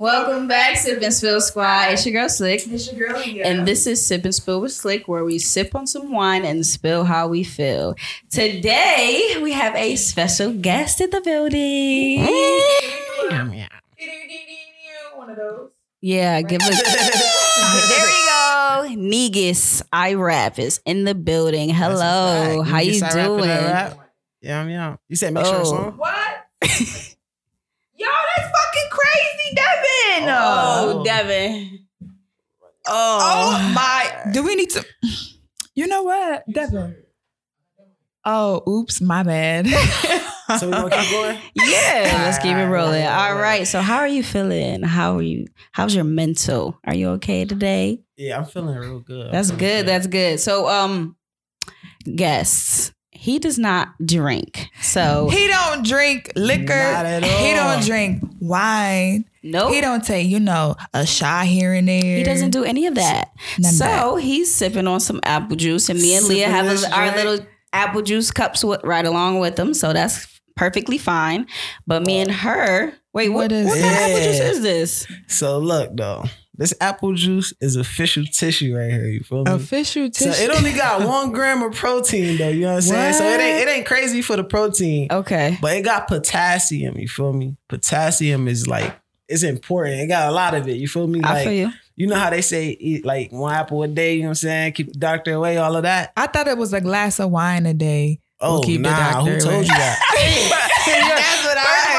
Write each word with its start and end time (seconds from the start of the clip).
Welcome 0.00 0.46
back, 0.46 0.76
Sip 0.76 1.02
and 1.02 1.12
Spill 1.12 1.40
Squad. 1.40 1.90
It's 1.92 2.06
your 2.06 2.12
girl 2.12 2.28
Slick. 2.28 2.62
It's 2.68 2.92
your 2.92 3.08
girl, 3.08 3.20
yeah. 3.22 3.48
And 3.48 3.66
this 3.66 3.84
is 3.84 4.04
Sip 4.04 4.24
and 4.24 4.32
Spill 4.34 4.60
with 4.60 4.70
Slick, 4.72 5.08
where 5.08 5.24
we 5.24 5.40
sip 5.40 5.74
on 5.74 5.88
some 5.88 6.12
wine 6.12 6.44
and 6.44 6.64
spill 6.64 7.02
how 7.04 7.26
we 7.26 7.42
feel. 7.42 7.96
Today, 8.30 9.38
we 9.42 9.50
have 9.52 9.74
a 9.74 9.96
special 9.96 10.52
guest 10.52 11.00
in 11.00 11.10
the 11.10 11.20
building. 11.20 12.20
One 15.16 15.30
of 15.30 15.36
those. 15.36 15.70
Yeah, 16.00 16.42
give 16.42 16.62
us. 16.62 16.80
there 17.88 18.06
we 18.06 18.94
go. 18.94 18.94
Negus 19.02 19.82
I 19.92 20.14
rap 20.14 20.60
is 20.60 20.80
in 20.86 21.04
the 21.06 21.14
building. 21.16 21.70
Hello, 21.70 22.62
how 22.62 22.78
you 22.78 23.00
doing? 23.00 23.48
Yeah, 23.48 23.94
yeah. 24.40 24.96
You 25.08 25.16
said 25.16 25.34
make 25.34 25.44
sure 25.44 25.56
Oh. 25.56 25.64
song? 25.64 25.94
What? 25.96 26.46
Yo, 26.62 28.06
that's 28.06 28.46
fucking 28.46 28.90
crazy, 28.90 29.54
Devin. 30.28 30.36
Oh, 30.36 30.98
Oh. 31.00 31.04
Devin. 31.04 31.78
Oh 32.90 33.18
Oh, 33.20 33.72
my! 33.74 34.30
Do 34.32 34.42
we 34.42 34.54
need 34.54 34.70
to? 34.70 34.84
You 35.74 35.86
know 35.86 36.02
what, 36.04 36.44
Devin? 36.50 36.96
Oh, 38.24 38.62
oops, 38.68 39.00
my 39.00 39.22
bad. 39.22 39.66
So 40.58 40.66
we 40.66 40.72
gonna 40.72 40.90
keep 40.90 41.10
going? 41.10 41.38
yeah. 41.56 42.22
Let's 42.24 42.38
keep 42.38 42.56
it 42.56 42.66
rolling. 42.66 43.04
alright, 43.06 43.66
So, 43.66 43.80
how 43.82 43.98
are 43.98 44.08
you 44.08 44.22
feeling? 44.22 44.82
How 44.82 45.16
are 45.18 45.22
you? 45.22 45.46
How's 45.72 45.94
your 45.94 46.04
mental? 46.04 46.78
Are 46.86 46.94
you 46.94 47.10
okay 47.10 47.44
today? 47.44 48.00
Yeah, 48.16 48.38
I'm 48.38 48.44
feeling 48.46 48.76
real 48.76 49.00
good. 49.00 49.30
That's 49.32 49.48
feeling 49.50 49.58
good. 49.60 49.86
That's 49.86 50.06
good. 50.06 50.40
So, 50.40 50.66
um, 50.68 51.16
guests, 52.16 52.92
he 53.10 53.38
does 53.38 53.58
not 53.58 53.88
drink. 54.04 54.68
So, 54.80 55.28
he 55.30 55.46
don't 55.46 55.84
drink 55.86 56.32
liquor. 56.36 56.64
Not 56.92 57.06
at 57.06 57.24
He 57.24 57.52
don't 57.54 57.84
drink 57.84 58.22
wine. 58.40 59.24
Nope. 59.42 59.72
He 59.72 59.80
don't 59.80 60.04
take, 60.04 60.28
you 60.28 60.40
know, 60.40 60.76
a 60.94 61.06
shot 61.06 61.46
here 61.46 61.72
and 61.72 61.88
there. 61.88 62.16
He 62.16 62.22
doesn't 62.22 62.50
do 62.50 62.64
any 62.64 62.86
of 62.86 62.94
that. 62.96 63.30
None 63.58 63.70
of 63.70 63.74
so 63.76 64.16
he's 64.16 64.54
sipping 64.54 64.86
on 64.86 65.00
some 65.00 65.20
apple 65.24 65.56
juice, 65.56 65.88
and 65.88 66.00
me 66.00 66.16
and 66.16 66.26
Leah 66.26 66.48
have 66.48 66.66
a, 66.66 66.94
our 66.94 67.14
little 67.16 67.46
apple 67.72 68.02
juice 68.02 68.30
cups 68.30 68.64
with, 68.64 68.80
right 68.84 69.04
along 69.04 69.40
with 69.40 69.56
them. 69.56 69.74
So 69.74 69.92
that's 69.92 70.40
perfectly 70.56 70.98
fine. 70.98 71.46
But 71.86 72.02
me 72.02 72.18
and 72.20 72.30
her, 72.30 72.92
wait, 73.12 73.28
what, 73.28 73.36
What 73.50 73.52
is 73.52 73.66
what 73.66 73.74
kind 73.80 73.86
of 73.86 73.92
apple 73.92 74.16
juice 74.22 74.40
is 74.40 74.62
this? 74.62 75.06
So 75.26 75.58
look 75.58 75.90
though, 75.96 76.24
this 76.54 76.74
apple 76.80 77.14
juice 77.14 77.54
is 77.60 77.76
official 77.76 78.24
tissue 78.24 78.76
right 78.76 78.90
here. 78.90 79.06
You 79.06 79.20
feel 79.20 79.44
me? 79.44 79.52
Official 79.52 80.08
so 80.12 80.24
tissue. 80.32 80.42
it 80.42 80.50
only 80.50 80.72
got 80.72 81.06
one 81.06 81.30
gram 81.30 81.62
of 81.62 81.74
protein 81.74 82.36
though. 82.38 82.48
You 82.48 82.62
know 82.62 82.68
what 82.70 82.74
I'm 82.76 82.82
saying? 82.82 83.14
So 83.14 83.24
it 83.24 83.40
ain't 83.40 83.68
it 83.68 83.70
ain't 83.70 83.86
crazy 83.86 84.22
for 84.22 84.36
the 84.36 84.42
protein, 84.44 85.06
Okay. 85.10 85.56
but 85.62 85.76
it 85.76 85.82
got 85.82 86.08
potassium. 86.08 86.98
You 86.98 87.06
feel 87.08 87.32
me? 87.32 87.56
Potassium 87.68 88.48
is 88.48 88.66
like 88.66 88.92
it's 89.28 89.42
important. 89.42 90.00
It 90.00 90.06
got 90.06 90.28
a 90.28 90.32
lot 90.32 90.54
of 90.54 90.66
it. 90.68 90.76
You 90.76 90.88
feel 90.88 91.06
me? 91.06 91.20
I 91.22 91.32
Like 91.34 91.44
feel 91.44 91.52
you. 91.52 91.70
you 91.96 92.06
know 92.06 92.16
how 92.16 92.30
they 92.30 92.40
say 92.40 92.68
eat 92.70 93.04
like 93.04 93.30
one 93.32 93.52
apple 93.54 93.82
a 93.82 93.88
day. 93.88 94.14
You 94.14 94.22
know 94.22 94.26
what 94.28 94.30
I'm 94.30 94.34
saying? 94.36 94.72
Keep 94.72 94.92
the 94.94 94.98
doctor 94.98 95.32
away. 95.34 95.56
All 95.58 95.76
of 95.76 95.82
that. 95.82 96.12
I 96.16 96.26
thought 96.26 96.48
it 96.48 96.56
was 96.58 96.72
a 96.72 96.80
glass 96.80 97.20
of 97.20 97.30
wine 97.30 97.66
a 97.66 97.74
day. 97.74 98.20
Oh 98.40 98.60
keep 98.64 98.82
the 98.82 98.88
nah, 98.90 99.12
doctor 99.14 99.32
who 99.34 99.40
told 99.40 99.54
away. 99.54 99.62
you 99.62 99.68
that? 99.68 99.98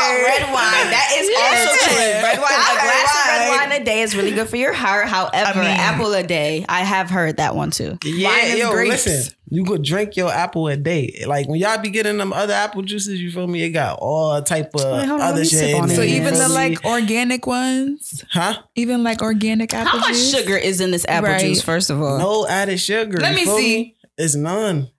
That's 0.09 0.23
what 0.23 0.29
First 0.29 0.41
of 0.41 0.49
all, 0.49 0.49
red 0.49 0.53
wine. 0.53 0.91
That 0.91 1.07
is 1.17 1.29
also 1.37 1.85
true. 1.85 1.97
Red 1.97 2.37
wine, 2.39 2.51
a 2.51 2.63
heard 2.63 2.81
glass 2.81 3.09
of 3.15 3.27
red 3.31 3.49
wine. 3.49 3.69
wine 3.69 3.81
a 3.81 3.85
day 3.85 4.01
is 4.01 4.15
really 4.15 4.31
good 4.31 4.49
for 4.49 4.57
your 4.57 4.73
heart. 4.73 5.07
However, 5.07 5.59
I 5.59 5.63
mean- 5.63 5.79
apple 5.79 6.13
a 6.13 6.23
day, 6.23 6.65
I 6.67 6.81
have 6.81 7.09
heard 7.09 7.37
that 7.37 7.55
one 7.55 7.71
too. 7.71 7.97
Yeah, 8.03 8.29
Wine 8.29 8.57
yo, 8.57 8.71
grapes. 8.71 9.05
listen. 9.05 9.33
You 9.51 9.63
could 9.65 9.81
drink 9.83 10.15
your 10.15 10.31
apple 10.31 10.67
a 10.67 10.77
day. 10.77 11.23
Like 11.25 11.47
when 11.47 11.59
y'all 11.59 11.79
be 11.79 11.89
getting 11.89 12.17
them 12.19 12.31
other 12.33 12.53
apple 12.53 12.83
juices, 12.83 13.19
you 13.19 13.31
feel 13.31 13.47
me? 13.47 13.63
It 13.63 13.69
got 13.71 13.97
all 13.99 14.39
type 14.43 14.75
of 14.75 14.81
Wait, 14.81 15.09
on, 15.09 15.19
other 15.21 15.43
shit. 15.43 15.71
in 15.71 15.75
on 15.81 15.89
it. 15.89 15.93
it, 15.93 15.95
So 15.95 16.01
even 16.03 16.35
the 16.35 16.49
like 16.49 16.85
organic 16.85 17.47
ones, 17.47 18.23
huh? 18.31 18.61
even 18.75 19.03
like 19.03 19.23
organic 19.23 19.73
apple 19.73 19.89
How 19.89 19.97
much 19.99 20.09
juice. 20.09 20.31
sugar 20.35 20.55
is 20.55 20.79
in 20.81 20.91
this 20.91 21.03
apple 21.07 21.29
Right. 21.31 21.41
juice? 21.41 21.63
First 21.63 21.89
of 21.89 21.99
all, 21.99 22.19
No 22.19 22.47
added 22.47 22.79
sugar. 22.79 23.17
Let 23.19 23.33
me 23.33 23.43
feel 23.45 23.57
see. 23.57 23.95
It's 24.19 24.35
none. 24.35 24.89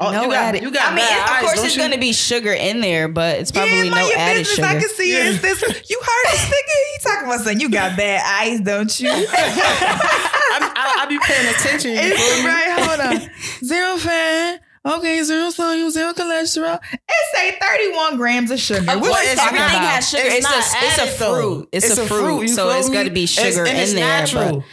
Oh, 0.00 0.12
no 0.12 0.22
you 0.22 0.28
got, 0.28 0.36
added. 0.36 0.62
You 0.62 0.70
got 0.70 0.92
I 0.92 0.94
mean, 0.94 1.04
of 1.04 1.10
eyes, 1.28 1.40
course, 1.40 1.54
don't 1.54 1.62
there's 1.62 1.74
you? 1.74 1.80
going 1.82 1.90
to 1.92 1.98
be 1.98 2.12
sugar 2.12 2.52
in 2.52 2.80
there, 2.80 3.08
but 3.08 3.38
it's 3.40 3.50
probably 3.50 3.72
yeah, 3.78 3.82
no 3.84 3.90
mind 3.90 4.08
your 4.08 4.18
added 4.18 4.38
business. 4.40 4.54
sugar. 4.56 4.68
I 4.68 4.80
can 4.80 4.88
see 4.90 5.12
it. 5.16 5.26
It's 5.26 5.42
this. 5.42 5.90
You 5.90 6.00
heard 6.00 6.32
this 6.32 6.44
nigga? 6.44 6.74
He 6.92 6.98
talking 7.02 7.26
about 7.26 7.36
something. 7.40 7.60
You 7.60 7.68
got 7.70 7.96
bad 7.96 8.22
eyes, 8.24 8.60
don't 8.60 9.00
you? 9.00 9.10
I, 9.12 10.72
I, 10.76 11.02
I 11.02 11.06
be 11.06 11.18
paying 11.18 11.48
attention. 11.54 11.90
You 11.92 11.98
it's 12.00 12.44
right. 12.44 12.80
Hold 12.80 13.22
on. 13.22 13.30
Zero 13.64 13.96
fat. 13.96 14.62
Okay, 14.86 15.22
zero 15.22 15.50
sodium, 15.50 15.90
zero 15.90 16.12
cholesterol. 16.14 16.78
It 16.92 17.34
say 17.34 17.58
31 17.60 18.16
grams 18.16 18.50
of 18.50 18.58
sugar. 18.60 18.90
Of 18.90 19.00
What 19.00 19.10
course, 19.10 19.22
it's 19.26 19.34
talking 19.34 19.58
everything 19.58 19.80
about? 19.80 19.90
has 19.96 20.08
sugar. 20.08 20.22
It's 20.24 20.36
It's, 20.36 20.44
not 20.44 20.54
a, 20.82 20.86
it's 20.86 20.98
a 20.98 21.06
fruit. 21.18 21.68
It's, 21.72 21.98
a, 21.98 22.06
fruit, 22.06 22.40
you 22.42 22.48
so 22.48 22.68
feel 22.68 22.78
it's 22.78 22.88
me? 22.88 22.94
going 22.94 23.06
to 23.08 23.12
be 23.12 23.26
sugar 23.26 23.64
it's 23.66 23.90
in 23.90 23.96
there. 23.96 24.06
natural. 24.06 24.60
But, 24.60 24.64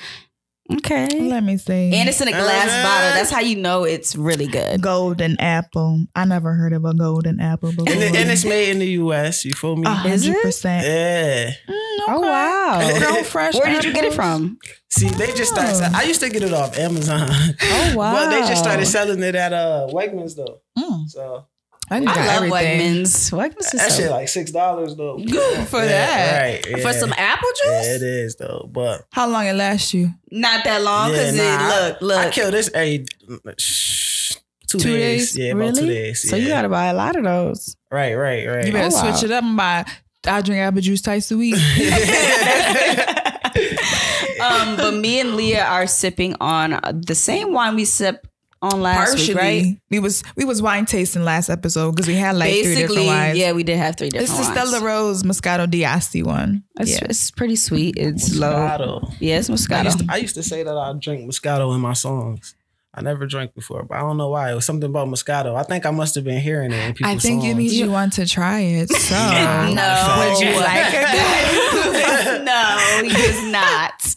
okay, 0.73 1.07
Let 1.19 1.43
me 1.43 1.57
see. 1.57 1.93
and 1.93 2.09
it's 2.09 2.19
in 2.21 2.27
a 2.27 2.31
glass 2.31 2.67
Uh-huh. 2.69 2.83
bottle. 2.83 3.09
That's 3.13 3.29
how 3.31 3.39
you 3.41 3.55
know 3.57 3.83
it's 3.83 4.15
really 4.15 4.47
good. 4.47 4.81
golden 4.81 5.39
apple. 5.39 6.05
I 6.15 6.25
never 6.25 6.53
heard 6.53 6.73
of 6.73 6.85
a 6.85 6.93
golden 6.93 7.39
apple 7.39 7.71
before. 7.71 7.91
And, 7.91 8.01
it, 8.03 8.15
and 8.15 8.31
it's 8.31 8.45
made 8.45 8.69
in 8.71 8.79
the 8.79 8.89
U.S. 9.03 9.45
You 9.45 9.53
feel 9.53 9.75
me? 9.75 9.83
A 9.87 10.07
Is 10.07 10.25
it? 10.25 10.31
hundred 10.31 10.41
percent. 10.41 10.85
yeah. 10.85 11.51
Oh 12.07 12.19
wow! 12.21 12.97
Grown 12.99 13.23
fresh. 13.23 13.55
Where 13.55 13.65
did 13.71 13.83
you 13.83 13.91
get 13.93 14.05
it 14.05 14.13
from? 14.13 14.59
See, 14.89 15.09
they 15.09 15.33
just 15.33 15.51
started. 15.53 15.81
Oh. 15.83 15.91
I 15.93 16.03
used 16.03 16.21
to 16.21 16.29
get 16.29 16.43
it 16.43 16.53
off 16.53 16.77
Amazon. 16.77 17.29
Oh 17.63 17.93
wow! 17.95 18.13
But 18.13 18.29
they 18.29 18.39
just 18.47 18.61
started 18.63 18.85
selling 18.85 19.23
it 19.23 19.33
at 19.35 19.53
uh 19.53 19.87
Wegmans 19.91 20.35
though. 20.35 20.61
Mm. 20.77 21.09
So 21.09 21.47
I, 21.89 21.99
just 21.99 22.11
I 22.11 22.15
got 22.15 22.27
love 22.27 22.35
everything. 22.51 23.03
Wegmans. 23.03 23.31
Wegmans 23.31 23.57
is 23.59 23.71
that 23.73 23.91
so 23.91 24.01
shit 24.01 24.11
like 24.11 24.27
six 24.27 24.51
dollars 24.51 24.95
though. 24.95 25.17
Good 25.17 25.67
for 25.67 25.79
Yeah, 25.81 25.85
that. 25.87 26.41
Right. 26.41 26.65
Yeah. 26.69 26.77
for 26.77 26.93
some 26.93 27.13
apple 27.13 27.49
Yeah, 27.65 27.79
juice. 27.81 27.87
it 27.87 28.01
is 28.03 28.35
though. 28.37 28.67
But 28.71 29.05
How 29.11 29.27
long 29.27 29.45
it 29.45 29.53
lasts 29.53 29.93
you? 29.93 30.09
Not 30.31 30.63
that 30.63 30.81
long 30.81 31.11
yeah, 31.11 31.17
because 31.17 31.35
nah, 31.37 31.43
it 31.67 31.91
look 31.91 32.01
look. 32.01 32.17
I, 32.17 32.27
I 32.27 32.31
kill 32.31 32.49
this 32.51 32.69
every 32.73 33.05
shh, 33.59 34.35
two, 34.67 34.79
Two 34.79 34.93
days. 34.97 35.33
days? 35.33 35.37
Yeah, 35.37 35.53
really? 35.53 35.69
about 35.69 35.79
two 35.79 35.85
days. 35.87 36.27
So 36.29 36.35
you 36.35 36.47
got 36.47 36.63
to 36.63 36.69
buy 36.69 36.85
a 36.87 36.93
lot 36.93 37.15
of 37.15 37.23
those. 37.23 37.75
right, 37.91 38.15
right, 38.15 38.47
right. 38.47 38.65
You 38.65 38.71
better 38.73 38.95
Oh, 38.95 39.03
wow. 39.03 39.11
switch 39.13 39.23
it 39.29 39.31
up 39.31 39.43
and 39.43 39.55
buy. 39.55 39.85
I 40.27 40.41
drink 40.41 40.61
apple 40.61 40.81
juice 40.81 41.03
twice 41.03 41.29
a 41.31 41.37
week. 41.37 41.55
Um, 44.37 44.75
but 44.75 44.93
me 44.93 45.19
and 45.21 45.35
Leah 45.35 45.63
are 45.63 45.87
sipping 45.87 46.35
on 46.41 46.77
the 47.05 47.15
same 47.15 47.53
wine 47.53 47.75
we 47.75 47.85
sip 47.85 48.27
on 48.73 48.81
last 48.81 49.09
Partially, 49.15 49.33
week, 49.33 49.37
right? 49.37 49.77
we 49.89 49.99
was 49.99 50.23
we 50.35 50.45
was 50.45 50.61
wine 50.61 50.85
tasting 50.85 51.23
last 51.23 51.49
episode 51.49 51.91
because 51.91 52.07
we 52.07 52.15
had 52.15 52.35
like 52.35 52.51
three 52.51 52.61
different 52.63 52.87
Basically, 52.89 53.07
wines. 53.07 53.37
yeah, 53.37 53.51
we 53.53 53.63
did 53.63 53.77
have 53.77 53.95
three 53.95 54.09
different 54.09 54.29
It's 54.29 54.37
the 54.47 54.53
wines. 54.55 54.69
Stella 54.69 54.85
Rosa 54.85 55.25
Moscato 55.25 55.69
D'Asti 55.69 56.23
one. 56.23 56.63
It's, 56.79 56.91
yeah. 56.91 56.99
it's 57.09 57.31
pretty 57.31 57.55
sweet. 57.55 57.95
It's 57.97 58.35
low. 58.35 58.51
Moscato. 58.53 59.13
Yeah, 59.19 59.37
it's 59.39 59.49
I 59.49 59.53
Moscato. 59.53 59.83
used, 59.85 59.99
to, 59.99 60.05
I 60.09 60.15
used 60.17 60.35
to 60.35 60.43
say 60.43 60.63
that 60.63 60.77
I 60.77 60.93
drink 60.99 61.29
Moscato 61.29 61.73
in 61.75 61.81
my 61.81 61.93
songs. 61.93 62.55
I 62.97 63.01
never 63.01 63.25
drank 63.25 63.53
before, 63.53 63.83
but 63.83 63.95
I 63.97 63.99
don't 63.99 64.15
know 64.15 64.29
why. 64.29 64.51
It 64.51 64.55
was 64.55 64.63
something 64.65 64.89
about 64.89 65.09
Moscato. 65.09 65.55
I 65.55 65.63
think 65.63 65.85
I 65.85 65.91
must 65.91 66.15
have 66.15 66.23
been 66.23 66.39
hearing 66.39 66.71
it 66.71 66.77
in 66.81 66.93
people's 66.93 67.13
I 67.13 67.19
think 67.19 67.41
songs. 67.41 67.51
it 67.51 67.57
means 67.57 67.73
you 67.77 67.91
want 67.91 68.13
to 68.13 68.25
try 68.25 68.59
it. 68.61 68.89
So 68.89 69.15
no, 69.73 70.29
Would 70.29 70.39
you 70.39 70.55
like 70.55 70.93
it? 70.93 72.43
no, 72.45 73.01
he 73.03 73.09
does 73.09 73.43
not. 73.51 74.15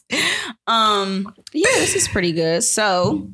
Um, 0.69 1.34
yeah, 1.53 1.66
this 1.75 1.97
is 1.97 2.06
pretty 2.06 2.31
good. 2.31 2.62
So 2.62 3.28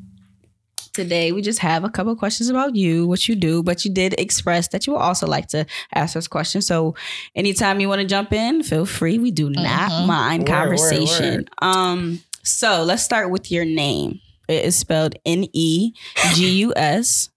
today 0.94 1.32
we 1.32 1.42
just 1.42 1.58
have 1.58 1.84
a 1.84 1.90
couple 1.90 2.14
questions 2.16 2.48
about 2.48 2.74
you, 2.74 3.06
what 3.06 3.28
you 3.28 3.34
do, 3.34 3.62
but 3.62 3.84
you 3.84 3.92
did 3.92 4.14
express 4.18 4.68
that 4.68 4.86
you 4.86 4.92
would 4.94 5.00
also 5.00 5.26
like 5.26 5.48
to 5.48 5.66
ask 5.94 6.16
us 6.16 6.26
questions. 6.28 6.66
So 6.66 6.94
anytime 7.34 7.80
you 7.80 7.88
want 7.88 8.00
to 8.00 8.06
jump 8.06 8.32
in, 8.32 8.62
feel 8.62 8.86
free. 8.86 9.18
We 9.18 9.30
do 9.30 9.50
not 9.50 9.90
Mhm. 9.90 10.06
mind 10.06 10.42
Word, 10.42 10.48
word, 10.48 10.54
conversation. 10.54 11.34
word. 11.34 11.50
Um, 11.60 12.22
so 12.42 12.82
let's 12.84 13.02
start 13.02 13.30
with 13.30 13.50
your 13.50 13.64
name. 13.64 14.20
It 14.48 14.64
is 14.64 14.76
spelled 14.76 15.16
N 15.26 15.46
E 15.52 15.92
G 16.34 16.48
U 16.60 16.72
S, 16.76 17.30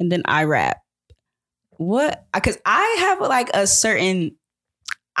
and 0.00 0.10
then 0.10 0.22
I 0.24 0.44
rap. 0.44 0.78
What? 1.76 2.26
Because 2.32 2.56
I 2.64 2.96
have 3.00 3.20
like 3.20 3.50
a 3.54 3.66
certain. 3.66 4.36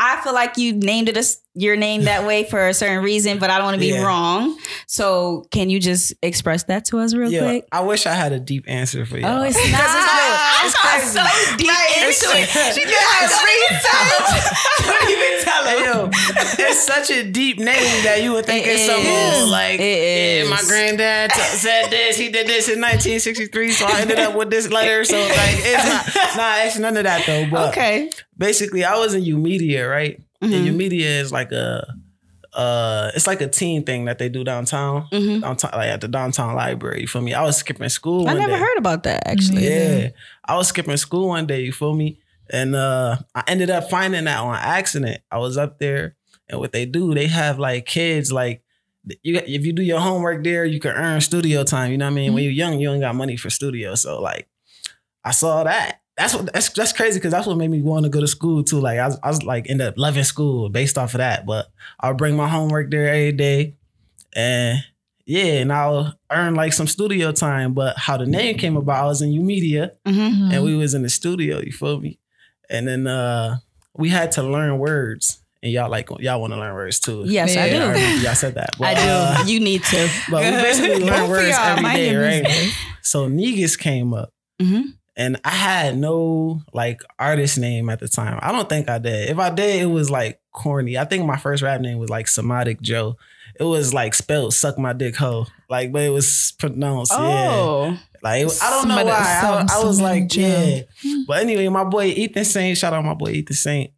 I 0.04 0.20
feel 0.22 0.34
like 0.34 0.56
you 0.58 0.72
named 0.74 1.08
it 1.08 1.16
as 1.16 1.40
your 1.54 1.76
name 1.76 2.04
that 2.04 2.26
way 2.26 2.44
for 2.44 2.68
a 2.68 2.74
certain 2.74 3.02
reason, 3.04 3.38
but 3.38 3.48
I 3.48 3.56
don't 3.58 3.64
want 3.66 3.74
to 3.76 3.80
be 3.80 3.88
Yeah. 3.92 4.04
wrong. 4.04 4.58
So 4.86 5.46
can 5.50 5.70
you 5.70 5.78
just 5.80 6.12
express 6.22 6.64
that 6.64 6.84
to 6.86 6.98
us 6.98 7.14
real 7.14 7.30
Yeah, 7.30 7.42
quick? 7.42 7.64
I 7.72 7.80
wish 7.80 8.06
I 8.06 8.12
had 8.14 8.32
a 8.32 8.40
deep 8.40 8.64
answer 8.66 9.06
for 9.06 9.18
you. 9.18 9.24
Oh, 9.24 9.42
it's 9.42 9.54
not. 9.70 9.80
it's 9.80 9.94
crazy. 10.58 11.06
so 11.06 11.22
deep 11.56 11.70
It's- 11.70 12.22
into 12.22 12.36
it. 12.38 12.74
She 12.74 12.82
just 12.84 13.04
has 13.14 13.30
Don't 14.84 15.10
even 15.10 15.44
tell 15.44 15.64
yo, 15.80 16.10
it's 16.58 16.84
such 16.84 17.10
a 17.10 17.24
deep 17.30 17.58
name 17.58 18.04
that 18.04 18.22
you 18.22 18.32
would 18.32 18.46
think 18.46 18.66
It 18.66 18.70
it's 18.70 18.86
some 18.86 19.00
is. 19.00 19.42
old, 19.42 19.50
like 19.50 19.80
It 19.80 20.44
yeah, 20.44 20.50
my 20.50 20.62
granddad 20.66 21.30
t- 21.30 21.40
said 21.40 21.88
this, 21.90 22.16
he 22.16 22.28
did 22.30 22.46
this 22.46 22.68
in 22.68 22.80
1963, 22.80 23.72
so 23.72 23.86
I 23.86 24.00
ended 24.00 24.18
up 24.18 24.34
with 24.34 24.50
this 24.50 24.70
letter. 24.70 25.04
So 25.04 25.18
like 25.18 25.30
it's 25.32 25.86
not 25.86 26.36
nah, 26.36 26.62
it's 26.64 26.78
none 26.78 26.96
of 26.96 27.04
that 27.04 27.24
though. 27.26 27.46
But 27.50 27.70
Okay. 27.70 28.10
basically 28.36 28.84
I 28.84 28.96
was 28.98 29.14
in 29.14 29.22
U 29.24 29.38
Media, 29.38 29.88
right? 29.88 30.20
Mhm. 30.42 30.54
And 30.54 30.66
U 30.66 30.72
Media 30.72 31.08
is 31.20 31.32
like 31.32 31.52
a 31.52 31.86
uh 32.54 33.10
it's 33.14 33.26
like 33.26 33.40
a 33.40 33.48
teen 33.48 33.84
thing 33.84 34.04
that 34.04 34.18
they 34.18 34.28
do 34.28 34.44
downtown. 34.44 35.06
Mhm. 35.12 35.40
Downtown 35.42 35.70
like 35.74 35.88
at 35.88 36.00
the 36.00 36.08
downtown 36.08 36.54
library. 36.54 37.02
You 37.02 37.08
feel 37.08 37.22
me? 37.22 37.34
I 37.34 37.42
was 37.42 37.56
skipping 37.56 37.88
school. 37.88 38.28
I 38.28 38.34
never 38.34 38.52
day. 38.52 38.58
heard 38.58 38.78
about 38.78 39.02
that 39.04 39.26
actually. 39.26 39.66
Yeah. 39.68 40.08
I 40.44 40.56
was 40.56 40.68
skipping 40.68 40.96
school 40.96 41.28
one 41.28 41.46
day, 41.46 41.62
you 41.62 41.72
feel 41.72 41.94
me? 41.94 42.18
And 42.50 42.74
uh 42.76 43.16
I 43.34 43.42
ended 43.46 43.70
up 43.70 43.90
finding 43.90 44.24
that 44.24 44.38
on 44.38 44.54
accident. 44.56 45.20
I 45.30 45.38
was 45.38 45.56
up 45.58 45.78
there 45.78 46.16
and 46.48 46.60
what 46.60 46.72
they 46.72 46.86
do, 46.86 47.14
they 47.14 47.26
have 47.26 47.58
like 47.58 47.86
kids 47.86 48.30
like 48.32 48.62
you 49.22 49.36
if 49.46 49.66
you 49.66 49.72
do 49.72 49.82
your 49.82 50.00
homework 50.00 50.44
there, 50.44 50.64
you 50.64 50.80
can 50.80 50.92
earn 50.92 51.20
studio 51.20 51.64
time. 51.64 51.90
You 51.90 51.98
know 51.98 52.06
what 52.06 52.12
I 52.12 52.14
mean? 52.14 52.34
When 52.34 52.44
you're 52.44 52.52
young, 52.52 52.78
you 52.80 52.90
ain't 52.92 53.00
got 53.02 53.14
money 53.14 53.36
for 53.36 53.50
studio. 53.50 53.94
So 53.96 54.20
like 54.20 54.48
I 55.24 55.30
saw 55.32 55.64
that. 55.64 56.00
That's 56.16 56.32
what 56.34 56.52
that's 56.52 56.68
that's 56.70 56.92
crazy 56.92 57.18
because 57.18 57.32
that's 57.32 57.46
what 57.46 57.56
made 57.56 57.70
me 57.70 57.82
want 57.82 58.04
to 58.04 58.08
go 58.10 58.20
to 58.20 58.28
school 58.28 58.62
too. 58.62 58.78
Like 58.80 58.98
I 58.98 59.06
was, 59.06 59.18
I 59.22 59.28
was 59.28 59.42
like 59.42 59.68
end 59.68 59.82
up 59.82 59.94
loving 59.96 60.22
school 60.24 60.68
based 60.68 60.96
off 60.96 61.14
of 61.14 61.18
that. 61.18 61.44
But 61.44 61.66
I'll 61.98 62.14
bring 62.14 62.36
my 62.36 62.48
homework 62.48 62.90
there 62.90 63.08
every 63.08 63.32
day. 63.32 63.74
And 64.36 64.78
yeah, 65.26 65.54
and 65.60 65.72
I'll 65.72 66.14
earn 66.30 66.54
like 66.54 66.72
some 66.72 66.86
studio 66.86 67.32
time. 67.32 67.72
But 67.74 67.98
how 67.98 68.16
the 68.16 68.26
name 68.26 68.58
came 68.58 68.76
about, 68.76 69.04
I 69.04 69.06
was 69.06 69.22
in 69.22 69.32
U 69.32 69.40
Media 69.42 69.92
Mm-hmm. 70.06 70.52
and 70.52 70.62
we 70.62 70.76
was 70.76 70.94
in 70.94 71.02
the 71.02 71.08
studio, 71.08 71.60
you 71.60 71.72
feel 71.72 71.98
me? 72.00 72.18
And 72.70 72.86
then 72.86 73.06
uh 73.06 73.58
we 73.96 74.08
had 74.10 74.32
to 74.32 74.42
learn 74.42 74.78
words. 74.78 75.40
And 75.62 75.72
y'all 75.72 75.90
like 75.90 76.10
y'all 76.20 76.40
want 76.40 76.52
to 76.52 76.58
learn 76.58 76.74
words 76.74 77.00
too. 77.00 77.24
Yes, 77.26 77.56
I 77.56 77.66
Yeah. 77.66 77.78
do. 77.78 77.82
I 77.84 77.92
remember 77.92 78.22
y'all 78.22 78.34
said 78.34 78.54
that. 78.54 78.70
But, 78.78 78.88
I 78.88 78.94
do. 78.94 79.00
uh, 79.08 79.42
you 79.46 79.58
need 79.60 79.82
to. 79.86 80.08
but 80.30 80.42
we 80.44 80.50
basically 80.50 81.00
learn 81.10 81.28
words 81.28 81.56
every 81.60 81.82
day, 81.84 82.14
right? 82.14 82.44
business. 82.44 82.74
So 83.02 83.26
Negus 83.28 83.76
came 83.76 84.14
up 84.14 84.30
hmm 84.60 84.82
and 85.16 85.40
I 85.44 85.50
had 85.50 85.96
no 85.98 86.62
like 86.72 87.00
artist 87.18 87.58
name 87.58 87.88
at 87.90 88.00
the 88.00 88.08
time. 88.08 88.38
I 88.42 88.52
don't 88.52 88.68
think 88.68 88.88
I 88.88 88.98
did. 88.98 89.30
If 89.30 89.38
I 89.38 89.50
did, 89.50 89.82
it 89.82 89.86
was 89.86 90.10
like 90.10 90.40
corny. 90.52 90.98
I 90.98 91.04
think 91.04 91.24
my 91.26 91.36
first 91.36 91.62
rap 91.62 91.80
name 91.80 91.98
was 91.98 92.10
like 92.10 92.28
Somatic 92.28 92.80
Joe. 92.80 93.16
It 93.58 93.64
was 93.64 93.94
like 93.94 94.14
spelled 94.14 94.52
"suck 94.54 94.78
my 94.78 94.92
dick 94.92 95.14
hoe," 95.16 95.46
like, 95.70 95.92
but 95.92 96.02
it 96.02 96.10
was 96.10 96.52
pronounced 96.58 97.12
yeah. 97.12 97.18
Oh, 97.20 97.98
Like 98.22 98.46
it- 98.46 98.58
I 98.62 98.70
don't 98.70 98.88
know 98.88 99.04
why. 99.04 99.66
I, 99.70 99.80
I 99.80 99.84
was 99.84 100.00
like, 100.00 100.26
Joe. 100.28 100.40
yeah. 101.02 101.14
But 101.28 101.40
anyway, 101.42 101.68
my 101.68 101.84
boy 101.84 102.06
Ethan 102.06 102.44
Saint, 102.44 102.76
shout 102.76 102.92
out 102.92 103.04
my 103.04 103.14
boy 103.14 103.30
Ethan 103.30 103.54
Saint. 103.56 103.90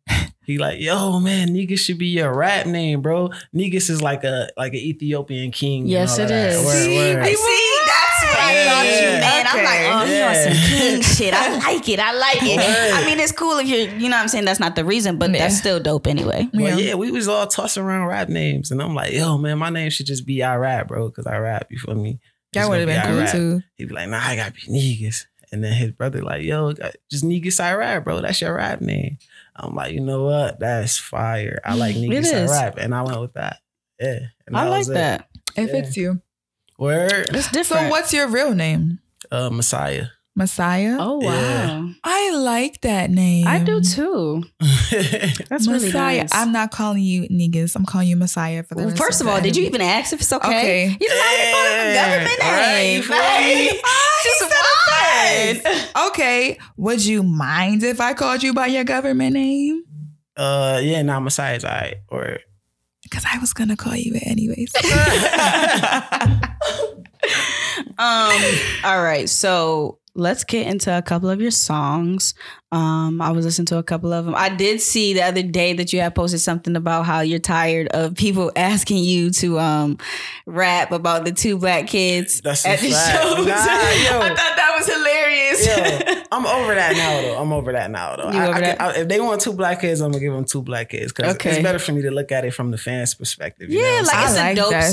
He 0.45 0.59
like, 0.59 0.79
yo, 0.81 1.19
man, 1.19 1.53
Negus 1.53 1.81
should 1.81 1.99
be 1.99 2.07
your 2.07 2.33
rap 2.33 2.67
name, 2.67 3.01
bro. 3.03 3.31
Negus 3.53 3.91
is 3.91 4.01
like 4.01 4.23
a 4.23 4.49
like 4.57 4.75
an 4.75 4.79
Ethiopian 4.79 5.51
king. 5.51 5.87
Yes, 5.89 6.19
it 6.19 6.29
that. 6.29 6.51
is. 6.53 6.65
Word, 6.65 6.85
See, 6.85 6.97
word. 6.97 7.25
we 7.25 7.35
see, 7.35 7.79
that's 7.87 8.23
what 8.23 8.36
I 8.47 8.55
Yeah, 8.55 8.65
thought 8.71 8.87
yeah. 8.87 9.01
you 9.01 9.21
meant. 9.21 9.55
I'm 9.55 9.65
like, 9.65 9.81
oh, 10.03 10.07
he 10.07 10.21
on 10.23 10.33
Yeah. 10.33 10.43
some 10.53 10.79
king 10.79 11.03
shit. 11.03 11.35
I 11.35 11.59
like 11.59 11.89
it. 11.89 11.99
I 12.01 12.13
like 12.13 12.39
it. 12.43 12.57
Word. 12.57 13.01
I 13.03 13.05
mean, 13.07 13.19
it's 13.21 13.33
cool 13.33 13.59
if 13.59 13.67
you're, 13.69 13.89
you 13.97 14.09
know 14.09 14.17
what 14.17 14.23
I'm 14.23 14.29
saying? 14.29 14.45
That's 14.45 14.61
not 14.61 14.77
the 14.77 14.85
reason, 14.85 15.19
but 15.19 15.31
Yeah. 15.31 15.39
that's 15.41 15.57
still 15.59 15.81
dope 15.81 16.07
anyway. 16.07 16.49
But 16.53 16.61
Yeah. 16.63 16.77
yeah. 16.77 16.95
we 16.95 17.11
was 17.11 17.29
all 17.29 17.47
tossing 17.47 17.83
around 17.83 18.07
rap 18.07 18.29
names, 18.29 18.71
and 18.71 18.81
I'm 18.83 18.95
like, 18.95 19.13
yo, 19.13 19.37
man, 19.39 19.59
my 19.59 19.71
name 19.71 19.91
should 19.91 20.07
just 20.07 20.27
be 20.27 20.43
I 20.43 20.57
rap, 20.57 20.89
bro, 20.89 21.09
because 21.09 21.27
I 21.27 21.37
rap. 21.39 21.67
You 21.71 21.79
feel 21.79 21.95
me? 21.95 22.19
That 22.53 22.61
It's 22.61 22.69
would 22.71 22.79
have 22.81 22.89
been 22.89 23.03
cool 23.03 23.19
Rap. 23.21 23.33
too. 23.33 23.63
He'd 23.77 23.89
be 23.89 23.95
like, 23.95 24.09
nah, 24.09 24.21
I 24.23 24.37
gotta 24.37 24.53
be 24.53 24.63
Negus. 24.69 25.27
And 25.53 25.63
then 25.63 25.73
his 25.75 25.93
brother 25.93 26.23
like, 26.23 26.43
yo, 26.43 26.73
just 27.11 27.23
Negus 27.25 27.61
I 27.61 27.75
rap, 27.75 28.05
bro. 28.05 28.21
That's 28.21 28.41
your 28.41 28.55
rap 28.55 28.81
name. 28.81 29.19
I'm 29.55 29.75
like, 29.75 29.93
you 29.95 30.01
know 30.01 30.25
what? 30.25 30.59
That's 30.59 30.99
fire. 30.99 31.61
I 31.65 31.75
like 31.75 31.97
Negus 31.97 32.33
I 32.33 32.47
rap, 32.47 32.79
and 32.79 32.95
I 32.95 33.03
went 33.03 33.21
with 33.21 33.35
that. 33.35 33.59
Yeah, 34.01 34.19
and 34.47 34.57
I 34.57 34.69
like 34.69 34.79
was 34.81 34.89
it. 34.91 34.95
that. 34.95 35.29
It 35.57 35.67
Yeah. 35.67 35.73
fits 35.73 35.97
you. 35.97 36.21
Word, 36.79 37.27
It's 37.35 37.47
So 37.47 37.53
different. 37.53 37.91
what's 37.91 38.13
your 38.13 38.29
real 38.29 38.55
name? 38.55 38.99
uh, 39.31 39.51
Messiah. 39.51 40.07
Messiah? 40.39 40.99
Oh, 41.01 41.17
wow. 41.19 41.33
Yeah. 41.33 41.89
I 42.05 42.31
like 42.37 42.83
that 42.83 43.09
name. 43.11 43.47
I 43.47 43.59
do 43.65 43.81
too. 43.81 44.45
That's 44.61 45.67
really 45.67 45.87
Messiah. 45.87 46.19
nice. 46.25 46.35
I'm 46.35 46.53
not 46.53 46.71
calling 46.71 47.03
you 47.03 47.23
niggas. 47.29 47.75
I'm 47.75 47.87
calling 47.87 48.09
you 48.09 48.17
Messiah 48.17 48.63
for 48.63 48.75
the 48.75 48.81
Well, 48.83 48.91
rest 48.91 49.03
first 49.03 49.21
of 49.23 49.27
the 49.27 49.33
all, 49.33 49.41
did 49.41 49.57
you 49.57 49.65
even 49.65 49.81
ask 49.81 50.13
if 50.13 50.21
it's 50.21 50.31
okay? 50.33 50.47
Okay. 50.47 50.89
You 51.01 51.09
didn't 51.09 51.23
have 51.23 51.39
to 51.41 51.53
call 51.53 51.65
it 51.65 51.73
a 51.73 51.95
government 51.95 52.39
Yeah, 52.41 52.57
right, 52.61 52.77
name. 52.77 52.97
you 52.97 53.03
feel? 53.03 53.81
Just 54.23 55.63
Just? 55.65 55.97
Okay. 56.09 56.59
Would 56.77 57.05
you 57.05 57.23
mind 57.23 57.83
if 57.83 58.01
I 58.01 58.13
called 58.13 58.43
you 58.43 58.53
by 58.53 58.67
your 58.67 58.85
government 58.85 59.33
name? 59.35 59.85
uh, 60.37 60.81
yeah, 60.83 61.01
nah, 61.01 61.19
Messiah's 61.21 61.65
alright. 61.65 61.97
Or 62.09 62.39
Because 63.09 63.25
I 63.33 63.39
was 63.39 63.53
gonna 63.53 63.77
call 63.77 63.97
you 63.97 64.13
it 64.15 64.27
anyways. 64.27 64.73
Um. 67.99 68.41
All 68.85 69.03
right. 69.03 69.29
So 69.29 69.99
let's 70.15 70.45
get 70.45 70.67
into 70.67 70.97
a 70.97 71.03
couple 71.03 71.29
of 71.29 71.41
your 71.41 71.51
songs. 71.51 72.35
Um. 72.73 73.23
I 73.23 73.31
was 73.31 73.45
listening 73.45 73.67
to 73.67 73.79
a 73.79 73.83
couple 73.83 74.13
of 74.13 74.25
them. 74.25 74.35
I 74.37 74.49
did 74.49 74.81
see 74.81 75.15
the 75.15 75.23
other 75.23 75.43
day 75.43 75.73
that 75.75 75.93
you 75.93 76.01
had 76.01 76.15
posted 76.15 76.41
something 76.41 76.75
about 76.77 77.07
how 77.07 77.21
you're 77.21 77.39
tired 77.39 77.89
of 77.89 78.15
people 78.15 78.51
asking 78.57 78.99
you 79.05 79.31
to 79.33 79.59
um 79.59 79.99
rap 80.47 80.91
about 80.93 81.25
the 81.25 81.33
two 81.33 81.57
black 81.59 81.87
kids 81.87 82.41
That's 82.41 82.67
at 82.67 82.81
the 82.81 82.91
fact. 82.91 83.23
shows. 83.23 83.47
Nah. 83.47 83.55
I 83.57 84.29
thought 84.29 84.57
that 84.57 84.75
was 84.77 84.87
hilarious. 84.87 85.67
Yo, 85.67 86.23
I'm 86.33 86.45
over 86.47 86.75
that 86.75 86.95
now 86.97 87.21
though. 87.23 87.41
I'm 87.41 87.53
over 87.53 87.73
that 87.73 87.91
now 87.91 88.17
though. 88.17 88.31
You 88.33 88.39
I- 88.41 88.47
over 88.49 88.55
I 88.57 88.61
that? 88.61 88.79
can- 88.79 88.87
I- 88.91 88.95
if 89.01 89.09
they 89.09 89.21
want 89.21 89.41
two 89.41 89.53
black 89.53 89.81
kids, 89.81 90.01
I'm 90.01 90.11
gonna 90.11 90.21
give 90.23 90.33
them 90.33 90.45
two 90.45 90.63
black 90.63 90.91
kids 90.91 91.13
because 91.13 91.35
Okay. 91.37 91.51
it's 91.53 91.63
better 91.63 91.79
for 91.79 91.93
me 91.93 92.03
to 92.03 92.11
look 92.11 92.33
at 92.33 92.45
it 92.45 92.53
from 92.53 92.73
the 92.73 92.79
fans' 92.79 93.15
perspective. 93.15 93.71
you 93.71 93.81
Yeah, 93.81 94.01
what 94.03 94.07
like 94.15 94.25
it's 94.25 94.35
saying? 94.35 94.47
I 94.47 94.51
a 94.61 94.65
like 94.67 94.71
dope 94.83 94.83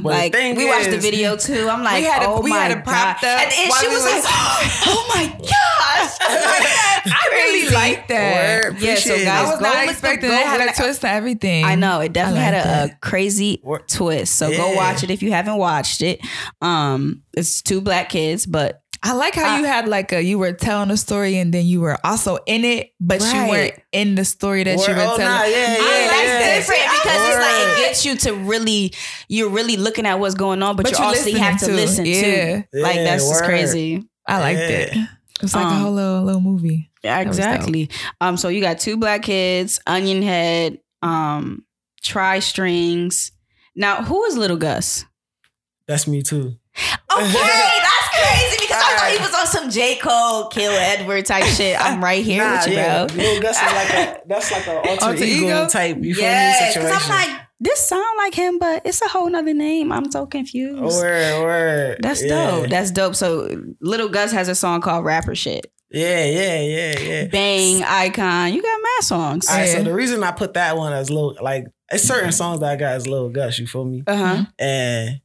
song. 0.00 0.02
Like 0.02 0.32
thing 0.32 0.56
we 0.56 0.66
watched 0.66 0.90
the 0.90 0.98
video 0.98 1.36
too. 1.36 1.68
I'm 1.68 1.82
like, 1.84 2.00
We 2.02 2.04
had 2.08 2.22
it- 2.22 2.28
oh 2.28 2.40
we 2.40 2.50
my 2.50 2.56
had 2.58 2.72
it 2.78 2.84
propped 2.84 3.22
God. 3.22 3.36
up 3.36 3.42
and, 3.42 3.52
and 3.52 3.72
she 3.74 3.88
we 3.88 3.94
was 3.94 4.04
was- 4.04 4.24
like, 4.24 4.24
oh 4.24 5.04
my 5.14 5.26
gosh, 5.38 7.09
I 7.10 7.28
really 7.32 7.74
like 7.74 8.08
that. 8.08 8.80
Yeah, 8.80 8.94
so 8.96 9.16
guys. 9.16 9.26
I 9.26 9.50
was 9.50 9.58
go 9.58 9.64
not 9.64 9.74
look 9.76 9.84
the- 9.86 9.90
expecting 9.92 10.30
go 10.30 10.36
it. 10.36 10.40
It 10.40 10.46
had 10.46 10.70
a 10.70 10.72
twist 10.74 11.00
to 11.02 11.08
everything. 11.08 11.64
I 11.64 11.74
know 11.74 12.00
it 12.00 12.12
definitely 12.12 12.40
I 12.40 12.44
had 12.44 12.88
a, 12.88 12.92
a 12.92 12.96
crazy 13.00 13.60
Wor- 13.62 13.80
twist. 13.80 14.34
So 14.36 14.50
go 14.50 14.74
watch 14.74 15.02
it 15.02 15.10
if 15.10 15.22
you 15.22 15.32
haven't 15.32 15.56
watched 15.56 16.02
it. 16.02 16.20
Um, 16.60 17.22
it's 17.36 17.62
two 17.62 17.80
black 17.80 18.08
kids, 18.10 18.46
but 18.46 18.82
I 19.02 19.14
like 19.14 19.34
how 19.34 19.54
I- 19.54 19.58
you 19.60 19.64
had 19.64 19.88
like 19.88 20.12
a 20.12 20.22
you 20.22 20.38
were 20.38 20.52
telling 20.52 20.90
a 20.90 20.96
story 20.96 21.36
and 21.38 21.54
then 21.54 21.64
you 21.66 21.80
were 21.80 21.96
also 22.04 22.38
in 22.46 22.64
it, 22.64 22.92
but 23.00 23.20
you 23.22 23.48
weren't 23.48 23.74
in 23.92 24.14
the 24.14 24.24
story 24.24 24.62
that 24.64 24.72
you 24.78 24.94
were 24.94 25.00
oh, 25.00 25.16
telling. 25.16 25.20
nah, 25.20 25.42
yeah, 25.44 25.76
yeah, 25.76 25.78
I 25.80 26.06
like 26.06 26.26
yeah. 26.26 26.54
different 26.56 26.82
because 26.82 27.28
it's 27.28 27.38
like 27.38 27.78
it 27.78 27.86
gets 27.86 28.04
you 28.04 28.16
to 28.16 28.34
really 28.44 28.92
you're 29.28 29.48
really 29.48 29.76
looking 29.78 30.04
at 30.06 30.18
what's 30.20 30.34
going 30.34 30.62
on, 30.62 30.76
but, 30.76 30.82
But 30.84 30.92
you 30.92 30.98
you're 30.98 31.06
also 31.06 31.32
have 31.38 31.58
to 31.60 31.66
too. 31.66 31.72
listen 31.72 32.04
Yeah. 32.04 32.62
too. 32.62 32.64
Like 32.78 32.96
that's 32.96 33.26
just 33.26 33.44
crazy. 33.44 34.04
I 34.26 34.38
liked 34.40 34.60
Yeah. 34.60 34.66
it. 34.68 35.08
It 35.40 35.42
was 35.44 35.54
like 35.54 35.64
a 35.64 35.68
Um, 35.68 35.80
whole 35.80 35.92
little 35.92 36.22
little 36.22 36.40
movie. 36.40 36.90
Yeah, 37.02 37.20
exactly. 37.20 37.88
Um, 38.20 38.36
so 38.36 38.48
you 38.48 38.60
got 38.60 38.78
two 38.78 38.96
black 38.96 39.22
kids, 39.22 39.80
Onion 39.86 40.22
Head, 40.22 40.78
um, 41.02 41.64
Tri 42.02 42.40
Strings. 42.40 43.32
Now, 43.74 44.02
who 44.02 44.22
is 44.24 44.36
Little 44.36 44.56
Gus? 44.58 45.04
That's 45.86 46.06
me 46.06 46.22
too. 46.22 46.56
Okay, 47.10 47.32
that's 47.32 48.08
crazy 48.12 48.56
because 48.60 48.82
I 48.84 48.96
thought 48.96 49.10
he 49.12 49.18
was 49.18 49.34
on 49.34 49.46
some 49.46 49.70
J. 49.70 49.96
Cole, 49.96 50.48
Kill 50.48 50.72
Edward 50.72 51.24
type 51.26 51.44
shit. 51.56 51.80
I'm 51.80 52.02
right 52.04 52.22
here 52.24 52.44
Nah, 52.44 52.58
with 52.58 52.66
you, 52.68 52.74
yeah. 52.74 53.06
bro. 53.06 53.16
Lil 53.16 53.40
Gus 53.42 53.56
is 53.56 53.62
like 53.72 53.90
a 53.94 54.20
that's 54.26 54.52
like 54.52 54.66
an 54.68 54.76
alter, 54.88 55.04
Alter 55.04 55.24
ego, 55.24 55.46
ego? 55.46 55.68
type. 55.68 55.96
You 56.02 56.14
feel 56.14 56.24
Yes, 56.24 56.60
me? 56.76 56.82
because 56.82 56.92
Situation. 57.00 57.12
I'm 57.12 57.30
like, 57.32 57.40
this 57.60 57.86
sound 57.86 58.04
like 58.18 58.34
him, 58.34 58.58
but 58.58 58.82
it's 58.86 59.02
a 59.02 59.08
whole 59.08 59.28
nother 59.28 59.54
name. 59.54 59.92
I'm 59.92 60.10
so 60.10 60.26
confused. 60.26 60.80
word, 60.82 61.42
word. 61.42 61.98
That's 62.02 62.22
yeah. 62.24 62.50
dope. 62.50 62.70
That's 62.70 62.90
dope. 62.90 63.14
So 63.14 63.62
Little 63.80 64.08
Gus 64.08 64.32
has 64.32 64.48
a 64.48 64.54
song 64.54 64.80
called 64.80 65.04
Rapper 65.04 65.34
Shit. 65.34 65.70
yeah, 65.90 66.24
yeah, 66.24 66.60
yeah, 66.60 66.98
yeah. 66.98 67.26
Bang, 67.26 67.82
Icon. 67.84 68.52
You 68.54 68.62
got 68.62 68.78
mad 68.82 69.04
songs. 69.04 69.48
All 69.48 69.56
right, 69.56 69.66
Yeah. 69.68 69.74
so 69.78 69.82
the 69.84 69.92
reason 69.94 70.22
I 70.24 70.30
put 70.32 70.54
that 70.54 70.76
one 70.76 70.92
as 70.92 71.10
little, 71.10 71.36
like, 71.42 71.66
it's 71.92 72.04
certain 72.04 72.32
songs 72.32 72.60
that 72.60 72.70
I 72.70 72.76
got 72.76 72.92
as 72.94 73.06
little 73.06 73.28
Gus. 73.28 73.58
You 73.58 73.66
feel 73.66 73.84
me? 73.84 74.04
Uh 74.06 74.16
huh. 74.16 74.44
And 74.58 75.20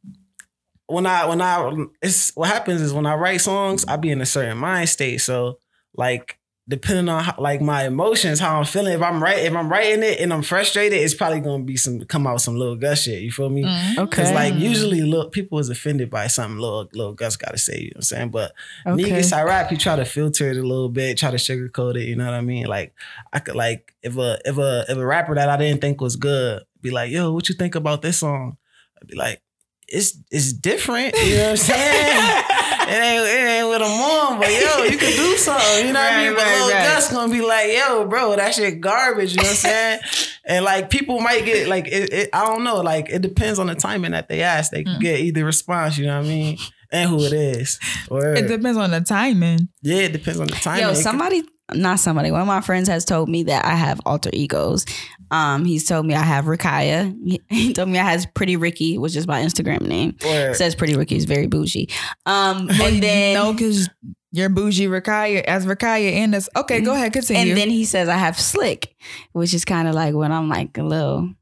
when 0.88 1.06
I 1.06 1.26
when 1.26 1.42
I 1.42 1.72
it's 2.02 2.32
what 2.36 2.50
happens 2.50 2.82
is 2.82 2.94
when 2.94 3.06
I 3.06 3.16
write 3.16 3.42
songs, 3.42 3.86
I 3.88 3.96
be 3.98 4.10
in 4.12 4.20
a 4.22 4.26
certain 4.26 4.58
mind 4.58 4.90
state. 4.90 5.20
So 5.22 5.60
like 5.96 6.38
depending 6.68 7.08
on 7.10 7.24
how, 7.24 7.36
like 7.38 7.62
my 7.62 7.86
emotions, 7.86 8.40
how 8.40 8.58
I'm 8.58 8.66
feeling. 8.66 8.94
If 8.94 9.02
I'm 9.02 9.22
right, 9.22 9.38
if 9.40 9.54
I'm 9.54 9.70
writing 9.70 10.02
it 10.02 10.20
and 10.20 10.34
I'm 10.34 10.42
frustrated, 10.42 11.00
it's 11.00 11.14
probably 11.14 11.40
gonna 11.40 11.64
be 11.64 11.78
some 11.78 12.02
come 12.06 12.26
out 12.26 12.34
with 12.34 12.42
some 12.42 12.56
little 12.56 12.76
Gus 12.76 13.04
shit. 13.04 13.22
You 13.22 13.32
feel 13.32 13.50
me? 13.50 13.64
Mm. 13.64 13.96
Because 14.10 14.32
like 14.32 14.56
usually 14.56 15.02
look 15.02 15.32
people 15.32 15.60
is 15.60 15.70
offended 15.70 16.10
by 16.10 16.28
something 16.28 16.58
little 16.60 16.90
little 16.94 17.14
Gus 17.14 17.36
gotta 17.38 17.58
say, 17.60 17.78
you 17.78 17.86
know 17.86 17.90
what 17.90 17.98
I'm 17.98 18.02
saying? 18.04 18.30
But 18.30 18.54
Okay. 18.88 19.04
niggas 19.04 19.32
I 19.32 19.44
rap, 19.44 19.72
you 19.72 19.78
try 19.78 19.96
to 19.96 20.06
filter 20.06 20.50
it 20.50 20.58
a 20.58 20.62
little 20.64 20.90
bit, 20.90 21.18
try 21.18 21.30
to 21.32 21.38
sugarcoat 21.38 21.98
it, 21.98 22.08
you 22.08 22.16
know 22.16 22.26
what 22.26 22.34
I 22.34 22.42
mean? 22.42 22.66
Like 22.66 22.94
I 23.32 23.40
could 23.40 23.56
like 23.56 23.94
if 24.02 24.18
a 24.18 24.40
if 24.44 24.58
a 24.58 24.86
if 24.90 24.98
a 24.98 25.06
rapper 25.06 25.36
that 25.36 25.50
I 25.50 25.58
didn't 25.58 25.82
think 25.82 26.02
was 26.02 26.16
good 26.16 26.64
be 26.82 26.92
like, 26.92 27.12
yo, 27.12 27.32
what 27.32 27.50
you 27.50 27.56
think 27.56 27.76
about 27.76 28.02
this 28.02 28.18
song? 28.20 28.58
I'd 29.02 29.08
be 29.08 29.16
like, 29.16 29.42
it's 29.88 30.18
it's 30.32 30.52
different, 30.52 31.16
you 31.24 31.36
know 31.36 31.44
what 31.44 31.50
I'm 31.52 31.58
saying? 31.58 32.44
it 32.88 32.92
ain't 32.94 33.24
it 33.24 33.48
ain't 33.60 33.68
what 33.68 33.82
I'm 33.82 33.92
on, 33.92 34.40
but 34.40 34.50
yo, 34.50 34.84
you 34.86 34.98
can 34.98 35.16
do 35.16 35.38
something, 35.38 35.88
you 35.88 35.94
know 35.94 36.00
what 36.00 36.12
I 36.14 36.16
Right, 36.16 36.26
mean? 36.28 36.36
But 36.36 36.44
right, 36.44 36.58
Lil 36.66 36.70
right. 36.76 36.84
Gus 36.84 37.12
gonna 37.12 37.32
be 37.32 37.42
like, 37.42 37.72
yo, 37.72 38.06
bro, 38.08 38.36
that 38.36 38.54
shit 38.54 38.82
garbage, 38.82 39.32
you 39.34 39.38
know 39.38 39.44
what 39.44 39.50
I'm 39.52 39.56
saying? 39.56 40.00
And 40.46 40.66
like 40.66 40.90
people 40.90 41.20
might 41.22 41.46
get 41.46 41.68
like 41.68 41.88
it, 41.88 42.14
it 42.14 42.30
I 42.34 42.46
don't 42.46 42.64
know, 42.64 42.82
like 42.82 43.10
it 43.10 43.22
depends 43.22 43.60
on 43.60 43.68
the 43.68 43.76
timing 43.76 44.12
that 44.12 44.28
they 44.30 44.42
ask. 44.42 44.72
They 44.72 44.84
Mm. 44.86 45.00
get 45.00 45.20
either 45.20 45.44
response, 45.46 45.98
you 45.98 46.06
know 46.06 46.18
what 46.20 46.26
I 46.26 46.30
mean? 46.30 46.58
And 46.92 47.10
who 47.10 47.26
it 47.26 47.34
is. 47.34 47.80
Word. 48.10 48.38
It 48.38 48.48
depends 48.48 48.78
on 48.78 48.92
the 48.92 49.02
timing. 49.02 49.70
Yeah, 49.82 50.04
it 50.04 50.14
depends 50.14 50.40
on 50.40 50.48
the 50.48 50.56
timing. 50.56 50.82
Yo, 50.82 50.94
somebody, 50.94 51.44
not 51.74 52.00
somebody, 52.00 52.32
one 52.32 52.42
of 52.42 52.48
my 52.48 52.62
friends 52.62 52.88
has 52.88 53.06
told 53.06 53.30
me 53.30 53.44
that 53.44 53.66
I 53.66 53.76
have 53.76 54.00
alter 54.06 54.30
egos. 54.34 54.86
Um, 55.32 55.66
he's 55.66 55.86
told 55.88 56.06
me 56.06 56.14
I 56.14 56.22
have 56.22 56.46
Rakaya. 56.46 57.14
He, 57.26 57.42
he 57.50 57.74
told 57.74 57.90
me 57.90 57.98
I 57.98 58.04
has 58.04 58.26
Pretty 58.28 58.56
Ricky, 58.56 58.98
which 58.98 59.16
is 59.16 59.26
my 59.28 59.42
Instagram 59.42 59.82
name. 59.82 60.16
Word. 60.24 60.56
Says 60.56 60.76
Pretty 60.76 60.96
Ricky 60.96 61.16
is 61.16 61.26
very 61.26 61.48
bougie. 61.48 61.90
Um, 62.26 62.70
and 62.82 63.02
then 63.02 63.34
no, 63.34 63.52
because 63.54 63.90
You're 64.32 64.50
bougie 64.50 64.88
Rakaya 64.88 65.42
as 65.42 65.66
Rakaya 65.66 66.12
and 66.12 66.34
this. 66.34 66.48
Okay, 66.56 66.82
go 66.82 66.94
ahead, 66.94 67.14
continue. 67.14 67.52
And 67.54 67.58
then 67.58 67.70
he 67.70 67.86
says 67.86 68.10
I 68.10 68.18
have 68.18 68.40
slick, 68.40 68.96
which 69.32 69.54
is 69.54 69.66
kind 69.66 69.88
of 69.88 69.96
like 69.96 70.14
when 70.14 70.32
I'm 70.32 70.50
like 70.50 70.78
a 70.78 70.84
little 70.84 71.34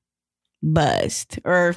buzzed 0.62 1.40
or 1.44 1.76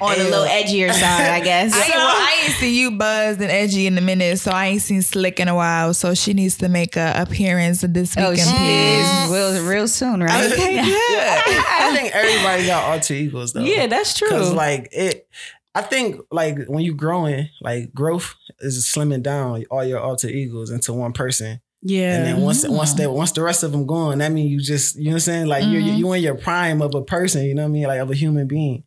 on 0.00 0.14
a 0.14 0.18
Ew. 0.18 0.24
little 0.24 0.44
edgier 0.46 0.92
side, 0.92 1.30
I 1.30 1.40
guess. 1.40 1.72
I, 1.74 1.82
ain't, 1.84 1.94
well, 1.94 2.06
I 2.16 2.40
ain't 2.44 2.54
seen 2.54 2.74
you 2.74 2.90
buzzed 2.92 3.40
and 3.40 3.50
edgy 3.50 3.86
in 3.86 3.96
a 3.96 4.00
minute, 4.00 4.38
so 4.38 4.50
I 4.50 4.66
ain't 4.66 4.82
seen 4.82 5.02
Slick 5.02 5.40
in 5.40 5.48
a 5.48 5.54
while. 5.54 5.94
So 5.94 6.14
she 6.14 6.34
needs 6.34 6.58
to 6.58 6.68
make 6.68 6.96
a 6.96 7.14
appearance 7.16 7.80
this 7.82 8.16
Oh, 8.18 8.30
weekend, 8.30 8.48
she 8.48 8.56
please. 8.56 9.08
is 9.08 9.30
real, 9.30 9.64
real 9.68 9.88
soon, 9.88 10.22
right? 10.22 10.52
Okay, 10.52 10.74
Yeah, 10.76 10.84
good. 11.44 11.64
I 11.68 11.96
think 11.96 12.14
everybody 12.14 12.66
got 12.66 12.84
alter 12.84 13.14
egos 13.14 13.52
though. 13.52 13.62
Yeah, 13.62 13.86
that's 13.86 14.14
true. 14.18 14.28
Cause 14.28 14.52
like 14.52 14.88
it, 14.92 15.28
I 15.74 15.82
think 15.82 16.20
like 16.30 16.58
when 16.66 16.82
you 16.84 16.94
growing, 16.94 17.48
like 17.60 17.94
growth 17.94 18.34
is 18.60 18.84
slimming 18.84 19.22
down 19.22 19.64
all 19.70 19.84
your 19.84 20.00
alter 20.00 20.28
egos 20.28 20.70
into 20.70 20.92
one 20.92 21.12
person, 21.12 21.60
yeah. 21.82 22.16
and 22.16 22.26
then 22.26 22.40
once 22.42 22.66
once 22.66 22.94
they 22.94 23.06
once 23.06 23.30
the 23.32 23.42
rest 23.42 23.62
of 23.62 23.70
them 23.72 23.86
gone, 23.86 24.18
that 24.18 24.32
means 24.32 24.50
you 24.50 24.60
just 24.60 24.96
you 24.96 25.04
know 25.04 25.10
what 25.10 25.14
I'm 25.14 25.20
saying, 25.20 25.46
like 25.46 25.64
you're 25.66 25.80
Mhm. 25.82 25.98
you 25.98 26.12
in 26.14 26.22
your 26.22 26.34
prime 26.34 26.82
of 26.82 26.94
a 26.94 27.02
person, 27.02 27.44
you 27.44 27.54
know 27.54 27.62
what 27.62 27.68
I 27.68 27.72
mean, 27.72 27.84
like 27.84 28.00
of 28.00 28.10
a 28.10 28.14
human 28.14 28.48
being. 28.48 28.82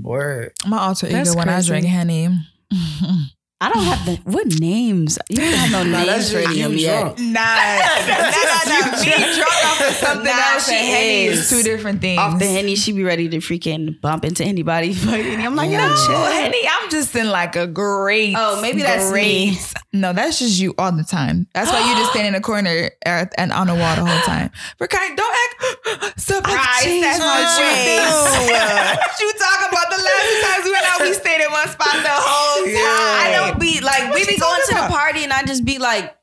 Word. 0.00 0.52
My 0.66 0.78
alter 0.78 1.06
ego 1.06 1.16
That's 1.16 1.34
when 1.36 1.48
I 1.48 1.62
drink 1.62 1.86
Henny. 1.86 2.28
I 3.58 3.72
don't 3.72 3.84
have 3.84 4.04
the 4.04 4.16
what 4.30 4.46
names. 4.60 5.18
You 5.30 5.36
don't 5.38 5.52
have 5.54 5.72
no 5.72 5.82
names 5.90 6.06
that's 6.06 6.30
for 6.30 6.42
just 6.42 6.50
any 6.52 6.62
of 6.62 6.72
you 6.74 6.76
them 6.76 6.76
yet. 6.78 7.00
drunk. 7.00 7.18
Nah, 7.20 7.40
nah, 7.40 8.06
nah, 8.06 8.90
nah. 8.92 9.00
Me 9.00 9.34
drunk 9.34 9.64
off 9.64 9.80
of 9.80 9.94
something 9.96 10.24
Nah, 10.26 10.52
else 10.52 10.68
she 10.68 10.74
and 10.76 10.86
Henny 10.86 11.24
is 11.24 11.38
is. 11.38 11.48
two 11.50 11.62
different 11.62 12.02
things. 12.02 12.18
Off 12.20 12.38
the 12.38 12.44
henny, 12.46 12.76
she 12.76 12.92
be 12.92 13.02
ready 13.02 13.30
to 13.30 13.38
freaking 13.38 13.98
bump 14.02 14.26
into 14.26 14.44
anybody. 14.44 14.94
I'm 15.04 15.56
like, 15.56 15.70
No, 15.70 15.78
yo, 15.88 15.96
chill. 16.06 16.24
Henny, 16.36 16.68
I'm 16.68 16.90
just 16.90 17.16
in 17.16 17.30
like 17.30 17.56
a 17.56 17.66
great. 17.66 18.34
Oh, 18.36 18.60
maybe 18.60 18.82
that's 18.82 19.10
me. 19.10 19.56
No, 19.94 20.12
that's 20.12 20.38
just 20.38 20.60
you 20.60 20.74
all 20.76 20.92
the 20.92 21.04
time. 21.04 21.46
That's 21.54 21.70
why 21.72 21.80
you 21.88 21.96
just 21.96 22.10
stand 22.10 22.26
in 22.26 22.34
the 22.34 22.42
corner 22.42 22.90
at, 23.06 23.32
and 23.38 23.52
on 23.52 23.68
the 23.68 23.74
wall 23.74 23.96
the 23.96 24.04
whole 24.04 24.20
time. 24.28 24.50
Rakai, 24.78 25.16
don't 25.16 25.34
act 25.34 26.20
surprised. 26.20 27.00
That's 27.00 27.20
my 27.20 27.40
what 27.40 27.56
you 27.56 27.64
ways. 27.64 29.00
what 29.00 29.16
you 29.16 29.32
talking 29.32 29.68
about? 29.72 29.88
The 29.88 30.02
last 30.04 30.24
two 30.28 30.40
times 30.44 30.64
we 30.66 30.72
went 30.72 30.84
out, 30.92 31.00
we 31.00 31.12
stayed 31.14 31.40
in 31.40 31.50
one 31.50 31.68
spot 31.72 31.96
the 32.04 32.12
whole 32.12 32.64
time. 32.66 32.76
Yeah. 32.76 33.24
I 33.24 33.32
don't 33.50 33.60
be 33.60 33.80
like 33.80 34.14
we 34.14 34.24
be 34.26 34.38
going 34.38 34.60
to 34.68 34.74
the 34.74 34.88
party 34.88 35.24
and 35.24 35.32
I 35.32 35.42
just 35.44 35.64
be 35.64 35.78
like 35.78 36.16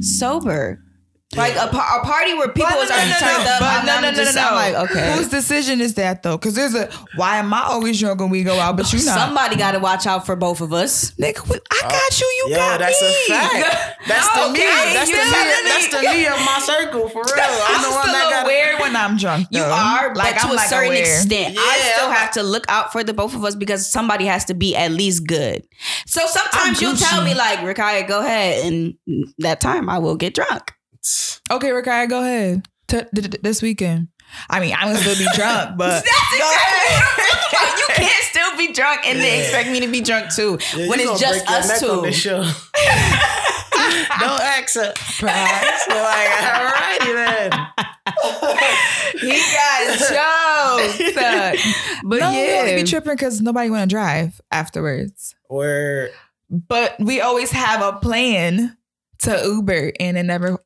sober. 0.00 0.82
Like 1.36 1.54
a, 1.54 1.68
par- 1.68 2.00
a 2.00 2.04
party 2.04 2.34
where 2.34 2.48
people 2.48 2.70
But 2.70 2.78
was 2.80 2.88
no, 2.90 2.96
no, 2.96 3.02
already 3.02 3.12
no, 3.12 3.18
turned 3.22 3.44
no. 3.44 3.50
up. 3.52 3.60
But 3.60 3.66
I'm, 3.70 3.86
no, 3.86 3.92
I'm 3.94 4.02
no, 4.02 4.10
no, 4.10 4.16
just, 4.16 4.34
no, 4.34 4.42
I'm 4.48 4.54
like, 4.74 4.90
okay. 4.90 5.12
Whose 5.16 5.28
decision 5.28 5.80
is 5.80 5.94
that 5.94 6.24
though? 6.24 6.36
Because 6.36 6.56
there's 6.56 6.74
a 6.74 6.90
why 7.14 7.36
am 7.36 7.54
I 7.54 7.62
always 7.62 8.00
drunk 8.00 8.18
when 8.20 8.30
we 8.30 8.42
go 8.42 8.58
out, 8.58 8.76
but 8.76 8.92
you 8.92 8.98
not? 9.04 9.16
Somebody 9.16 9.54
got 9.54 9.72
to 9.72 9.78
watch 9.78 10.08
out 10.08 10.26
for 10.26 10.34
both 10.34 10.60
of 10.60 10.72
us. 10.72 11.12
Nigga, 11.12 11.48
we- 11.48 11.60
I 11.70 11.82
uh, 11.84 11.88
got 11.88 12.20
you. 12.20 12.26
You 12.26 12.46
Yo, 12.50 12.56
got 12.56 12.80
that's 12.80 13.00
me. 13.00 13.06
a 13.08 13.38
fact. 13.38 13.96
That's 14.08 14.28
the 14.34 14.40
me. 14.40 14.58
Okay, 14.58 14.94
That's 14.94 15.10
the 15.10 15.16
you 15.16 15.22
me. 15.22 15.30
telling. 15.30 15.64
That's 15.66 15.88
the 15.88 16.00
me 16.02 16.26
of 16.26 16.38
my 16.44 16.58
circle 16.64 17.08
for 17.10 17.22
real. 17.22 17.34
I'm, 17.44 17.76
I'm 17.76 17.82
the 17.82 17.90
one 17.94 18.02
still 18.08 18.12
that 18.14 18.28
got 18.30 18.44
aware 18.46 18.78
when 18.78 18.96
I'm 18.96 19.16
drunk. 19.16 19.46
You 19.52 19.60
though. 19.60 19.70
are, 19.70 20.14
like 20.16 20.34
but 20.34 20.40
to 20.40 20.46
I'm 20.46 20.50
a 20.52 20.54
like 20.54 20.68
certain 20.68 20.86
aware. 20.92 21.02
extent, 21.20 21.56
I 21.56 21.76
Yeah, 21.78 21.92
still 21.94 22.06
I'm 22.08 22.14
have 22.14 22.30
to 22.32 22.42
look 22.42 22.64
out 22.68 22.90
for 22.92 23.04
the 23.04 23.12
both 23.14 23.36
of 23.36 23.44
us 23.44 23.54
because 23.54 23.86
somebody 23.88 24.24
has 24.24 24.46
to 24.46 24.54
be 24.54 24.74
at 24.74 24.90
least 24.90 25.26
good. 25.28 25.62
So 26.06 26.26
sometimes 26.26 26.80
you'll 26.82 26.96
tell 26.96 27.20
Gucci. 27.22 27.26
me 27.26 27.34
like, 27.34 27.58
Rakaya, 27.60 28.08
go 28.08 28.20
ahead, 28.20 28.64
and 28.66 28.94
that 29.38 29.60
time 29.60 29.88
I 29.88 29.98
will 29.98 30.16
get 30.16 30.34
drunk. 30.34 30.72
Okay, 31.50 31.70
Rakaya, 31.70 32.08
go 32.08 32.20
ahead. 32.22 32.68
T- 32.88 33.00
t- 33.14 33.22
t- 33.22 33.38
this 33.42 33.62
weekend. 33.62 34.08
I 34.48 34.60
mean, 34.60 34.74
I'm 34.78 34.88
gonna 34.88 34.98
still 34.98 35.16
be 35.18 35.26
drunk, 35.34 35.76
but 35.78 36.04
That's 36.04 36.06
exactly 36.06 36.38
what 36.38 37.02
I'm 37.02 37.50
talking 37.50 37.68
about. 37.72 37.78
You 37.78 37.86
can't 38.06 38.24
still 38.24 38.56
be 38.56 38.72
drunk 38.72 39.00
and 39.06 39.18
then 39.18 39.40
expect 39.40 39.70
me 39.70 39.80
to 39.80 39.88
be 39.88 40.00
drunk 40.00 40.32
too 40.34 40.58
Yeah, 40.76 40.88
when 40.88 41.00
it's 41.00 41.18
just 41.20 41.44
break 41.44 41.50
your 41.50 41.58
us 41.58 41.68
neck 41.82 41.90
on 41.90 41.96
two. 41.96 42.02
this 42.06 42.16
show. 42.16 42.42
Don't 44.20 44.40
act 44.40 44.70
surprised. 44.70 45.86
You're 45.88 46.02
like, 46.02 46.28
alrighty 46.28 47.14
then. 47.14 47.50
he 49.20 49.40
got 49.52 49.98
choked. 49.98 51.14
but 51.14 51.56
No, 52.04 52.18
no, 52.18 52.30
yeah. 52.30 52.64
we 52.64 52.70
only 52.70 52.82
be 52.82 52.88
tripping 52.88 53.12
because 53.14 53.40
nobody 53.40 53.70
want 53.70 53.88
to 53.88 53.94
drive 53.94 54.40
afterwards. 54.50 55.34
Or, 55.48 56.10
But 56.50 56.96
we 57.00 57.20
always 57.20 57.50
have 57.52 57.82
a 57.82 57.98
plan 57.98 58.76
to 59.20 59.40
Uber, 59.44 59.92
and 59.98 60.18
it 60.18 60.22
never 60.24 60.58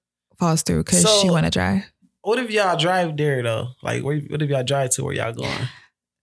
falls 0.45 0.63
through 0.63 0.85
because 0.85 1.03
So- 1.03 1.21
she 1.23 1.31
want 1.31 1.45
to 1.47 1.51
drive. 1.51 1.83
what 2.23 2.39
if 2.39 2.51
y'all 2.51 2.77
drive 2.77 3.17
there 3.17 3.43
though? 3.43 3.69
Like, 3.83 4.03
where, 4.03 4.19
what 4.21 4.43
if 4.43 4.51
y'all 4.51 4.63
drive 4.65 4.91
to 4.91 5.05
where 5.05 5.15
y'all 5.15 5.33
going? 5.33 5.51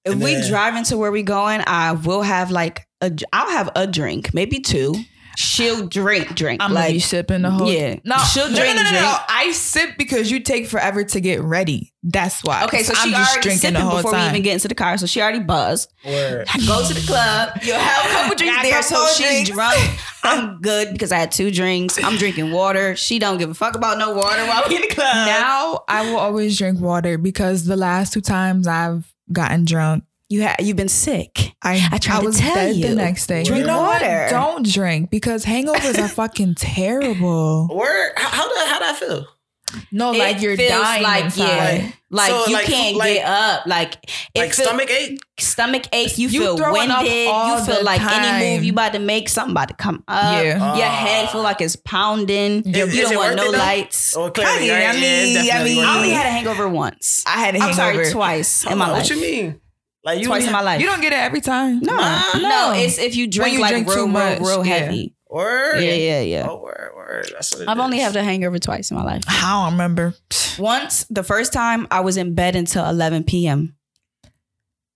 If 0.06 0.14
And 0.14 0.22
we 0.24 0.34
then- 0.36 0.50
drive 0.50 0.76
into 0.76 0.98
where 0.98 1.12
we 1.12 1.24
going, 1.24 1.62
I 1.68 1.92
will 1.94 2.22
have 2.22 2.52
like 2.52 2.88
a, 3.02 3.12
I'll 3.34 3.50
have 3.52 3.70
a 3.76 3.86
drink, 3.88 4.34
maybe 4.34 4.60
two. 4.60 4.96
She'll 5.42 5.88
drink, 5.88 6.36
drink. 6.36 6.62
I'm 6.64 6.74
like 6.74 6.84
gonna 6.86 6.94
be 6.94 7.00
sipping 7.00 7.42
the 7.42 7.52
whole. 7.52 7.72
yeah. 7.72 7.98
no, 8.04 8.18
She'll 8.18 8.50
no, 8.50 8.56
drink, 8.56 8.76
No, 8.76 8.84
no, 8.84 8.90
no, 8.92 8.96
no. 8.96 9.00
drink. 9.02 9.20
I 9.30 9.52
sip 9.54 9.92
because 9.98 10.30
you 10.32 10.40
take 10.40 10.68
forever 10.68 11.04
to 11.04 11.20
get 11.20 11.42
ready. 11.42 11.94
That's 12.04 12.44
why. 12.44 12.64
Okay, 12.66 12.84
so 12.84 12.94
I'm 12.96 13.10
she 13.10 13.12
just 13.12 13.32
already 13.32 13.42
drinking 13.44 13.60
sipping 13.60 13.74
the 13.76 13.82
whole 13.82 13.98
before 14.02 14.14
we 14.14 14.26
even 14.28 14.42
get 14.42 14.54
into 14.54 14.68
the 14.68 14.76
car. 14.76 14.98
So 14.98 15.06
she 15.06 15.22
already 15.22 15.40
buzzed. 15.40 15.92
Where 16.04 16.46
Go 16.68 16.88
to 16.88 16.94
the 16.94 17.04
club. 17.06 17.50
You'll 17.62 17.78
have 17.78 18.06
a 18.06 18.10
couple 18.10 18.36
drinks 18.38 18.62
there. 18.64 18.82
So 18.84 19.06
she's 19.14 19.28
drinks. 19.28 19.50
drunk. 19.52 20.00
I'm 20.24 20.60
good 20.62 20.94
because 20.94 21.12
I 21.12 21.18
had 21.18 21.32
two 21.32 21.52
drinks. 21.52 22.02
I'm 22.04 22.18
drinking 22.18 22.52
water. 22.52 22.96
She 22.96 23.20
don't 23.20 23.38
give 23.38 23.50
a 23.50 23.54
fuck 23.54 23.76
about 23.76 23.98
no 23.98 24.14
water 24.16 24.46
while 24.46 24.64
we 24.70 24.76
in 24.76 24.82
the 24.82 24.88
club. 24.88 25.14
now 25.28 25.84
I 25.88 26.10
will 26.10 26.18
always 26.20 26.58
drink 26.58 26.80
water 26.80 27.18
because 27.18 27.66
the 27.66 27.76
last 27.78 28.14
two 28.14 28.22
times 28.22 28.68
I've 28.68 29.12
gotten 29.32 29.66
drunk, 29.66 30.04
you 30.32 30.42
have 30.44 30.56
you've 30.60 30.78
been 30.78 30.88
sick. 30.90 31.54
I 31.62 31.88
I 31.92 31.98
tried 31.98 32.22
to 32.22 32.26
was 32.28 32.38
tell 32.40 32.56
dead 32.56 32.76
you. 32.76 32.88
the 32.88 32.96
next 32.96 33.28
day. 33.28 33.44
Drink 33.44 33.62
you 33.62 33.68
know 33.68 33.82
what? 33.82 34.02
water. 34.02 34.28
Don't 34.30 34.66
drink 34.66 35.10
because 35.12 35.46
hangovers 35.46 35.98
are 36.04 36.08
fucking 36.22 36.56
terrible. 36.56 37.68
where 37.68 38.14
how 38.18 38.30
do 38.48 38.54
how 38.56 38.56
that 38.56 38.68
how 38.70 38.80
that 38.80 38.98
feel? 38.98 39.26
No, 39.90 40.12
It 40.12 40.18
like 40.20 40.42
you're 40.42 40.58
feels 40.58 40.70
dying 40.70 41.02
like 41.04 41.24
inside. 41.26 41.48
yeah, 41.78 41.92
like 42.10 42.30
So, 42.30 42.46
you 42.48 42.54
like, 42.56 42.66
can't 42.66 42.98
like- 42.98 43.14
get 43.14 43.26
up. 43.26 43.66
Like 43.66 43.94
it 44.34 44.40
Like 44.42 44.54
feel- 44.54 44.66
stomach 44.66 44.90
ache? 44.92 45.20
stomach 45.40 45.84
ache. 45.94 46.18
You, 46.18 46.28
You 46.28 46.42
feel 46.42 46.56
winded. 46.74 47.08
You 47.08 47.66
feel 47.66 47.78
the 47.78 47.84
like 47.84 48.02
any 48.02 48.52
move 48.56 48.66
you 48.66 48.74
about 48.74 48.92
to 48.94 49.00
make, 49.00 49.30
something 49.30 49.52
about 49.54 49.70
to 49.70 49.74
come 49.76 50.04
up. 50.10 50.44
Yeah. 50.44 50.76
Your 50.76 50.86
Ah. 50.88 51.06
head 51.06 51.30
feel 51.30 51.42
like 51.42 51.62
it's 51.62 51.78
pounding. 51.78 52.64
Is- 52.66 52.94
you 52.96 53.04
is 53.04 53.10
don't 53.12 53.16
want 53.16 53.36
no 53.38 53.50
lights. 53.50 54.14
Oh, 54.18 54.30
clearly, 54.30 54.72
I 54.74 54.92
mean. 54.92 55.38
I 55.38 55.42
Yeah, 55.44 55.64
mean, 55.64 55.78
I 55.80 55.80
mean, 55.80 55.86
I 55.86 55.96
only 55.96 56.10
had 56.10 56.26
a 56.26 56.32
hangover 56.32 56.68
once. 56.68 57.24
I 57.26 57.40
had 57.40 57.56
a 57.56 57.60
I'm 57.60 57.72
hangover. 57.74 58.04
sorry, 58.04 58.12
twice 58.12 58.64
in 58.64 58.70
Hold 58.70 58.80
my 58.80 58.86
on, 58.88 58.92
life. 58.92 59.02
What 59.04 59.10
you 59.12 59.22
mean? 59.22 59.62
Like 60.04 60.20
you 60.20 60.26
Twice 60.26 60.46
in 60.48 60.52
my 60.52 60.62
life. 60.62 60.82
You 60.82 60.88
don't 60.88 61.02
get 61.02 61.14
it 61.14 61.20
every 61.20 61.42
time. 61.42 61.80
no, 61.82 61.96
no, 61.96 62.40
No. 62.42 62.74
It's 62.76 62.98
if 62.98 63.16
you 63.16 63.28
drink 63.28 63.54
you 63.56 63.62
like 63.62 63.72
drink 63.72 63.88
real, 63.88 63.96
too 63.96 64.02
real, 64.04 64.08
much, 64.08 64.40
real 64.40 64.66
yeah. 64.66 64.74
heavy. 64.78 65.16
Word. 65.30 65.80
Yeah, 65.82 65.94
yeah, 65.94 66.22
yeah. 66.22 66.48
Oh, 66.50 66.58
word, 66.62 66.92
word. 66.96 67.30
That's 67.34 67.54
what 67.54 67.62
it 67.62 67.70
I've 67.70 67.80
only 67.80 68.00
is. 68.00 68.04
had 68.04 68.16
a 68.16 68.24
hangover 68.24 68.60
twice 68.60 68.92
in 68.92 68.98
my 68.98 69.04
life. 69.04 69.24
I 69.30 69.64
don't 69.64 69.74
remember. 69.74 70.14
Once, 70.60 71.06
the 71.10 71.24
first 71.24 71.54
time, 71.54 71.88
I 71.92 72.02
was 72.02 72.18
in 72.18 72.34
bed 72.36 72.56
until 72.56 72.84
11 72.86 73.24
p.m. 73.26 73.76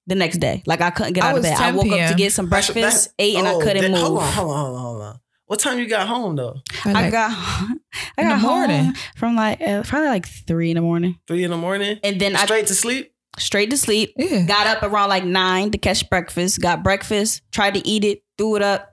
The 0.08 0.16
next 0.16 0.38
day, 0.38 0.62
like 0.68 0.82
I 0.82 0.92
couldn't 0.92 1.14
get 1.14 1.24
I 1.24 1.32
out 1.32 1.38
of 1.38 1.44
bed. 1.44 1.54
I 1.54 1.72
10 1.72 1.76
woke 1.78 1.88
up 2.00 2.10
to 2.10 2.16
get 2.16 2.32
some 2.32 2.48
That's- 2.48 2.68
breakfast, 2.68 3.06
that's- 3.06 3.10
ate, 3.18 3.38
and 3.38 3.48
I 3.48 3.54
oh, 3.54 3.60
couldn't 3.60 3.82
then- 3.82 3.92
move. 3.92 4.02
Hold 4.02 4.20
on, 4.20 4.32
hold 4.34 4.52
on, 4.52 4.58
hold 4.58 4.76
on, 4.78 4.82
hold 4.82 5.02
on. 5.02 5.20
What 5.48 5.60
time 5.60 5.80
you 5.80 5.88
got 5.88 6.08
home 6.08 6.36
though? 6.36 6.58
I 6.86 7.10
got, 7.10 7.32
I 7.32 8.22
In 8.22 8.28
got 8.28 8.42
the 8.42 8.48
morning. 8.48 8.86
home 8.86 8.94
from 9.16 9.36
like 9.36 9.62
uh, 9.62 9.82
probably 9.84 10.10
like 10.10 10.28
three 10.28 10.70
in 10.72 10.76
the 10.76 10.82
morning, 10.82 11.20
Three 11.28 11.44
in 11.44 11.50
the 11.52 11.58
morning. 11.58 12.00
and 12.04 12.20
then 12.20 12.36
I 12.36 12.46
Straight 12.46 12.68
to 12.68 12.76
sleep. 12.76 13.14
Straight 13.38 13.70
to 13.72 13.78
sleep. 13.78 14.14
yeah. 14.18 14.46
Got 14.46 14.68
up 14.68 14.84
around 14.84 15.10
like 15.10 15.24
nine 15.26 15.72
to 15.72 15.78
catch 15.78 16.10
breakfast. 16.10 16.62
Got 16.62 16.84
breakfast. 16.84 17.42
Tried 17.52 17.74
to 17.76 17.88
eat 17.88 18.04
it. 18.04 18.24
Threw 18.38 18.56
it 18.56 18.62
up. 18.62 18.92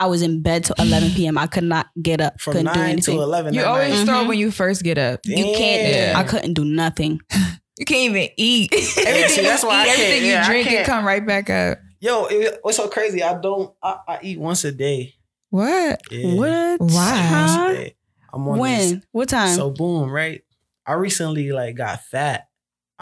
I 0.00 0.06
was 0.06 0.22
in 0.22 0.42
bed 0.42 0.64
till 0.64 0.74
11 0.78 1.10
p.m. 1.14 1.38
I 1.38 1.46
could 1.46 1.64
not 1.64 1.86
get 2.02 2.20
up. 2.20 2.40
From 2.40 2.54
couldn't 2.54 2.72
do 2.72 2.80
nine 2.80 2.90
anything. 2.92 3.16
to 3.16 3.22
eleven. 3.22 3.54
You 3.54 3.64
always 3.64 3.94
night. 3.98 4.04
throw 4.06 4.24
Mhm. 4.24 4.28
when 4.28 4.38
you 4.38 4.50
first 4.50 4.82
get 4.82 4.98
up. 4.98 5.20
You 5.24 5.44
can't. 5.56 5.94
Yeah. 5.94 6.12
I 6.18 6.24
couldn't 6.24 6.54
do 6.54 6.64
nothing. 6.64 7.20
You 7.78 7.86
can't 7.86 8.14
even 8.14 8.28
eat. 8.36 8.70
Everything 8.74 9.28
see, 9.30 9.40
that's 9.42 9.62
you 9.62 9.68
why 9.68 9.74
I 9.76 9.82
eat, 9.82 9.86
can't- 9.86 9.98
everything 10.00 10.28
yeah, 10.28 10.40
you 10.46 10.46
drink, 10.52 10.70
it 10.70 10.86
come 10.86 11.04
right 11.06 11.26
back 11.26 11.48
up. 11.50 11.78
Yo, 12.00 12.26
it, 12.26 12.58
what's 12.62 12.76
so 12.76 12.86
crazy? 12.86 13.22
I 13.22 13.40
don't. 13.40 13.74
I, 13.82 13.96
I 14.06 14.18
eat 14.22 14.38
once 14.38 14.62
a 14.64 14.72
day. 14.72 15.14
What? 15.48 16.00
Yeah. 16.10 16.34
What? 16.34 16.80
Why? 16.80 17.28
Once 17.32 17.52
a 17.56 17.74
day. 17.82 17.96
I'm 18.32 18.46
on 18.46 18.58
When? 18.58 18.78
this. 18.96 19.04
What 19.10 19.28
time? 19.30 19.56
So 19.56 19.70
boom, 19.70 20.10
right? 20.10 20.42
I 20.86 20.92
recently 20.92 21.50
like 21.50 21.74
got 21.76 22.04
fat. 22.04 22.46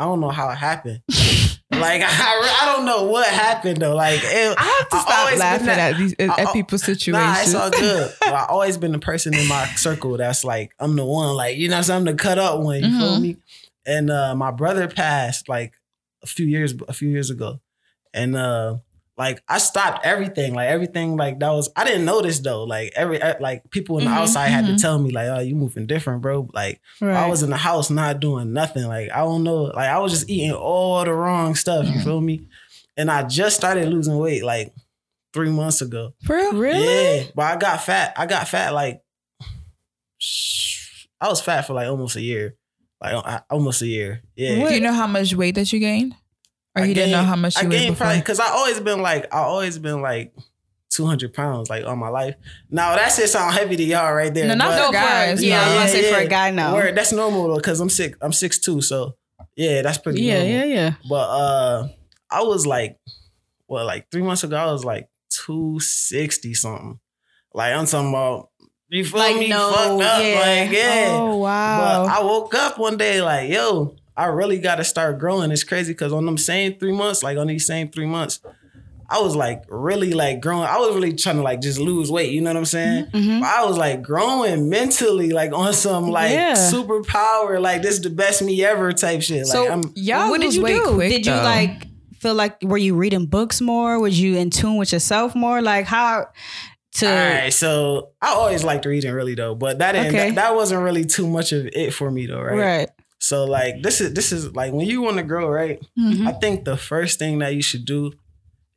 I 0.01 0.05
don't 0.05 0.21
know 0.21 0.31
how 0.31 0.49
it 0.51 0.57
happened. 0.57 1.03
like 1.71 2.03
I, 2.05 2.59
I 2.63 2.73
don't 2.75 2.85
know 2.87 3.05
what 3.05 3.27
happened 3.29 3.79
though. 3.79 3.95
Like 3.95 4.21
it, 4.23 4.55
I 4.59 4.63
have 4.79 4.89
to 4.89 4.97
I 4.97 5.01
stop 5.01 5.39
laughing 5.39 5.67
that- 5.67 5.79
at 5.93 5.97
these 5.99 6.15
at, 6.19 6.31
I- 6.49 6.53
people's 6.53 6.83
Nah, 6.83 6.95
situations. 6.95 7.39
it's 7.47 7.55
all 7.55 7.71
good. 7.71 8.13
I 8.23 8.47
always 8.49 8.77
been 8.79 8.93
the 8.93 8.99
person 8.99 9.35
in 9.35 9.47
my 9.47 9.67
circle 9.77 10.17
that's 10.17 10.45
like 10.45 10.73
I'm 10.79 10.97
the 10.97 11.05
one, 11.05 11.35
like 11.37 11.57
you 11.59 11.69
know, 11.69 11.77
I'm 11.77 11.83
saying? 11.83 11.99
I'm 11.99 12.05
the 12.05 12.15
cut 12.15 12.39
up 12.39 12.61
one. 12.61 12.83
You 12.83 12.99
feel 12.99 13.17
Mhm. 13.17 13.21
me? 13.23 13.37
And 13.87 14.11
uh, 14.11 14.35
my 14.35 14.51
brother 14.51 14.89
passed 14.89 15.49
like 15.49 15.75
a 16.23 16.27
few 16.27 16.47
years 16.47 16.75
a 16.89 16.93
few 16.93 17.09
years 17.09 17.31
ago, 17.31 17.61
and 18.13 18.37
uh, 18.37 18.77
like 19.21 19.43
I 19.47 19.59
stopped 19.59 20.07
everything. 20.07 20.55
Like 20.55 20.71
everything, 20.71 21.15
like 21.19 21.39
that 21.41 21.51
was 21.51 21.69
I 21.77 21.85
didn't 21.85 22.07
notice 22.07 22.39
though. 22.41 22.65
Like 22.65 22.93
every 22.97 23.21
like 23.39 23.71
people 23.71 23.99
in 23.99 24.05
the 24.07 24.11
Mhm, 24.11 24.15
outside 24.15 24.49
had 24.49 24.65
to 24.67 24.73
mhm. 24.73 24.81
tell 24.81 24.99
me 24.99 25.11
like, 25.11 25.27
oh, 25.29 25.41
you 25.41 25.55
moving 25.55 25.87
different, 25.87 26.23
bro. 26.23 26.49
Like 26.55 26.81
right. 27.03 27.15
I 27.15 27.29
was 27.29 27.43
in 27.43 27.51
the 27.51 27.59
house 27.59 27.91
not 27.91 28.19
doing 28.19 28.55
nothing. 28.55 28.89
Like 28.89 29.11
I 29.13 29.19
don't 29.19 29.45
know. 29.45 29.65
Like 29.65 29.91
I 29.91 29.99
was 29.99 30.13
just 30.13 30.31
eating 30.31 30.53
all 30.53 31.05
the 31.05 31.13
wrong 31.13 31.55
stuff. 31.55 31.87
You 31.87 32.01
feel 32.01 32.21
me? 32.23 32.49
And 32.97 33.11
I 33.11 33.23
just 33.29 33.57
started 33.57 33.89
losing 33.91 34.17
weight 34.17 34.43
like 34.43 34.73
three 35.35 35.51
months 35.51 35.83
ago. 35.83 36.15
For 36.25 36.37
real? 36.37 36.53
really. 36.55 36.83
Yeah, 37.19 37.25
but 37.35 37.43
I 37.45 37.57
got 37.57 37.83
fat. 37.85 38.15
I 38.17 38.25
got 38.25 38.49
fat 38.49 38.73
like 38.73 39.03
I 41.21 41.29
was 41.29 41.43
fat 41.43 41.67
for 41.67 41.75
like 41.75 41.89
almost 41.89 42.17
a 42.17 42.23
year, 42.23 42.57
like 43.03 43.13
uh, 43.15 43.41
almost 43.51 43.83
a 43.83 43.87
year. 43.87 44.23
Yeah. 44.35 44.67
Do 44.67 44.75
you 44.75 44.81
know 44.81 44.95
how 44.95 45.07
much 45.07 45.35
weight 45.35 45.57
that 45.57 45.71
you 45.75 45.79
gained? 45.79 46.15
Or 46.77 46.83
I 46.83 46.87
you 46.87 46.95
didn't 46.95 47.11
know 47.13 47.23
how 47.25 47.37
much 47.37 47.57
I 47.57 47.63
you 47.63 47.69
weighed 47.69 47.79
gained 47.81 47.95
before? 47.95 48.05
probably 48.07 48.21
because 48.21 48.41
I 48.41 48.49
always 48.49 48.81
been 48.81 49.03
like 49.03 49.33
I 49.35 49.39
always 49.39 49.79
been 49.79 50.01
like. 50.03 50.33
200 50.93 51.33
pounds 51.33 51.71
like 51.71 51.85
all 51.85 51.95
my 51.95 52.09
life. 52.09 52.35
Now 52.69 52.97
that 52.97 53.13
shit 53.13 53.29
sound 53.31 53.55
heavy 53.55 53.77
to 53.77 53.83
y'all 53.85 54.13
right 54.13 54.35
there. 54.35 54.49
No, 54.49 54.55
not 54.55 54.71
but- 54.71 54.79
for 54.81 54.87
for 54.89 54.93
guys. 54.95 55.41
yeah, 55.41 55.61
I 55.61 55.65
was 55.67 55.69
no. 55.73 55.79
gonna 55.79 55.89
say 55.89 56.13
for 56.13 56.19
a 56.19 56.27
guy, 56.27 56.51
no. 56.51 56.75
Word, 56.75 56.97
that's 56.97 57.13
normal 57.13 57.47
though, 57.47 57.61
cause 57.61 57.79
I'm 57.79 57.89
sick. 57.89 58.17
I'm 58.21 58.33
six 58.33 58.59
two, 58.59 58.81
so 58.83 59.15
yeah, 59.55 59.83
that's 59.83 59.99
pretty. 59.99 60.23
Yeah, 60.23 60.39
normal. 60.43 60.51
yeah, 60.53 60.65
yeah. 60.65 60.95
But 61.09 61.29
uh, 61.31 61.89
I 62.29 62.43
was 62.43 62.67
like, 62.67 62.99
well, 63.69 63.87
like 63.87 64.11
three 64.11 64.23
months 64.23 64.43
ago, 64.43 64.57
I 64.57 64.67
was 64.73 64.85
like 64.85 65.09
two 65.29 65.79
sixty 65.79 66.55
something. 66.55 66.99
Like 67.55 67.73
I'm 67.73 67.87
talking 67.87 68.09
about. 68.09 68.51
You 68.89 69.05
feel 69.05 69.21
Like 69.21 69.37
me? 69.37 69.49
no, 69.49 69.71
Fucked 69.73 70.03
up, 70.03 70.23
yeah. 70.25 70.41
like 70.41 70.71
yeah. 70.77 71.07
Oh 71.13 71.37
wow. 71.37 72.05
But 72.05 72.11
I 72.19 72.25
woke 72.25 72.53
up 72.57 72.79
one 72.81 72.97
day 72.97 73.23
like, 73.23 73.49
yo, 73.49 73.95
I 74.21 74.27
really 74.27 74.59
got 74.59 74.77
to 74.77 74.85
start 74.85 75.19
growing. 75.19 75.51
It's 75.51 75.65
crazy 75.65 75.93
because 75.93 76.13
on 76.13 76.27
them 76.27 76.37
same 76.39 76.79
three 76.79 76.93
months, 76.93 77.23
like 77.23 77.39
on 77.39 77.47
these 77.47 77.67
same 77.67 77.89
three 77.91 78.07
months, 78.07 78.41
I 79.09 79.21
was 79.21 79.35
like 79.35 79.65
really 79.69 80.13
like 80.13 80.41
growing. 80.41 80.63
I 80.65 80.77
was 80.79 80.95
really 80.95 81.13
trying 81.15 81.37
to 81.37 81.43
like 81.43 81.61
just 81.61 81.81
lose 81.81 82.11
weight. 82.13 82.31
You 82.33 82.41
know 82.43 82.51
what 82.51 82.59
I'm 82.59 82.65
saying? 82.65 83.07
Mhm. 83.07 83.41
But 83.41 83.49
I 83.49 83.65
was 83.65 83.77
like 83.77 84.03
growing 84.03 84.69
mentally, 84.69 85.31
like 85.31 85.53
on 85.53 85.73
some 85.73 86.11
like 86.11 86.31
Yeah. 86.33 86.55
superpower, 86.55 87.61
like 87.61 87.83
this 87.83 87.95
is 87.95 88.03
the 88.03 88.11
best 88.11 88.43
me 88.43 88.63
ever 88.65 88.93
type 88.93 89.23
shit. 89.23 89.39
Like 89.39 89.47
So- 89.47 89.69
I'm 89.73 89.93
Y'all 89.97 90.31
what 90.31 90.41
did 90.41 90.55
you 90.55 90.67
do? 90.67 90.95
quick, 90.95 91.11
did 91.11 91.27
you 91.27 91.33
though. 91.33 91.43
like 91.43 91.87
feel 92.21 92.35
like 92.35 92.59
were 92.63 92.79
you 92.79 92.95
reading 92.95 93.27
books 93.27 93.61
more? 93.61 93.99
Was 93.99 94.21
you 94.21 94.37
in 94.37 94.51
tune 94.51 94.77
with 94.77 94.93
yourself 94.93 95.35
more? 95.35 95.61
Like 95.63 95.87
how 95.87 96.27
to 96.97 97.07
all 97.09 97.13
right. 97.41 97.53
So 97.53 98.11
I 98.23 98.29
always 98.35 98.63
liked 98.63 98.85
reading, 98.85 99.13
really 99.13 99.35
though, 99.35 99.55
but 99.55 99.79
that 99.79 99.93
didn't 99.93 100.09
Okay. 100.15 100.29
that, 100.31 100.35
that 100.37 100.55
wasn't 100.55 100.83
really 100.83 101.05
too 101.05 101.27
much 101.27 101.53
of 101.53 101.67
it 101.73 101.93
for 101.95 102.11
me 102.11 102.27
though, 102.27 102.41
right? 102.41 102.57
right. 102.59 102.89
So 103.21 103.45
like 103.45 103.83
this 103.83 104.01
is 104.01 104.15
this 104.15 104.33
is 104.33 104.55
like 104.57 104.73
when 104.73 104.87
you 104.87 105.03
want 105.03 105.19
to 105.19 105.23
grow, 105.23 105.49
right? 105.49 105.79
Mhm. 105.99 106.27
I 106.27 106.33
think 106.33 106.65
the 106.65 106.77
first 106.77 107.19
thing 107.19 107.39
that 107.41 107.55
you 107.55 107.63
should 107.63 107.85
do 107.85 108.13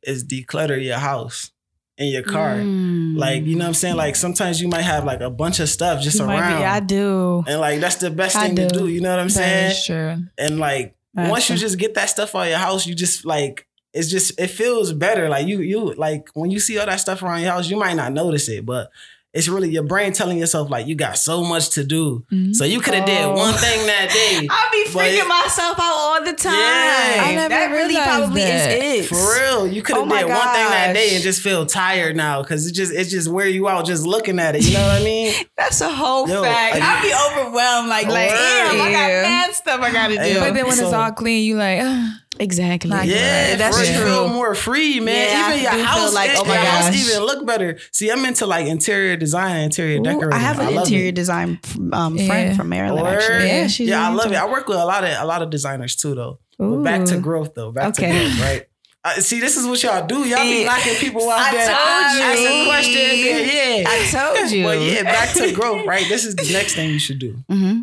is 0.02 0.22
declutter 0.24 0.82
your 0.82 0.98
house 0.98 1.50
and 1.96 2.10
your 2.10 2.22
car. 2.22 2.56
Mm. 2.56 3.16
Like, 3.16 3.44
you 3.44 3.56
know 3.56 3.64
what 3.64 3.68
I'm 3.68 3.74
saying? 3.74 3.96
Like 3.96 4.16
sometimes 4.16 4.60
you 4.60 4.68
might 4.68 4.82
have 4.82 5.04
like 5.04 5.20
a 5.22 5.30
bunch 5.30 5.60
of 5.60 5.68
stuff 5.70 6.02
just 6.02 6.18
You 6.18 6.26
around. 6.26 6.58
be- 6.60 6.64
I 6.64 6.80
do. 6.80 7.42
and 7.46 7.58
like 7.60 7.80
that's 7.80 7.96
the 7.96 8.10
best 8.10 8.36
I 8.36 8.46
thing 8.48 8.56
to 8.56 8.68
do. 8.68 8.80
do. 8.80 8.88
You 8.88 9.00
know 9.00 9.10
what 9.10 9.18
I'm 9.20 9.28
That 9.28 9.32
saying? 9.32 9.70
is 9.70 9.86
true. 9.86 10.16
And 10.36 10.58
like 10.58 10.94
That's 11.14 11.30
once 11.30 11.48
you 11.48 11.56
just 11.56 11.78
get 11.78 11.94
that 11.94 12.10
stuff 12.10 12.34
out 12.34 12.42
of 12.42 12.48
your 12.48 12.58
house, 12.58 12.86
you 12.86 12.94
just 12.94 13.24
like 13.24 13.66
it's 13.94 14.10
just 14.10 14.38
it 14.38 14.48
feels 14.48 14.92
better. 14.92 15.28
Like 15.30 15.46
you 15.46 15.60
you 15.60 15.94
like 15.94 16.28
when 16.34 16.50
you 16.50 16.60
see 16.60 16.76
all 16.78 16.84
that 16.86 17.00
stuff 17.00 17.22
around 17.22 17.40
your 17.40 17.52
house, 17.52 17.70
you 17.70 17.78
might 17.78 17.94
not 17.94 18.12
notice 18.12 18.48
it, 18.50 18.66
but 18.66 18.90
it's 19.34 19.48
really 19.48 19.68
your 19.68 19.82
brain 19.82 20.12
telling 20.12 20.38
yourself 20.38 20.70
like 20.70 20.86
you 20.86 20.94
got 20.94 21.18
so 21.18 21.42
much 21.44 21.70
to 21.70 21.84
do. 21.84 22.24
Mhm. 22.32 22.54
So 22.54 22.64
you 22.64 22.80
could 22.80 22.94
have 22.94 23.04
did 23.06 23.24
Oh. 23.24 23.32
one 23.34 23.52
thing 23.54 23.86
that 23.86 24.08
day. 24.10 24.46
I 24.50 24.68
be 24.72 24.90
freaking 24.90 25.18
it- 25.22 25.28
myself 25.28 25.76
out 25.78 25.94
all 25.96 26.24
the 26.24 26.32
time. 26.32 26.52
Yeah. 26.54 27.22
I 27.26 27.32
never 27.34 27.48
that 27.48 27.70
really 27.72 27.96
probably 27.96 28.42
that. 28.42 28.70
is 28.70 29.02
it. 29.04 29.08
For 29.08 29.16
real, 29.16 29.66
you 29.66 29.82
could 29.82 29.96
have 29.96 30.04
Oh 30.04 30.06
my 30.06 30.20
did 30.22 30.28
one 30.30 30.38
thing 30.38 30.70
that 30.70 30.92
day 30.94 31.14
and 31.14 31.22
just 31.22 31.42
feel 31.42 31.66
tired 31.66 32.16
now 32.16 32.42
because 32.42 32.66
it 32.66 32.72
just 32.72 32.92
it 32.92 33.04
just 33.06 33.28
wear 33.28 33.48
you 33.48 33.68
out 33.68 33.84
just 33.86 34.06
looking 34.06 34.38
at 34.38 34.54
it. 34.56 34.64
You 34.64 34.74
know 34.74 34.86
what 34.86 35.00
I 35.02 35.04
mean? 35.04 35.34
That's 35.56 35.80
a 35.80 35.88
whole 35.92 36.28
Yo, 36.28 36.42
fact. 36.42 36.76
I- 36.80 36.98
I 36.98 37.02
be 37.02 37.12
overwhelmed. 37.42 37.88
Like, 37.88 38.06
like, 38.06 38.30
Word. 38.30 38.36
damn, 38.38 38.74
I 38.80 38.92
got 38.92 39.08
Yeah. 39.10 39.22
mad 39.22 39.54
stuff 39.54 39.80
I 39.80 39.92
gotta 39.92 40.14
do. 40.16 40.38
But 40.40 40.54
then 40.54 40.64
when 40.66 40.78
it's 40.78 40.82
all 40.92 41.10
clean, 41.12 41.44
you 41.44 41.56
like. 41.56 41.82
exactly. 42.40 42.90
Like- 42.90 43.08
Yeah, 43.08 43.56
that's 43.56 43.78
for 43.78 43.84
you 43.84 43.96
true. 43.96 44.04
feel 44.06 44.28
more 44.28 44.54
free, 44.54 45.00
man. 45.00 45.14
Yeah, 45.28 45.48
even 45.50 45.62
your 45.62 45.70
do 45.72 45.76
feel 45.78 45.86
house, 45.86 46.14
like, 46.14 46.30
like, 46.34 46.38
oh 46.40 46.44
my 46.44 46.54
your 46.54 46.64
house 46.64 46.94
even 47.10 47.22
look 47.24 47.46
better. 47.46 47.78
See, 47.92 48.10
I'm 48.10 48.24
into 48.24 48.46
like 48.46 48.66
interior 48.66 49.16
design, 49.16 49.60
interior 49.64 49.98
Ooh, 50.00 50.02
decorating. 50.02 50.32
I 50.32 50.38
have 50.38 50.58
an 50.58 50.74
love 50.74 50.84
interior 50.86 51.08
it. 51.08 51.14
design 51.14 51.58
um, 51.92 52.16
Yeah. 52.16 52.26
friend 52.26 52.56
from 52.56 52.68
Maryland. 52.68 53.02
Word. 53.02 53.22
Actually, 53.22 53.48
Yeah, 53.48 53.66
she's 53.68 53.88
yeah, 53.88 54.08
I 54.08 54.12
love 54.12 54.32
it. 54.32 54.36
I 54.36 54.46
work 54.50 54.66
with 54.68 54.78
a 54.78 54.84
lot 54.84 55.04
of 55.04 55.10
a 55.18 55.24
lot 55.24 55.42
of 55.42 55.50
designers 55.50 55.96
too, 55.96 56.14
though. 56.14 56.38
But 56.58 56.82
back 56.82 57.04
to 57.06 57.18
growth, 57.18 57.54
though. 57.54 57.72
Back 57.72 57.88
Okay. 57.98 58.12
to 58.12 58.18
growth, 58.18 58.40
right? 58.40 58.62
Uh, 59.06 59.20
see, 59.20 59.38
this 59.38 59.58
is 59.58 59.66
what 59.66 59.82
y'all 59.82 60.06
do. 60.06 60.26
Y'all 60.26 60.42
be 60.44 60.64
knocking 60.64 60.94
people 60.94 61.28
out 61.28 61.38
I 61.38 61.52
there, 61.52 61.66
told 61.66 62.16
you. 62.16 62.46
asking 62.46 62.64
questions. 62.64 63.52
Yeah, 63.52 63.76
yeah. 63.76 63.84
I 63.86 64.08
told 64.10 64.50
you. 64.50 64.64
But 64.64 64.80
yeah, 64.80 65.02
back 65.02 65.34
to 65.34 65.52
growth, 65.52 65.84
right? 65.86 66.08
This 66.08 66.24
is 66.24 66.34
the 66.34 66.50
next 66.54 66.72
thing 66.74 66.88
you 66.88 66.98
should 66.98 67.18
do. 67.18 67.36
hmm 67.50 67.80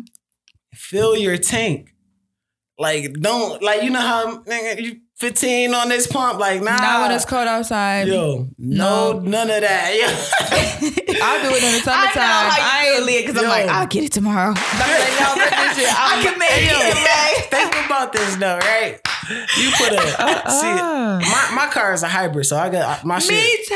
fill 0.74 1.16
your 1.16 1.36
tank. 1.36 1.91
Like, 2.78 3.12
don't 3.14 3.62
like 3.62 3.82
you 3.82 3.90
know 3.90 4.00
how 4.00 4.38
nigga, 4.44 4.80
you 4.82 5.00
15 5.16 5.72
on 5.74 5.88
this 5.88 6.06
pump. 6.06 6.40
Like, 6.40 6.62
nah, 6.62 6.76
Not 6.80 7.02
when 7.02 7.12
it's 7.12 7.24
cold 7.24 7.46
outside. 7.46 8.08
yo, 8.08 8.48
no, 8.58 9.12
No. 9.12 9.20
none 9.20 9.50
of 9.50 9.60
that. 9.60 9.94
Yo. 9.94 10.06
I'll 11.22 11.42
do 11.42 11.54
it 11.54 11.62
in 11.62 11.72
the 11.74 11.80
summertime. 11.80 12.16
I 12.16 12.56
know 12.56 12.60
how 12.60 12.86
you 12.86 12.94
feel, 12.96 13.04
Leah, 13.06 13.20
because 13.26 13.42
I'm 13.42 13.48
like, 13.48 13.68
I'll 13.68 13.86
get 13.86 14.04
it 14.04 14.12
tomorrow. 14.12 14.52
I'm 14.56 14.56
like, 15.00 15.20
no, 15.20 15.34
this 15.36 15.78
shit, 15.78 15.88
I 15.94 16.20
can 16.24 16.38
make 16.38 16.50
it, 16.50 17.50
think 17.50 17.86
about 17.86 18.12
this 18.12 18.36
though, 18.36 18.58
right? 18.58 18.98
You 19.30 19.70
put 19.76 19.92
a 19.92 20.00
see. 20.50 20.66
Uh-uh. 20.68 21.20
My 21.20 21.50
my 21.54 21.66
car 21.72 21.92
is 21.92 22.02
a 22.02 22.08
hybrid, 22.08 22.46
so 22.46 22.56
I 22.56 22.68
got 22.70 23.04
my 23.04 23.18
shit. 23.18 23.32
Me 23.32 23.64
too. 23.68 23.74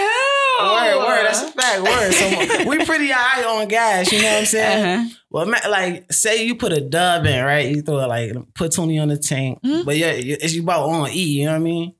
Word, 0.58 0.98
word. 1.06 1.24
That's 1.26 1.42
a 1.42 1.52
fact. 1.52 1.82
Word. 1.82 2.12
So 2.12 2.64
we 2.70 2.84
pretty 2.84 3.08
high 3.10 3.44
on 3.44 3.68
gas. 3.68 4.10
You 4.10 4.22
know 4.22 4.28
what 4.32 4.38
I'm 4.38 4.44
saying? 4.46 4.84
Uh-huh. 5.06 5.14
Well, 5.30 5.46
like, 5.70 6.10
say 6.12 6.44
you 6.46 6.54
put 6.56 6.72
a 6.72 6.80
dub 6.80 7.26
in, 7.26 7.44
right? 7.44 7.68
You 7.68 7.82
throw 7.82 7.98
it 8.00 8.06
like 8.06 8.32
put 8.54 8.72
twenty 8.72 8.98
on 8.98 9.08
the 9.08 9.18
tank, 9.18 9.58
Mhm. 9.64 9.84
but 9.84 9.96
yeah, 9.96 10.12
it's 10.12 10.54
you 10.54 10.62
about 10.62 10.88
on 10.88 11.10
E. 11.10 11.22
You 11.40 11.44
know 11.46 11.52
what 11.52 11.56
I 11.56 11.60
mean? 11.60 11.94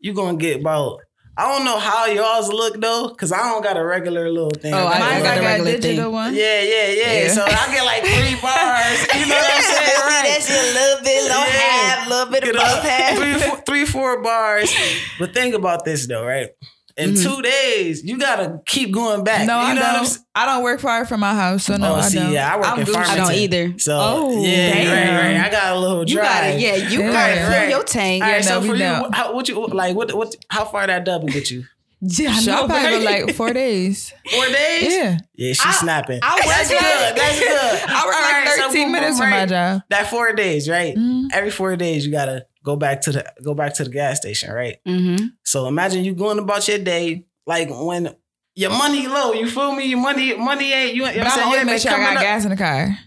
You 0.00 0.12
gonna 0.14 0.38
get 0.38 0.60
about. 0.60 1.00
I 1.38 1.42
don't 1.54 1.64
know 1.64 1.78
how 1.78 2.06
y'all's 2.06 2.52
look 2.52 2.80
though, 2.80 3.10
cause 3.10 3.30
I 3.30 3.38
don't 3.48 3.62
got 3.62 3.76
a 3.76 3.84
regular 3.84 4.28
little 4.28 4.50
thing. 4.50 4.74
Oh, 4.74 4.86
I 4.88 4.98
got 4.98 5.22
got 5.22 5.22
a 5.22 5.22
like 5.22 5.22
the 5.22 5.40
a 5.40 5.42
regular 5.44 5.70
digital 5.78 6.04
thing. 6.06 6.12
one. 6.12 6.34
yeah, 6.34 6.62
yeah, 6.62 6.86
yeah, 6.88 7.12
Yeah. 7.22 7.28
So 7.28 7.44
I 7.44 7.72
get 7.72 7.84
like 7.84 8.02
three 8.02 8.34
bars. 8.42 8.98
You 9.14 9.26
know 9.30 9.38
what 9.38 9.54
I'm 9.54 9.62
saying? 9.62 10.00
Right. 10.02 10.24
That 10.26 10.42
shit 10.42 10.58
a 10.58 10.74
little 10.74 11.04
bit, 11.04 11.22
little 11.22 11.38
Yeah. 11.38 11.62
half, 11.62 12.06
a 12.06 12.10
little 12.10 12.32
bit 12.32 12.48
above 12.48 12.82
half. 12.82 13.16
three, 13.16 13.34
four, 13.38 13.56
three, 13.64 13.84
four 13.86 14.20
bars. 14.22 14.74
But 15.20 15.32
think 15.32 15.54
about 15.54 15.84
this 15.84 16.08
though, 16.08 16.26
right? 16.26 16.50
In 16.98 17.10
Mhm. 17.14 17.22
two 17.22 17.42
days, 17.42 18.02
you 18.04 18.18
gotta 18.18 18.60
keep 18.66 18.90
going 18.92 19.22
back. 19.22 19.46
No, 19.46 19.60
you 19.60 19.66
I 19.68 19.74
know 19.74 19.80
don't. 19.82 20.02
s- 20.04 20.18
I 20.34 20.46
don't 20.46 20.64
work 20.64 20.80
far 20.80 21.04
from 21.06 21.20
my 21.20 21.32
house, 21.34 21.64
so 21.64 21.76
no, 21.76 21.92
Oh, 21.92 21.96
I 21.96 22.00
see, 22.02 22.18
don't. 22.18 22.32
yeah, 22.32 22.52
I 22.52 22.56
work 22.56 22.66
I'm 22.68 22.80
in 22.80 22.86
Gucci. 22.86 22.96
I 23.08 23.16
don't 23.16 23.32
either. 23.34 23.74
So 23.78 23.96
Oh, 24.00 24.44
yeah, 24.44 24.74
damn. 24.74 25.14
right, 25.14 25.36
right. 25.38 25.46
I 25.46 25.48
got 25.50 25.76
a 25.76 25.78
little 25.78 26.04
drive. 26.04 26.08
You 26.08 26.16
gotta, 26.18 26.60
yeah, 26.60 26.74
you 26.90 27.00
Yeah. 27.04 27.12
gotta 27.12 27.34
fill 27.34 27.60
Right. 27.60 27.70
your 27.70 27.84
tank. 27.84 28.22
All 28.24 28.28
Yeah, 28.28 28.34
right, 28.36 28.44
so 28.44 28.60
no, 28.60 28.66
for 28.66 28.72
we 28.72 28.78
you, 28.78 28.84
don't. 28.84 29.14
how, 29.14 29.32
what 29.32 29.48
you 29.48 29.64
like? 29.68 29.94
What 29.96 30.12
what? 30.14 30.34
How 30.50 30.64
far 30.64 30.86
that 30.88 31.04
double 31.04 31.28
get 31.28 31.50
you? 31.50 31.64
Yeah, 32.00 32.30
I 32.30 32.38
So 32.40 32.50
know, 32.52 32.56
I'll 32.58 32.68
probably 32.68 33.04
like 33.04 33.34
four 33.34 33.52
days. 33.64 34.12
Four 34.32 34.46
days? 34.46 34.92
Yeah, 34.92 35.18
Yeah, 35.34 35.52
she's 35.52 35.60
I- 35.66 35.72
snapping. 35.72 36.20
I 36.22 36.34
work 36.36 36.44
That's 36.46 36.68
good. 36.68 36.80
That's 36.80 37.38
good. 37.40 37.50
I 37.90 38.06
work 38.06 38.14
All 38.14 38.22
like 38.22 38.32
right, 38.46 38.48
so 38.56 38.62
13 38.68 38.82
boom, 38.84 38.92
minutes 38.92 39.10
boom, 39.18 39.18
from 39.22 39.30
my 39.30 39.46
job. 39.46 39.82
That 39.90 40.08
four 40.08 40.32
days, 40.32 40.68
right? 40.68 40.96
Mhm. 40.96 41.28
Every 41.32 41.50
four 41.50 41.74
days, 41.74 42.06
you 42.06 42.12
gotta 42.12 42.44
go 42.64 42.76
back 42.76 43.00
to 43.02 43.12
the 43.12 43.32
go 43.42 43.54
back 43.54 43.74
to 43.74 43.84
the 43.84 43.90
gas 43.90 44.18
station, 44.18 44.52
right? 44.52 44.78
Mm-hmm. 44.86 45.26
So 45.44 45.66
imagine 45.66 46.04
you 46.04 46.14
going 46.14 46.38
about 46.38 46.66
your 46.68 46.78
day 46.78 47.24
like 47.46 47.68
when 47.70 48.14
your 48.54 48.70
money 48.70 49.06
low. 49.06 49.32
You 49.32 49.48
feel 49.48 49.72
me? 49.72 49.86
Your 49.86 50.00
money 50.00 50.36
money 50.36 50.72
ain't 50.72 50.94
you. 50.94 51.06
you 51.06 51.12
But 51.12 51.26
I'm 51.26 51.30
saying? 51.30 51.50
You 51.50 51.56
ain't 51.58 51.66
make 51.66 51.80
sure 51.80 51.92
I 51.92 51.98
got 51.98 52.16
up- 52.16 52.22
gas 52.22 52.44
in 52.44 52.50
the 52.50 52.56
car. 52.56 52.98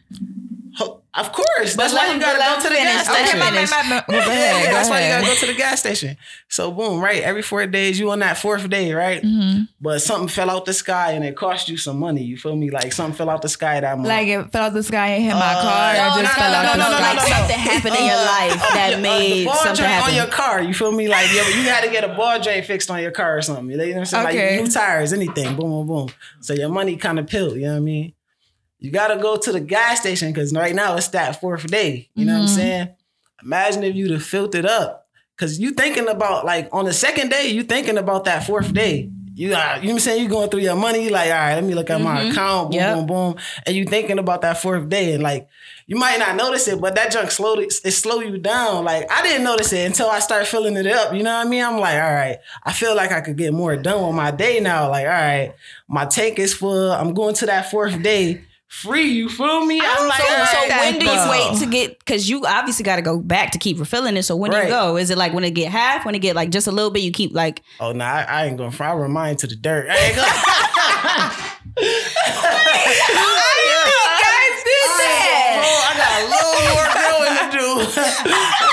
Ho- 1.13 1.21
Of 1.21 1.31
course, 1.33 1.75
that's 1.75 1.93
why 1.93 2.13
you 2.13 2.19
gotta 2.19 2.39
go 2.39 2.55
to 2.63 2.69
the 2.69 2.75
finish. 2.75 2.93
gas 2.93 3.07
Let 3.09 3.19
him 3.19 3.27
station. 3.27 3.39
my, 3.39 3.51
my, 3.51 4.03
my, 4.07 4.17
ahead, 4.17 4.73
that's 4.73 4.89
why 4.89 5.03
you 5.03 5.09
gotta 5.09 5.25
go 5.25 5.35
to 5.35 5.45
the 5.45 5.53
gas 5.53 5.79
station. 5.81 6.15
So 6.47 6.71
boom, 6.71 7.01
right? 7.01 7.21
Every 7.21 7.41
four 7.41 7.65
days, 7.67 7.99
you 7.99 8.09
on 8.11 8.19
that 8.19 8.37
fourth 8.37 8.69
day, 8.69 8.93
right? 8.93 9.21
Mhm. 9.21 9.67
But 9.81 10.01
something 10.01 10.29
fell 10.29 10.49
out 10.49 10.65
the 10.65 10.73
sky 10.73 11.11
and 11.11 11.25
it 11.25 11.35
cost 11.35 11.67
you 11.67 11.75
some 11.75 11.99
money. 11.99 12.23
You 12.23 12.37
feel 12.37 12.55
me? 12.55 12.69
Like 12.71 12.93
something 12.93 13.13
fell 13.15 13.29
out 13.29 13.41
the 13.41 13.49
sky 13.49 13.79
that 13.81 13.97
month. 13.97 14.07
Like 14.07 14.27
it 14.27 14.51
fell 14.53 14.63
out 14.67 14.73
the 14.73 14.83
sky 14.83 15.07
and 15.09 15.23
hit 15.25 15.33
my 15.33 15.53
Uh, 15.53 15.61
car, 15.61 15.93
no, 15.93 15.99
or 16.19 16.23
just 16.23 16.37
no, 16.37 16.43
fell 16.43 16.51
no, 16.51 16.57
out 16.57 16.63
no, 16.63 16.71
the 16.71 16.77
no, 16.77 16.91
no, 16.91 16.97
sky. 16.97 17.13
no, 17.13 17.21
no. 17.21 17.27
Something 17.35 17.59
happened 17.59 17.95
in 17.95 18.05
your 18.05 18.15
Uh, 18.15 18.25
life 18.25 18.53
uh, 18.63 18.73
that 18.75 18.89
the- 18.91 18.97
uh, 18.97 19.01
made 19.01 19.33
the 19.41 19.45
ball 19.45 19.55
something 19.55 19.85
happen. 19.85 20.09
on 20.11 20.15
your 20.15 20.27
car. 20.27 20.61
You 20.63 20.73
feel 20.73 20.91
me? 20.93 21.07
Like 21.09 21.29
you, 21.31 21.37
you 21.39 21.63
had 21.69 21.83
to 21.83 21.89
get 21.91 22.03
a 22.05 22.13
ball 22.15 22.39
joint 22.39 22.65
fixed 22.65 22.89
on 22.89 23.01
your 23.01 23.11
car 23.11 23.37
or 23.37 23.41
something. 23.41 23.69
You 23.69 23.75
know 23.77 23.85
what 23.85 23.97
I'm 23.97 24.05
saying? 24.05 24.27
Okay. 24.27 24.55
Like 24.57 24.65
new 24.65 24.71
tires, 24.71 25.11
anything. 25.11 25.55
Boom, 25.57 25.69
boom, 25.71 25.87
boom. 25.87 26.09
So 26.39 26.53
your 26.53 26.69
money 26.69 26.95
kind 26.95 27.19
of 27.19 27.27
peeled. 27.27 27.55
You 27.55 27.63
know 27.63 27.71
what 27.71 27.77
I 27.77 27.79
mean? 27.81 28.13
You 28.81 28.91
gotta 28.91 29.17
go 29.21 29.37
to 29.37 29.51
the 29.51 29.59
gas 29.59 29.99
station 30.01 30.33
because 30.33 30.53
right 30.53 30.73
now 30.75 30.95
it's 30.97 31.07
that 31.09 31.39
fourth 31.39 31.67
day. 31.67 32.09
You 32.15 32.25
know 32.25 32.33
what 32.33 32.39
I'm 32.39 32.45
Mhm. 32.45 32.49
saying? 32.49 32.89
Imagine 33.43 33.83
if 33.83 33.95
you'd 33.95 34.11
have 34.11 34.23
filled 34.23 34.55
it 34.55 34.65
up. 34.65 35.07
Cause 35.37 35.57
you 35.59 35.71
thinking 35.71 36.07
about 36.07 36.45
like 36.45 36.67
on 36.71 36.85
the 36.85 36.93
second 36.93 37.29
day, 37.29 37.47
you 37.47 37.63
thinking 37.63 37.97
about 37.97 38.25
that 38.25 38.45
fourth 38.45 38.73
day. 38.73 39.09
You 39.33 39.49
got, 39.51 39.81
you 39.81 39.87
know 39.87 39.93
what 39.93 39.95
I'm 39.95 39.99
saying? 40.01 40.21
You 40.23 40.29
going 40.29 40.49
through 40.49 40.59
your 40.59 40.75
money, 40.75 41.09
like, 41.09 41.31
all 41.31 41.37
right, 41.37 41.55
let 41.55 41.63
me 41.63 41.73
look 41.73 41.89
at 41.89 42.01
my 42.01 42.25
Mhm. 42.25 42.31
account, 42.31 42.71
boom, 42.71 42.79
Yep. 42.79 42.95
boom, 42.97 43.05
boom. 43.07 43.35
And 43.65 43.75
you 43.75 43.85
thinking 43.85 44.19
about 44.19 44.41
that 44.41 44.57
fourth 44.61 44.87
day. 44.89 45.13
And 45.13 45.23
like 45.23 45.47
you 45.87 45.95
might 45.95 46.19
not 46.19 46.35
notice 46.35 46.67
it, 46.67 46.79
but 46.81 46.95
that 46.95 47.11
junk 47.11 47.31
slowed 47.31 47.59
it, 47.59 47.73
it 47.83 47.91
slow 47.91 48.19
you 48.19 48.37
down. 48.37 48.83
Like 48.83 49.11
I 49.11 49.21
didn't 49.23 49.43
notice 49.43 49.73
it 49.73 49.85
until 49.85 50.09
I 50.09 50.19
start 50.19 50.47
filling 50.47 50.75
it 50.75 50.85
up. 50.87 51.13
You 51.13 51.23
know 51.23 51.35
what 51.37 51.45
I 51.45 51.49
mean? 51.49 51.63
I'm 51.63 51.79
like, 51.79 51.95
all 52.01 52.13
right, 52.13 52.37
I 52.63 52.73
feel 52.73 52.95
like 52.95 53.11
I 53.11 53.21
could 53.21 53.37
get 53.37 53.53
more 53.53 53.75
done 53.77 54.05
with 54.05 54.15
my 54.15 54.31
day 54.31 54.59
now. 54.59 54.89
Like, 54.89 55.05
all 55.05 55.11
right, 55.11 55.53
my 55.87 56.05
tank 56.05 56.37
is 56.39 56.53
full. 56.53 56.91
I'm 56.91 57.13
going 57.13 57.33
to 57.35 57.45
that 57.47 57.69
fourth 57.71 58.01
day. 58.03 58.41
Free, 58.71 59.09
you 59.09 59.27
feel 59.27 59.65
me? 59.65 59.81
I'm 59.83 60.07
like, 60.07 60.21
so, 60.21 60.27
so 60.27 60.69
right, 60.69 60.93
when 60.93 60.99
do 60.99 61.05
you 61.05 61.29
wait 61.29 61.59
to 61.59 61.65
get? 61.65 61.99
Because 61.99 62.29
you 62.29 62.45
obviously 62.45 62.83
got 62.83 62.95
to 62.95 63.01
go 63.01 63.19
back 63.19 63.51
to 63.51 63.57
keep 63.59 63.77
refilling 63.77 64.15
it. 64.15 64.23
So 64.23 64.37
when 64.37 64.49
do 64.49 64.57
you 64.57 64.69
go? 64.69 64.95
Is 64.95 65.09
it 65.09 65.17
like 65.17 65.33
when 65.33 65.43
it 65.43 65.51
get 65.51 65.69
half? 65.69 66.05
When 66.05 66.15
it 66.15 66.19
get 66.19 66.37
like 66.37 66.51
just 66.51 66.67
a 66.67 66.71
little 66.71 66.89
bit? 66.89 67.03
You 67.03 67.11
keep 67.11 67.33
like 67.33 67.63
Oh 67.81 67.91
no, 67.91 68.05
I, 68.05 68.21
I 68.21 68.45
ain't 68.45 68.57
going. 68.57 68.71
to 68.71 68.83
I 68.83 68.93
run 68.93 69.11
mine 69.11 69.35
to 69.35 69.47
the 69.47 69.57
dirt. 69.57 69.89
I 69.89 69.97
ain't 69.97 70.15
going. 70.15 70.29
that. 75.01 75.59
little, 75.61 75.83
I 75.83 75.93
got 75.99 76.11
a 76.15 76.31
little 76.31 76.55
more 76.71 76.87
growing 76.95 77.35
to 77.37 77.47
do. 77.51 78.67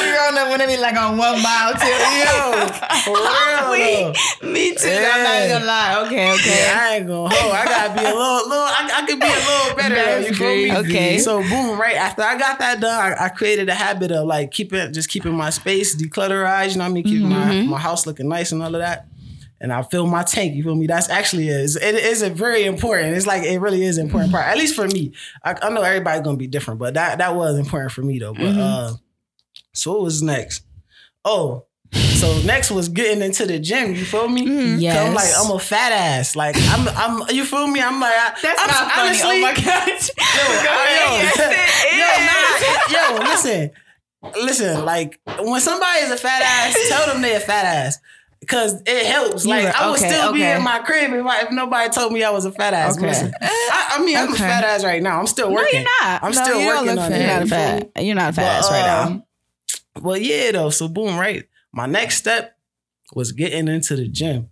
I 0.00 0.14
got 0.14 0.28
I'm 0.28 0.34
not 0.34 0.48
gonna 0.48 0.50
you're 0.50 0.52
on 0.52 0.58
the 0.58 0.58
when 0.58 0.68
be 0.68 0.82
like 0.82 0.96
on 0.96 1.16
one 1.16 1.42
mile 1.42 1.72
too. 1.74 1.86
yo, 1.86 2.68
for 3.04 3.16
real. 3.16 4.12
though. 4.40 4.48
Me 4.52 4.74
too. 4.74 4.88
Yeah. 4.88 5.10
I'm 5.14 5.22
not 5.24 5.54
gonna 5.54 5.64
lie. 5.64 6.06
Okay, 6.06 6.32
okay. 6.32 6.62
Yeah, 6.62 6.78
I 6.80 6.96
ain't 6.96 7.06
gonna 7.06 7.34
hold. 7.34 7.54
I 7.54 7.64
gotta 7.64 7.94
be 7.94 8.04
a 8.06 8.08
little, 8.08 8.48
little. 8.48 8.64
I, 8.64 8.90
I 8.94 9.06
could 9.06 9.20
be 9.20 9.26
a 9.26 9.28
little 9.28 9.76
better. 9.76 9.94
That's 9.94 10.28
you 10.28 10.34
feel 10.34 10.48
me? 10.48 10.70
crazy. 10.70 10.88
Okay. 10.88 11.18
So 11.18 11.40
boom, 11.42 11.80
right 11.80 11.96
after 11.96 12.22
I 12.22 12.38
got 12.38 12.58
that 12.58 12.80
done, 12.80 12.92
I, 12.92 13.24
I 13.26 13.28
created 13.28 13.68
a 13.68 13.74
habit 13.74 14.12
of 14.12 14.26
like 14.26 14.50
keeping, 14.50 14.92
just 14.92 15.08
keeping 15.08 15.34
my 15.34 15.50
space 15.50 15.94
declutterized. 15.96 16.72
You 16.72 16.78
know 16.78 16.84
what 16.84 16.90
I 16.90 16.92
mean? 16.94 17.04
Keeping 17.04 17.28
my, 17.28 17.62
my 17.62 17.78
house 17.78 18.06
looking 18.06 18.28
nice 18.28 18.52
and 18.52 18.62
all 18.62 18.74
of 18.74 18.80
that. 18.80 19.06
And 19.62 19.72
I 19.74 19.82
fill 19.82 20.06
my 20.06 20.22
tank. 20.22 20.54
You 20.54 20.62
feel 20.62 20.74
me? 20.74 20.86
That's 20.86 21.10
actually 21.10 21.48
is 21.48 21.76
it 21.76 21.94
is 21.94 22.22
a 22.22 22.30
very 22.30 22.64
important. 22.64 23.14
It's 23.14 23.26
like 23.26 23.42
it 23.42 23.58
really 23.58 23.84
is 23.84 23.98
an 23.98 24.06
important 24.06 24.32
part. 24.32 24.46
At 24.46 24.56
least 24.56 24.74
for 24.74 24.88
me. 24.88 25.12
I, 25.44 25.54
I 25.60 25.68
know 25.68 25.82
everybody's 25.82 26.22
gonna 26.22 26.38
be 26.38 26.46
different, 26.46 26.80
but 26.80 26.94
that 26.94 27.18
that 27.18 27.34
was 27.34 27.58
important 27.58 27.92
for 27.92 28.00
me 28.00 28.18
though. 28.18 28.32
But 28.32 28.56
uh, 28.56 28.94
so 29.72 29.92
what 29.92 30.02
was 30.02 30.22
next? 30.22 30.64
Oh. 31.24 31.64
So 31.92 32.40
next 32.42 32.70
was 32.70 32.88
getting 32.88 33.20
into 33.20 33.46
the 33.46 33.58
gym. 33.58 33.94
You 33.96 34.04
feel 34.04 34.28
me? 34.28 34.46
Mm-hmm. 34.46 34.78
Yes. 34.78 34.96
I'm 35.08 35.14
like 35.14 35.28
I'm 35.36 35.50
a 35.56 35.58
fat 35.58 35.90
ass. 35.92 36.36
Like 36.36 36.54
I'm 36.56 36.86
I'm. 36.88 37.34
You 37.34 37.44
feel 37.44 37.66
me? 37.66 37.80
I'm 37.80 37.98
like 38.00 38.12
I, 38.14 38.34
That's 38.40 38.60
I'm, 38.60 38.66
not 38.68 38.92
funny. 38.92 39.08
honestly, 39.08 39.30
oh 39.30 39.40
my 39.40 39.54
gosh. 39.54 40.10
Yo, 40.70 41.50
yo, 41.98 42.06
nah, 42.26 43.18
yo, 43.18 43.22
listen, 43.30 43.70
listen. 44.36 44.84
Like 44.84 45.20
when 45.40 45.60
somebody 45.60 46.00
is 46.00 46.10
a 46.12 46.16
fat 46.16 46.42
ass, 46.42 46.76
tell 46.88 47.06
them 47.12 47.22
they 47.22 47.34
a 47.34 47.40
fat 47.40 47.64
ass. 47.64 47.98
Cause 48.46 48.80
it 48.86 49.06
helps. 49.06 49.44
Like 49.44 49.64
right. 49.66 49.74
I 49.82 49.90
would 49.90 49.98
Okay, 49.98 50.08
still 50.08 50.32
be 50.32 50.42
in 50.42 50.62
my 50.62 50.78
crib 50.78 51.12
if, 51.12 51.26
I, 51.26 51.42
if 51.42 51.50
nobody 51.50 51.90
told 51.90 52.10
me 52.12 52.22
I 52.24 52.30
was 52.30 52.46
a 52.46 52.52
fat 52.52 52.72
ass. 52.72 52.96
Okay. 52.96 53.08
Listen, 53.08 53.32
I, 53.40 53.96
I 53.98 54.04
mean 54.04 54.16
I'm 54.16 54.32
a 54.32 54.36
fat 54.36 54.64
ass 54.64 54.82
right 54.84 55.02
now. 55.02 55.18
I'm 55.18 55.26
still 55.26 55.52
working. 55.52 55.82
No, 55.84 55.90
you're 56.00 56.08
not. 56.10 56.22
I'm 56.22 56.32
No, 56.32 56.42
still 56.44 56.66
working 56.66 56.98
on 56.98 57.12
it. 57.12 57.18
You're 57.18 57.26
not 57.26 57.42
a 57.42 57.46
fat. 57.46 57.90
You're 58.02 58.14
not 58.14 58.30
a 58.30 58.32
fat 58.32 58.42
But, 58.42 58.64
ass 58.64 58.70
right 58.70 58.86
now. 58.86 59.02
um, 59.08 59.22
Well, 60.00 60.16
yeah, 60.16 60.52
though. 60.52 60.70
So 60.70 60.88
boom, 60.88 61.16
right. 61.18 61.44
My 61.72 61.86
next 61.86 62.16
step 62.16 62.56
was 63.14 63.32
getting 63.32 63.68
into 63.68 63.96
the 63.96 64.08
gym. 64.08 64.48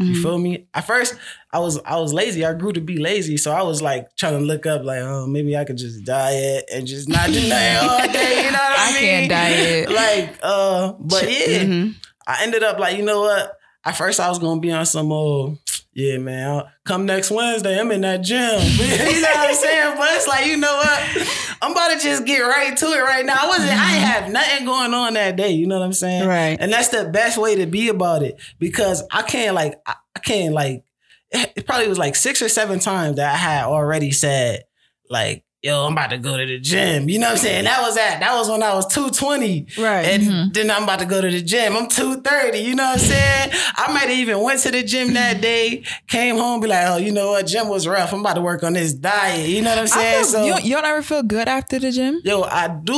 You 0.00 0.14
Mhm. 0.14 0.22
feel 0.22 0.38
me? 0.38 0.66
At 0.74 0.86
first, 0.86 1.14
I 1.52 1.58
was 1.58 1.80
I 1.84 1.96
was 1.98 2.12
lazy. 2.14 2.44
I 2.44 2.52
grew 2.54 2.72
to 2.72 2.80
be 2.80 2.98
lazy, 2.98 3.36
so 3.36 3.50
I 3.50 3.62
was 3.62 3.82
like 3.82 4.14
trying 4.16 4.38
to 4.38 4.44
look 4.44 4.64
up, 4.64 4.84
like, 4.84 5.00
oh, 5.00 5.26
maybe 5.26 5.56
I 5.56 5.64
could 5.64 5.76
just 5.76 6.04
diet 6.04 6.66
and 6.72 6.86
just 6.86 7.08
not 7.08 7.26
do 7.32 7.40
nothing 7.48 7.76
all 7.88 8.06
day. 8.12 8.36
You 8.44 8.52
know 8.52 8.58
what 8.58 8.78
I, 8.78 8.88
I 8.88 8.92
mean? 8.92 9.00
can't 9.02 9.28
diet. 9.28 9.90
Like, 9.90 10.38
uh, 10.42 10.92
but 11.00 11.24
yeah, 11.24 11.64
Mhm. 11.64 11.94
I 12.28 12.42
ended 12.44 12.62
up 12.62 12.78
like, 12.78 12.96
you 12.96 13.02
know 13.04 13.22
what? 13.22 13.58
At 13.84 13.96
first, 13.96 14.20
I 14.20 14.28
was 14.28 14.38
gonna 14.38 14.60
be 14.60 14.70
on 14.70 14.86
some 14.86 15.10
old. 15.10 15.58
Yeah, 15.98 16.18
man. 16.18 16.48
I'll- 16.48 16.68
Come 16.84 17.06
next 17.06 17.30
Wednesday, 17.32 17.78
I'm 17.78 17.90
in 17.90 18.02
that 18.02 18.18
gym. 18.22 18.38
you 18.62 19.20
know 19.20 19.28
what 19.30 19.48
I'm 19.50 19.54
saying? 19.56 19.96
But 19.96 20.08
it's 20.12 20.28
like, 20.28 20.46
you 20.46 20.56
know 20.56 20.72
what? 20.76 21.58
I'm 21.60 21.72
about 21.72 21.88
to 21.90 21.98
just 21.98 22.24
get 22.24 22.38
right 22.38 22.76
to 22.76 22.86
it 22.86 23.00
right 23.02 23.26
now. 23.26 23.34
I 23.36 23.48
wasn't. 23.48 23.70
I 23.72 23.74
have 23.74 24.30
nothing 24.30 24.64
going 24.64 24.94
on 24.94 25.14
that 25.14 25.34
day. 25.34 25.50
You 25.50 25.66
know 25.66 25.76
what 25.80 25.84
I'm 25.84 25.92
saying? 25.92 26.28
Right. 26.28 26.56
And 26.60 26.72
that's 26.72 26.88
the 26.88 27.06
best 27.06 27.36
way 27.36 27.56
to 27.56 27.66
be 27.66 27.88
about 27.88 28.22
it 28.22 28.40
because 28.60 29.02
I 29.10 29.22
can't 29.22 29.56
like 29.56 29.74
I, 29.86 29.96
I 30.14 30.20
can't 30.20 30.54
like 30.54 30.84
it 31.32 31.66
probably 31.66 31.88
was 31.88 31.98
like 31.98 32.14
six 32.14 32.40
or 32.42 32.48
seven 32.48 32.78
times 32.78 33.16
that 33.16 33.34
I 33.34 33.36
had 33.36 33.64
already 33.64 34.12
said 34.12 34.62
like 35.10 35.44
yo 35.62 35.86
I'm 35.86 35.92
about 35.92 36.10
to 36.10 36.18
go 36.18 36.36
to 36.36 36.46
the 36.46 36.58
gym. 36.60 37.08
You 37.08 37.18
know 37.18 37.26
what 37.26 37.32
I'm 37.32 37.38
saying? 37.38 37.64
That 37.64 37.80
was 37.82 37.96
at 37.96 38.20
that 38.20 38.34
was 38.36 38.48
when 38.48 38.62
I 38.62 38.74
was 38.74 38.86
220. 38.86 39.66
Right. 39.78 40.04
And 40.04 40.22
Mhm. 40.22 40.54
then 40.54 40.70
I'm 40.70 40.84
about 40.84 41.00
to 41.00 41.04
go 41.06 41.20
to 41.20 41.28
the 41.30 41.42
gym. 41.42 41.76
I'm 41.76 41.88
230. 41.88 42.58
You 42.60 42.74
know 42.76 42.84
what 42.84 42.92
I'm 43.00 43.04
saying? 43.04 43.50
I 43.76 43.92
might 43.92 44.02
have 44.08 44.10
even 44.10 44.40
went 44.40 44.60
to 44.60 44.70
the 44.70 44.82
gym 44.84 45.14
that 45.14 45.40
day, 45.50 45.82
came 46.06 46.36
home, 46.36 46.60
be 46.60 46.68
like, 46.68 46.86
oh, 46.86 46.96
you 46.98 47.10
know 47.10 47.32
what? 47.32 47.46
Gym 47.46 47.68
was 47.68 47.88
rough. 47.88 48.12
I'm 48.12 48.20
about 48.20 48.34
to 48.34 48.40
work 48.40 48.62
on 48.62 48.74
this 48.74 48.92
diet. 48.92 49.48
You 49.48 49.62
know 49.62 49.70
what 49.70 49.78
I'm 49.80 49.86
saying? 49.88 50.24
feel, 50.26 50.46
you, 50.46 50.54
you 50.62 50.74
don't 50.76 50.84
ever 50.84 51.02
feel 51.02 51.22
good 51.24 51.48
after 51.48 51.78
the 51.80 51.90
gym? 51.90 52.20
Yo, 52.24 52.42
I 52.42 52.68
do. 52.68 52.92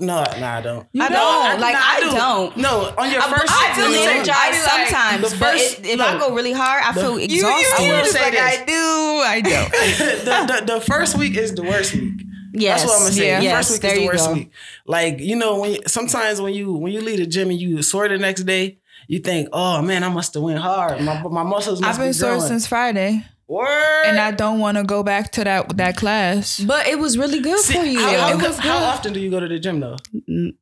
No, 0.00 0.24
no, 0.24 0.46
I 0.46 0.60
don't. 0.62 0.86
You 0.92 1.02
I 1.04 1.08
don't? 1.08 1.50
don't. 1.50 1.60
Like, 1.60 1.74
nah, 1.74 1.80
I 1.82 2.00
do. 2.00 2.10
don't. 2.10 2.56
No, 2.56 2.94
on 2.96 3.10
your 3.10 3.20
I, 3.22 3.30
first. 3.30 3.52
I 3.52 3.74
feel 3.74 3.84
when 3.90 3.92
you- 3.92 4.08
energized 4.08 4.30
I 4.38 4.50
like, 4.50 4.88
sometimes, 4.88 5.30
the 5.32 5.36
but 5.38 5.52
first- 5.52 5.78
it, 5.80 5.86
if 5.86 6.00
I 6.00 6.18
go 6.18 6.34
really 6.34 6.52
hard, 6.52 6.82
I 6.82 6.92
the- 6.92 7.00
feel 7.00 7.20
You- 7.20 7.26
You, 7.28 7.46
you, 7.46 7.58
exhausted. 7.58 7.84
you 7.86 7.92
will 7.92 8.04
say 8.06 8.22
like, 8.22 8.32
this. 8.32 8.40
I 8.40 8.64
do, 8.64 9.22
I 9.22 9.40
don't. 9.42 9.70
the, 10.24 10.64
the, 10.66 10.74
the 10.74 10.80
first 10.80 11.18
week 11.18 11.36
is 11.36 11.54
the 11.54 11.62
worst 11.62 11.89
week. 11.94 12.22
yes, 12.54 12.80
That's 12.82 12.90
what 12.90 12.96
I'm 12.98 13.02
gonna 13.04 13.14
say. 13.14 13.26
Yeah. 13.28 13.38
The 13.38 13.44
Yes, 13.44 13.68
first 13.68 13.70
week 13.72 13.80
there 13.82 13.92
is 13.92 13.98
the 14.00 14.06
worst 14.06 14.26
go. 14.28 14.32
week. 14.34 14.50
Like 14.86 15.18
you 15.20 15.36
know 15.36 15.60
when 15.60 15.72
you, 15.72 15.78
sometimes 15.86 16.40
when 16.40 16.54
you 16.54 16.72
when 16.72 16.92
you 16.92 17.00
leave 17.00 17.18
the 17.18 17.26
gym 17.26 17.50
and 17.50 17.60
you 17.60 17.82
sore 17.82 18.08
the 18.08 18.18
next 18.18 18.42
day, 18.44 18.78
you 19.08 19.18
think, 19.18 19.48
oh 19.52 19.82
man, 19.82 20.04
I 20.04 20.08
must 20.08 20.34
have 20.34 20.42
went 20.42 20.58
hard. 20.60 21.00
My 21.02 21.22
my 21.22 21.42
muscles 21.42 21.80
must 21.80 21.92
I've 21.94 21.98
been 21.98 22.10
be 22.10 22.12
sore 22.12 22.40
since 22.40 22.66
Friday, 22.66 23.24
Word. 23.48 24.04
and 24.06 24.18
I 24.18 24.30
don't 24.30 24.58
want 24.60 24.76
to 24.78 24.84
go 24.84 25.02
back 25.02 25.32
to 25.32 25.44
that 25.44 25.76
that 25.76 25.96
class. 25.96 26.60
But 26.60 26.86
it 26.86 26.98
was 26.98 27.16
really 27.18 27.40
good 27.40 27.58
See, 27.60 27.74
for 27.74 27.84
you. 27.84 27.98
How, 28.00 28.18
how, 28.18 28.38
It 28.38 28.42
was 28.48 28.58
how 28.58 28.78
often 28.78 29.12
do 29.12 29.20
you 29.20 29.30
go 29.30 29.40
to 29.40 29.48
the 29.48 29.58
gym 29.58 29.80
though? 29.80 29.96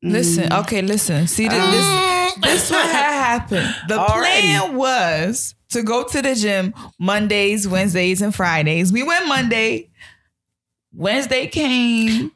Listen, 0.03 0.53
okay, 0.53 0.83
listen. 0.83 1.27
See, 1.27 1.49
this, 1.49 1.59
mm. 1.59 1.71
this, 1.73 2.35
this 2.43 2.71
what 2.71 2.85
had 2.87 3.13
happened. 3.13 3.75
The 3.89 3.99
Already. 3.99 4.41
plan 4.49 4.77
was 4.77 5.55
to 5.71 5.83
go 5.83 6.05
to 6.05 6.23
the 6.23 6.35
gym 6.35 6.73
Mondays, 6.99 7.69
Wednesdays, 7.69 8.23
and 8.23 8.35
Fridays. 8.35 8.93
We 8.93 9.03
went 9.03 9.27
Monday. 9.27 9.91
Wednesday 10.99 11.47
came. 11.47 12.33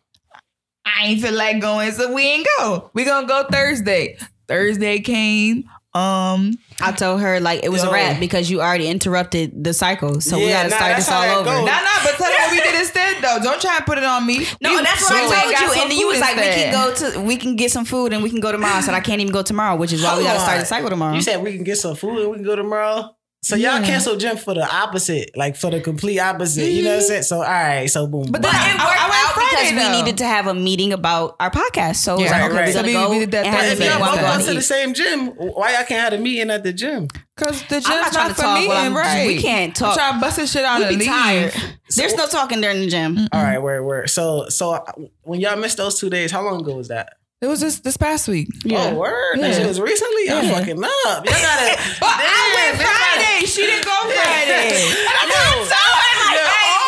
I 0.87 1.07
ain't 1.07 1.21
feel 1.21 1.35
like 1.35 1.61
going, 1.61 1.91
so 1.93 2.13
we 2.15 2.23
ain't 2.23 2.47
go. 2.59 2.91
We 2.95 3.05
gonna 3.05 3.27
go 3.27 3.45
Thursday. 3.51 4.17
Thursday 4.47 5.01
came. 5.01 5.65
Um, 5.95 6.57
I 6.81 6.93
told 6.93 7.21
her 7.21 7.41
like 7.41 7.65
it 7.65 7.69
was 7.71 7.83
Yo. 7.83 7.91
a 7.91 7.93
wrap 7.93 8.21
because 8.21 8.49
you 8.51 8.61
already 8.63 8.87
interrupted 8.89 9.65
the 9.65 9.75
cycle, 9.75 10.21
so 10.21 10.39
we 10.39 10.49
got 10.49 10.63
to 10.65 10.69
nah, 10.71 10.77
start 10.77 10.93
that's 10.93 11.07
this 11.07 11.09
how 11.09 11.21
all 11.21 11.27
that 11.27 11.37
over. 11.39 11.45
goes. 11.51 11.67
nah, 11.67 11.81
nah, 11.81 12.03
but 12.05 12.13
tell 12.17 12.31
them 12.31 12.39
what 12.39 12.51
we 12.53 12.61
did 12.61 12.75
instead, 12.81 13.17
though. 13.23 13.39
Don't 13.43 13.61
try 13.61 13.77
and 13.77 13.85
put 13.85 13.99
it 13.99 14.05
on 14.05 14.25
me. 14.27 14.47
No, 14.63 14.71
We- 14.77 14.83
that's 14.83 15.03
what 15.03 15.11
so 15.11 15.17
I 15.17 15.43
told 15.43 15.53
you, 15.77 15.83
and 15.83 15.91
then 15.91 15.99
you 15.99 16.07
food 16.07 16.13
was 16.13 16.21
like, 16.21 16.37
"We 16.37 16.43
can 16.43 16.73
go 16.73 16.95
to, 16.95 17.21
we 17.21 17.37
can 17.37 17.57
get 17.57 17.73
some 17.73 17.85
food, 17.85 18.13
and 18.13 18.23
we 18.23 18.31
can 18.31 18.41
go 18.41 18.53
tomorrow." 18.53 18.75
I 18.77 18.81
said, 18.81 18.95
"I 18.95 19.01
can't 19.01 19.21
even 19.21 19.33
go 19.33 19.43
tomorrow," 19.43 19.77
which 19.77 19.93
is 19.93 20.03
why 20.03 20.17
we 20.17 20.23
got 20.25 20.35
to 20.35 20.39
Hold 20.39 20.43
start 20.45 20.57
the 20.59 20.63
on. 20.63 20.67
cycle 20.67 20.89
tomorrow. 20.91 21.15
You 21.15 21.23
said 21.23 21.43
we 21.43 21.53
can 21.55 21.65
get 21.65 21.77
some 21.79 21.95
food 21.97 22.21
and 22.21 22.31
we 22.31 22.37
can 22.37 22.45
go 22.45 22.57
tomorrow. 22.57 23.15
So 23.45 23.57
y'all 23.57 23.81
Yeah. 23.81 23.87
cancel 23.87 24.15
gym 24.17 24.37
for 24.37 24.55
the 24.55 24.65
opposite, 24.65 25.37
like 25.37 25.57
for 25.57 25.69
the 25.69 25.81
complete 25.81 26.21
opposite. 26.21 26.71
You 26.71 26.85
know 26.85 26.91
what 26.91 27.01
I'm 27.01 27.07
saying? 27.09 27.23
So 27.25 27.39
all 27.39 27.43
right, 27.43 27.87
so 27.91 28.07
boom. 28.07 28.27
But 28.31 28.41
boom. 28.41 28.43
then 28.43 28.53
But 28.53 28.55
I- 28.55 28.71
it 28.71 28.81
I 28.81 28.85
worked 28.87 29.01
went 29.01 29.13
out 29.27 29.35
Friday, 29.35 29.75
because 29.75 29.91
we 29.93 30.01
needed 30.01 30.19
to 30.19 30.25
have 30.27 30.47
a 30.47 30.55
meeting 30.55 30.93
about 30.93 31.35
our 31.41 31.51
podcast. 31.51 31.97
So 31.97 32.15
it 32.15 32.23
was 32.23 32.25
Yeah, 32.31 32.31
like, 32.31 32.43
okay, 32.45 32.55
right. 32.55 32.67
we're 32.67 32.73
So 32.73 32.79
gonna 32.79 32.87
we- 32.87 32.93
go 32.95 33.11
we 33.11 33.19
did 33.19 33.31
that 33.33 33.47
and 33.47 33.55
have 33.57 33.65
a 33.65 33.73
if 33.73 33.81
y'all 33.81 33.99
both 33.99 34.21
go 34.21 34.39
go 34.39 34.47
to 34.47 34.55
the 34.55 34.63
same 34.63 34.95
gym, 34.95 35.27
why 35.31 35.73
y'all 35.75 35.83
can't 35.85 36.01
have 36.01 36.13
a 36.13 36.23
meeting 36.23 36.51
at 36.51 36.63
the 36.63 36.73
gym? 36.73 37.09
Cause 37.37 37.63
the 37.63 37.81
gym's 37.81 37.87
I'm 37.89 37.93
not 37.97 38.03
not, 38.05 38.13
trying 38.13 38.29
to 38.29 38.35
for 38.37 38.43
talk 38.43 38.61
me 38.61 38.69
while 38.69 38.77
and 38.87 38.95
right. 38.95 39.27
we 39.27 39.43
can't 39.43 39.75
talk. 39.75 39.89
I'm 39.89 39.97
talk. 39.97 39.99
trying 39.99 40.21
to 40.21 40.25
bust 40.25 40.37
this 40.37 40.53
shit 40.53 40.65
out 40.65 40.79
We 40.79 40.85
and 40.85 40.99
be 41.01 41.05
leave. 41.05 41.13
tired. 41.13 41.55
There's 41.97 42.15
no 42.15 42.27
talking 42.29 42.61
during 42.61 42.81
the 42.81 42.87
gym. 42.87 43.27
All 43.33 43.43
right, 43.43 43.59
where 43.59 43.83
where 43.83 44.07
so 44.07 44.49
so 44.51 44.71
uh, 44.75 44.93
when 45.23 45.41
y'all 45.41 45.57
missed 45.57 45.79
those 45.79 45.99
two 45.99 46.11
days, 46.11 46.31
how 46.31 46.43
long 46.43 46.61
ago 46.61 46.77
was 46.77 46.89
that? 46.89 47.15
It 47.43 47.49
was 47.51 47.59
just 47.59 47.83
this 47.83 47.97
past 47.97 48.29
week. 48.29 48.47
Oh, 48.71 48.95
word! 48.95 49.41
That 49.43 49.51
Yeah. 49.51 49.59
shit 49.59 49.67
was 49.67 49.81
recently. 49.81 50.31
I'm 50.31 50.47
fucking 50.47 50.79
up. 50.79 51.27
Y'all 51.27 51.35
gotta. 51.35 51.75
But 51.99 52.15
I 52.23 52.39
went 52.55 52.79
this 52.79 52.87
Friday. 52.87 53.47
She 53.51 53.63
didn't 53.67 53.85
go 53.85 53.99
Friday. 54.15 54.79
Yo. 54.79 55.11
I'm 55.11 55.27
so 55.67 55.75
like, 55.75 56.39
Yo, 56.39 56.47
hey, 56.47 56.71
oh, 56.71 56.87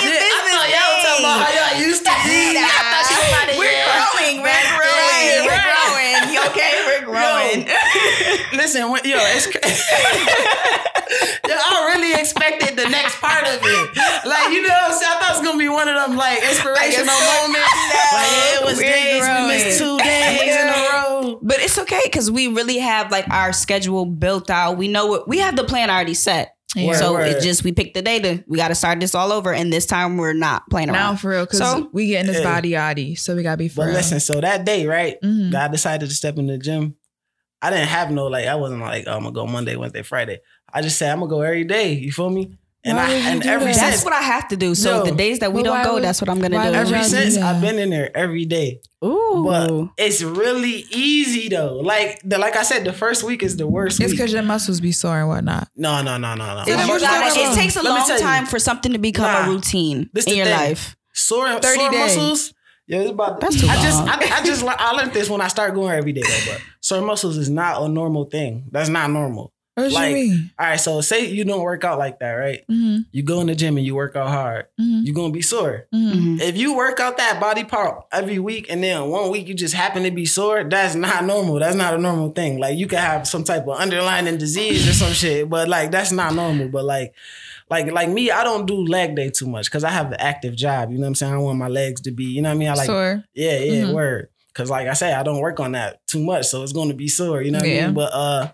wait, 0.00 0.16
yeah, 0.16 0.32
I 0.32 0.40
thought 0.48 0.68
y'all 0.72 0.88
were 0.96 1.04
talking 1.04 1.24
about 1.28 1.44
how 1.44 1.52
y'all 1.52 1.76
used 1.84 2.04
to 2.08 2.14
be. 2.24 2.56
We're. 7.34 7.66
Listen, 8.56 8.90
when, 8.90 9.04
yo, 9.04 9.16
it's 9.18 9.46
cra- 9.46 9.60
yo, 11.48 11.54
I 11.54 11.92
really 11.94 12.20
expected 12.20 12.76
the 12.76 12.88
next 12.88 13.16
part 13.20 13.44
of 13.44 13.58
it. 13.62 13.96
Like, 14.26 14.52
you 14.52 14.62
know 14.62 14.68
what 14.68 14.92
I'm 14.92 14.98
saying? 14.98 15.12
I 15.14 15.18
thought 15.20 15.30
it 15.34 15.38
was 15.38 15.46
gonna 15.46 15.58
be 15.58 15.68
one 15.68 15.88
of 15.88 15.94
them 15.94 16.16
like 16.16 16.38
inspirational 16.42 17.06
moments. 17.42 17.74
Like, 18.12 18.30
yeah, 18.32 18.58
it 18.58 18.64
was 18.64 18.76
We're 18.78 18.82
days 18.82 19.22
we 19.22 19.46
missed 19.48 19.78
two 19.78 19.98
days 19.98 20.56
in 20.56 20.68
a 20.68 20.72
row. 20.92 21.38
But 21.42 21.60
it's 21.60 21.78
okay 21.78 22.00
because 22.04 22.30
we 22.30 22.48
really 22.48 22.78
have 22.78 23.10
like 23.10 23.28
our 23.30 23.52
schedule 23.52 24.06
built 24.06 24.50
out. 24.50 24.76
We 24.76 24.88
know 24.88 25.06
what 25.06 25.28
we 25.28 25.38
have 25.38 25.56
the 25.56 25.64
plan 25.64 25.90
already 25.90 26.14
set. 26.14 26.52
Yeah. 26.74 26.92
so 26.94 27.14
Word, 27.14 27.28
it 27.28 27.42
just 27.42 27.64
we 27.64 27.72
picked 27.72 27.94
the 27.94 28.02
day 28.02 28.18
to 28.18 28.44
we 28.48 28.58
got 28.58 28.68
to 28.68 28.74
start 28.74 29.00
this 29.00 29.14
all 29.14 29.32
over, 29.32 29.50
and 29.54 29.72
this 29.72 29.86
time 29.86 30.18
we're 30.18 30.34
not 30.34 30.68
playing 30.68 30.88
Now 30.88 30.94
around. 30.94 31.16
for 31.18 31.30
real, 31.30 31.44
because 31.46 31.60
So- 31.60 31.88
we 31.92 32.08
getting 32.08 32.26
this 32.30 32.42
Yeah. 32.42 32.52
body 32.54 32.70
yaddy, 32.72 33.18
so 33.18 33.34
we 33.34 33.42
gotta 33.42 33.56
be 33.56 33.68
for 33.68 33.76
But 33.76 33.84
real. 33.86 33.94
listen, 33.94 34.20
so 34.20 34.40
that 34.42 34.66
day, 34.66 34.84
right? 34.86 35.16
Mhm. 35.24 35.52
God 35.52 35.72
decided 35.72 36.08
to 36.10 36.14
step 36.14 36.36
in 36.36 36.48
the 36.48 36.58
gym. 36.58 36.96
I 37.66 37.70
didn't 37.70 37.88
have 37.88 38.10
no 38.10 38.26
like. 38.26 38.46
I 38.46 38.54
wasn't 38.54 38.80
like, 38.80 39.04
oh, 39.06 39.16
I'm 39.16 39.22
gonna 39.22 39.32
go 39.32 39.46
Monday, 39.46 39.76
Wednesday, 39.76 40.02
Friday. 40.02 40.38
I 40.72 40.82
just 40.82 40.98
said 40.98 41.10
I'm 41.12 41.20
gonna 41.20 41.30
go 41.30 41.40
every 41.42 41.64
day. 41.64 41.92
You 41.92 42.12
feel 42.12 42.30
me? 42.30 42.56
And 42.84 42.96
Why 42.96 43.06
I 43.06 43.12
and 43.30 43.42
do 43.42 43.48
ever 43.48 43.64
that? 43.64 43.74
That's 43.74 44.04
what 44.04 44.12
I 44.12 44.20
have 44.22 44.46
to 44.48 44.56
do. 44.56 44.76
So 44.76 44.98
Yo. 44.98 45.04
the 45.06 45.16
days 45.16 45.40
that 45.40 45.52
we 45.52 45.64
don't 45.64 45.82
go, 45.82 45.94
would- 45.94 46.04
that's 46.04 46.20
what 46.22 46.30
I'm 46.30 46.40
gonna 46.40 46.56
do. 46.62 46.64
would 46.64 46.74
ever 46.76 47.02
since? 47.02 47.36
I've 47.36 47.60
been 47.60 47.80
in 47.80 47.90
there 47.90 48.16
every 48.16 48.44
day. 48.44 48.80
Ooh, 49.04 49.42
But 49.44 49.88
it's 49.98 50.22
really 50.22 50.84
easy 50.92 51.48
though. 51.48 51.80
Like 51.82 52.20
the 52.24 52.38
like 52.38 52.54
I 52.56 52.62
said, 52.62 52.84
the 52.84 52.92
first 52.92 53.24
week 53.24 53.42
is 53.42 53.56
the 53.56 53.66
worst 53.66 54.00
It's 54.00 54.12
because 54.12 54.32
your 54.32 54.44
muscles 54.44 54.80
be 54.80 54.92
sore 54.92 55.18
and 55.18 55.28
whatnot. 55.28 55.66
No, 55.74 56.00
no, 56.02 56.16
no, 56.16 56.36
no, 56.36 56.58
no. 56.58 56.64
So 56.64 56.70
then 56.70 56.78
I'm- 56.78 56.88
you 56.88 57.00
Gotta- 57.00 57.40
it 57.40 57.54
takes 57.56 57.74
a 57.74 57.82
Let 57.82 57.90
long 57.90 58.06
tell 58.06 58.18
you. 58.18 58.22
time 58.22 58.46
for 58.46 58.60
something 58.60 58.92
to 58.92 58.98
become 58.98 59.24
Nah. 59.32 59.46
a 59.46 59.50
routine 59.50 60.08
This 60.12 60.26
in 60.26 60.36
your 60.36 60.46
thing. 60.46 60.56
life. 60.56 60.94
sore 61.12 61.48
30 61.60 61.80
sore 61.80 61.90
days. 61.90 62.16
muscles. 62.16 62.52
Yeah, 62.86 63.00
it's 63.00 63.10
about. 63.10 63.40
That's 63.40 63.60
too 63.60 63.66
I 63.66 63.82
just. 63.82 64.02
I, 64.02 64.38
I 64.38 64.44
just 64.44 64.64
I 64.64 64.92
learned 64.92 65.12
this 65.12 65.28
when 65.28 65.40
I 65.40 65.48
started 65.48 65.74
going 65.74 65.90
every 65.92 66.12
day 66.12 66.22
though. 66.22 66.52
But 66.52 66.62
sore 66.80 67.02
muscles 67.02 67.36
is 67.36 67.50
not 67.50 67.82
a 67.82 67.88
normal 67.88 68.26
thing. 68.26 68.68
That's 68.70 68.88
not 68.88 69.10
normal. 69.10 69.52
What 69.76 69.92
Like- 69.92 70.08
you 70.08 70.14
mean? 70.14 70.50
All 70.58 70.66
right, 70.68 70.80
so 70.80 71.02
say 71.02 71.26
you 71.26 71.44
don't 71.44 71.60
work 71.60 71.84
out 71.84 71.98
like 71.98 72.18
that, 72.20 72.30
right? 72.32 72.60
Mm-hmm. 72.70 73.00
You 73.12 73.22
go 73.22 73.42
in 73.42 73.46
the 73.48 73.54
gym 73.54 73.76
and 73.76 73.84
you 73.84 73.94
work 73.94 74.16
out 74.16 74.28
hard. 74.28 74.66
Mm-hmm. 74.80 75.00
You're 75.04 75.14
gonna 75.14 75.32
be 75.34 75.42
sore. 75.42 75.86
Mhm. 75.94 76.40
If 76.40 76.56
you 76.56 76.74
work 76.74 76.98
out 76.98 77.18
that 77.18 77.38
body 77.40 77.62
part 77.62 78.06
every 78.10 78.38
week 78.38 78.68
and 78.70 78.82
then 78.82 79.08
one 79.10 79.30
week 79.30 79.46
you 79.48 79.52
just 79.54 79.74
happen 79.74 80.02
to 80.04 80.10
be 80.10 80.24
sore, 80.24 80.64
that's 80.64 80.94
not 80.94 81.26
normal. 81.26 81.58
That's 81.58 81.76
not 81.76 81.92
a 81.92 81.98
normal 81.98 82.30
thing. 82.30 82.58
Like 82.58 82.78
you 82.78 82.86
could 82.86 83.00
have 83.00 83.28
some 83.28 83.44
type 83.44 83.68
of 83.68 83.76
underlying 83.78 84.38
disease 84.38 84.88
or 84.88 84.94
some 84.94 85.12
shit, 85.12 85.50
but 85.50 85.68
like 85.68 85.90
that's 85.90 86.10
not 86.10 86.34
normal. 86.34 86.68
But 86.68 86.84
like, 86.86 87.12
like, 87.68 87.92
like 87.92 88.08
me, 88.08 88.30
I 88.30 88.44
don't 88.44 88.64
do 88.64 88.76
leg 88.76 89.14
day 89.14 89.28
too 89.28 89.46
much 89.46 89.66
because 89.66 89.84
I 89.84 89.90
have 89.90 90.06
an 90.06 90.16
active 90.20 90.56
job. 90.56 90.90
You 90.90 90.96
know 90.96 91.02
what 91.02 91.08
I'm 91.08 91.14
saying? 91.16 91.34
I 91.34 91.36
want 91.38 91.58
my 91.58 91.68
legs 91.68 92.00
to 92.02 92.12
be, 92.12 92.24
you 92.24 92.40
know 92.40 92.48
what 92.48 92.54
I 92.54 92.58
mean? 92.58 92.68
I 92.68 92.74
like, 92.74 92.86
Sore. 92.86 93.24
yeah, 93.34 93.58
yeah, 93.58 93.82
Mhm. 93.84 93.92
word. 93.92 94.28
Cause 94.54 94.70
like 94.70 94.88
I 94.88 94.94
say, 94.94 95.12
I 95.12 95.22
don't 95.22 95.40
work 95.40 95.60
on 95.60 95.72
that 95.72 96.00
too 96.06 96.22
much, 96.24 96.46
so 96.46 96.62
it's 96.62 96.72
going 96.72 96.88
to 96.88 96.94
be 96.94 97.08
sore. 97.08 97.42
You 97.42 97.50
know 97.50 97.58
what 97.58 97.66
I 97.68 97.82
mean? 97.82 97.92
But 97.92 98.10
uh, 98.14 98.52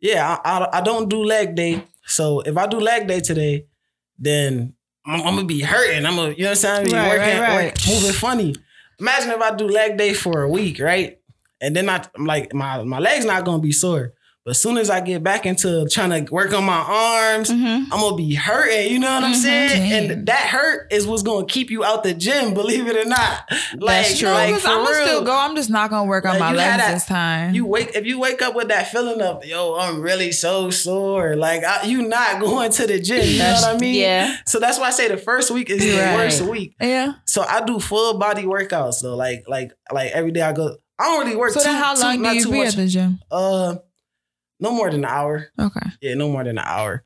yeah, 0.00 0.38
I, 0.44 0.50
I 0.58 0.78
I 0.78 0.80
don't 0.80 1.08
do 1.08 1.24
leg 1.24 1.54
day. 1.54 1.84
So 2.06 2.40
if 2.40 2.56
I 2.56 2.66
do 2.66 2.78
leg 2.80 3.06
day 3.06 3.20
today, 3.20 3.66
then 4.18 4.74
I'm, 5.06 5.20
I'm 5.20 5.34
gonna 5.36 5.44
be 5.46 5.60
hurting. 5.60 6.06
I'm 6.06 6.16
gonna, 6.16 6.32
you 6.32 6.44
know 6.44 6.50
what 6.50 6.50
I'm 6.50 6.56
saying? 6.56 6.86
Be 6.86 6.92
Right, 6.94 7.08
working, 7.08 7.40
right, 7.40 7.48
right. 7.56 7.64
work- 7.66 7.86
moving 7.86 8.12
funny. 8.12 8.54
Imagine 9.00 9.30
if 9.30 9.40
I 9.40 9.54
do 9.54 9.68
leg 9.68 9.96
day 9.96 10.12
for 10.14 10.42
a 10.42 10.48
week, 10.48 10.80
right? 10.80 11.18
And 11.60 11.74
then 11.76 11.88
I, 11.88 12.04
I'm 12.16 12.24
like 12.24 12.52
my 12.54 12.82
my 12.84 12.98
legs 12.98 13.24
not 13.24 13.44
gonna 13.44 13.62
be 13.62 13.72
sore. 13.72 14.14
But 14.48 14.52
as 14.52 14.62
soon 14.62 14.78
as 14.78 14.88
I 14.88 15.02
get 15.02 15.22
back 15.22 15.44
into 15.44 15.86
trying 15.90 16.24
to 16.24 16.32
work 16.32 16.54
on 16.54 16.64
my 16.64 16.78
arms, 16.78 17.50
Mhm. 17.50 17.88
I'm 17.92 18.00
gonna 18.00 18.16
be 18.16 18.32
hurting. 18.34 18.90
You 18.90 18.98
know 18.98 19.12
what 19.12 19.22
I'm 19.24 19.34
Mhm. 19.34 19.42
saying? 19.42 19.92
And 19.92 20.26
that 20.26 20.40
hurt 20.46 20.90
is 20.90 21.06
what's 21.06 21.22
gonna 21.22 21.44
keep 21.44 21.70
you 21.70 21.84
out 21.84 22.02
the 22.02 22.14
gym. 22.14 22.54
Believe 22.62 22.86
it 22.88 22.96
or 22.96 23.04
not. 23.04 23.42
Like, 23.76 24.06
That's 24.06 24.18
true. 24.20 24.30
like 24.30 24.54
I'm 24.64 24.84
gonna 24.84 24.94
still 25.04 25.22
go. 25.22 25.36
I'm 25.36 25.54
just 25.54 25.68
not 25.68 25.90
gonna 25.90 26.06
work 26.08 26.24
on 26.24 26.30
Like, 26.30 26.40
my 26.40 26.52
legs 26.54 26.78
that- 26.78 26.94
this 26.94 27.04
time. 27.04 27.54
You 27.54 27.66
wake 27.66 27.90
if 27.94 28.06
you 28.06 28.18
wake 28.18 28.40
up 28.40 28.54
with 28.54 28.68
that 28.68 28.90
feeling 28.90 29.20
of 29.20 29.44
yo, 29.44 29.74
I'm 29.76 30.00
really 30.00 30.32
so 30.32 30.70
sore. 30.70 31.36
Like 31.36 31.62
I, 31.62 31.82
you 31.84 32.08
not 32.08 32.40
going 32.46 32.72
to 32.72 32.86
the 32.86 32.98
gym. 32.98 33.26
You 33.26 33.40
know 33.40 33.52
what 33.52 33.74
I 33.74 33.78
mean? 33.78 33.96
Yeah. 33.96 34.34
So 34.46 34.58
that's 34.58 34.78
why 34.78 34.86
I 34.86 34.90
say 34.92 35.08
the 35.08 35.18
first 35.18 35.50
week 35.50 35.68
is 35.68 35.80
the 35.82 35.98
Right. 36.00 36.14
worst 36.16 36.40
week. 36.40 36.74
yeah. 36.80 37.12
So 37.26 37.44
I 37.46 37.62
do 37.66 37.78
full 37.80 38.16
body 38.16 38.44
workouts. 38.44 39.02
though. 39.02 39.14
like 39.14 39.44
like 39.46 39.72
like 39.92 40.12
every 40.12 40.30
day 40.30 40.40
I 40.40 40.52
go. 40.54 40.74
I 40.98 41.04
don't 41.04 41.26
really 41.26 41.36
work. 41.36 41.52
So 41.52 41.60
too, 41.60 41.64
then, 41.66 41.74
how 41.82 41.94
long 41.94 42.22
not 42.22 42.30
do 42.30 42.36
you 42.38 42.44
too 42.44 42.50
be 42.52 42.58
much. 42.60 42.68
at 42.70 42.76
the 42.76 42.86
gym? 42.88 43.20
Uh, 43.30 43.74
no 44.60 44.70
more 44.72 44.90
than 44.90 45.04
an 45.04 45.10
hour. 45.10 45.48
Okay. 45.58 45.86
Yeah, 46.00 46.14
no 46.14 46.28
more 46.28 46.44
than 46.44 46.58
an 46.58 46.64
hour. 46.66 47.04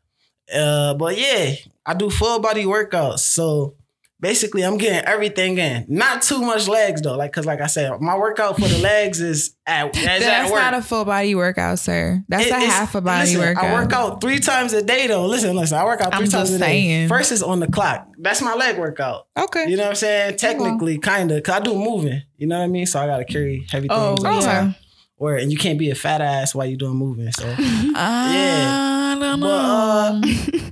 Uh, 0.53 0.95
but 0.95 1.17
yeah, 1.19 1.55
I 1.87 1.95
do 1.95 2.11
full 2.11 2.39
body 2.41 2.65
workouts. 2.65 3.21
So 3.21 3.77
basically, 4.21 4.63
I'm 4.63 4.77
getting 4.77 5.05
everything 5.09 5.57
in. 5.59 5.87
Not 5.89 6.23
too 6.23 6.41
much 6.43 6.69
legs 6.69 7.01
though, 7.01 7.17
like 7.17 7.31
because 7.31 7.47
like 7.47 7.61
I 7.61 7.67
said, 7.69 8.01
my 8.01 8.17
workout 8.19 8.57
for 8.57 8.69
the 8.69 8.79
legs 8.83 9.21
is 9.21 9.55
at 9.67 9.97
is 9.97 10.05
That's 10.05 10.25
at 10.25 10.51
not 10.51 10.75
a 10.75 10.83
full 10.83 11.05
body 11.05 11.35
workout, 11.35 11.79
sir. 11.79 12.23
That's 12.29 12.47
It- 12.47 12.53
a 12.53 12.59
half 12.61 12.95
a 12.95 13.01
body 13.01 13.31
listen, 13.31 13.41
workout. 13.41 13.65
I 13.65 13.73
work 13.73 13.93
out 13.93 14.21
three 14.21 14.41
times 14.41 14.73
a 14.75 14.83
day 14.83 15.07
though. 15.07 15.27
Listen, 15.27 15.57
listen, 15.57 15.79
I 15.79 15.85
work 15.85 16.01
out 16.01 16.13
3 16.13 16.25
I'm 16.25 16.29
times 16.31 16.51
a 16.53 16.59
day. 16.59 16.65
saying. 16.65 17.09
First 17.09 17.33
is 17.33 17.43
on 17.43 17.61
the 17.61 17.69
clock. 17.69 18.09
That's 18.19 18.43
my 18.43 18.55
leg 18.55 18.79
workout. 18.79 19.29
Okay. 19.39 19.69
You 19.71 19.77
know 19.77 19.85
what 19.85 19.91
I'm 19.91 19.95
saying? 19.97 20.37
Technically, 20.37 20.99
kind 20.99 21.31
of, 21.33 21.43
cause 21.43 21.55
I 21.55 21.61
do 21.61 21.75
moving. 21.75 22.23
You 22.37 22.47
know 22.49 22.59
what 22.59 22.65
I 22.65 22.69
mean? 22.69 22.87
So 22.87 23.01
I 23.01 23.07
gotta 23.07 23.25
carry 23.25 23.65
heavy 23.71 23.89
things. 23.89 23.99
Oh, 24.01 24.17
things. 24.17 24.45
okay. 24.47 24.77
Yeah. 25.19 25.25
Or 25.25 25.37
and 25.37 25.53
you 25.53 25.59
can't 25.59 25.79
be 25.79 25.91
a 25.91 25.95
fat 25.95 26.21
ass 26.21 26.55
while 26.55 26.67
you 26.67 26.77
doing 26.77 26.97
moving. 26.97 27.31
So 27.33 27.45
I 27.59 29.17
don't 29.21 29.41
But, 29.41 29.47
uh, 29.49 30.21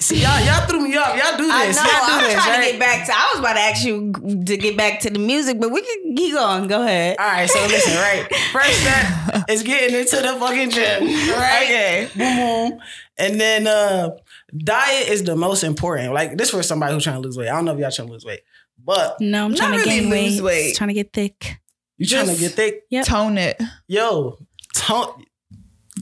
see, 0.00 0.20
y'all, 0.22 0.38
y'all 0.44 0.66
threw 0.66 0.80
me 0.86 0.96
off. 0.96 1.16
Y'all 1.16 1.36
do 1.38 1.46
this. 1.46 1.78
I 1.78 1.84
know. 1.84 1.90
Y'all 1.90 2.06
do 2.06 2.12
I'm 2.12 2.22
this, 2.24 2.32
trying 2.34 2.50
right? 2.60 2.64
to 2.66 2.70
get 2.72 2.80
back 2.80 3.06
to. 3.06 3.12
I 3.14 3.30
was 3.32 3.38
about 3.40 3.52
to 3.54 3.60
ask 3.60 3.84
you 3.86 4.12
to 4.44 4.56
get 4.56 4.76
back 4.76 5.00
to 5.00 5.10
the 5.10 5.18
music, 5.18 5.58
but 5.60 5.70
we 5.70 5.80
can 5.82 6.14
keep 6.16 6.34
going. 6.34 6.68
Go 6.68 6.82
ahead. 6.82 7.16
All 7.18 7.26
right, 7.26 7.48
so 7.48 7.58
listen, 7.66 7.94
right? 7.96 8.26
First 8.52 8.80
step 8.82 9.44
is 9.48 9.62
getting 9.62 9.96
into 9.98 10.16
the 10.16 10.36
fucking 10.38 10.70
gym, 10.70 11.02
right? 11.32 11.62
Okay. 11.64 12.08
Boom, 12.16 12.70
boom. 12.70 12.80
And 13.18 13.40
then 13.40 13.66
uh 13.66 14.10
diet 14.56 15.08
is 15.08 15.24
the 15.24 15.36
most 15.36 15.64
important. 15.64 16.12
Like 16.12 16.36
this 16.36 16.50
for 16.50 16.62
somebody 16.62 16.92
who's 16.92 17.04
trying 17.04 17.16
to 17.16 17.22
lose 17.22 17.36
weight. 17.38 17.48
I 17.48 17.52
don't 17.52 17.64
know 17.64 17.72
if 17.72 17.78
y'all 17.78 17.90
trying 17.90 18.08
to 18.08 18.12
lose 18.12 18.24
weight, 18.26 18.40
but 18.84 19.18
No, 19.20 19.46
I'm 19.46 19.52
Not 19.52 19.58
trying 19.58 19.72
to 19.72 19.78
really 19.78 20.00
gain 20.00 20.10
lose 20.10 20.42
weight. 20.42 20.66
weight. 20.66 20.76
Trying 20.76 20.88
to 20.88 20.94
get 20.94 21.12
thick. 21.14 21.58
You 21.98 22.06
trying 22.06 22.26
to 22.28 22.36
get 22.36 22.52
thick. 22.52 22.84
Yep. 22.90 23.06
Tone 23.06 23.38
it. 23.38 23.60
Yo, 23.86 24.38
don't. 24.86 25.26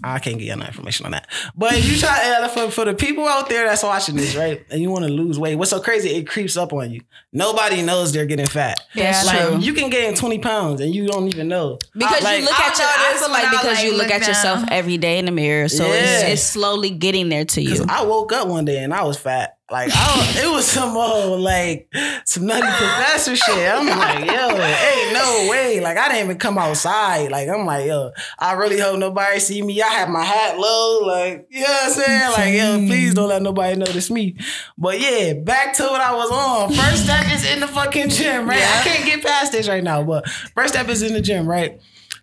I 0.02 0.18
can't 0.18 0.38
get 0.38 0.46
you 0.46 0.56
no 0.56 0.66
information 0.66 1.06
on 1.06 1.12
that. 1.12 1.28
But 1.56 1.74
if 1.74 1.90
you 1.90 1.96
try 1.96 2.36
uh, 2.42 2.48
for, 2.48 2.70
for 2.70 2.84
the 2.84 2.94
people 2.94 3.26
out 3.26 3.48
there 3.48 3.66
that's 3.66 3.82
watching 3.84 4.16
this, 4.16 4.34
right, 4.34 4.64
and 4.70 4.82
you 4.82 4.90
want 4.90 5.04
to 5.04 5.10
lose 5.10 5.38
weight, 5.38 5.54
what's 5.54 5.70
so 5.70 5.80
crazy? 5.80 6.10
It 6.10 6.26
creeps 6.26 6.56
up 6.56 6.72
on 6.72 6.90
you. 6.90 7.00
Nobody 7.32 7.80
knows 7.80 8.12
they're 8.12 8.26
getting 8.26 8.46
fat. 8.46 8.80
That's 8.94 9.24
like 9.24 9.48
true. 9.48 9.58
you 9.60 9.72
can 9.72 9.90
gain 9.90 10.14
20 10.14 10.40
pounds 10.40 10.80
and 10.80 10.92
you 10.94 11.06
don't 11.06 11.28
even 11.28 11.46
know. 11.48 11.78
Because 11.94 12.22
Like, 12.22 12.40
you 12.40 12.44
look 12.44 12.58
at 12.58 12.76
your, 12.78 12.86
I 12.88 13.16
feel 13.18 13.30
like 13.30 13.50
because 13.50 13.64
like, 13.64 13.84
you 13.84 13.92
look 13.92 14.02
look 14.02 14.10
at 14.10 14.26
yourself 14.26 14.64
every 14.70 14.98
day 14.98 15.18
in 15.18 15.26
the 15.26 15.30
mirror, 15.30 15.68
so 15.68 15.84
it's, 15.84 16.22
Yeah. 16.22 16.26
it's 16.28 16.42
slowly 16.42 16.90
getting 16.90 17.28
there 17.28 17.44
to 17.44 17.62
you. 17.62 17.84
I 17.88 18.04
woke 18.04 18.32
up 18.32 18.48
one 18.48 18.64
day 18.64 18.82
and 18.82 18.92
I 18.92 19.04
was 19.04 19.16
fat. 19.16 19.58
Like 19.70 19.90
I 19.94 20.34
don't, 20.34 20.44
it 20.44 20.54
was 20.54 20.66
some 20.66 20.94
old 20.94 21.40
like 21.40 21.88
some 22.26 22.44
nutty 22.44 22.66
professor 22.66 23.34
shit. 23.34 23.72
I'm 23.72 23.86
like, 23.86 24.26
yo, 24.26 24.50
ain't 24.50 25.12
no 25.14 25.48
way. 25.50 25.80
Like 25.80 25.96
I 25.96 26.08
didn't 26.08 26.24
even 26.26 26.38
come 26.38 26.58
outside. 26.58 27.30
Like 27.30 27.48
I'm 27.48 27.64
like, 27.64 27.86
yo, 27.86 28.10
I 28.38 28.52
really 28.52 28.78
hope 28.78 28.98
nobody 28.98 29.40
see 29.40 29.62
me. 29.62 29.80
I 29.80 29.88
have 29.88 30.10
my 30.10 30.22
hat 30.22 30.58
low. 30.58 31.06
Like, 31.06 31.46
you 31.48 31.62
know 31.62 31.66
what 31.66 31.84
I'm 31.86 31.92
saying? 31.92 32.32
Like, 32.32 32.54
yo, 32.54 32.86
please 32.86 33.14
don't 33.14 33.30
let 33.30 33.40
nobody 33.40 33.78
notice 33.78 34.10
me. 34.10 34.36
But 34.76 35.00
yeah, 35.00 35.32
back 35.32 35.72
to 35.76 35.84
what 35.84 36.00
I 36.00 36.14
was 36.14 36.30
on. 36.30 36.74
First 36.74 37.04
step 37.04 37.26
is 37.32 37.50
in 37.50 37.60
the 37.60 37.68
fucking 37.68 38.10
gym, 38.10 38.46
right? 38.46 38.62
I 38.62 38.82
can't 38.84 39.06
get 39.06 39.24
past 39.24 39.52
this 39.52 39.66
right 39.66 39.82
now. 39.82 40.02
But 40.02 40.28
first 40.28 40.74
step 40.74 40.88
is 40.88 41.00
in 41.00 41.14
the 41.14 41.22
gym, 41.22 41.48
right? 41.48 41.80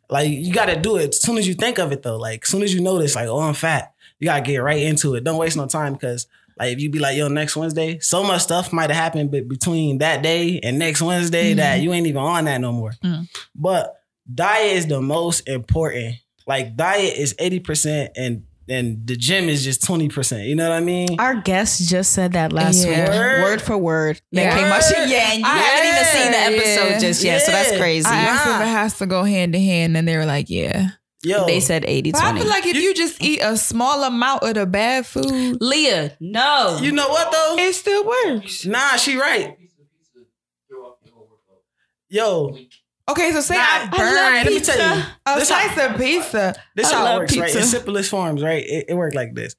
Like 0.10 0.30
you 0.30 0.54
gotta 0.54 0.80
do 0.80 0.98
it 0.98 1.10
as 1.10 1.22
soon 1.24 1.40
as 1.40 1.48
you 1.48 1.56
think 1.56 1.80
of 1.80 1.92
it 1.92 2.04
though. 2.04 2.18
Like 2.18 2.44
as 2.44 2.50
soon 2.50 2.62
as 2.62 2.72
you 2.72 2.82
notice, 2.82 3.16
like, 3.16 3.28
oh, 3.28 3.40
I'm 3.40 3.56
fat, 3.56 3.96
you 4.20 4.26
gotta 4.26 4.44
get 4.44 4.58
right 4.58 4.84
into 4.84 5.16
it. 5.16 5.24
Don't 5.24 5.38
waste 5.38 5.58
no 5.58 5.66
time 5.66 5.94
because 5.94 6.28
like 6.60 6.74
if 6.74 6.80
you 6.80 6.90
be 6.90 7.00
like, 7.00 7.18
yo, 7.18 7.28
next 7.28 7.56
Wednesday, 7.56 8.00
so 8.00 8.24
much 8.24 8.42
stuff 8.42 8.72
might 8.74 8.90
have 8.90 8.98
happened 9.04 9.32
be- 9.32 9.42
between 9.42 9.98
that 10.00 10.22
day 10.22 10.60
and 10.62 10.78
next 10.80 11.02
Wednesday 11.02 11.54
that 11.56 11.82
you 11.82 11.92
ain't 11.94 12.08
even 12.08 12.22
on 12.22 12.46
that 12.46 12.62
no 12.62 12.72
more. 12.72 12.94
Mm. 13.04 13.28
But 13.56 13.96
diet 14.34 14.78
is 14.78 14.88
the 14.88 15.02
most 15.02 15.48
important. 15.48 16.16
Like 16.48 16.76
diet 16.76 17.18
is 17.18 17.34
80% 17.36 18.10
and 18.16 18.44
and 18.70 19.06
the 19.06 19.18
gym 19.18 19.50
is 19.50 19.66
just 19.66 19.82
20%. 19.82 20.48
You 20.48 20.56
know 20.56 20.70
what 20.70 20.76
I 20.78 20.80
mean? 20.80 21.20
Our 21.20 21.36
guest 21.42 21.90
just 21.90 22.14
said 22.14 22.34
that 22.34 22.54
last 22.54 22.86
Yeah. 22.86 22.90
week, 23.10 23.10
Word. 23.20 23.42
word 23.44 23.62
for 23.62 23.78
word. 23.78 24.22
That 24.32 24.44
Yeah. 24.44 24.56
came 24.56 24.66
out. 24.72 25.10
Yeah, 25.10 25.32
and 25.32 25.40
you 25.40 25.46
I- 25.46 25.58
haven't 25.58 25.88
even 25.90 26.06
seen 26.06 26.32
the 26.32 26.38
episode 26.62 26.90
yeah. 26.92 27.00
just 27.00 27.24
yet, 27.24 27.42
so 27.42 27.52
that's 27.52 27.76
crazy. 27.78 28.08
I 28.08 28.16
asked 28.16 28.46
Nah. 28.46 28.56
if 28.58 28.62
it 28.62 28.70
has 28.70 28.98
to 29.00 29.08
go 29.08 29.24
hand 29.26 29.54
to 29.54 29.60
hand, 29.60 29.98
and 29.98 30.08
they 30.08 30.16
were 30.16 30.26
like, 30.28 30.50
"Yeah." 30.50 30.90
Yo. 31.24 31.46
they 31.46 31.60
said 31.60 31.86
80 31.86 32.14
But 32.14 32.24
I 32.24 32.38
feel 32.40 32.48
like 32.50 32.66
if 32.66 32.76
you, 32.76 32.94
just 32.96 33.22
eat 33.22 33.42
a 33.44 33.56
small 33.56 34.04
amount 34.04 34.42
of 34.44 34.56
the 34.56 34.66
bad 34.66 35.06
food, 35.06 35.58
Leah, 35.62 36.18
no. 36.20 36.80
you 36.82 36.92
know 36.92 37.08
what 37.10 37.32
though? 37.32 37.56
it 37.60 37.74
still 37.74 38.06
works. 38.06 38.66
Nah, 38.66 38.96
she 38.96 39.18
right. 39.18 39.56
Yo, 42.10 42.58
Okay, 43.10 43.32
so 43.32 43.42
say 43.42 43.56
Nah, 43.56 43.62
I 43.62 43.90
I 43.92 43.98
burn 43.98 44.16
love 44.16 44.34
let 44.34 44.46
me 44.46 44.60
tell 44.60 44.78
you. 44.98 45.04
pizza. 45.04 45.18
a 45.26 45.36
This 45.40 45.50
how- 45.50 45.68
slice 45.68 45.90
of 45.92 45.98
pizza. 45.98 46.56
This 46.76 46.92
I 46.92 46.96
how 46.96 47.02
it 47.02 47.06
love 47.10 47.20
works, 47.20 47.38
right? 47.38 47.46
pizza. 47.46 47.60
In 47.60 47.66
simplest 47.66 48.10
forms, 48.10 48.42
right? 48.44 48.64
It, 48.66 48.86
it 48.90 48.94
works 48.96 49.16
like 49.16 49.34
this. 49.34 49.56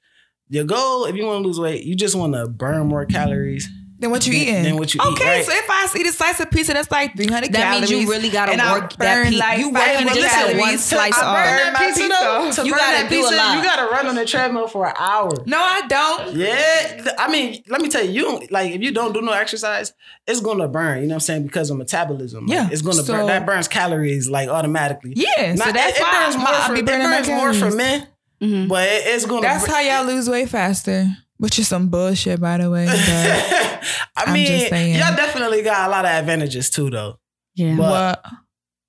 Your 0.49 0.65
goal, 0.65 1.05
if 1.07 1.17
you 1.17 1.27
want 1.27 1.43
to 1.43 1.47
lose 1.47 1.59
weight, 1.61 1.85
you 1.85 1.95
just 1.97 2.15
want 2.15 2.35
to 2.35 2.47
burn 2.47 2.87
more 2.87 3.05
calories 3.07 3.69
Then 4.03 4.11
what 4.11 4.27
you 4.27 4.33
Than- 4.35 4.43
eating? 4.43 4.63
than 4.65 4.77
what 4.77 4.93
you 4.93 5.01
eat, 5.01 5.13
okay, 5.13 5.37
right? 5.39 5.47
so 5.47 5.53
if 5.55 5.65
I 5.71 5.89
eat 5.99 6.07
a 6.07 6.13
slice 6.13 6.41
of 6.41 6.51
pizza, 6.51 6.73
that's 6.75 6.91
like 6.91 7.17
300 7.17 7.53
that 7.53 7.57
calories. 7.57 7.89
That 7.89 7.95
means 7.97 8.05
you 8.05 8.11
really 8.13 8.29
got 8.31 8.47
to 8.47 8.53
and 8.53 8.61
work 8.61 8.91
that 8.97 8.99
burn 8.99 9.33
pe- 9.33 9.39
like 9.39 9.59
You 9.61 9.71
working 9.71 10.09
500 10.09 10.15
just 10.15 10.35
that 10.35 10.57
one 10.59 10.79
slice 10.79 11.19
I 11.19 11.25
off. 11.25 11.37
burn 11.37 11.57
burn 11.65 11.73
that 11.73 11.79
pizza, 11.79 12.01
pizza. 12.03 12.19
though, 12.21 12.51
to 12.51 12.65
You 12.67 12.73
burn 12.73 12.81
gotta 12.81 13.03
that 13.05 13.11
do 13.11 13.17
a 13.17 13.21
pizza, 13.23 13.37
lot. 13.37 13.57
you 13.57 13.63
gotta 13.63 13.91
run 13.93 14.07
on 14.09 14.15
the 14.17 14.25
treadmill 14.27 14.67
for 14.69 14.87
an 14.89 14.95
hour. 14.99 15.31
No, 15.47 15.57
I 15.59 15.87
don't. 15.87 16.35
Yeah, 16.37 17.15
I 17.19 17.31
mean, 17.31 17.63
let 17.69 17.81
me 17.81 17.89
tell 17.89 18.05
you, 18.05 18.11
you 18.11 18.23
don't 18.23 18.51
like 18.53 18.73
if 18.73 18.83
you 18.83 18.91
don't 18.93 19.15
do 19.15 19.23
no 19.23 19.33
exercise, 19.33 19.93
it's 20.27 20.41
gonna 20.41 20.67
burn. 20.69 20.97
You 21.03 21.07
know 21.07 21.13
what 21.13 21.15
I'm 21.15 21.21
saying? 21.21 21.43
Because 21.45 21.71
of 21.71 21.77
metabolism. 21.77 22.47
Like, 22.47 22.55
Yeah, 22.57 22.69
it's 22.73 22.83
gonna 22.83 23.03
so- 23.05 23.13
burn. 23.13 23.27
That 23.29 23.47
burns 23.47 23.69
calories 23.69 24.29
like 24.29 24.49
automatically. 24.49 25.13
Yeah, 25.15 25.55
so 25.55 25.65
Not- 25.65 25.75
that's 25.75 25.97
it, 25.97 26.01
it 26.01 26.03
why 26.03 26.25
burns 26.25 26.37
more 26.37 26.49
I 26.49 26.67
for 26.67 26.73
be 26.75 26.81
it 26.81 26.87
burns 26.87 27.29
more 27.29 27.53
for 27.55 27.59
calories. 27.61 27.77
men, 27.77 28.07
Mhm. 28.43 28.69
but 28.69 28.89
it- 28.89 29.05
it's 29.07 29.27
gonna. 29.27 29.43
That's 29.43 29.65
how 29.67 29.79
y'all 29.79 30.05
lose 30.05 30.29
weight 30.29 30.49
faster, 30.49 31.07
which 31.43 31.59
is 31.59 31.67
some 31.69 31.89
bullshit, 31.89 32.41
by 32.41 32.57
the 32.59 32.71
way. 32.71 32.87
But 32.87 32.95
I 32.99 33.81
I'm 34.27 34.33
mean, 34.33 34.47
just 34.47 34.69
saying. 34.69 34.95
y'all 34.97 35.17
definitely 35.17 35.63
got 35.63 35.89
a 35.89 35.91
lot 35.91 36.05
of 36.05 36.11
advantages 36.13 36.71
too, 36.71 36.89
though. 36.91 37.19
Yeah. 37.55 37.77
But- 37.77 37.91
what? 38.23 38.33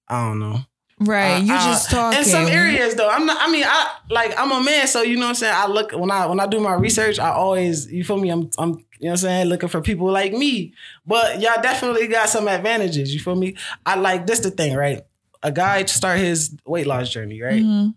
I 0.07 0.27
don't 0.27 0.39
know. 0.39 0.59
Right, 0.99 1.39
you 1.43 1.51
Uh, 1.51 1.57
uh, 1.57 1.65
just 1.65 1.89
talking. 1.89 2.19
In 2.19 2.23
some 2.25 2.45
areas 2.47 2.95
though, 2.95 3.09
I'm 3.09 3.25
not 3.25 3.37
I 3.41 3.51
mean, 3.51 3.65
I 3.67 3.95
like 4.09 4.33
I'm 4.39 4.51
a 4.51 4.63
man, 4.63 4.87
so 4.87 5.01
you 5.01 5.15
know 5.15 5.23
what 5.23 5.29
I'm 5.29 5.35
saying? 5.35 5.53
I 5.55 5.65
look 5.67 5.91
when 5.91 6.11
I 6.11 6.27
when 6.27 6.39
I 6.39 6.45
do 6.47 6.59
my 6.61 6.75
research, 6.75 7.19
I 7.19 7.31
always 7.31 7.91
you 7.91 8.03
feel 8.05 8.17
me, 8.17 8.29
I'm 8.29 8.49
I'm 8.57 8.69
you 8.69 8.75
know 8.75 8.83
what 8.99 9.09
I'm 9.11 9.17
saying, 9.17 9.47
looking 9.47 9.67
for 9.69 9.81
people 9.81 10.09
like 10.11 10.31
me. 10.33 10.73
But 11.05 11.41
y'all 11.41 11.61
definitely 11.61 12.07
got 12.07 12.29
some 12.29 12.47
advantages, 12.47 13.13
you 13.13 13.19
feel 13.19 13.35
me? 13.35 13.55
I 13.85 13.95
like 13.95 14.27
this 14.27 14.39
the 14.41 14.51
thing, 14.51 14.75
right? 14.75 15.01
A 15.41 15.51
guy 15.51 15.83
to 15.83 15.93
start 15.93 16.19
his 16.19 16.55
weight 16.65 16.87
loss 16.87 17.09
journey, 17.09 17.41
right? 17.41 17.63
Mhm. 17.63 17.95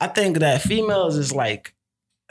I 0.00 0.08
think 0.08 0.38
that 0.40 0.60
females 0.60 1.16
is 1.16 1.32
like 1.32 1.72
se- 1.72 1.73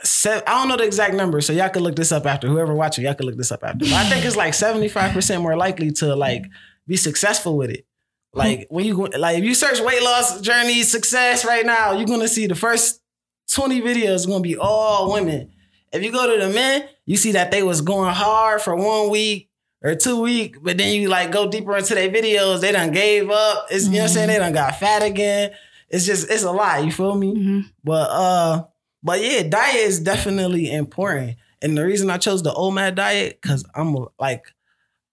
I 0.04 0.40
don't 0.46 0.68
know 0.68 0.76
the 0.76 0.84
exact 0.84 1.14
number, 1.14 1.40
so 1.40 1.52
y'all 1.52 1.68
can 1.70 1.82
look 1.82 1.96
this 1.96 2.12
up 2.12 2.26
after. 2.26 2.46
Whoever 2.48 2.74
watching, 2.74 3.04
y'all 3.04 3.14
can 3.14 3.26
look 3.26 3.36
this 3.36 3.50
up 3.52 3.64
after. 3.64 3.78
But 3.84 3.92
I 3.92 4.04
think 4.08 4.24
it's 4.24 4.36
like 4.36 4.52
75% 4.52 5.40
more 5.42 5.56
likely 5.56 5.90
to 5.92 6.14
like 6.14 6.44
be 6.86 6.96
successful 6.96 7.56
with 7.56 7.70
it. 7.70 7.86
Like 8.32 8.66
when 8.68 8.84
you 8.84 8.96
go, 8.96 9.02
like 9.18 9.38
if 9.38 9.44
you 9.44 9.54
search 9.54 9.80
weight 9.80 10.02
loss 10.02 10.40
journey 10.40 10.82
success 10.82 11.44
right 11.44 11.64
now, 11.64 11.92
you're 11.92 12.06
gonna 12.06 12.28
see 12.28 12.46
the 12.48 12.54
first 12.56 13.00
20 13.52 13.80
videos 13.80 14.26
gonna 14.26 14.40
be 14.40 14.56
all 14.56 15.12
women. 15.12 15.52
If 15.92 16.02
you 16.02 16.10
go 16.10 16.36
to 16.36 16.44
the 16.44 16.52
men, 16.52 16.88
you 17.06 17.16
see 17.16 17.32
that 17.32 17.50
they 17.52 17.62
was 17.62 17.80
going 17.80 18.12
hard 18.12 18.60
for 18.60 18.74
one 18.74 19.10
week 19.10 19.50
or 19.82 19.94
two 19.94 20.20
week, 20.20 20.56
but 20.62 20.76
then 20.78 21.00
you 21.00 21.08
like 21.08 21.30
go 21.30 21.48
deeper 21.48 21.76
into 21.76 21.94
their 21.94 22.10
videos, 22.10 22.60
they 22.60 22.72
done 22.72 22.90
gave 22.90 23.30
up. 23.30 23.66
It's 23.70 23.84
you 23.84 23.92
know 23.92 23.98
what 23.98 24.02
I'm 24.04 24.08
saying? 24.08 24.28
They 24.28 24.38
done 24.38 24.52
got 24.52 24.80
fat 24.80 25.02
again. 25.04 25.52
It's 25.88 26.04
just 26.04 26.28
it's 26.28 26.42
a 26.42 26.50
lot, 26.50 26.84
you 26.84 26.90
feel 26.90 27.14
me? 27.14 27.34
Mhm. 27.36 27.64
But 27.84 28.10
uh, 28.10 28.64
but 29.04 29.22
yeah, 29.22 29.42
diet 29.42 29.76
is 29.76 30.00
definitely 30.00 30.72
important. 30.72 31.36
And 31.62 31.76
the 31.78 31.84
reason 31.84 32.10
I 32.10 32.18
chose 32.18 32.42
the 32.42 32.52
OMAD 32.52 32.96
diet, 32.96 33.40
cause 33.42 33.64
I'm 33.74 33.94
like, 34.18 34.44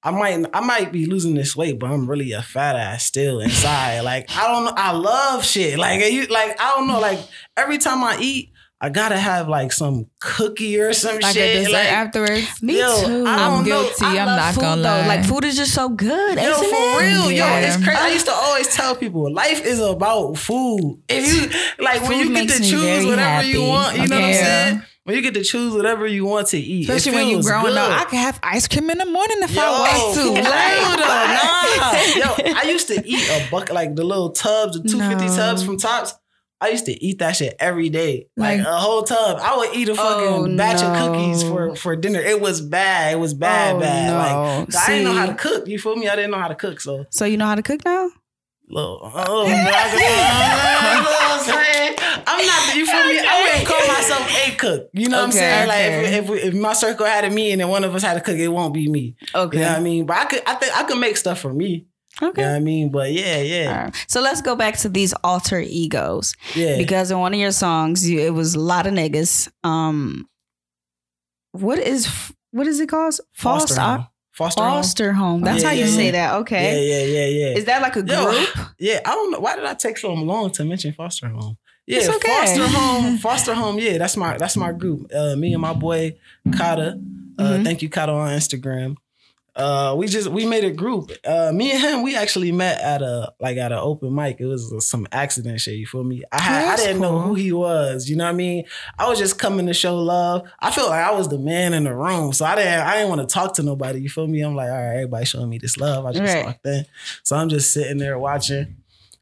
I 0.04 0.12
might 0.12 0.45
I 0.54 0.62
might 0.62 0.91
be 0.91 1.06
losing 1.06 1.36
this 1.36 1.56
weight, 1.56 1.77
but 1.77 1.91
I'm 1.91 2.10
really 2.10 2.32
a 2.32 2.41
fat 2.41 2.75
ass 2.75 3.06
still 3.06 3.39
inside. 3.39 4.01
like 4.01 4.30
I 4.36 4.47
don't 4.47 4.65
know, 4.65 4.73
I 4.75 4.93
love 4.93 5.45
shit. 5.45 5.77
Like 5.77 6.01
you 6.12 6.25
like 6.25 6.60
I 6.60 6.75
don't 6.75 6.88
know, 6.88 6.99
like 6.99 7.19
every 7.56 7.77
time 7.77 8.04
I 8.04 8.17
eat, 8.19 8.51
I 8.84 8.89
gotta 8.89 9.17
have 9.17 9.48
like 9.48 9.72
some 9.72 10.08
cookie 10.20 10.80
or 10.80 10.91
some 10.94 11.15
Like 11.20 11.36
a 11.36 11.39
shit. 11.39 11.58
dessert 11.65 11.74
like, 11.74 11.91
afterwards. 11.91 12.62
Me 12.63 12.80
Yo, 12.80 13.06
too. 13.06 13.26
I 13.28 13.58
know. 13.60 13.63
guilty. 13.63 14.04
I 14.06 14.10
I'm 14.17 14.26
love 14.26 14.38
not 14.38 14.54
food, 14.56 14.62
gonna 14.62 14.82
though. 14.82 14.89
lie. 14.89 15.06
Like 15.08 15.26
food 15.26 15.44
is 15.46 15.56
just 15.56 15.76
so 15.76 15.89
good. 15.89 16.38
Yo, 16.39 16.44
isn't 16.50 16.65
for 16.70 17.04
it? 17.04 17.06
real, 17.06 17.32
Yeah. 17.32 17.60
yo, 17.62 17.67
it's 17.67 17.76
crazy. 17.78 18.00
I 18.02 18.08
used 18.10 18.26
to 18.26 18.34
always 18.34 18.74
tell 18.76 18.96
people, 18.96 19.32
life 19.32 19.63
is 19.63 19.80
about 19.80 20.34
food. 20.39 21.00
If 21.08 21.28
you 21.78 21.84
like, 21.86 22.02
when 22.02 22.28
you 22.28 22.34
get 22.34 22.50
to 22.50 22.63
choose 22.63 23.06
whatever 23.06 23.46
you 23.46 23.62
want, 23.63 23.98
you 24.00 24.08
know 24.08 24.15
what 24.15 24.26
I'm 24.26 24.34
saying? 24.34 24.82
When 25.04 25.15
you 25.15 25.22
get 25.22 25.34
to 25.36 25.44
choose 25.44 25.74
whatever 25.76 26.06
you 26.08 26.26
want 26.26 26.48
to 26.50 26.58
eat, 26.60 26.89
Especially 26.89 27.13
when 27.20 27.28
you're 27.30 27.41
growing 27.44 27.65
good. 27.74 27.78
up, 27.78 28.02
I 28.02 28.06
can 28.06 28.20
have 28.20 28.39
ice 28.44 28.67
cream 28.67 28.89
in 28.89 28.98
the 29.00 29.06
morning 29.06 29.38
if 29.41 29.52
Yo, 29.54 29.62
I 29.63 29.70
want 29.70 30.15
to. 30.15 30.30
Like, 30.32 30.98
though, 30.98 32.46
nah. 32.46 32.46
Yo, 32.54 32.56
I 32.56 32.63
used 32.72 32.88
to 32.88 33.04
eat 33.08 33.30
a 33.30 33.48
bucket 33.52 33.74
like 33.76 33.96
the 33.96 34.04
little 34.04 34.32
tubs, 34.32 34.80
the 34.80 34.88
two 34.89 35.00
fifty 35.00 35.26
No. 35.28 35.36
tubs 35.36 35.63
from 35.63 35.78
Tops. 35.78 36.13
I 36.62 36.69
used 36.69 36.86
to 36.86 37.04
eat 37.04 37.17
that 37.19 37.36
shit 37.36 37.56
every 37.60 37.89
day, 37.89 38.28
like, 38.38 38.60
Like- 38.60 38.67
a 38.67 38.78
whole 38.78 39.02
tub. 39.04 39.39
I 39.41 39.58
would 39.58 39.76
eat 39.76 39.89
a 39.89 39.93
oh, 39.93 39.95
fucking 39.95 40.54
Oh, 40.54 40.58
batch 40.58 40.82
of 40.84 40.95
cookies 40.95 41.41
for 41.43 41.76
for 41.76 41.95
dinner. 41.95 42.19
It 42.19 42.39
was 42.39 42.62
bad. 42.62 43.13
It 43.13 43.17
was 43.19 43.34
bad, 43.34 43.76
Oh, 43.78 43.80
bad. 43.80 44.08
no. 44.12 44.17
Like 44.17 44.76
I 44.76 44.88
didn't 44.91 45.04
know 45.06 45.13
how 45.19 45.26
to 45.26 45.34
cook. 45.34 45.67
You 45.67 45.80
feel 45.80 45.95
me? 45.95 46.08
I 46.08 46.15
didn't 46.15 46.32
know 46.32 46.38
how 46.39 46.47
to 46.50 46.56
cook, 46.56 46.80
so 46.80 47.06
So 47.10 47.26
you 47.26 47.38
know 47.38 47.47
how 47.47 47.56
to 47.56 47.63
cook 47.63 47.84
now? 47.84 48.10
little, 48.69 49.02
oh, 49.04 49.47
I'm 52.28 52.45
not. 52.45 52.76
You 52.76 52.86
feel 52.86 53.06
me? 53.06 53.19
I 53.19 53.43
wouldn't 53.43 53.67
call 53.67 53.88
myself 53.88 54.47
a 54.47 54.56
cook. 54.56 54.89
You 54.93 55.10
know 55.10 55.17
what 55.17 55.24
I'm 55.24 55.30
Okay, 55.30 55.39
saying? 55.39 55.67
Like 55.67 56.13
if, 56.13 56.24
if, 56.24 56.30
we- 56.30 56.39
if 56.41 56.54
my 56.54 56.74
circle 56.74 57.06
had 57.06 57.26
a 57.26 57.30
me 57.30 57.52
and 57.52 57.62
then 57.62 57.67
one 57.69 57.84
of 57.84 57.93
us 57.95 58.04
had 58.04 58.13
to 58.15 58.21
cook, 58.21 58.38
it 58.38 58.47
won't 58.47 58.74
be 58.74 58.89
me. 58.89 59.15
Okay. 59.36 59.58
You 59.58 59.63
know 59.63 59.69
what 59.71 59.80
I 59.80 59.82
mean? 59.82 60.06
But 60.06 60.17
I 60.17 60.26
could. 60.26 60.41
I 60.45 60.56
think 60.56 60.78
I 60.78 60.84
could 60.84 61.00
make 61.00 61.17
stuff 61.17 61.39
for 61.39 61.54
me. 61.54 61.88
Okay. 62.21 62.41
You 62.41 62.47
know 62.47 62.53
what 62.53 62.57
I 62.57 62.60
mean? 62.60 62.89
But 62.91 63.12
yeah, 63.13 63.41
yeah, 63.41 63.84
right. 63.86 64.05
So 64.07 64.21
let's 64.21 64.41
go 64.41 64.55
back 64.55 64.77
to 64.79 64.89
these 64.89 65.13
alter 65.23 65.60
egos 65.60 66.36
yeah. 66.55 66.77
because 66.77 67.10
in 67.12 67.19
one 67.19 67.34
of 67.34 67.39
your 67.39 67.51
songs, 67.51 68.07
you, 68.07 68.19
it 68.19 68.34
was 68.34 68.55
a 68.55 68.60
lot 68.60 68.86
of 68.88 68.93
niggas. 68.93 69.49
Um, 69.63 70.27
what 71.51 71.79
is 71.79 72.07
what 72.51 72.67
is 72.67 72.79
it 72.79 72.88
called? 72.89 73.15
foster 73.34 73.75
Foster 73.75 73.81
home. 73.81 74.07
Foster, 74.34 74.62
home. 74.63 74.71
foster 74.71 75.13
home. 75.13 75.41
That's 75.41 75.62
Yeah, 75.62 75.69
how 75.69 75.75
you 75.75 75.86
yeah, 75.86 75.91
say 75.91 76.05
yeah. 76.05 76.12
that. 76.12 76.34
Okay. 76.41 76.88
yeah, 76.89 77.03
yeah, 77.03 77.25
yeah. 77.25 77.47
Yeah. 77.49 77.57
Is 77.57 77.65
that 77.65 77.81
like 77.81 77.95
a 77.97 77.99
Yo, 78.05 78.31
group? 78.31 78.67
Yeah, 78.79 79.01
I 79.05 79.10
don't 79.13 79.31
know. 79.31 79.39
Why 79.39 79.55
did 79.57 79.65
I 79.65 79.73
take 79.73 79.97
so 79.97 80.13
long 80.13 80.51
to 80.51 80.63
mention 80.63 80.93
foster 80.93 81.27
home? 81.27 81.57
Yeah, 81.86 81.97
It's 81.99 82.07
okay. 82.10 82.29
foster 82.29 82.67
home, 82.67 83.17
foster 83.27 83.53
home. 83.53 83.77
Yeah, 83.79 83.97
that's 83.97 84.15
my 84.15 84.38
that's 84.38 84.55
my 84.55 84.71
group. 84.71 85.12
Uh, 85.13 85.36
me 85.36 85.51
and 85.53 85.62
my 85.62 85.73
boy 85.73 86.15
Kata. 86.57 86.99
Uh, 87.38 87.43
Mhm. 87.43 87.63
Thank 87.63 87.81
you, 87.81 87.89
Kata, 87.89 88.12
on 88.13 88.29
Instagram. 88.29 88.95
Uh, 89.54 89.94
we 89.98 90.08
just 90.08 90.30
we 90.30 90.46
made 90.46 90.64
a 90.64 90.72
group. 90.72 91.12
Uh, 91.26 91.52
me 91.54 91.72
and 91.74 91.82
him, 91.82 92.02
we 92.04 92.16
actually 92.16 92.54
met 92.54 92.80
at 92.80 93.02
a 93.02 93.34
like 93.40 93.58
at 93.58 93.74
an 93.74 93.80
open 93.80 94.16
mic. 94.16 94.40
It 94.40 94.46
was 94.46 94.74
some 94.88 95.06
accident 95.12 95.60
shit. 95.60 95.76
You 95.76 95.86
feel 95.86 96.06
me? 96.06 96.24
I 96.32 96.40
had 96.40 96.68
I 96.74 96.76
didn't 96.78 97.02
know 97.02 97.20
who 97.20 97.34
he 97.36 97.52
was. 97.52 98.10
You 98.10 98.16
know 98.16 98.24
what 98.24 98.30
I 98.30 98.34
mean? 98.34 98.64
I 98.98 99.10
was 99.10 99.20
just 99.20 99.38
coming 99.38 99.66
to 99.68 99.74
show 99.74 99.98
love. 99.98 100.50
I 100.60 100.72
felt 100.72 100.90
like 100.90 101.06
I 101.06 101.12
was 101.12 101.28
the 101.28 101.38
man 101.38 101.74
in 101.74 101.84
the 101.84 101.94
room, 101.94 102.32
so 102.32 102.46
I 102.46 102.56
didn't 102.56 102.80
I 102.80 102.94
didn't 102.96 103.10
want 103.10 103.28
to 103.28 103.34
talk 103.34 103.54
to 103.56 103.64
nobody. 103.64 104.00
You 104.00 104.08
feel 104.10 104.26
me? 104.28 104.40
I'm 104.42 104.56
like, 104.56 104.70
all 104.70 104.78
right, 104.78 104.94
everybody 104.96 105.26
showing 105.26 105.50
me 105.50 105.58
this 105.58 105.78
love. 105.78 106.06
I 106.06 106.14
just 106.14 106.34
Right. 106.34 106.46
walked 106.46 106.66
in, 106.66 106.86
so 107.24 107.36
I'm 107.36 107.50
just 107.50 107.74
sitting 107.74 107.98
there 107.98 108.18
watching, 108.18 108.78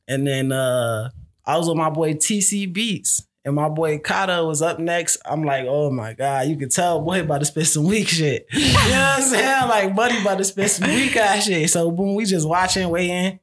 and 0.08 0.28
then 0.28 0.52
uh, 0.52 1.10
I 1.44 1.58
was 1.58 1.68
with 1.68 1.78
my 1.78 1.90
boy 1.90 2.14
TC 2.14 2.72
Beats. 2.72 3.24
And 3.46 3.56
my 3.56 3.70
boy 3.70 4.00
Kata 4.00 4.44
was 4.46 4.62
up 4.62 4.80
next. 4.80 5.18
I'm 5.26 5.44
like, 5.46 5.66
oh 5.68 5.90
my 5.90 6.14
God, 6.14 6.48
you 6.48 6.58
can 6.58 6.70
tell 6.70 7.00
boy 7.02 7.22
about 7.22 7.40
to 7.40 7.46
spend 7.46 7.68
some 7.68 7.86
weak 7.86 8.08
shit. 8.08 8.46
You 8.54 8.68
know 8.68 8.74
what 8.74 9.18
I'm 9.18 9.22
saying? 9.22 9.68
Like, 9.70 9.96
buddy 9.96 10.22
about 10.22 10.38
to 10.40 10.44
spend 10.44 10.70
some 10.72 10.90
weak 10.90 11.16
ass 11.16 11.46
shit. 11.46 11.70
So 11.70 11.90
boom, 11.90 12.16
we 12.16 12.26
just 12.26 12.48
watching, 12.48 12.90
waiting. 12.90 13.40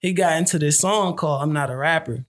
He 0.00 0.12
got 0.12 0.36
into 0.36 0.58
this 0.58 0.78
song 0.80 1.14
called 1.16 1.42
I'm 1.42 1.52
Not 1.52 1.70
a 1.70 1.76
Rapper. 1.76 2.24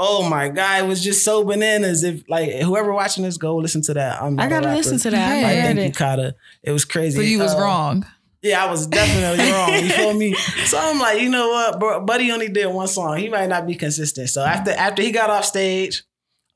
Oh 0.00 0.28
my 0.28 0.48
God, 0.48 0.84
it 0.84 0.86
was 0.86 1.02
just 1.02 1.24
so 1.24 1.42
bananas. 1.42 2.04
If 2.04 2.22
like 2.28 2.50
whoever 2.52 2.92
watching 2.92 3.24
this, 3.24 3.36
go 3.36 3.56
listen 3.56 3.82
to 3.82 3.94
that. 3.94 4.22
I'm 4.22 4.36
not 4.36 4.44
I 4.44 4.46
a 4.46 4.48
gotta 4.50 4.66
rapper. 4.68 4.76
listen 4.76 4.98
to 5.00 5.10
that. 5.10 5.28
I 5.28 5.34
Right. 5.34 5.42
Like, 5.42 5.54
heard 5.56 5.62
thank 5.64 5.78
you, 5.78 5.84
it. 5.86 5.96
Kata. 5.96 6.34
It 6.62 6.70
was 6.70 6.84
crazy. 6.84 7.16
so 7.16 7.22
you 7.22 7.40
was 7.40 7.52
Uh, 7.54 7.58
wrong. 7.58 8.06
Yeah, 8.42 8.64
I 8.64 8.70
was 8.70 8.86
definitely 8.86 9.50
wrong. 9.52 9.72
You 9.74 9.88
feel 9.90 10.14
me? 10.14 10.34
So 10.66 10.78
I'm 10.78 10.98
like, 10.98 11.20
you 11.20 11.28
know 11.28 11.48
what, 11.48 11.80
bro? 11.80 12.00
Buddy 12.04 12.30
only 12.30 12.48
did 12.48 12.66
one 12.66 12.88
song. 12.88 13.16
He 13.18 13.28
might 13.28 13.48
not 13.48 13.66
be 13.66 13.74
consistent. 13.74 14.28
So 14.30 14.42
after 14.44 14.70
after 14.70 15.02
he 15.02 15.10
got 15.10 15.30
off 15.30 15.44
stage, 15.44 16.04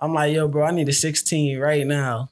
I'm 0.01 0.13
like, 0.15 0.35
yo, 0.35 0.49
bro, 0.49 0.65
I 0.67 0.71
need 0.71 0.89
a 0.89 0.93
16 0.93 1.59
right 1.59 1.87
now. 1.87 2.31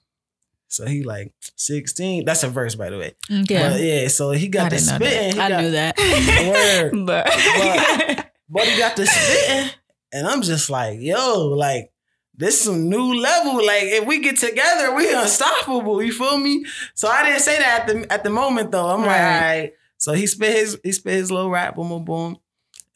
So 0.69 0.87
he 0.87 1.03
like 1.03 1.33
16. 1.57 2.25
That's 2.25 2.45
a 2.45 2.49
verse, 2.49 2.77
by 2.77 2.91
the 2.91 2.99
way. 2.99 3.15
Okay. 3.43 3.59
But 3.59 3.81
yeah, 3.81 4.09
so 4.09 4.31
he 4.31 4.47
I 4.47 4.49
got 4.49 4.71
the 4.71 4.77
know 4.77 4.83
that. 4.83 4.95
spitting. 5.03 5.41
I 5.41 5.49
got, 5.49 5.63
knew 5.63 5.71
that. 5.73 5.99
Word. 6.93 7.07
but 7.07 7.27
But- 7.27 8.27
Buddy 8.53 8.77
got 8.79 8.97
the 8.97 9.07
spitting, 9.07 9.71
and 10.13 10.27
I'm 10.27 10.43
just 10.43 10.71
like, 10.71 10.99
yo, 11.01 11.47
like 11.57 11.93
this 12.41 12.55
is 12.55 12.63
some 12.63 12.89
new 12.89 13.15
level. 13.15 13.57
Like 13.57 13.85
if 13.85 14.07
we 14.07 14.21
get 14.21 14.39
together, 14.39 14.95
we 14.95 15.13
unstoppable. 15.13 16.03
You 16.03 16.13
feel 16.13 16.39
me? 16.39 16.65
So 16.95 17.09
I 17.09 17.25
didn't 17.25 17.43
say 17.43 17.59
that 17.59 17.81
at 17.83 17.87
the 17.87 18.13
at 18.13 18.25
the 18.25 18.31
moment 18.31 18.73
though. 18.73 18.89
I'm 18.89 19.01
like, 19.01 19.09
all 19.09 19.41
right. 19.41 19.73
So 19.99 20.13
he 20.15 20.27
spit 20.27 20.57
his 20.57 20.79
he 20.83 20.93
spit 20.93 21.15
his 21.15 21.31
little 21.31 21.51
rap, 21.51 21.77
boom, 21.77 21.91
boom, 21.91 22.05
boom, 22.05 22.39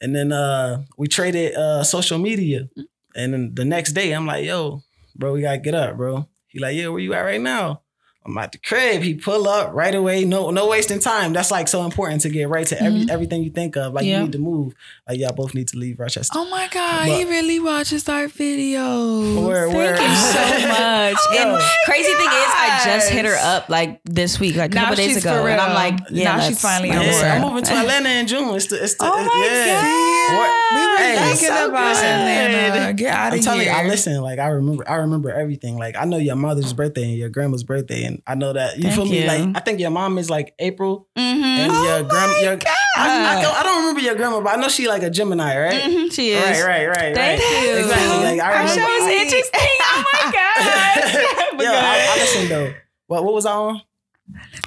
and 0.01 0.15
then 0.15 0.31
uh 0.31 0.83
we 0.97 1.07
traded 1.07 1.53
uh 1.53 1.83
social 1.83 2.17
media, 2.17 2.67
and 3.15 3.33
then 3.33 3.53
the 3.53 3.65
next 3.65 3.93
day 3.93 4.11
I'm 4.11 4.25
like, 4.25 4.45
yo, 4.45 4.81
bro, 5.15 5.33
we 5.33 5.41
gotta 5.41 5.59
get 5.59 5.75
up, 5.75 5.95
bro. 5.95 6.27
He 6.47 6.59
like, 6.59 6.75
yeah, 6.75 6.87
where 6.87 6.99
you 6.99 7.13
at 7.13 7.21
right 7.21 7.41
now? 7.41 7.81
I'm 8.25 8.35
at 8.39 8.51
the 8.51 8.57
crib. 8.57 9.03
He 9.03 9.13
pull 9.13 9.47
up 9.47 9.71
right 9.73 9.93
away. 9.93 10.25
No, 10.25 10.49
no 10.49 10.67
wasting 10.67 10.99
time. 10.99 11.31
That's 11.31 11.51
like 11.51 11.67
so 11.67 11.83
important 11.85 12.21
to 12.21 12.29
get 12.29 12.49
right 12.49 12.65
to 12.67 12.81
every 12.81 13.01
mm-hmm. 13.01 13.09
everything 13.11 13.43
you 13.43 13.51
think 13.51 13.75
of. 13.75 13.93
Like 13.93 14.05
Yeah. 14.05 14.17
you 14.17 14.23
need 14.23 14.31
to 14.31 14.39
move. 14.39 14.73
Like 15.07 15.19
y'all 15.19 15.31
both 15.33 15.53
need 15.53 15.67
to 15.69 15.77
leave 15.77 15.99
Rochester. 15.99 16.33
Oh 16.35 16.49
my 16.49 16.67
God, 16.71 17.07
But- 17.07 17.17
he 17.17 17.25
really 17.25 17.59
watches 17.59 18.09
our 18.09 18.25
videos. 18.25 19.45
Word, 19.45 19.69
Thank 19.71 19.77
word. 19.77 19.99
you 19.99 20.15
so 20.15 20.39
oh 20.41 20.67
much. 20.69 21.17
Yo. 21.37 21.55
and 21.55 21.63
crazy 21.85 22.13
thing 22.13 22.27
is, 22.27 22.49
I 22.57 22.81
just 22.85 23.09
hit 23.11 23.25
her 23.25 23.37
up 23.39 23.69
like 23.69 24.01
this 24.05 24.39
week, 24.39 24.55
like 24.55 24.71
a 24.71 24.75
Now 24.75 24.81
couple 24.89 24.95
days 24.97 25.17
ago, 25.17 25.43
for 25.43 25.49
and 25.49 25.61
I'm 25.61 25.73
like, 25.75 25.99
yeah, 26.09 26.37
Now 26.37 26.47
she's 26.47 26.59
finally 26.61 26.89
on 26.91 27.01
Yeah, 27.03 27.11
board. 27.11 27.25
I'm 27.25 27.41
moving 27.41 27.63
to 27.65 27.73
Atlanta 27.75 28.09
in 28.09 28.27
June. 28.27 28.55
It's 28.55 28.65
the, 28.67 28.83
it's 28.83 28.95
the, 28.95 29.05
Oh 29.05 29.23
my 29.23 29.45
yeah. 29.45 29.81
god, 29.81 30.37
What- 30.37 30.54
We 30.75 30.87
were 30.87 30.97
Hey, 30.97 31.15
thinking 31.17 31.47
so 31.47 31.69
about 31.69 31.95
good. 31.95 32.03
Atlanta. 32.05 32.93
Get 32.93 33.13
out 33.13 33.33
I'm 33.33 33.39
of 33.39 33.45
telling 33.45 33.61
here. 33.61 33.71
you, 33.71 33.77
I 33.77 33.87
listen. 33.87 34.21
Like 34.21 34.39
I 34.39 34.47
remember, 34.47 34.87
I 34.89 34.95
remember 34.95 35.31
everything. 35.31 35.77
Like 35.77 35.95
I 35.95 36.05
know 36.05 36.17
your 36.17 36.35
mother's 36.35 36.73
birthday 36.73 37.03
and 37.03 37.13
your 37.17 37.29
grandma's 37.29 37.63
birthday, 37.63 38.03
and 38.03 38.21
I 38.27 38.35
know 38.35 38.53
that 38.53 38.77
you 38.77 38.83
Thank 38.83 38.95
feel 38.95 39.05
me. 39.05 39.21
you. 39.21 39.27
Like 39.27 39.57
I 39.57 39.59
think 39.61 39.79
your 39.79 39.91
mom 39.91 40.17
is 40.17 40.29
like 40.29 40.53
April, 40.59 41.07
Mm-hmm. 41.17 41.43
and 41.43 41.71
Oh 41.71 41.83
your 41.83 42.03
grandma. 42.09 42.39
Your, 42.39 42.51
I, 42.53 42.57
I, 42.97 43.35
God. 43.35 43.41
don't, 43.41 43.55
I 43.57 43.63
don't 43.63 43.77
remember 43.81 43.99
your 44.01 44.15
grandma, 44.15 44.39
but 44.41 44.57
I 44.57 44.61
know 44.61 44.69
she 44.69 44.87
like 44.87 45.03
a 45.03 45.09
Gemini, 45.09 45.57
right? 45.59 45.81
hmm 45.83 46.07
She 46.09 46.31
is. 46.31 46.41
Right, 46.41 46.63
right, 46.63 46.87
right, 46.87 47.15
Thank 47.15 47.41
right. 47.41 47.51
you. 47.51 47.77
Exactly. 47.79 48.23
Like 48.23 48.39
I 48.39 48.53
Our 48.53 48.59
remember. 48.61 48.81
show 48.81 48.87
is 48.87 49.21
interesting. 49.21 49.69
Oh 49.81 50.03
my 50.13 50.31
god. 51.55 51.61
Yo, 51.63 51.71
I, 51.71 52.07
I 52.11 52.17
listen 52.19 52.47
though. 52.49 52.73
What 53.07 53.23
what 53.23 53.33
was 53.33 53.45
I 53.45 53.53
on? 53.53 53.81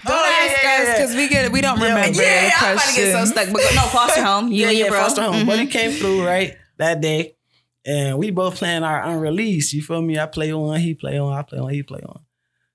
Don't 0.09 0.18
Oh, 0.18 0.25
ask 0.42 0.62
yeah, 0.62 0.68
us 0.81 0.87
yeah. 0.87 0.92
because 0.94 1.14
we 1.14 1.29
get 1.29 1.53
we 1.53 1.61
don't 1.61 1.79
remember. 1.81 2.21
Yeah, 2.21 2.49
the 2.61 2.66
I'm 2.66 2.73
about 2.75 2.85
to 2.88 2.94
get 2.97 3.12
so 3.12 3.25
stuck. 3.27 3.53
But 3.53 3.62
no, 3.75 3.83
foster 3.83 4.23
home. 4.25 4.49
You 4.53 4.62
yeah, 4.62 4.68
and 4.71 4.79
your 4.79 4.88
bro. 4.90 5.01
foster 5.01 5.23
home. 5.23 5.35
Mhm. 5.42 5.47
But 5.47 5.59
he 5.61 5.66
came 5.66 5.92
through 5.92 6.27
right 6.27 6.57
that 6.79 7.01
day, 7.01 7.35
and 7.87 8.18
we 8.18 8.31
both 8.31 8.57
playing 8.57 8.83
our 8.83 9.03
unreleased. 9.03 9.73
You 9.73 9.83
feel 9.83 10.03
me? 10.03 10.18
I 10.18 10.27
play 10.27 10.53
on, 10.53 10.79
he 10.81 10.94
play 10.94 11.18
on, 11.18 11.33
I 11.33 11.42
play 11.42 11.59
on, 11.59 11.68
he 11.71 11.83
play 11.83 12.01
on. 12.07 12.21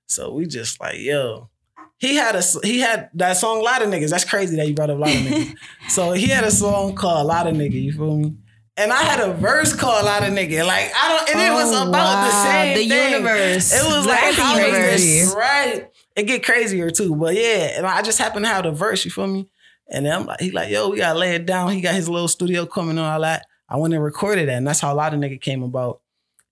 So 0.06 0.32
we 0.32 0.46
just 0.46 0.80
like, 0.80 0.96
yo. 0.98 1.50
He 1.98 2.16
had 2.16 2.34
a 2.36 2.42
he 2.64 2.80
had 2.80 3.08
that 3.14 3.34
song 3.36 3.62
"Lot 3.62 3.80
of 3.80 3.88
Niggas." 3.88 4.10
That's 4.10 4.24
crazy 4.24 4.56
that 4.56 4.66
you 4.68 4.74
brought 4.74 4.90
up 4.90 4.98
"Lot 4.98 5.10
of 5.10 5.14
Niggas." 5.22 5.54
so 5.88 6.12
he 6.12 6.26
had 6.26 6.44
a 6.44 6.50
song 6.50 6.94
called 6.96 7.26
"Lot 7.28 7.46
of 7.46 7.54
Niggas." 7.54 7.80
You 7.82 7.92
feel 7.92 8.16
me? 8.16 8.34
And 8.76 8.92
I 8.92 9.02
had 9.04 9.20
a 9.20 9.32
verse 9.32 9.72
called 9.74 10.02
a 10.02 10.04
"Lot 10.04 10.22
of 10.24 10.30
Nigga." 10.34 10.66
Like 10.66 10.90
I 10.94 11.08
don't, 11.08 11.30
and 11.30 11.40
it 11.40 11.52
was 11.54 11.72
Oh, 11.72 11.88
about 11.88 12.24
the 12.26 12.30
wow. 12.34 12.44
same 12.44 12.76
The 12.76 12.88
thing. 12.88 13.12
universe. 13.12 13.72
It 13.72 13.86
was 13.86 14.06
like 14.06 14.34
the 14.36 14.42
is 14.42 14.56
universe. 14.66 15.00
this 15.00 15.34
right? 15.36 15.88
It 16.16 16.24
get 16.24 16.44
crazier 16.44 16.90
too, 16.90 17.16
but 17.16 17.34
yeah. 17.34 17.76
And 17.76 17.86
I 17.86 18.02
just 18.02 18.18
happened 18.18 18.44
to 18.44 18.48
have 18.50 18.64
the 18.64 18.70
verse. 18.72 19.04
You 19.04 19.10
feel 19.10 19.26
me? 19.26 19.48
And 19.88 20.06
I'm 20.06 20.26
like, 20.26 20.40
he 20.40 20.50
like, 20.50 20.70
yo, 20.70 20.88
we 20.88 20.98
gotta 20.98 21.18
lay 21.18 21.34
it 21.34 21.46
down. 21.46 21.72
He 21.72 21.80
got 21.80 21.94
his 21.94 22.08
little 22.08 22.28
studio 22.28 22.66
coming 22.66 22.90
and 22.90 23.00
all 23.00 23.20
that. 23.20 23.46
I 23.68 23.76
went 23.76 23.94
and 23.94 24.02
recorded 24.02 24.48
that, 24.48 24.56
and 24.56 24.66
that's 24.66 24.80
how 24.80 24.92
a 24.92 24.94
lot 24.94 25.12
of 25.14 25.20
nigga 25.20 25.40
came 25.40 25.62
about. 25.62 26.00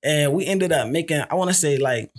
And 0.03 0.33
we 0.33 0.47
ended 0.47 0.73
up 0.73 0.89
making, 0.89 1.23
I 1.31 1.35
want 1.35 1.51
to 1.51 1.55
say 1.55 1.79
like 1.79 2.13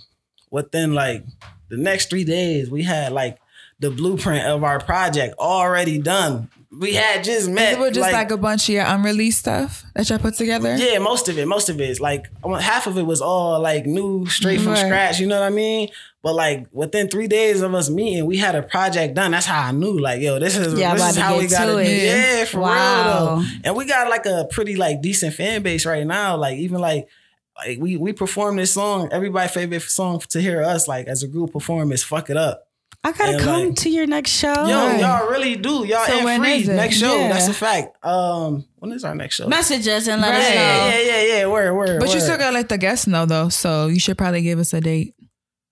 within 0.50 0.94
like 0.94 1.24
the 1.68 1.76
next 1.76 2.08
three 2.10 2.24
days, 2.24 2.70
we 2.70 2.82
had 2.82 3.12
like 3.12 3.38
the 3.78 3.90
blueprint 3.90 4.46
of 4.46 4.64
our 4.64 4.80
project 4.80 5.34
already 5.38 5.98
done. 5.98 6.48
We 6.80 6.94
had 6.94 7.22
just 7.24 7.48
met. 7.48 7.74
It 7.74 7.78
was 7.78 7.92
just 7.92 8.12
like, 8.12 8.30
a 8.30 8.36
bunch 8.36 8.68
of 8.68 8.74
your 8.74 8.84
unreleased 8.86 9.38
stuff 9.40 9.84
that 9.94 10.08
y'all 10.08 10.18
put 10.18 10.34
together. 10.34 10.76
yeah, 10.76 10.98
most 10.98 11.28
of 11.28 11.38
it, 11.38 11.46
most 11.46 11.68
of 11.68 11.80
it 11.80 11.88
is 11.90 12.00
like 12.00 12.26
half 12.60 12.86
of 12.86 12.96
it 12.98 13.02
was 13.04 13.20
all 13.20 13.60
like 13.60 13.86
new, 13.86 14.26
straight 14.26 14.60
from 14.60 14.72
Right. 14.72 14.78
scratch. 14.86 15.20
You 15.20 15.26
know 15.26 15.38
what 15.40 15.46
I 15.46 15.50
mean? 15.50 15.88
But 16.22 16.34
like 16.34 16.66
within 16.72 17.08
three 17.08 17.26
days 17.28 17.60
of 17.60 17.74
us 17.74 17.90
meeting, 17.90 18.24
we 18.26 18.36
had 18.38 18.54
a 18.54 18.62
project 18.62 19.14
done. 19.14 19.32
That's 19.32 19.46
how 19.46 19.62
I 19.62 19.72
knew, 19.72 19.98
like, 19.98 20.20
yo, 20.22 20.38
this 20.38 20.56
is 20.56 20.78
Yeah, 20.78 20.94
this 20.94 21.10
is 21.10 21.16
how 21.16 21.38
we 21.38 21.46
got 21.46 21.66
to 21.66 21.78
it. 21.78 21.88
Yeah, 21.88 22.44
for 22.46 22.60
Wow. 22.60 23.04
real 23.04 23.36
though. 23.42 23.46
And 23.64 23.76
we 23.76 23.84
got 23.84 24.08
like 24.08 24.26
a 24.26 24.46
pretty 24.50 24.76
like 24.76 25.02
decent 25.02 25.34
fan 25.34 25.62
base 25.62 25.84
right 25.86 26.06
now. 26.06 26.36
Like 26.36 26.58
even 26.58 26.80
like. 26.80 27.08
Like 27.56 27.78
we 27.78 27.96
we 27.96 28.12
perform 28.12 28.56
this 28.56 28.72
song, 28.72 29.08
everybody's 29.12 29.52
favorite 29.52 29.82
song 29.82 30.18
to 30.30 30.40
hear 30.40 30.60
us 30.60 30.88
like 30.88 31.06
as 31.06 31.22
a 31.22 31.28
group 31.28 31.52
perform 31.52 31.92
is 31.92 32.02
"Fuck 32.02 32.28
It 32.28 32.36
Up." 32.36 32.66
I 33.06 33.12
gotta 33.12 33.32
And, 33.32 33.40
come 33.40 33.66
like- 33.68 33.76
to 33.76 33.90
your 33.90 34.06
next 34.06 34.30
show. 34.30 34.52
Yo, 34.66 34.86
Right. 34.86 34.98
y'all 35.00 35.28
really 35.28 35.56
do. 35.56 35.84
Y'all 35.86 36.06
So 36.06 36.18
in 36.18 36.24
when 36.24 36.40
free 36.40 36.54
is 36.62 36.68
it? 36.68 36.74
next 36.74 36.96
show. 36.96 37.14
Yeah. 37.18 37.28
That's 37.34 37.48
a 37.48 37.52
fact. 37.52 38.02
Um, 38.04 38.64
when 38.78 38.92
is 38.92 39.04
our 39.04 39.14
next 39.14 39.34
show? 39.36 39.46
Message 39.46 39.86
us 39.88 40.08
and 40.08 40.22
let 40.22 40.30
Right. 40.30 40.40
us 40.40 40.48
know. 40.48 40.54
yeah, 40.54 40.98
yeah, 40.98 41.00
yeah, 41.22 41.36
yeah. 41.40 41.46
Word, 41.46 41.74
word. 41.74 42.00
But 42.00 42.14
you 42.14 42.20
still 42.20 42.38
gotta 42.38 42.54
let 42.54 42.70
the 42.70 42.78
guests 42.78 43.06
know 43.06 43.26
though, 43.26 43.50
so 43.50 43.88
you 43.88 44.00
should 44.00 44.16
probably 44.16 44.40
give 44.42 44.58
us 44.58 44.72
a 44.72 44.80
date. 44.80 45.14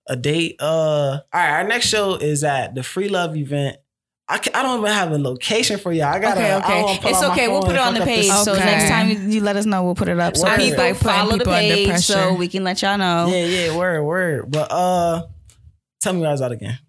a 0.07 0.15
date. 0.17 0.57
Uh, 0.59 0.65
all 0.65 1.21
right. 1.33 1.49
Our 1.51 1.63
next 1.63 1.87
show 1.87 2.15
is 2.15 2.43
at 2.43 2.75
the 2.75 2.83
Free 2.83 3.07
Love 3.07 3.37
event. 3.37 3.77
I, 4.27 4.37
ca- 4.37 4.51
I 4.53 4.61
don't 4.61 4.79
even 4.79 4.91
have 4.91 5.11
a 5.13 5.17
location 5.17 5.79
for 5.79 5.91
y'all. 5.93 6.07
I 6.07 6.19
got 6.19 6.37
Okay, 6.37 6.51
I 6.51 6.57
okay. 6.57 6.81
wanna 6.83 6.99
pull 6.99 7.09
It's 7.11 7.21
out 7.23 7.27
my 7.29 7.33
okay. 7.33 7.47
We'll 7.47 7.61
put 7.63 7.75
it 7.75 7.77
on 7.81 7.93
the 7.93 7.99
fuck 8.01 8.09
up 8.09 8.13
page. 8.15 8.27
this- 8.27 8.43
So 8.43 8.53
next 8.53 8.89
time 8.89 9.09
you, 9.09 9.17
you 9.19 9.41
let 9.41 9.55
us 9.55 9.65
know, 9.65 9.81
we'll 9.83 9.95
put 9.95 10.09
it 10.09 10.19
up. 10.19 10.35
So 10.35 10.43
Word. 10.43 10.59
people 10.59 10.83
Like 10.83 10.95
follow 10.97 11.31
the 11.33 11.37
people 11.39 11.53
under 11.53 11.73
page 11.75 11.99
so 11.99 12.33
we 12.33 12.47
can 12.49 12.63
let 12.65 12.81
y'all 12.81 12.97
know. 12.97 13.27
Yeah, 13.27 13.45
yeah. 13.45 13.77
Word, 13.77 14.03
word. 14.03 14.51
But 14.51 14.71
uh, 14.71 15.23
tell 16.01 16.13
me 16.13 16.19
where 16.19 16.29
I 16.29 16.31
was 16.33 16.41
out 16.41 16.51
again. 16.51 16.79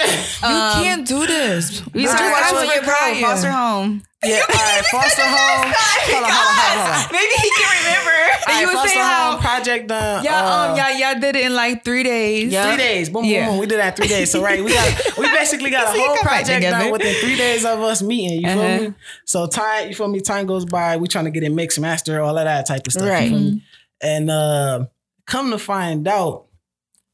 You 0.00 0.48
Um, 0.48 0.82
can't 0.82 1.06
do 1.06 1.26
this. 1.26 1.82
We 1.94 2.04
Nah, 2.04 2.12
just 2.12 2.22
I 2.22 2.30
watch 2.32 2.52
was 2.66 2.74
your 2.74 2.84
bro, 2.84 2.94
Kaya. 2.94 3.20
foster 3.26 3.50
home. 3.50 4.02
Yeah. 4.22 4.36
all 4.48 4.54
right. 4.56 4.84
Foster 4.86 5.22
home. 5.22 5.72
Hold 5.72 6.24
on, 6.24 6.30
hold 6.30 6.46
on, 6.46 6.54
hold 6.56 6.88
on. 6.88 6.92
Hold 6.92 7.06
on. 7.06 7.12
Maybe 7.12 7.34
he 7.40 7.50
can 7.50 7.84
remember. 7.84 8.10
And 8.48 8.60
you 8.60 8.66
right, 8.66 8.66
were 8.66 8.72
foster 8.72 8.88
saying 8.88 9.00
home 9.00 9.10
how 9.10 9.38
project 9.40 9.88
done. 9.88 10.24
y'all 10.24 10.34
uh, 10.34 10.68
um 10.70 10.76
y'all 10.76 10.90
y'all 10.98 11.20
did 11.20 11.36
it 11.36 11.44
in 11.46 11.54
like 11.54 11.84
three 11.84 12.02
days. 12.02 12.52
Yeah. 12.52 12.68
Three 12.68 12.76
days, 12.76 13.08
boom, 13.08 13.24
Yeah. 13.24 13.46
boom, 13.46 13.52
boom. 13.54 13.60
We 13.60 13.66
did 13.66 13.78
that 13.78 13.96
three 13.96 14.08
days. 14.08 14.30
So 14.30 14.42
right, 14.42 14.62
we 14.62 14.72
got 14.72 15.16
we 15.18 15.26
basically 15.40 15.70
got 15.70 15.94
a 15.94 15.98
whole 15.98 16.16
project 16.18 16.62
done 16.62 16.90
within 16.90 17.14
three 17.14 17.36
days 17.36 17.64
of 17.64 17.80
us 17.80 18.02
meeting. 18.02 18.40
You 18.42 18.48
Uh-huh. 18.48 18.78
feel 18.78 18.88
me? 18.90 18.94
So 19.24 19.46
time, 19.46 19.88
you 19.88 19.94
feel 19.94 20.08
me? 20.08 20.20
Time 20.20 20.46
goes 20.46 20.64
by. 20.66 20.96
We 20.98 21.08
trying 21.08 21.24
to 21.26 21.30
get 21.30 21.42
it 21.42 21.50
mixed, 21.52 21.80
master, 21.80 22.20
all 22.20 22.36
of 22.36 22.44
that 22.44 22.66
type 22.66 22.86
of 22.86 22.92
stuff. 22.92 23.04
you 23.04 23.10
Right. 23.10 23.28
feel 23.30 23.40
me? 23.40 23.62
And 24.02 24.30
uh, 24.30 24.84
come 25.26 25.50
to 25.50 25.58
find 25.58 26.06
out, 26.08 26.46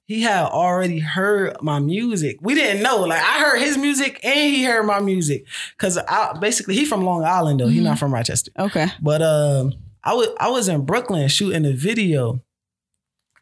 he 0.06 0.22
had 0.22 0.44
already 0.46 0.98
heard 1.00 1.56
my 1.62 1.78
music. 1.80 2.38
We 2.40 2.54
didn't 2.54 2.82
know. 2.82 3.02
Like 3.02 3.20
I 3.22 3.40
heard 3.40 3.58
his 3.60 3.76
music 3.76 4.20
and 4.24 4.34
he 4.54 4.64
heard 4.64 4.84
my 4.84 5.00
music. 5.00 5.44
Cause 5.78 5.98
I 5.98 6.32
basically 6.40 6.74
he 6.76 6.84
from 6.84 7.02
Long 7.04 7.24
Island 7.24 7.60
though. 7.60 7.68
He 7.68 7.80
not 7.80 7.98
from 7.98 8.14
Rochester. 8.14 8.52
Okay. 8.58 8.86
But 9.02 9.20
um, 9.22 9.74
I 10.04 10.14
was 10.14 10.28
I 10.38 10.48
was 10.48 10.68
in 10.68 10.84
Brooklyn 10.86 11.28
shooting 11.28 11.66
a 11.66 11.72
video, 11.72 12.40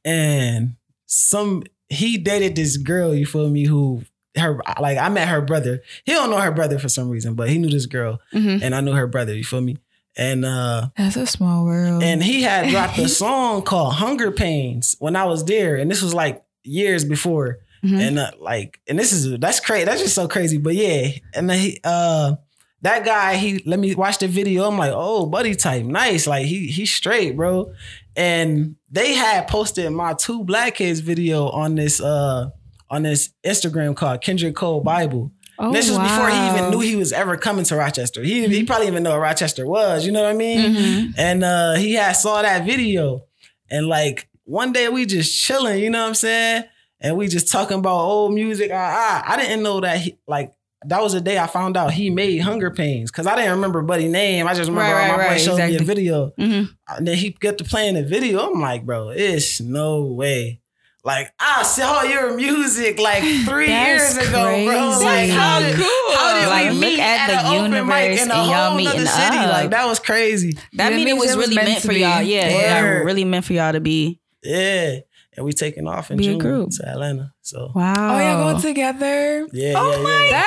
and 0.05 0.77
some 1.07 1.65
he 1.89 2.19
dated 2.19 2.57
this 2.57 2.77
girl. 2.77 3.15
You 3.15 3.27
feel 3.27 3.49
me? 3.51 3.65
Who 3.67 4.03
her 4.37 4.61
like 4.81 4.99
I 4.99 5.09
met 5.09 5.29
her 5.29 5.41
brother. 5.43 5.83
He 6.05 6.13
don't 6.13 6.31
know 6.31 6.41
her 6.41 6.51
brother 6.53 6.79
for 6.79 6.89
some 6.89 7.09
reason, 7.09 7.35
but 7.35 7.49
he 7.49 7.59
knew 7.59 7.71
this 7.71 7.87
girl, 7.87 8.21
Mhm. 8.33 8.63
and 8.63 8.75
I 8.75 8.81
knew 8.81 8.93
her 8.93 9.07
brother. 9.07 9.35
You 9.35 9.45
feel 9.45 9.61
me? 9.61 9.79
And 10.17 10.45
uh, 10.45 10.91
That's 10.97 11.17
a 11.17 11.27
small 11.27 11.65
world. 11.65 12.03
and 12.03 12.23
he 12.23 12.43
had 12.43 12.71
dropped 12.71 12.99
a 12.99 13.09
song 13.23 13.63
called 13.63 13.95
"Hunger 13.95 14.31
Pains" 14.31 14.95
when 15.01 15.17
I 15.17 15.25
was 15.25 15.45
there, 15.45 15.77
and 15.77 15.91
this 15.91 16.03
was 16.03 16.15
like 16.15 16.43
years 16.65 17.05
before. 17.05 17.59
Mhm. 17.85 18.01
And 18.09 18.19
uh, 18.19 18.31
like, 18.41 18.81
and 18.89 18.99
this 18.99 19.13
is 19.13 19.39
that's 19.39 19.61
crazy. 19.61 19.85
That's 19.85 20.01
just 20.01 20.15
so 20.15 20.27
crazy. 20.27 20.59
But 20.59 20.75
yeah, 20.75 21.09
and 21.35 21.49
then 21.51 21.59
he 21.59 21.81
uh 21.85 22.37
that 22.83 23.05
guy, 23.05 23.37
he 23.37 23.63
let 23.67 23.79
me 23.79 23.95
watch 23.95 24.19
the 24.19 24.29
video. 24.29 24.65
I'm 24.69 24.77
like, 24.79 24.93
oh, 24.95 25.27
buddy 25.27 25.55
type, 25.55 25.85
nice. 25.85 26.27
Like 26.27 26.47
he 26.47 26.67
he's 26.69 26.93
straight, 26.93 27.37
bro. 27.37 27.73
And 28.17 28.77
they 28.91 29.15
had 29.15 29.49
posted 29.49 29.91
my 29.93 30.15
two 30.15 30.45
black 30.45 30.77
kids 30.77 31.01
video 31.01 31.49
on 31.49 31.75
this 31.75 32.01
uh 32.01 32.51
on 32.91 33.03
this 33.03 33.31
Instagram 33.45 33.97
called 33.97 34.23
Kendrick 34.23 34.55
Cole 34.55 34.81
Bible. 34.81 35.33
Oh, 35.59 35.73
this 35.73 35.89
was 35.89 35.99
before 35.99 36.29
he 36.31 36.49
even 36.49 36.71
knew 36.71 36.81
he 36.81 36.97
was 36.97 37.13
ever 37.13 37.37
coming 37.37 37.65
to 37.67 37.77
Rochester. 37.77 38.23
He 38.23 38.47
he 38.49 38.65
probably 38.65 38.87
even 38.87 39.03
know 39.03 39.11
what 39.11 39.21
Rochester 39.21 39.67
was. 39.67 40.05
You 40.07 40.13
know 40.13 40.23
what 40.23 40.31
I 40.31 40.35
mean? 40.35 40.75
Mhm. 40.75 41.15
And 41.19 41.45
uh 41.45 41.75
he 41.75 41.95
had 41.95 42.13
saw 42.13 42.41
that 42.43 42.65
video. 42.67 43.25
And 43.71 43.87
like 43.89 44.29
one 44.45 44.73
day 44.73 44.89
we 44.89 45.07
just 45.07 45.37
chilling, 45.41 45.83
you 45.83 45.91
know 45.91 46.03
what 46.03 46.09
I'm 46.09 46.15
saying? 46.15 46.65
And 47.01 47.17
we 47.17 47.29
just 47.29 47.51
talking 47.51 47.79
about 47.79 47.99
old 47.99 48.33
music. 48.33 48.71
Ah, 48.73 49.23
ah. 49.27 49.33
I 49.33 49.37
didn't 49.37 49.63
know 49.63 49.81
that 49.81 49.99
he 49.99 50.17
like 50.27 50.53
that 50.87 51.03
was 51.03 51.15
the 51.15 51.21
day 51.21 51.39
I 51.39 51.47
found 51.47 51.77
out 51.79 51.93
he 51.93 52.11
made 52.11 52.39
Hunger 52.39 52.71
Pains. 52.71 53.11
Cause 53.11 53.27
I 53.27 53.37
didn't 53.37 53.53
remember 53.53 53.81
Buddy 53.83 54.09
name. 54.09 54.47
I 54.47 54.55
just 54.55 54.69
remember 54.69 54.93
Right, 54.95 55.09
my 55.09 55.17
right, 55.17 55.25
boy 55.27 55.31
right, 55.33 55.41
showed 55.41 55.57
me 55.57 55.63
exactly. 55.75 55.77
a 55.77 55.87
video. 55.87 56.33
Mhm. 56.39 56.69
And 56.89 57.09
then 57.09 57.17
he 57.17 57.31
got 57.31 57.59
to 57.59 57.65
playing 57.65 57.95
the 57.95 58.03
video. 58.05 58.51
I'm 58.53 58.61
like, 58.61 58.85
bro, 58.85 59.09
it's 59.11 59.61
no 59.61 60.05
way. 60.05 60.61
Like 61.03 61.33
I 61.39 61.63
saw 61.65 62.03
your 62.03 62.35
music 62.37 62.99
like 62.99 63.23
three 63.45 63.69
years 63.71 64.17
ago, 64.17 64.65
bro. 64.67 64.99
Like 65.03 65.29
how 65.31 65.61
That's 65.61 65.77
did, 65.77 65.87
how 66.17 66.41
did 66.41 66.49
Like, 66.49 66.71
we 66.73 66.81
meet 66.81 66.99
at 67.01 67.27
the 67.27 67.39
an 67.41 67.47
open 67.47 67.71
mic 67.87 68.11
universe 68.11 68.23
in 68.23 68.31
a 68.31 68.35
y'all 68.35 68.69
whole 68.69 68.77
meeting 68.79 69.05
nother 69.05 69.07
city? 69.07 69.37
up. 69.37 69.51
Like 69.53 69.71
that 69.71 69.87
was 69.87 69.99
crazy. 70.01 70.53
That 70.75 70.91
Yeah, 70.93 70.97
mean 70.97 71.09
it 71.09 71.13
means 71.13 71.19
was 71.21 71.31
it 71.33 71.37
was 71.37 71.47
really 71.49 71.57
meant 71.57 71.69
meant 71.69 71.83
for 71.83 71.93
y'all. 71.93 72.23
Yeah, 72.23 72.49
yeah, 72.49 72.83
Word. 72.83 73.05
really 73.05 73.25
meant 73.25 73.45
for 73.45 73.53
y'all 73.53 73.73
to 73.73 73.81
be. 73.81 74.21
Yeah. 74.45 74.99
And 75.37 75.45
we 75.45 75.53
taking 75.53 75.89
off 75.89 76.11
in 76.13 76.17
Be 76.17 76.25
June 76.25 76.39
group. 76.39 76.71
to 76.77 76.89
Atlanta. 76.89 77.33
So 77.43 77.73
Wow. 77.75 78.15
oh, 78.17 78.21
y'all 78.21 78.53
going 78.53 78.63
together? 78.63 79.49
yeah, 79.53 79.75
Oh 79.77 79.91
yeah, 79.91 80.03
my 80.03 80.29
yeah. 80.31 80.45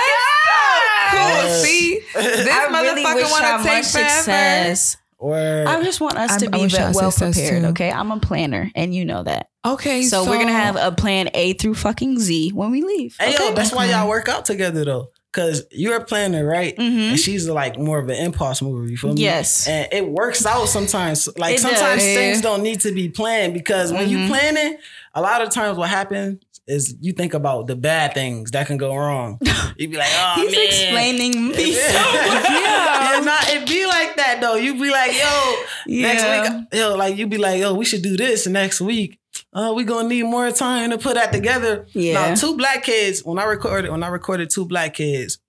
That's 1.12 1.44
so 1.44 1.48
cool. 1.48 1.64
See, 1.66 2.00
this 2.16 2.48
I 2.50 2.68
really 2.82 3.04
motherfucker 3.04 3.16
wish 3.16 3.32
want 3.32 3.44
to 3.64 3.68
take 3.68 3.78
much 3.84 3.92
forever. 3.92 4.10
success. 4.10 4.98
Word. 5.20 5.66
I 5.68 5.82
just 5.84 6.00
want 6.00 6.16
us 6.18 6.32
I- 6.34 6.38
to 6.40 6.46
I 6.48 6.50
be 6.52 6.62
wish 6.62 6.74
well 6.78 7.12
prepared. 7.12 7.64
too. 7.64 7.68
Okay, 7.70 7.92
I'm 7.92 8.12
a 8.12 8.20
planner, 8.20 8.72
and 8.76 8.94
you 8.94 9.04
know 9.04 9.24
that. 9.24 9.50
Okay, 9.66 10.04
So, 10.04 10.24
we're 10.30 10.38
gonna 10.38 10.52
have 10.54 10.76
a 10.78 10.92
plan 10.92 11.30
A 11.34 11.54
through 11.54 11.74
fucking 11.74 12.20
Z 12.20 12.52
when 12.54 12.70
we 12.72 12.84
leave. 12.84 13.18
hey 13.20 13.32
yo, 13.34 13.46
okay? 13.48 13.54
that's 13.56 13.74
why 13.74 13.86
y'all 13.86 14.08
work 14.08 14.30
out 14.30 14.46
together 14.46 14.86
though. 14.86 15.10
Cause 15.34 15.66
you're 15.72 15.98
a 15.98 16.04
planner, 16.04 16.46
right? 16.46 16.76
Mhm. 16.78 17.10
And 17.12 17.20
she's 17.20 17.48
like 17.48 17.78
more 17.78 18.00
of 18.00 18.10
an 18.10 18.16
impulse 18.16 18.62
mover, 18.62 18.88
you 18.88 18.98
feel 18.98 19.14
me? 19.14 19.22
Yes. 19.22 19.68
And 19.68 19.88
it 19.92 20.08
works 20.10 20.46
out 20.46 20.66
sometimes. 20.68 21.28
Like 21.38 21.56
It 21.56 21.60
sometimes 21.60 22.02
does. 22.02 22.14
things 22.16 22.42
don't 22.42 22.64
need 22.64 22.80
to 22.82 22.92
be 22.92 23.10
planned 23.10 23.54
because 23.54 23.92
when 23.94 24.10
you 24.10 24.18
Mhm. 24.20 24.30
planning, 24.30 24.78
a 25.14 25.22
lot 25.22 25.42
of 25.42 25.50
times 25.52 25.78
what 25.78 25.90
happens 25.90 26.40
is 26.68 26.96
you 27.02 27.14
think 27.14 27.34
about 27.34 27.68
the 27.68 27.76
bad 27.76 28.14
things 28.14 28.52
that 28.52 28.68
can 28.68 28.78
go 28.78 28.96
wrong. 28.96 29.38
You'd 29.78 29.92
be 29.92 29.98
like, 29.98 30.10
oh 30.12 30.34
He's 30.42 30.52
man. 30.52 30.66
explaining 30.66 31.48
me 31.50 31.76
Yeah. 31.76 31.88
so 31.92 32.34
much. 32.34 32.50
yeah, 32.50 33.22
not 33.24 33.50
it 33.54 33.68
be 33.68 33.86
like 33.86 34.16
that 34.18 34.40
though. 34.42 34.56
You'd 34.56 34.82
be 34.82 34.90
like, 34.90 35.12
yo, 35.14 35.56
Yeah. 35.86 36.14
next 36.14 36.50
week, 36.52 36.68
yo, 36.80 36.96
like 36.96 37.16
you'd 37.18 37.30
be 37.30 37.38
like, 37.38 37.60
yo, 37.60 37.74
we 37.74 37.86
should 37.86 38.02
do 38.02 38.18
this 38.18 38.48
next 38.48 38.82
week. 38.82 39.20
Uh, 39.58 39.74
we 39.74 39.84
gonna 39.84 40.08
need 40.08 40.22
more 40.24 40.52
time 40.52 40.92
to 40.92 41.00
put 41.00 41.16
that 41.16 41.34
together. 41.34 41.88
Yeah. 41.94 42.14
Now, 42.14 42.36
two 42.36 42.56
black 42.56 42.84
kids. 42.84 43.24
When 43.26 43.40
I 43.40 43.46
recorded, 43.46 43.90
when 43.90 44.04
I 44.04 44.08
recorded 44.10 44.52
two 44.52 44.66
black 44.66 44.94
kids, 44.94 45.40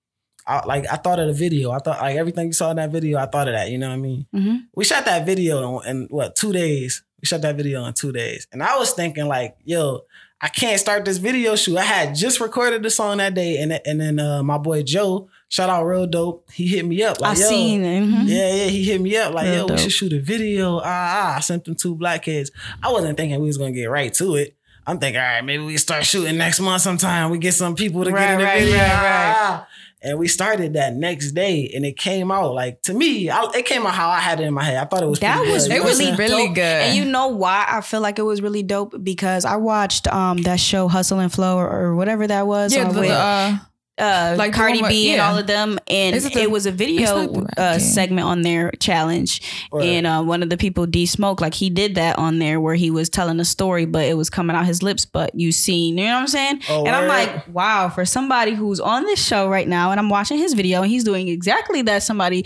I, 0.47 0.65
like 0.65 0.85
I 0.91 0.95
thought 0.95 1.19
of 1.19 1.27
the 1.27 1.33
video. 1.33 1.69
I 1.69 1.77
thought 1.77 2.01
like 2.01 2.15
everything 2.15 2.47
you 2.47 2.53
saw 2.53 2.71
in 2.71 2.77
that 2.77 2.89
video. 2.91 3.19
I 3.19 3.27
thought 3.27 3.47
of 3.47 3.53
that. 3.53 3.69
You 3.69 3.77
know 3.77 3.89
what 3.89 3.93
I 3.93 3.97
mean? 3.97 4.25
Mhm. 4.35 4.57
We 4.75 4.83
shot 4.83 5.05
that 5.05 5.27
video 5.27 5.79
in, 5.81 5.89
in 5.89 6.07
what 6.09 6.35
two 6.35 6.51
days? 6.51 7.03
We 7.21 7.27
shot 7.27 7.41
that 7.41 7.55
video 7.55 7.85
in 7.85 7.93
two 7.93 8.11
days, 8.11 8.47
and 8.51 8.63
I 8.63 8.77
was 8.79 8.91
thinking 8.93 9.27
like, 9.27 9.55
yo. 9.63 10.01
I 10.41 10.47
can't 10.47 10.79
start 10.79 11.03
this 11.03 11.17
video 11.17 11.57
shoot. 11.57 11.75
I 11.75 11.83
had 11.83 12.15
just 12.15 12.39
recorded 12.39 12.81
the 12.81 12.89
song 12.89 13.17
that 13.17 13.33
day, 13.33 13.57
and 13.57 13.73
and 13.85 13.99
then 13.99 14.19
uh, 14.19 14.41
my 14.41 14.57
boy 14.57 14.83
Joe, 14.83 15.27
shout 15.49 15.69
out 15.69 15.83
real 15.83 16.07
dope. 16.07 16.49
He 16.51 16.67
hit 16.67 16.85
me 16.85 17.03
up 17.03 17.17
I 17.21 17.29
like, 17.29 17.37
yo, 17.39 17.49
seen 17.49 17.83
it. 17.83 18.03
mhm. 18.03 18.23
yeah, 18.27 18.53
yeah, 18.55 18.65
he 18.67 18.83
hit 18.85 19.01
me 19.01 19.17
up 19.17 19.33
like, 19.33 19.45
Real 19.47 19.67
yo, 19.67 19.73
we 19.73 19.77
should 19.77 19.91
shoot 19.91 20.13
a 20.13 20.19
video. 20.21 20.77
Ah, 20.77 20.83
ah, 20.85 21.35
I 21.37 21.39
sent 21.41 21.65
them 21.65 21.75
two 21.75 21.95
black 21.95 22.23
kids. 22.23 22.51
I 22.81 22.91
wasn't 22.91 23.17
thinking 23.17 23.39
we 23.41 23.47
was 23.47 23.57
gonna 23.57 23.71
get 23.73 23.85
right 23.89 24.13
to 24.13 24.35
it. 24.35 24.55
I'm 24.87 24.97
thinking, 24.97 25.19
all 25.21 25.27
right, 25.27 25.43
maybe 25.45 25.63
we 25.63 25.77
start 25.77 26.05
shooting 26.05 26.37
next 26.37 26.59
month 26.61 26.81
sometime. 26.81 27.29
We 27.29 27.37
get 27.37 27.53
some 27.53 27.75
people 27.75 28.03
to 28.05 28.11
get 28.11 28.31
in 28.31 28.37
the 28.39 28.43
right, 28.45 28.59
video. 28.61 28.77
right, 28.77 28.89
Ah, 28.91 29.01
right. 29.03 29.35
ah. 29.35 29.67
And 30.01 30.17
we 30.17 30.29
started 30.29 30.73
that 30.75 30.95
next 30.95 31.33
day, 31.33 31.69
and 31.75 31.85
it 31.85 31.97
came 31.97 32.31
out 32.31 32.53
like 32.55 32.81
to 32.83 32.93
me, 32.93 33.29
I, 33.29 33.43
it 33.53 33.65
came 33.65 33.85
out 33.85 33.93
how 33.93 34.09
I 34.09 34.19
had 34.21 34.39
it 34.39 34.43
in 34.43 34.53
my 34.53 34.63
head. 34.63 34.77
I 34.77 34.85
thought 34.85 35.03
it 35.03 35.07
was 35.07 35.19
That 35.19 35.45
was 35.45 35.67
good, 35.67 35.75
It 35.75 35.83
was 35.83 35.99
I'm 35.99 36.15
really 36.15 36.45
dope. 36.47 36.55
good. 36.55 36.63
And 36.63 36.95
you 36.97 37.03
know 37.03 37.27
why 37.27 37.65
I 37.67 37.81
feel 37.81 37.99
like 37.99 38.17
it 38.17 38.21
was 38.23 38.41
really 38.41 38.63
dope 38.63 38.95
because 39.03 39.43
I 39.43 39.57
watched 39.57 40.07
um 40.07 40.37
that 40.43 40.59
show 40.61 40.87
Hustle 40.87 41.19
and 41.19 41.31
Flow 41.31 41.57
or, 41.57 41.69
or 41.69 41.95
whatever 41.95 42.25
that 42.27 42.47
was 42.47 42.73
yeah, 42.73 42.87
uh, 42.87 42.91
the, 42.93 42.99
with 43.01 43.09
uh, 43.11 43.57
uh, 43.99 44.35
like 44.37 44.51
the 44.53 44.57
Cardi 44.57 44.75
one 44.81 44.83
with- 44.83 44.89
B 44.91 45.11
and 45.11 45.21
all 45.21 45.37
of 45.37 45.45
them, 45.47 45.77
and 45.87 46.15
it 46.15 46.23
the- 46.33 46.41
it 46.41 46.49
was 46.51 46.65
a 46.65 46.71
video 46.71 47.25
not 47.31 47.57
uh, 47.59 47.79
segment 47.79 48.27
on 48.27 48.41
their 48.41 48.71
challenge, 48.79 49.41
Right. 49.71 49.85
and 49.85 50.07
uh, 50.07 50.23
one 50.23 50.41
of 50.43 50.49
the 50.49 50.57
people 50.57 50.85
D 50.85 51.05
Smoke 51.05 51.41
like 51.41 51.53
he 51.53 51.69
did 51.69 51.95
that 51.95 52.17
on 52.17 52.39
there 52.39 52.59
where 52.61 52.75
he 52.75 52.89
was 52.89 53.09
telling 53.09 53.39
a 53.39 53.45
story, 53.45 53.85
but 53.85 54.05
it 54.05 54.15
was 54.17 54.29
coming 54.29 54.55
out 54.55 54.65
his 54.65 54.81
lips, 54.81 55.05
but 55.05 55.35
you 55.35 55.51
seen, 55.51 55.97
you 55.97 56.05
know 56.05 56.13
what 56.13 56.19
I'm 56.21 56.27
saying? 56.27 56.61
Oh, 56.69 56.85
and 56.85 56.95
I'm 56.95 57.07
like, 57.07 57.47
wow, 57.53 57.89
for 57.89 58.05
somebody 58.05 58.53
who's 58.53 58.79
on 58.79 59.03
this 59.03 59.23
show 59.23 59.49
right 59.49 59.67
now, 59.67 59.91
and 59.91 59.99
I'm 59.99 60.09
watching 60.09 60.37
his 60.37 60.53
video, 60.53 60.81
and 60.81 60.89
he's 60.91 61.03
doing 61.03 61.27
exactly 61.27 61.81
that 61.83 62.03
somebody. 62.03 62.45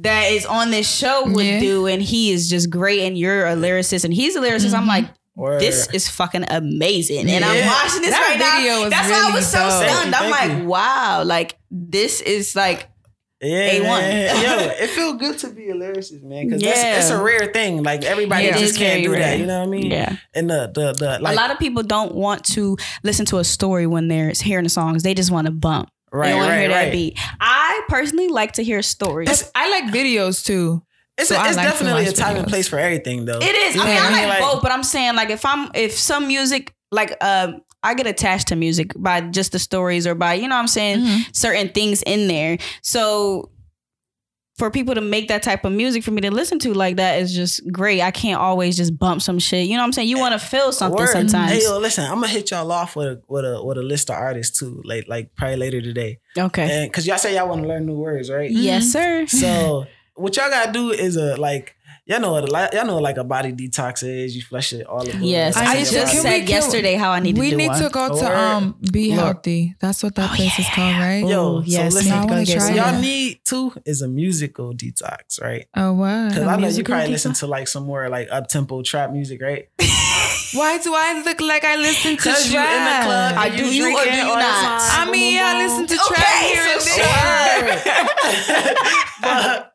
That 0.00 0.30
is 0.30 0.44
on 0.44 0.70
this 0.70 0.86
show 0.94 1.24
would 1.26 1.46
Yeah. 1.46 1.58
do, 1.60 1.86
and 1.86 2.02
he 2.02 2.30
is 2.30 2.50
just 2.50 2.68
great. 2.68 3.00
And 3.00 3.16
you're 3.16 3.46
a 3.46 3.54
lyricist, 3.56 4.04
and 4.04 4.12
he's 4.12 4.36
a 4.36 4.40
lyricist. 4.40 4.74
I'm 4.74 4.86
like, 4.86 5.06
Word. 5.36 5.60
this 5.60 5.88
is 5.92 6.08
fucking 6.08 6.44
amazing. 6.48 7.28
And 7.30 7.44
I'm 7.44 7.66
watching 7.66 8.00
this 8.02 8.10
That 8.10 8.28
right 8.40 8.58
video 8.58 8.76
now. 8.76 8.80
was 8.84 8.90
That's 8.90 9.10
why 9.10 9.30
I 9.30 9.34
was 9.34 9.46
so 9.46 9.58
dope. 9.58 9.70
stunned. 9.70 10.12
Thank 10.14 10.24
I'm 10.24 10.32
thank 10.32 10.50
like, 10.52 10.62
you. 10.62 10.68
wow, 10.68 11.22
like 11.24 11.58
this 11.70 12.20
is 12.22 12.56
like 12.56 12.88
Yeah, 13.42 13.74
A1. 13.74 13.82
man. 13.82 14.42
Yo, 14.60 14.84
it 14.84 14.90
feels 14.90 15.16
good 15.20 15.38
to 15.40 15.48
be 15.50 15.68
a 15.68 15.74
lyricist, 15.74 16.22
man, 16.22 16.46
because 16.48 16.62
Yeah. 16.62 16.98
it's 16.98 17.10
a 17.10 17.22
rare 17.22 17.52
thing. 17.52 17.82
Like 17.82 18.02
everybody 18.04 18.46
It 18.46 18.56
just 18.56 18.78
can't 18.78 19.02
very 19.04 19.14
do 19.16 19.22
that. 19.22 19.38
You 19.38 19.44
know 19.46 19.58
what 19.60 19.66
I 19.68 19.70
mean? 19.70 19.90
Yeah. 19.90 20.16
And 20.34 20.48
the 20.48 20.70
the 20.74 20.92
the 20.94 21.18
like 21.20 21.34
a 21.34 21.36
lot 21.36 21.50
of 21.50 21.58
people 21.58 21.82
don't 21.82 22.14
want 22.14 22.44
to 22.54 22.76
listen 23.02 23.26
to 23.26 23.38
a 23.38 23.44
story 23.44 23.86
when 23.86 24.08
they're 24.08 24.32
hearing 24.34 24.64
the 24.64 24.70
songs. 24.70 25.02
They 25.02 25.12
just 25.14 25.30
want 25.30 25.46
to 25.46 25.52
bump. 25.52 25.90
right, 26.12 26.30
they 26.30 26.34
want 26.34 26.46
to 26.46 26.52
right, 26.52 26.60
hear 26.60 26.68
that 26.70 26.82
right. 26.84 26.92
beat. 26.92 27.18
I 27.40 27.82
personally 27.88 28.28
like 28.28 28.52
to 28.52 28.62
hear 28.64 28.80
stories. 28.80 29.50
I 29.54 29.68
like 29.70 29.84
videos 29.92 30.42
too. 30.42 30.82
It's, 31.18 31.28
So 31.30 31.34
a, 31.34 31.38
I 31.38 31.48
it's 31.48 31.56
like 31.56 31.66
definitely 31.66 32.02
a 32.02 32.06
watch 32.06 32.14
time 32.16 32.36
and 32.36 32.46
place 32.46 32.68
for 32.68 32.78
everything, 32.78 33.24
though. 33.24 33.38
It 33.38 33.54
is. 33.54 33.74
You 33.74 33.82
I 33.82 33.84
mean, 33.86 33.96
I 33.98 34.10
like, 34.10 34.28
Like, 34.28 34.40
both, 34.40 34.62
but 34.62 34.70
I'm 34.72 34.82
saying 34.82 35.14
like 35.16 35.30
if 35.30 35.44
I'm 35.44 35.70
if 35.74 35.92
some 35.92 36.26
music 36.28 36.74
like 36.92 37.16
uh 37.20 37.52
I 37.82 37.94
get 37.94 38.06
attached 38.06 38.48
to 38.48 38.56
music 38.56 38.92
by 38.96 39.20
just 39.20 39.52
the 39.52 39.58
stories 39.58 40.06
or 40.06 40.14
by 40.14 40.34
you 40.34 40.48
know 40.48 40.56
what 40.56 40.60
I'm 40.60 40.68
saying 40.68 41.00
Mhm. 41.00 41.34
certain 41.36 41.68
things 41.70 42.02
in 42.02 42.26
there. 42.28 42.58
So 42.82 43.50
for 44.58 44.70
people 44.70 44.94
to 44.94 45.02
make 45.02 45.28
that 45.28 45.42
type 45.42 45.66
of 45.66 45.72
music 45.72 46.02
for 46.02 46.10
me 46.12 46.22
to 46.22 46.30
listen 46.30 46.58
to 46.58 46.72
like 46.72 46.96
that 46.96 47.20
is 47.20 47.34
just 47.34 47.60
great. 47.70 48.00
I 48.00 48.10
can't 48.10 48.40
always 48.40 48.74
just 48.76 48.98
bump 48.98 49.20
some 49.20 49.38
shit. 49.38 49.66
You 49.66 49.74
know 49.74 49.80
what 49.82 49.86
I'm 49.88 49.92
saying? 49.92 50.08
You 50.08 50.18
want 50.18 50.32
to 50.32 50.38
feel 50.38 50.72
something 50.72 50.98
Word. 50.98 51.12
sometimes. 51.12 51.52
Hey, 51.52 51.62
yo, 51.62 51.78
listen, 51.78 52.04
I'm 52.04 52.14
gonna 52.14 52.28
hit 52.28 52.50
y'all 52.50 52.72
off 52.72 52.96
with 52.96 53.06
a 53.06 53.22
with 53.28 53.44
a 53.44 53.62
with 53.62 53.76
a 53.76 53.82
list 53.82 54.08
of 54.10 54.16
artists 54.16 54.58
too, 54.58 54.80
like 54.84 55.06
like 55.08 55.34
probably 55.36 55.56
later 55.56 55.82
today, 55.82 56.20
okay. 56.38 56.62
and 56.70 56.90
because 56.90 57.06
y'all 57.06 57.18
say 57.18 57.34
y'all 57.36 57.48
want 57.48 57.62
to 57.62 57.68
learn 57.68 57.84
new 57.84 57.98
words, 57.98 58.30
right? 58.30 58.50
Yes, 58.50 58.90
sir. 58.90 59.26
So 59.26 59.86
what 60.16 60.36
y'all 60.36 60.50
gotta 60.50 60.72
do 60.72 60.90
is 60.90 61.16
a 61.16 61.36
like 61.36 61.74
y'all 62.06 62.20
know 62.20 62.32
what 62.32 62.44
a, 62.44 62.52
li- 62.52 62.68
y'all 62.72 62.86
know 62.86 62.98
like 62.98 63.16
a 63.16 63.24
body 63.24 63.52
detox 63.52 64.02
is. 64.02 64.34
You 64.36 64.42
flush 64.42 64.72
it 64.72 64.86
all 64.86 65.04
the 65.04 65.10
blood 65.12 65.22
Yes, 65.22 65.56
I 65.56 65.72
I 65.72 65.74
to- 65.84 65.90
just 65.90 66.06
body. 66.14 66.16
said 66.18 66.40
we- 66.44 66.48
yesterday 66.48 66.94
how 66.94 67.10
I 67.10 67.20
need 67.20 67.34
to 67.36 67.40
we 67.40 67.50
do 67.50 67.56
need 67.56 67.68
one. 67.68 67.82
to 67.82 67.88
go 67.90 68.18
to 68.18 68.38
um 68.38 68.76
Be 68.92 69.10
Look. 69.10 69.18
Healthy. 69.24 69.74
That's 69.80 70.02
what 70.02 70.14
that 70.14 70.30
Oh, 70.32 70.34
place 70.36 70.58
is 70.58 70.66
called, 70.74 70.96
right? 70.96 71.24
Yo, 71.26 71.56
Oh, 71.58 71.60
so 71.62 71.66
yes, 71.66 71.94
listen, 71.94 72.12
I 72.12 72.24
wanna 72.24 72.28
go 72.40 72.44
get 72.44 72.56
try 72.58 72.66
some. 72.66 72.74
it. 72.74 72.76
y'all 72.78 73.00
need 73.00 73.40
to 73.46 73.72
is 73.84 74.02
a 74.02 74.08
musical 74.08 74.72
detox, 74.74 75.40
right? 75.42 75.66
Oh 75.76 75.92
what? 75.94 76.28
Because 76.30 76.44
I 76.46 76.56
know 76.56 76.68
you 76.68 76.84
probably 76.84 77.06
detox? 77.06 77.10
listen 77.10 77.32
to 77.34 77.46
like 77.46 77.68
some 77.68 77.84
more 77.84 78.08
like 78.08 78.28
up 78.30 78.48
tempo 78.48 78.82
trap 78.82 79.10
music, 79.10 79.42
right? 79.42 79.68
Why 80.52 80.78
do 80.78 80.92
I 80.94 81.22
look 81.24 81.40
like 81.40 81.64
I 81.64 81.76
listen 81.76 82.12
to 82.12 82.16
Because 82.16 82.50
trap? 82.50 82.70
you 82.70 82.76
in 82.78 82.84
the 82.84 83.04
club, 83.06 83.34
I 83.36 83.46
and 83.48 83.56
do 83.56 83.64
you 83.74 83.84
or 83.96 84.04
do 84.04 84.10
you 84.10 84.22
all 84.22 84.34
the 84.36 84.40
not? 84.42 84.80
time, 84.80 85.08
I 85.08 85.10
mean, 85.10 85.36
boom, 85.38 85.44
I 85.46 85.62
listen 85.62 85.86
to 85.86 85.96
boom. 85.96 86.06
trap 86.06 86.26
Okay, 86.26 86.48
here 86.52 86.66
and 86.72 86.82
so 86.82 86.96
there. 86.96 88.76
but, 89.22 89.72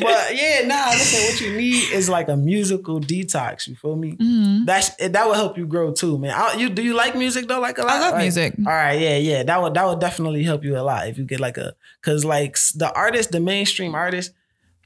but 0.00 0.36
yeah, 0.36 0.66
nah. 0.66 0.90
Listen, 0.90 1.20
what 1.24 1.40
you 1.40 1.56
need 1.56 1.92
is 1.92 2.08
like 2.08 2.28
a 2.28 2.36
musical 2.36 3.00
detox. 3.00 3.66
You 3.66 3.76
feel 3.76 3.96
me? 3.96 4.12
Mhm. 4.16 4.66
That's 4.66 4.90
that 4.96 5.26
would 5.26 5.36
help 5.36 5.56
you 5.58 5.66
grow 5.66 5.92
too, 5.92 6.18
man. 6.18 6.32
I, 6.36 6.54
you 6.54 6.68
do 6.70 6.82
you 6.82 6.94
like 6.94 7.14
music 7.16 7.46
though? 7.48 7.60
Like 7.60 7.78
a 7.78 7.82
lot. 7.82 7.90
I 7.92 8.00
love 8.00 8.12
Like- 8.14 8.22
music. 8.22 8.54
All 8.58 8.72
right, 8.72 8.98
yeah, 9.00 9.16
yeah. 9.16 9.42
That 9.42 9.60
would 9.62 9.74
that 9.74 9.86
would 9.86 10.00
definitely 10.00 10.42
help 10.44 10.64
you 10.64 10.76
a 10.78 10.82
lot 10.82 11.08
if 11.08 11.18
you 11.18 11.24
get 11.24 11.40
like 11.40 11.56
a 11.58 11.74
because 12.00 12.24
like 12.24 12.56
the 12.74 12.92
artist, 12.94 13.32
the 13.32 13.40
mainstream 13.40 13.94
artist. 13.94 14.32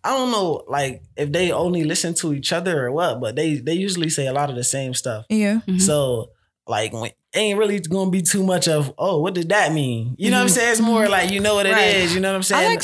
I 0.05 0.11
don't 0.11 0.31
know, 0.31 0.63
like 0.69 1.03
if 1.17 1.33
they 1.33 1.51
only 1.51 1.85
listen 1.85 2.13
to 2.17 2.35
each 2.35 2.53
other 2.53 2.87
or 2.87 2.93
what, 2.93 3.21
but 3.21 3.37
they 3.37 3.57
they 3.57 3.73
usually 3.73 4.11
say 4.11 4.27
a 4.27 4.33
lot 4.33 4.51
of 4.51 4.57
the 4.57 4.65
same 4.65 4.93
stuff. 4.95 5.25
Yeah. 5.31 5.61
Mhm. 5.67 5.81
So 5.81 6.31
like 6.67 6.93
when 6.93 7.11
ain't 7.35 7.59
really 7.59 7.81
gonna 7.81 8.11
be 8.11 8.23
too 8.23 8.45
much 8.45 8.69
of 8.69 8.93
oh 8.99 9.21
what 9.21 9.35
did 9.35 9.49
that 9.49 9.73
mean? 9.73 10.15
You 10.19 10.31
know 10.31 10.37
what 10.37 10.43
I'm 10.45 10.49
saying? 10.51 10.73
It's 10.73 10.81
more 10.81 11.09
like 11.09 11.31
you 11.31 11.41
know 11.41 11.55
what 11.55 11.67
it 11.67 11.71
is. 11.77 12.07
Right. 12.09 12.15
You 12.15 12.21
know 12.21 12.31
what 12.31 12.37
I'm 12.37 12.43
saying? 12.43 12.65
I 12.65 12.69
like 12.69 12.83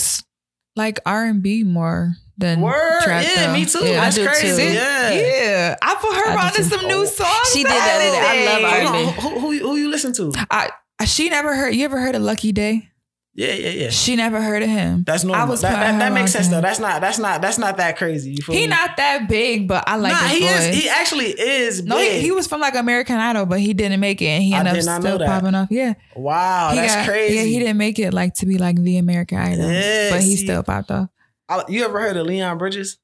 like 0.77 0.99
R 1.07 1.25
and 1.27 1.43
B 1.43 1.63
more 1.63 2.15
than 2.39 2.63
Word, 2.63 3.01
trap. 3.03 3.23
yeah, 3.23 3.47
though. 3.49 3.53
me 3.53 3.67
too. 3.67 3.85
Yeah. 3.85 4.01
That's 4.01 4.17
I 4.19 4.23
do 4.23 4.27
crazy. 4.29 4.57
too. 4.69 4.73
Yeah. 4.73 5.11
Yeah, 5.13 5.77
I 5.83 5.95
put 6.01 6.15
her 6.17 6.39
I 6.39 6.47
on 6.47 6.53
to 6.55 6.65
some 6.65 6.87
new 6.87 7.07
songs. 7.07 7.53
She 7.53 7.63
did 7.63 7.71
that 7.71 7.99
the. 8.01 8.17
I 8.17 8.65
love 8.65 8.89
other 8.89 8.97
R&B. 8.99 9.21
Who, 9.21 9.29
who, 9.29 9.41
who, 9.41 9.59
who 9.69 9.77
you 9.77 9.91
listen 9.91 10.15
to? 10.15 10.33
I, 10.51 10.71
she 11.05 11.29
never 11.29 11.55
heard. 11.55 11.75
You 11.75 11.85
ever 11.85 12.01
heard 12.01 12.15
of 12.15 12.23
Lucky 12.23 12.53
Daye? 12.53 12.89
Yeah, 13.33 13.53
yeah, 13.55 13.69
yeah. 13.71 13.91
She 13.91 14.17
never 14.17 14.41
heard 14.43 14.63
of 14.65 14.69
him. 14.69 15.05
That's 15.07 15.23
normal. 15.23 15.47
I 15.47 15.49
was 15.49 15.61
that, 15.61 15.71
that, 15.73 15.99
that 16.01 16.13
makes 16.13 16.33
sense 16.33 16.49
to 16.49 16.55
though. 16.57 16.61
That's 16.61 16.81
not 16.81 17.01
that's 17.01 17.19
not 17.19 17.41
that's 17.41 17.59
not 17.59 17.77
that 17.77 17.97
crazy. 17.97 18.33
You 18.33 18.43
He 18.47 18.63
me? 18.63 18.67
not 18.67 18.97
that 18.97 19.29
big, 19.29 19.69
but 19.69 19.85
I 19.87 19.97
like 19.97 20.13
nah, 20.13 20.19
his 20.29 20.33
he 20.39 20.41
voice. 20.45 20.61
is. 20.67 20.83
He 20.83 20.89
actually 20.89 21.27
is. 21.41 21.85
no, 21.85 21.97
he, 21.99 22.09
big. 22.09 22.23
he 22.23 22.33
was 22.33 22.49
from 22.49 22.61
like 22.61 22.75
American 22.75 23.17
Idol, 23.17 23.47
but 23.47 23.61
he 23.61 23.73
didn't 23.73 24.01
make 24.01 24.21
it, 24.21 24.27
and 24.27 24.43
he 24.43 24.53
ended 24.53 24.73
up 24.73 24.77
did 24.77 24.85
not 24.87 25.03
know 25.03 25.15
still 25.17 25.27
popping 25.27 25.55
off. 25.55 25.69
Yeah, 25.71 25.95
Wow, 26.17 26.71
he 26.71 26.77
that's 26.81 26.95
got, 26.97 27.07
crazy. 27.09 27.37
Yeah, 27.37 27.43
he 27.43 27.59
didn't 27.61 27.77
make 27.79 27.99
it 28.01 28.13
like 28.13 28.35
to 28.35 28.47
be 28.47 28.59
like 28.59 28.77
the 28.83 28.99
American 28.99 29.39
Idol, 29.39 29.71
Yeah, 29.71 30.11
but 30.11 30.23
he 30.23 30.37
still 30.37 30.65
popped 30.65 30.91
off. 30.91 31.09
I- 31.49 31.65
you 31.69 31.85
ever 31.85 32.01
heard 32.01 32.17
of 32.17 32.27
Leon 32.27 32.59
Bridges? 32.59 32.99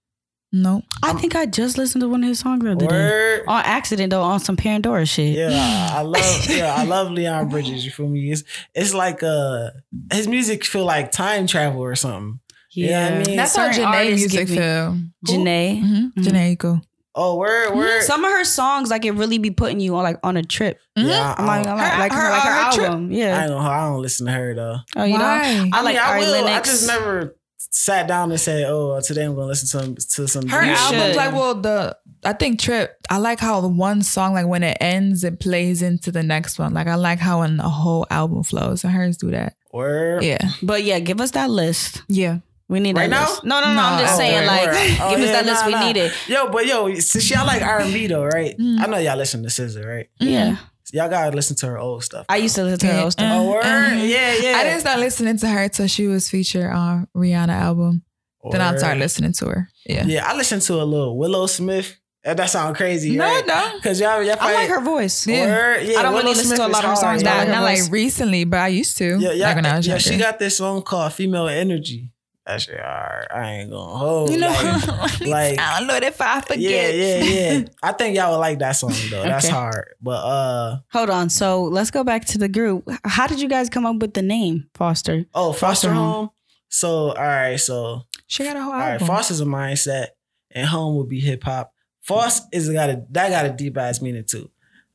No, 0.62 0.82
I 1.02 1.12
think 1.14 1.34
I 1.36 1.44
just 1.44 1.76
listened 1.76 2.00
to 2.02 2.08
one 2.08 2.22
of 2.22 2.28
his 2.28 2.38
songs 2.38 2.62
the 2.64 2.72
other 2.72 2.86
day. 2.86 3.42
On 3.46 3.62
accident 3.64 4.10
though, 4.10 4.22
on 4.22 4.40
some 4.40 4.56
Pandora 4.56 5.04
shit. 5.04 5.36
Yeah, 5.36 5.50
I 5.92 5.98
I 5.98 6.02
love. 6.02 6.46
Yeah, 6.48 6.74
I 6.74 6.84
love 6.84 7.10
Leon 7.10 7.48
Bridges. 7.50 7.84
You 7.84 7.90
feel 7.90 8.08
me? 8.08 8.30
It's 8.32 8.42
it's 8.74 8.94
like 8.94 9.22
uh, 9.22 9.70
his 10.12 10.26
music 10.28 10.64
feel 10.64 10.84
like 10.84 11.12
time 11.12 11.46
travel 11.46 11.80
or 11.82 11.94
something. 11.94 12.40
Yeah, 12.72 13.08
I 13.20 13.24
mean- 13.26 13.36
that's 13.36 13.54
how 13.56 13.70
certain 13.70 13.84
Jhené 13.90 13.94
artists 13.94 14.20
music 14.34 14.38
give 14.40 14.50
me- 14.50 14.56
feel. 14.56 14.98
Jhené. 15.26 15.82
Mm-hmm. 15.82 16.20
Mhm. 16.20 16.24
Jhené 16.24 16.56
Aiko. 16.56 16.82
Oh, 17.18 17.36
word, 17.36 17.74
word. 17.74 18.02
Some 18.02 18.24
of 18.26 18.30
her 18.30 18.44
songs 18.44 18.90
like 18.90 19.06
it 19.06 19.12
really 19.12 19.38
be 19.38 19.50
putting 19.50 19.80
you 19.80 19.96
on 19.96 20.02
like 20.04 20.18
on 20.22 20.36
a 20.36 20.42
trip. 20.42 20.78
Yeah, 20.96 21.34
I, 21.38 21.40
I'm 21.40 21.46
not 21.46 21.52
I, 21.52 21.56
gonna 21.64 21.68
don't- 21.68 21.76
lie. 21.78 21.88
Her- 21.88 21.98
like 21.98 22.12
her, 22.12 22.20
her- 22.20 22.30
like 22.30 22.42
her, 22.42 22.52
her 22.64 22.72
trip- 22.72 22.86
album. 22.90 23.10
I 23.10 23.14
Yeah. 23.14 23.40
ain't 23.42 23.50
know 23.50 23.58
how 23.60 23.70
I 23.70 23.90
don't 23.90 24.02
listen 24.02 24.26
to 24.26 24.32
her 24.32 24.54
though. 24.54 24.76
Oh, 24.96 25.04
you 25.04 25.18
know. 25.18 25.24
Why? 25.24 25.70
I 25.72 25.80
like 25.82 25.94
mean, 25.96 26.02
I 26.04 26.08
Ari 26.10 26.20
will. 26.20 26.34
I 26.34 26.40
Lennox. 26.42 26.68
just 26.70 26.86
never 26.88 27.36
sat 27.76 28.08
down 28.08 28.30
and 28.30 28.40
said, 28.40 28.64
"Oh, 28.68 28.98
today 29.00 29.24
I'm 29.24 29.34
gonna 29.34 29.48
listen 29.48 29.68
to 29.80 29.84
some 29.86 29.94
to 30.24 30.28
some." 30.28 30.48
Her 30.48 30.64
You 30.64 30.72
albums, 30.72 31.16
like, 31.16 31.32
well, 31.32 31.54
the 31.54 31.96
I 32.24 32.32
think 32.32 32.58
Trip. 32.58 32.96
I 33.10 33.18
like 33.18 33.38
how 33.38 33.60
the 33.60 33.68
one 33.68 34.02
song, 34.02 34.32
like 34.32 34.46
when 34.46 34.62
it 34.62 34.78
ends, 34.80 35.22
it 35.24 35.38
plays 35.40 35.82
into 35.82 36.10
the 36.10 36.22
next 36.22 36.58
one. 36.58 36.72
Like 36.74 36.86
I 36.86 36.94
like 36.94 37.18
how 37.18 37.40
when 37.40 37.58
the 37.58 37.68
whole 37.68 38.06
album 38.10 38.42
flows, 38.42 38.82
and 38.82 38.92
hers 38.92 39.16
do 39.18 39.30
that. 39.30 39.54
word. 39.72 40.24
Yeah, 40.24 40.38
But 40.62 40.84
yeah, 40.84 40.98
give 41.00 41.20
us 41.20 41.32
that 41.32 41.50
list. 41.50 42.02
yeah. 42.08 42.38
We 42.68 42.80
need 42.80 42.96
Right 42.96 43.08
that 43.08 43.20
now? 43.20 43.30
list. 43.30 43.44
No, 43.44 43.60
no, 43.60 43.72
no. 43.74 43.80
I'm 43.80 44.00
just 44.00 44.14
oh, 44.14 44.18
saying, 44.18 44.34
word, 44.40 44.46
like, 44.46 44.66
word. 44.66 44.76
Oh, 45.00 45.10
give 45.10 45.20
us 45.20 45.26
yeah, 45.26 45.32
that 45.32 45.46
list. 45.46 45.60
nah, 45.60 45.66
we 45.68 45.72
nah. 45.74 45.86
need 45.86 45.96
it. 45.98 46.12
Yo, 46.26 46.48
but 46.50 46.66
yo, 46.66 46.92
since 46.94 47.30
y'all 47.30 47.46
like 47.46 47.62
R 47.62 47.78
and 47.78 47.92
B 47.94 48.08
though, 48.08 48.24
right? 48.24 48.58
Mm. 48.58 48.80
I 48.80 48.86
know 48.86 48.98
y'all 48.98 49.16
listen 49.16 49.44
to 49.44 49.48
SZA, 49.48 49.86
right? 49.86 50.08
Yeah. 50.18 50.56
Y'all 50.92 51.08
gotta 51.08 51.34
listen 51.34 51.56
to 51.56 51.66
her 51.66 51.78
old 51.78 52.04
stuff. 52.04 52.26
I 52.28 52.36
used 52.36 52.54
to 52.56 52.62
listen 52.64 52.78
to 52.80 52.86
her 52.94 53.00
old 53.02 53.12
stuff. 53.12 53.32
Oh, 53.40 53.50
word. 53.50 53.62
Mhm. 53.64 54.08
Yeah, 54.08 54.34
yeah. 54.40 54.56
I 54.58 54.64
didn't 54.64 54.80
start 54.80 54.98
listening 55.00 55.36
to 55.38 55.48
her 55.48 55.68
till 55.68 55.86
she 55.88 56.06
was 56.06 56.28
featured 56.30 56.70
on 56.72 57.08
Rihanna 57.16 57.48
album. 57.48 58.02
Then 58.50 58.60
I 58.60 58.70
Word. 58.70 58.78
started 58.78 59.00
listening 59.00 59.32
to 59.32 59.46
her. 59.46 59.68
Yeah. 59.86 60.04
Yeah, 60.06 60.30
I 60.30 60.36
listened 60.36 60.62
to 60.62 60.74
a 60.74 60.84
little 60.84 61.18
Willow 61.18 61.46
Smith. 61.48 61.96
Uh, 62.24 62.34
That 62.34 62.50
sound 62.50 62.76
crazy, 62.76 63.16
No, 63.16 63.24
right? 63.24 63.44
no. 63.46 63.78
Cause 63.82 64.00
y'all, 64.00 64.22
y'all 64.22 64.32
I 64.34 64.36
probably, 64.36 64.54
like 64.54 64.68
her 64.68 64.80
voice. 64.80 65.26
Yeah. 65.26 65.46
Word, 65.46 65.82
yeah. 65.82 65.98
I 65.98 66.02
don't 66.02 66.12
Willow 66.12 66.24
really 66.26 66.34
listen 66.36 66.46
Smith 66.46 66.58
to 66.58 66.66
a 66.66 66.68
lot 66.68 66.84
of 66.84 66.90
her 66.90 66.96
songs, 66.96 67.22
yeah. 67.22 67.28
but 67.28 67.34
Not, 67.52 67.62
like 67.62 67.78
not 67.78 67.84
like 67.84 67.92
recently, 67.92 68.44
but 68.44 68.60
I 68.60 68.68
used 68.68 68.96
to. 68.98 69.16
Yeah, 69.18 69.32
yeah, 69.32 69.46
like 69.46 69.56
when 69.56 69.66
I 69.66 69.76
was 69.78 69.86
yeah. 69.86 69.98
She 69.98 70.16
got 70.16 70.38
this 70.38 70.56
song 70.58 70.82
called 70.82 71.12
"Female 71.12 71.48
Energy." 71.48 72.10
That 72.46 72.62
shit, 72.62 72.78
alright. 72.78 73.26
I 73.34 73.50
ain't 73.54 73.70
gonna 73.72 73.96
hold. 73.98 74.30
you 74.30 74.38
know, 74.38 74.48
like, 74.88 75.20
like- 75.20 75.58
I 75.58 75.78
don't 75.78 75.88
know 75.88 75.96
if 75.96 76.20
I 76.20 76.40
forget. 76.40 76.60
yeah, 76.60 76.88
yeah, 76.90 77.24
yeah. 77.58 77.64
I 77.82 77.92
think 77.92 78.16
y'all 78.16 78.30
would 78.32 78.38
like 78.38 78.60
that 78.60 78.72
song 78.72 78.92
though. 79.10 79.22
That's 79.24 79.48
hard, 79.48 79.94
but 80.00 80.24
uh, 80.24 80.78
Hold 80.92 81.10
on. 81.10 81.28
So 81.28 81.64
let's 81.64 81.90
go 81.90 82.04
back 82.04 82.24
to 82.26 82.38
the 82.38 82.48
group. 82.48 82.88
How 83.04 83.26
did 83.26 83.40
you 83.40 83.48
guys 83.48 83.68
come 83.68 83.84
up 83.84 83.96
with 83.96 84.14
the 84.14 84.22
name 84.22 84.68
Foster? 84.74 85.24
oh, 85.34 85.52
foster 85.52 85.66
Foster 85.88 85.92
home. 85.92 86.12
home. 86.12 86.30
So, 86.68 86.88
all 87.08 87.14
right, 87.14 87.56
so 87.56 88.02
she 88.28 88.44
got 88.44 88.56
a 88.56 88.62
whole 88.62 88.72
all 88.72 88.78
right, 88.78 88.92
album. 88.92 89.06
Foster's 89.08 89.40
a 89.40 89.44
mindset, 89.44 90.08
and 90.52 90.66
home 90.68 90.96
would 90.98 91.08
be 91.08 91.20
hip 91.20 91.42
hop. 91.42 91.72
Foster 92.02 92.46
is 92.52 92.68
got 92.70 92.90
a 92.90 93.04
that 93.10 93.30
got 93.30 93.46
a 93.46 93.50
deep 93.50 93.76
ass 93.76 94.00
meaning 94.00 94.24
too. 94.24 94.50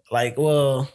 Like, 0.10 0.38
well, 0.38 0.90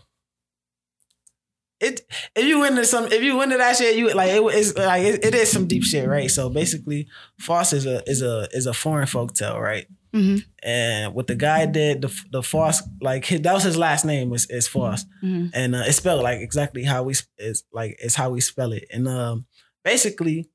it 1.80 2.00
if 2.34 2.44
you 2.46 2.64
into 2.64 2.84
some 2.84 3.04
if 3.06 3.22
you 3.22 3.40
into 3.42 3.58
that 3.58 3.76
shit, 3.76 3.96
you 3.96 4.12
like 4.14 4.30
it 4.30 4.42
is 4.54 4.76
like 4.76 5.02
it, 5.04 5.24
it 5.24 5.34
is 5.34 5.50
some 5.50 5.66
deep 5.66 5.84
shit, 5.84 6.08
right? 6.08 6.30
So 6.30 6.48
basically, 6.48 7.06
Faust 7.38 7.72
is 7.72 7.86
a 7.86 8.02
is 8.08 8.22
a 8.22 8.48
is 8.52 8.66
a 8.66 8.72
foreign 8.72 9.06
folk 9.06 9.34
tale, 9.34 9.60
right? 9.60 9.86
Mm-hmm. 10.14 10.36
And 10.62 11.12
what 11.14 11.26
the 11.26 11.34
guy 11.34 11.66
did, 11.66 12.00
the 12.00 12.22
the 12.32 12.42
Faust, 12.42 12.84
like 13.02 13.26
his, 13.26 13.42
that 13.42 13.52
was 13.52 13.64
his 13.64 13.76
last 13.76 14.04
name 14.04 14.30
was 14.30 14.48
is 14.48 14.66
Faust, 14.68 15.06
Mm-hmm. 15.22 15.48
and 15.52 15.74
uh, 15.74 15.82
it's 15.86 15.98
spelled 15.98 16.22
like 16.22 16.40
exactly 16.40 16.84
how 16.84 17.02
we 17.02 17.14
is 17.38 17.64
like 17.72 17.98
it's 18.02 18.14
how 18.14 18.30
we 18.30 18.40
spell 18.40 18.72
it. 18.72 18.86
And 18.90 19.06
um, 19.06 19.44
basically, 19.84 20.48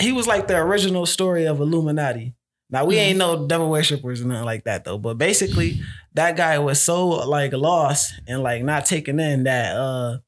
he 0.00 0.12
was 0.12 0.26
like 0.26 0.48
the 0.48 0.56
original 0.56 1.04
story 1.04 1.46
of 1.46 1.60
Illuminati. 1.60 2.34
Now 2.70 2.84
we 2.86 2.96
ain't 2.96 3.18
no 3.18 3.46
devil 3.46 3.68
worshippers 3.70 4.22
or 4.22 4.26
nothing 4.26 4.44
like 4.44 4.64
that 4.64 4.84
though. 4.84 4.98
But 4.98 5.18
basically, 5.18 5.80
that 6.14 6.36
guy 6.36 6.58
was 6.58 6.82
so 6.82 7.06
like 7.08 7.52
lost 7.52 8.14
and 8.26 8.42
like 8.42 8.62
not 8.62 8.86
taken 8.86 9.20
in 9.20 9.44
that 9.44 9.76
uh 9.76 10.18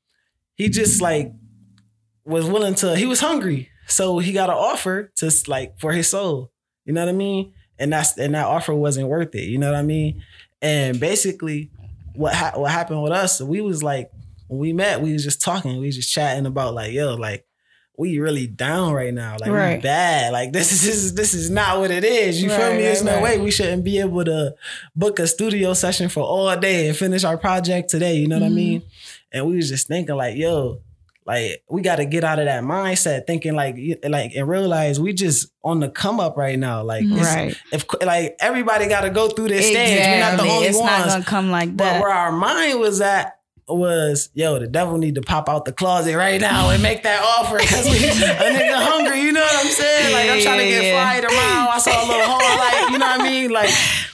he 0.61 0.69
just 0.69 1.01
like 1.01 1.33
was 2.25 2.45
willing 2.49 2.75
to. 2.77 2.95
He 2.97 3.07
was 3.07 3.21
hungry, 3.21 3.71
so 3.87 4.19
he 4.19 4.33
got 4.33 4.51
an 4.51 4.57
offer 4.57 5.11
to 5.17 5.31
like 5.49 5.79
for 5.81 5.93
his 5.93 6.09
soul. 6.09 6.53
You 6.85 6.93
know 6.93 7.01
what 7.05 7.09
I 7.09 7.13
mean? 7.17 7.53
And 7.79 7.93
that's 7.93 8.19
and 8.19 8.35
that 8.35 8.47
offer 8.47 8.75
wasn't 8.75 9.09
worth 9.09 9.35
it. 9.35 9.45
You 9.45 9.59
know 9.59 9.71
what 9.73 9.79
I 9.79 9.83
mean? 9.83 10.23
And 10.61 11.01
basically, 11.01 11.71
what 12.15 12.35
ha- 12.35 12.53
what 12.57 12.71
happened 12.71 13.03
with 13.03 13.13
us? 13.13 13.41
We 13.41 13.63
was 13.63 13.83
like 13.83 14.11
when 14.49 14.61
we 14.61 14.73
met, 14.75 15.01
we 15.01 15.13
was 15.15 15.25
just 15.25 15.41
talking, 15.41 15.79
we 15.81 15.87
was 15.87 15.97
just 15.97 16.13
chatting 16.13 16.45
about 16.45 16.75
like 16.75 16.93
yo, 16.93 17.15
like 17.15 17.47
we 17.97 18.19
really 18.19 18.47
down 18.47 18.93
right 18.93 19.15
now, 19.15 19.37
like 19.41 19.51
we 19.51 19.83
bad, 19.83 20.33
like 20.33 20.53
this 20.53 20.73
is 20.73 20.83
this 20.83 20.97
is 20.97 21.15
this 21.15 21.33
is 21.35 21.49
not 21.51 21.79
what 21.81 21.91
it 21.91 22.05
is. 22.05 22.43
You 22.43 22.51
feel 22.51 22.73
me? 22.73 22.79
There's 22.83 23.03
right, 23.03 23.07
no 23.13 23.23
right. 23.23 23.39
way 23.39 23.41
we 23.41 23.51
shouldn't 23.51 23.85
be 23.85 23.99
able 24.01 24.25
to 24.27 24.55
book 24.95 25.19
a 25.19 25.27
studio 25.27 25.73
session 25.75 26.09
for 26.11 26.23
all 26.23 26.55
day 26.59 26.89
and 26.89 26.97
finish 26.97 27.25
our 27.25 27.39
project 27.39 27.89
today. 27.89 28.17
You 28.17 28.29
know 28.29 28.37
what 28.39 28.47
I 28.47 28.51
Mhm. 28.51 28.55
mean? 28.55 28.83
And 29.33 29.47
we 29.47 29.57
was 29.57 29.69
just 29.69 29.87
thinking 29.89 30.15
like, 30.17 30.37
yo, 30.37 30.81
like 31.27 31.63
we 31.69 31.83
got 31.83 31.97
to 31.97 32.07
get 32.07 32.25
out 32.25 32.39
of 32.39 32.47
that 32.47 32.65
mindset, 32.65 33.27
thinking 33.27 33.55
like 33.55 33.77
like 34.09 34.33
and 34.35 34.49
realize 34.49 34.99
we 34.99 35.13
just 35.13 35.49
on 35.63 35.79
the 35.81 35.89
come 35.89 36.19
up 36.19 36.37
right 36.37 36.59
now. 36.59 36.83
Like 36.83 37.05
Right. 37.09 37.55
if 37.73 37.85
like 38.05 38.37
everybody 38.41 38.89
got 38.89 39.03
to 39.03 39.11
go 39.11 39.29
through 39.29 39.49
this 39.49 39.67
stage, 39.67 40.01
we're 40.01 40.19
not 40.19 40.31
the 40.39 40.43
Exactly. 40.45 40.51
only 40.51 40.67
It's 40.69 40.79
ones. 40.79 40.91
not 40.91 41.09
gonna 41.09 41.25
come 41.25 41.51
like 41.51 41.77
that 41.77 41.95
But 41.95 42.01
where 42.03 42.11
our 42.13 42.33
mind 42.33 42.81
was 42.81 43.01
at 43.01 43.37
was, 43.69 44.31
yo, 44.35 44.59
the 44.59 44.67
devil 44.67 44.99
need 44.99 45.15
to 45.15 45.23
pop 45.23 45.49
out 45.49 45.65
the 45.65 45.73
closet 45.73 46.17
right 46.17 46.41
now 46.41 46.71
and 46.71 46.83
make 46.83 47.05
that 47.05 47.23
offer 47.23 47.59
because 47.59 47.87
a 47.87 47.91
nigga 47.91 48.75
hungry. 48.75 49.21
You 49.21 49.31
know 49.31 49.43
what 49.43 49.65
I'm 49.65 49.71
saying? 49.71 50.13
Like 50.13 50.31
I'm 50.31 50.39
Yeah, 50.39 50.43
trying 50.45 50.59
to 50.59 50.65
get 50.69 50.83
yeah. 50.85 50.93
flied 51.21 51.25
around. 51.25 51.69
I 51.69 51.79
saw 51.79 52.05
a 52.05 52.07
little 52.09 52.27
hole, 52.27 52.59
like 52.59 52.91
you 52.91 52.99
know 52.99 53.07
what 53.07 53.21
I 53.21 53.31
mean? 53.31 53.51
Like, 53.53 53.71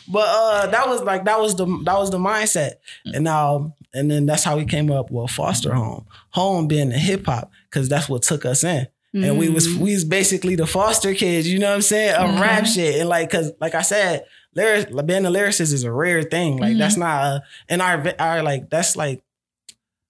but 0.09 0.27
uh, 0.29 0.67
that 0.67 0.87
was 0.89 1.03
like 1.03 1.25
that 1.25 1.41
was 1.41 1.55
the 1.57 1.64
that 1.85 1.99
was 1.99 2.11
the 2.11 2.19
mindset, 2.19 2.73
and 3.07 3.25
now 3.25 3.75
and 3.97 4.11
then 4.11 4.26
that's 4.26 4.44
how 4.44 4.57
we 4.57 4.64
came 4.64 4.90
up 4.90 5.11
with 5.11 5.30
foster 5.30 5.74
home, 5.74 6.07
home 6.30 6.68
being 6.68 6.90
the 6.90 6.99
hip 6.99 7.26
hop 7.26 7.51
because 7.70 7.88
that's 7.88 8.09
what 8.09 8.22
took 8.22 8.44
us 8.44 8.62
in. 8.64 8.86
And 9.14 9.38
we 9.38 9.49
was 9.49 9.66
Mhm. 9.66 9.78
we 9.78 9.94
was 9.94 10.05
basically 10.05 10.57
the 10.57 10.66
foster 10.66 11.14
kids, 11.14 11.49
you 11.49 11.59
know 11.59 11.68
what 11.70 11.76
I'm 11.76 11.82
saying? 11.82 12.14
Of 12.16 12.38
rap 12.38 12.66
shit. 12.66 13.01
And 13.01 13.09
like 13.09 13.30
cause 13.30 13.51
like 13.62 13.74
I 13.74 13.80
said, 13.80 14.24
lyric 14.55 14.88
being 15.07 15.24
a 15.24 15.30
lyricist 15.30 15.72
is 15.72 15.84
a 15.84 15.90
rare 15.92 16.22
thing. 16.22 16.59
Like 16.59 16.76
that's 16.76 16.99
not 16.99 17.24
a 17.24 17.42
and 17.70 17.80
our 17.80 18.12
our 18.18 18.42
like 18.42 18.68
that's 18.68 18.94
like 18.94 19.22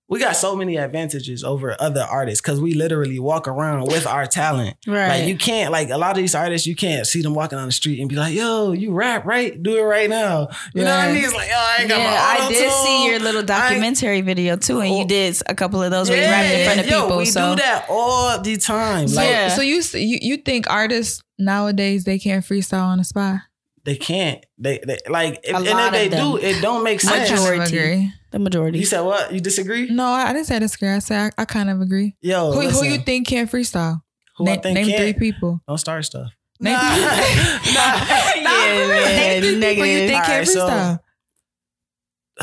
we 0.08 0.20
got 0.20 0.36
so 0.36 0.54
many 0.54 0.76
advantages 0.76 1.42
over 1.42 1.74
other 1.80 2.02
artists 2.02 2.40
because 2.40 2.60
we 2.60 2.74
literally 2.74 3.18
walk 3.18 3.48
around 3.48 3.82
with 3.88 4.06
our 4.06 4.24
talent. 4.26 4.76
right. 4.86 5.08
Like 5.20 5.26
you 5.28 5.36
can't 5.36 5.72
like 5.72 5.90
a 5.90 5.98
lot 5.98 6.12
of 6.12 6.18
these 6.18 6.34
artists, 6.34 6.64
you 6.66 6.76
can't 6.76 7.06
see 7.06 7.22
them 7.22 7.34
walking 7.34 7.58
on 7.58 7.66
the 7.66 7.72
street 7.72 7.98
and 7.98 8.08
be 8.08 8.14
like, 8.14 8.32
"Yo, 8.34 8.70
you 8.72 8.92
rap 8.92 9.24
right? 9.26 9.60
Do 9.60 9.76
it 9.76 9.82
right 9.82 10.08
now." 10.08 10.48
You 10.74 10.84
know 10.84 10.90
what 10.96 11.08
I 11.08 11.12
mean? 11.12 11.24
It's 11.24 11.34
like, 11.34 11.50
"Oh, 11.52 11.74
I 11.76 11.80
ain't 11.80 11.88
got 11.88 11.98
yeah, 11.98 12.10
my 12.38 12.44
I 12.44 12.48
did 12.48 12.58
tune. 12.70 12.84
see 12.84 13.06
your 13.10 13.18
little 13.18 13.42
documentary 13.42 14.20
video 14.20 14.56
too, 14.56 14.80
and 14.80 14.94
you 14.94 15.02
Oh. 15.04 15.06
did 15.08 15.36
a 15.46 15.54
couple 15.56 15.82
of 15.82 15.90
those 15.90 16.08
where 16.08 16.18
you 16.22 16.30
rapped 16.30 16.54
in 16.54 16.64
front 16.66 16.80
of 16.80 16.86
yo, 16.86 17.02
people. 17.02 17.16
we 17.18 17.24
so 17.26 17.56
do 17.56 17.62
that 17.62 17.86
all 17.88 18.40
the 18.40 18.56
time. 18.58 19.08
So, 19.08 19.16
Like 19.16 19.28
Yeah. 19.28 19.48
so 19.56 19.62
you, 19.62 19.82
you 19.94 20.18
you 20.22 20.36
think 20.36 20.70
artists 20.70 21.20
nowadays 21.38 22.04
they 22.04 22.18
can't 22.20 22.44
freestyle 22.44 22.84
on 22.84 22.98
the 22.98 23.04
spot? 23.04 23.40
They 23.86 23.96
can't. 23.96 24.44
They, 24.58 24.78
they 24.86 24.98
like, 25.08 25.40
if, 25.42 25.54
and 25.56 25.66
if 25.66 25.92
they 25.92 26.08
them. 26.08 26.32
do, 26.32 26.36
it 26.36 26.60
don't 26.60 26.82
make 26.84 27.00
sense. 27.00 27.28
kind 27.30 27.40
of 27.40 27.44
Majority. 27.58 27.78
agree. 27.78 28.12
the 28.32 28.38
majority. 28.38 28.78
You 28.80 28.84
said 28.84 29.00
what? 29.00 29.32
You 29.32 29.40
disagree? 29.40 29.88
No, 29.88 30.04
I 30.04 30.24
I 30.28 30.32
didn't 30.34 30.46
say 30.46 30.56
I 30.56 30.58
disagree. 30.58 30.90
I 30.90 30.98
said 30.98 31.32
I, 31.38 31.42
I 31.42 31.44
kind 31.46 31.70
of 31.70 31.80
agree. 31.80 32.14
Yo, 32.20 32.52
who, 32.52 32.60
who 32.68 32.84
you 32.84 32.98
think 32.98 33.26
can't 33.26 33.50
freestyle? 33.50 34.02
who 34.36 34.44
Na- 34.44 34.52
I 34.52 34.56
think 34.58 34.74
name 34.74 34.86
can't? 34.88 35.00
three 35.00 35.12
people. 35.14 35.60
Don't 35.66 35.78
start 35.78 36.04
stuff. 36.04 36.30
Name 36.60 36.74
Nah. 36.74 36.80
three, 36.80 36.94
Nah. 37.74 38.06
Yeah, 38.36 39.40
name 39.40 39.42
three 39.42 39.58
yeah, 39.60 39.70
people 39.70 39.86
you 39.86 39.98
think 40.08 40.12
All 40.20 40.26
can't 40.26 40.28
right, 40.28 40.48
so- 40.48 40.68
freestyle. 40.68 41.00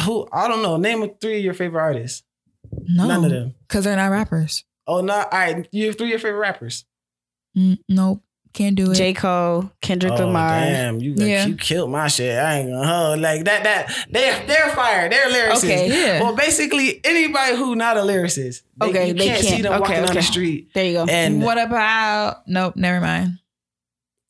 Who? 0.05 0.27
I 0.33 0.47
don't 0.47 0.63
know. 0.63 0.77
Name 0.77 1.07
three 1.21 1.37
of 1.37 1.43
your 1.43 1.53
favorite 1.53 1.81
artists. 1.81 2.23
no, 2.71 3.07
None 3.07 3.25
of 3.25 3.31
them. 3.31 3.55
because 3.67 3.83
they're 3.83 3.95
not 3.95 4.07
rappers. 4.09 4.63
Oh, 4.87 5.01
no. 5.01 5.13
All 5.13 5.27
right. 5.31 5.67
You 5.71 5.85
have 5.87 5.97
three 5.97 6.07
of 6.07 6.11
your 6.11 6.19
favorite 6.19 6.39
rappers. 6.39 6.85
Mm, 7.55 7.77
nope, 7.87 8.23
can't 8.53 8.75
do 8.75 8.91
it. 8.91 8.95
J. 8.95 9.13
Cole, 9.13 9.71
Kendrick 9.81 10.13
oh, 10.13 10.27
Lamar. 10.27 10.49
damn. 10.49 10.99
You, 10.99 11.13
Yeah. 11.17 11.45
you 11.47 11.55
killed 11.55 11.89
my 11.89 12.07
shit. 12.07 12.37
I 12.37 12.59
ain't 12.59 12.69
gonna 12.69 12.87
hold. 12.87 13.19
Like 13.19 13.45
that, 13.45 13.63
that, 13.63 14.05
they're, 14.11 14.45
they're 14.45 14.69
fire. 14.75 15.09
They're 15.09 15.29
lyricists. 15.29 15.63
Okay. 15.63 15.87
Yeah. 15.89 16.21
Well, 16.21 16.35
basically, 16.35 17.01
anybody 17.03 17.55
who 17.55 17.75
not 17.75 17.97
a 17.97 18.01
lyricist, 18.01 18.61
they, 18.77 18.87
Okay, 18.87 19.07
you 19.07 19.13
they 19.15 19.27
can't, 19.27 19.41
see 19.43 19.47
can't. 19.49 19.63
them 19.63 19.71
Okay, 19.73 19.79
walking 19.81 19.97
on 19.97 20.03
okay. 20.05 20.13
the 20.13 20.21
street. 20.21 20.69
There 20.73 20.85
you 20.85 20.93
go. 20.93 21.05
And 21.09 21.41
what 21.41 21.57
about? 21.57 22.47
Nope, 22.47 22.75
never 22.75 23.01
mind. 23.01 23.39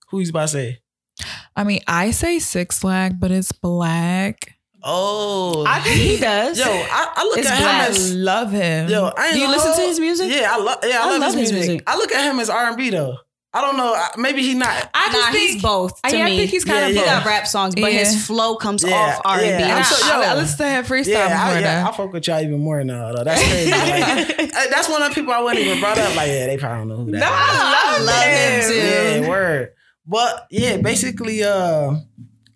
who 0.09 0.19
you 0.19 0.29
about 0.29 0.43
to 0.43 0.47
say? 0.47 0.79
I 1.55 1.63
mean, 1.63 1.81
I 1.87 2.11
say 2.11 2.39
Six 2.39 2.79
Flag, 2.79 3.19
but 3.19 3.29
it's 3.31 3.51
black. 3.51 4.57
Oh, 4.85 5.63
I 5.67 5.79
think 5.79 5.95
he 5.97 6.17
does. 6.21 6.57
Yo, 6.59 6.65
I, 6.65 7.13
I 7.15 7.23
look 7.23 7.37
It's 7.37 7.47
at 7.49 7.57
black. 7.59 7.61
him 7.61 7.81
I 7.81 7.87
as 7.87 8.13
love 8.15 8.51
him. 8.51 8.89
yo. 8.89 9.11
I 9.17 9.25
ain't 9.27 9.33
Do 9.33 9.39
you 9.39 9.45
gonna 9.47 9.57
listen 9.57 9.75
to 9.75 9.81
his 9.87 9.99
music? 9.99 10.29
Yeah, 10.31 10.47
I 10.53 10.57
love. 10.57 10.77
Yeah, 10.83 10.99
I, 11.03 11.15
I 11.15 11.17
love, 11.19 11.33
his, 11.35 11.51
music. 11.53 11.83
I 11.87 11.95
look 11.97 12.11
at 12.11 12.29
him 12.29 12.39
as 12.39 12.49
R 12.49 12.67
and 12.67 12.75
B 12.77 12.89
though. 12.89 13.15
I 13.55 13.61
don't 13.61 13.77
know. 13.77 13.95
Maybe 14.17 14.41
he 14.41 14.55
not. 14.55 14.89
I 14.95 15.11
just 15.11 15.27
nah, 15.27 15.31
think 15.31 15.51
he's 15.51 15.61
both. 15.61 16.01
To 16.01 16.17
Yeah, 16.17 16.25
I 16.25 16.29
me. 16.31 16.37
think 16.37 16.49
he's 16.49 16.65
kind 16.65 16.79
Yeah, 16.79 16.87
of 16.87 16.93
he 16.93 16.99
yeah. 16.99 17.19
got 17.19 17.25
rap 17.25 17.45
songs, 17.45 17.75
but 17.75 17.93
Yeah. 17.93 17.99
his 17.99 18.25
flow 18.25 18.55
comes 18.55 18.83
Yeah, 18.83 18.95
off 18.95 19.21
R 19.25 19.33
and 19.37 19.41
B. 19.41 19.47
yeah. 19.47 19.57
And 19.61 19.71
I, 19.73 19.77
I'm 19.77 19.83
so- 19.83 20.05
I, 20.05 20.23
yo. 20.23 20.29
I 20.29 20.33
listen 20.35 20.57
to 20.57 20.69
him 20.71 20.83
freestyle 20.85 21.07
Yeah, 21.07 21.27
before 21.45 21.57
I, 21.57 21.59
yeah. 21.61 21.87
I 21.87 21.91
fuck 21.95 22.13
with 22.13 22.27
y'all 22.27 22.41
even 22.41 22.59
more 22.59 22.83
now. 22.83 23.11
Though 23.13 23.23
that's 23.23 23.41
crazy. 23.47 23.69
Like, 24.53 24.69
that's 24.69 24.89
one 24.89 25.01
of 25.03 25.09
the 25.09 25.15
people 25.15 25.33
I 25.33 25.39
wouldn't 25.41 25.63
even 25.65 25.79
brought 25.79 25.97
up. 25.97 26.15
Like, 26.15 26.27
yeah, 26.29 26.45
they 26.47 26.57
probably 26.57 26.77
don't 26.79 26.87
know 26.89 26.97
who 27.05 27.11
that. 27.11 27.19
No, 27.19 27.25
is. 27.25 27.31
I 27.31 27.97
love, 27.97 28.05
love 28.05 28.23
him 28.23 28.69
too. 28.69 29.23
Yeah, 29.23 29.29
word. 29.29 29.69
But 30.05 30.47
yeah, 30.51 30.77
basically, 30.77 31.43
uh, 31.43 31.95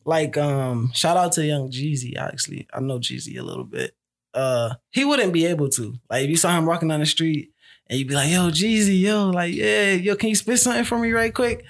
like, 0.05 0.35
um, 0.37 0.91
shout 0.93 1.17
out 1.17 1.31
to 1.33 1.45
Young 1.45 1.69
Jeezy. 1.71 2.17
Actually, 2.17 2.67
I 2.73 2.79
know 2.79 2.99
Jeezy 2.99 3.37
a 3.39 3.43
little 3.43 3.63
bit. 3.65 3.95
Uh, 4.33 4.75
he 4.91 5.05
wouldn't 5.05 5.33
be 5.33 5.45
able 5.45 5.69
to. 5.69 5.95
Like, 6.09 6.23
if 6.25 6.29
you 6.29 6.37
saw 6.37 6.55
him 6.57 6.65
walking 6.65 6.87
down 6.89 6.99
the 7.01 7.05
street 7.05 7.51
and 7.89 7.99
you'd 7.99 8.07
be 8.07 8.15
like, 8.15 8.29
"Yo, 8.31 8.49
Jeezy, 8.49 8.99
yo, 9.01 9.29
like, 9.29 9.53
yeah, 9.53 9.91
yo, 9.93 10.15
can 10.15 10.29
you 10.29 10.35
spit 10.35 10.59
something 10.59 10.83
for 10.83 10.97
me 10.99 11.11
right 11.11 11.33
quick?" 11.33 11.63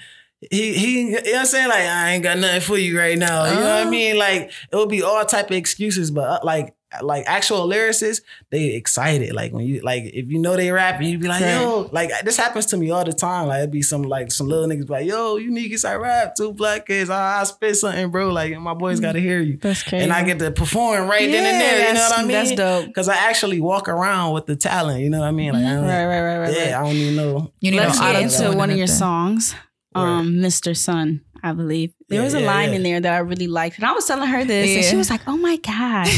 He 0.50 0.72
he, 0.74 1.00
you 1.00 1.10
know 1.10 1.18
what 1.24 1.36
I'm 1.36 1.46
saying? 1.46 1.68
Like, 1.68 1.80
I 1.80 2.10
ain't 2.12 2.22
got 2.22 2.38
nothing 2.38 2.60
for 2.60 2.78
you 2.78 2.96
right 2.98 3.18
now. 3.18 3.44
You 3.46 3.58
know 3.58 3.66
what 3.66 3.82
I 3.82 3.84
Oh. 3.86 3.90
mean? 3.90 4.16
Like, 4.18 4.52
it 4.70 4.76
would 4.76 4.88
be 4.88 5.02
all 5.02 5.24
type 5.24 5.50
of 5.50 5.56
excuses, 5.56 6.10
but 6.10 6.22
uh, 6.28 6.38
like. 6.44 6.74
Like 7.02 7.24
actual 7.26 7.68
lyricists, 7.68 8.22
they 8.50 8.74
excited. 8.74 9.34
Like 9.34 9.52
when 9.52 9.66
you 9.66 9.80
like, 9.82 10.04
if 10.04 10.30
you 10.30 10.38
know 10.38 10.56
they 10.56 10.70
rap, 10.70 10.96
and 11.00 11.06
you 11.06 11.18
be 11.18 11.28
like, 11.28 11.42
Right. 11.42 11.60
"Yo, 11.60 11.88
like 11.92 12.10
this 12.24 12.38
happens 12.38 12.64
to 12.66 12.78
me 12.78 12.90
all 12.90 13.04
the 13.04 13.12
time. 13.12 13.46
Like 13.48 13.58
it'd 13.58 13.70
be 13.70 13.82
some 13.82 14.02
like 14.02 14.32
some 14.32 14.48
little 14.48 14.66
niggas 14.66 14.86
be 14.86 14.92
like, 14.94 15.06
"Yo, 15.06 15.36
you 15.36 15.50
niggas 15.50 15.86
I 15.86 15.96
rap 15.96 16.34
two 16.34 16.52
black 16.54 16.86
kids. 16.86 17.10
I, 17.10 17.40
I 17.40 17.44
spit 17.44 17.76
something, 17.76 18.10
bro. 18.10 18.30
Like 18.32 18.58
my 18.58 18.72
boys 18.72 19.00
got 19.00 19.12
to 19.12 19.20
hear 19.20 19.40
you." 19.40 19.58
That's 19.58 19.82
crazy. 19.82 20.02
And 20.04 20.12
I 20.14 20.24
get 20.24 20.38
to 20.38 20.50
perform 20.50 21.08
right 21.08 21.30
then 21.30 21.44
and 21.44 21.60
there. 21.60 21.88
You 21.88 21.94
know 21.94 22.00
what 22.08 22.18
I 22.18 22.22
mean? 22.22 22.30
That's 22.32 22.52
dope. 22.52 22.86
Because 22.86 23.08
I 23.10 23.16
actually 23.16 23.60
walk 23.60 23.88
around 23.88 24.32
with 24.32 24.46
the 24.46 24.56
talent. 24.56 25.00
You 25.02 25.10
know 25.10 25.20
what 25.20 25.28
I 25.28 25.32
mean? 25.32 25.52
Like 25.52 25.64
I 25.66 25.74
don't, 25.74 25.84
Right, 25.84 26.06
right, 26.06 26.22
right, 26.22 26.38
right. 26.38 26.56
yeah, 26.56 26.64
right. 26.78 26.80
I 26.80 26.86
don't 26.86 26.96
even 26.96 27.16
know. 27.16 27.52
You 27.60 27.70
need 27.70 27.76
Let's 27.80 28.00
no 28.00 28.12
get 28.12 28.22
into 28.22 28.56
one 28.56 28.70
of 28.70 28.76
your 28.78 28.86
nothing. 28.86 28.98
songs. 28.98 29.54
Word. 29.94 30.02
Um, 30.02 30.34
Mr. 30.36 30.76
Sun, 30.76 31.22
I 31.42 31.52
believe. 31.52 31.92
There 32.08 32.18
Yeah, 32.18 32.24
was 32.24 32.34
a 32.34 32.40
yeah, 32.40 32.46
line 32.46 32.70
yeah. 32.70 32.76
in 32.76 32.82
there 32.82 33.00
that 33.00 33.12
I 33.14 33.18
really 33.18 33.46
liked. 33.48 33.76
And 33.76 33.84
I 33.84 33.92
was 33.92 34.06
telling 34.06 34.28
her 34.28 34.44
this, 34.44 34.76
and 34.76 34.84
she 34.84 34.96
was 34.96 35.10
like, 35.10 35.20
Oh 35.26 35.36
my 35.36 35.56
God. 35.56 36.08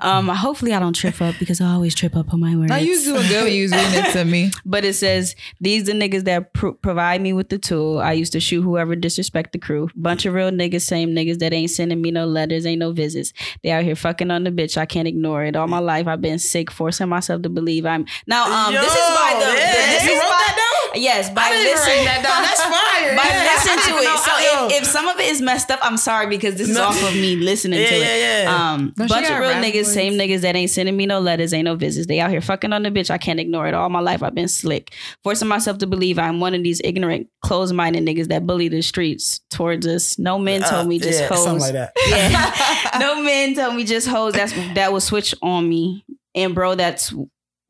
um, 0.02 0.28
hopefully 0.28 0.72
I 0.72 0.78
don't 0.78 0.94
trip 0.94 1.20
up 1.20 1.34
because 1.38 1.60
I 1.60 1.72
always 1.72 1.94
trip 1.94 2.16
up 2.16 2.32
on 2.32 2.40
my 2.40 2.56
words. 2.56 2.70
No, 2.70 2.76
you 2.76 2.98
doing 3.02 3.28
good 3.28 3.52
you 3.52 3.62
was 3.64 3.72
reading 3.72 4.04
it 4.04 4.12
to 4.12 4.24
me. 4.24 4.50
But 4.64 4.84
it 4.84 4.94
says, 4.94 5.36
These 5.60 5.84
the 5.84 5.92
niggas 5.92 6.24
that 6.24 6.52
pr- 6.54 6.70
provide 6.70 7.20
me 7.20 7.32
with 7.32 7.48
the 7.50 7.58
tool. 7.58 7.98
I 7.98 8.12
used 8.12 8.32
to 8.32 8.40
shoot 8.40 8.62
whoever 8.62 8.96
disrespect 8.96 9.52
the 9.52 9.58
crew. 9.58 9.88
Bunch 9.94 10.24
of 10.26 10.34
real 10.34 10.50
niggas, 10.50 10.82
same 10.82 11.10
niggas 11.10 11.38
that 11.38 11.52
ain't 11.52 11.70
sending 11.70 12.00
me 12.00 12.10
no 12.10 12.26
letters, 12.26 12.64
ain't 12.66 12.80
no 12.80 12.92
visits. 12.92 13.32
They 13.62 13.70
out 13.70 13.84
here 13.84 13.96
fucking 13.96 14.30
on 14.30 14.44
the 14.44 14.50
bitch. 14.50 14.76
I 14.76 14.86
can't 14.86 15.06
ignore 15.08 15.44
it. 15.44 15.54
All 15.56 15.68
my 15.68 15.78
life 15.80 16.06
I've 16.06 16.20
been 16.22 16.38
sick, 16.38 16.70
forcing 16.70 17.08
myself 17.08 17.42
to 17.42 17.48
believe 17.48 17.84
I'm. 17.86 18.06
Now, 18.26 18.44
um, 18.68 18.72
this 18.74 18.84
is 18.92 19.14
by 19.16 19.30
Yo, 19.32 19.40
the. 19.40 19.52
this 19.56 20.02
is 20.04 20.18
by? 20.18 20.65
Yes, 20.96 21.30
by 21.30 21.42
I 21.42 21.50
didn't 21.50 21.66
even 21.66 21.76
listening. 21.78 22.04
that 22.06 22.22
down. 22.24 22.42
That's 22.42 22.62
fire. 22.62 23.16
By 23.16 23.22
Yeah, 23.24 23.46
I 23.48 23.54
listening 23.54 23.94
to 23.94 24.00
it. 24.00 24.04
know- 24.04 24.16
So 24.16 24.74
if, 24.76 24.82
if 24.82 24.88
some 24.88 25.06
of 25.08 25.18
it 25.20 25.26
is 25.30 25.40
messed 25.42 25.70
up, 25.70 25.78
I'm 25.82 25.96
sorry 25.96 26.26
because 26.26 26.54
this 26.56 26.68
is 26.68 26.76
No. 26.76 26.84
off 26.84 27.02
of 27.02 27.14
me 27.14 27.36
listening 27.36 27.80
Yeah, 27.80 27.88
to 27.88 27.94
it. 27.94 28.00
yeah, 28.00 28.42
yeah. 28.42 28.72
Um, 28.72 28.92
Don't 28.96 29.08
bunch 29.08 29.30
of 29.30 29.38
real 29.38 29.50
niggas, 29.52 29.84
voice? 29.84 29.92
same 29.94 30.14
niggas 30.14 30.40
that 30.40 30.56
ain't 30.56 30.70
sending 30.70 30.96
me 30.96 31.06
no 31.06 31.20
letters, 31.20 31.52
ain't 31.52 31.64
no 31.66 31.74
visits. 31.76 32.06
They 32.06 32.20
out 32.20 32.30
here 32.30 32.40
fucking 32.40 32.72
on 32.72 32.82
the 32.82 32.90
bitch. 32.90 33.10
I 33.10 33.18
can't 33.18 33.38
ignore 33.40 33.66
it. 33.68 33.74
All 33.74 33.88
my 33.88 34.00
life 34.00 34.22
I've 34.22 34.34
been 34.34 34.48
slick, 34.48 34.94
forcing 35.22 35.48
myself 35.48 35.78
to 35.78 35.86
believe 35.86 36.18
I'm 36.18 36.40
one 36.40 36.54
of 36.54 36.62
these 36.62 36.80
ignorant, 36.84 37.28
closed-minded 37.42 38.04
niggas 38.04 38.28
that 38.28 38.46
bully 38.46 38.68
the 38.68 38.82
streets 38.82 39.40
towards 39.50 39.86
us. 39.86 40.18
No 40.18 40.38
men 40.38 40.62
Uh, 40.64 40.70
told 40.70 40.88
me 40.88 40.98
just 40.98 41.20
yeah, 41.20 41.28
hoes. 41.28 41.44
something 41.44 41.60
like 41.62 41.72
that. 41.74 41.92
Yeah. 42.08 42.98
no 43.00 43.22
men 43.22 43.54
told 43.54 43.74
me 43.76 43.84
just 43.84 44.06
hoes. 44.08 44.32
That's 44.34 44.52
that 44.74 44.92
will 44.92 45.00
switch 45.00 45.34
on 45.42 45.68
me, 45.68 46.04
and 46.34 46.54
bro, 46.54 46.74
that's 46.74 47.12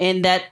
and 0.01 0.25
that 0.25 0.45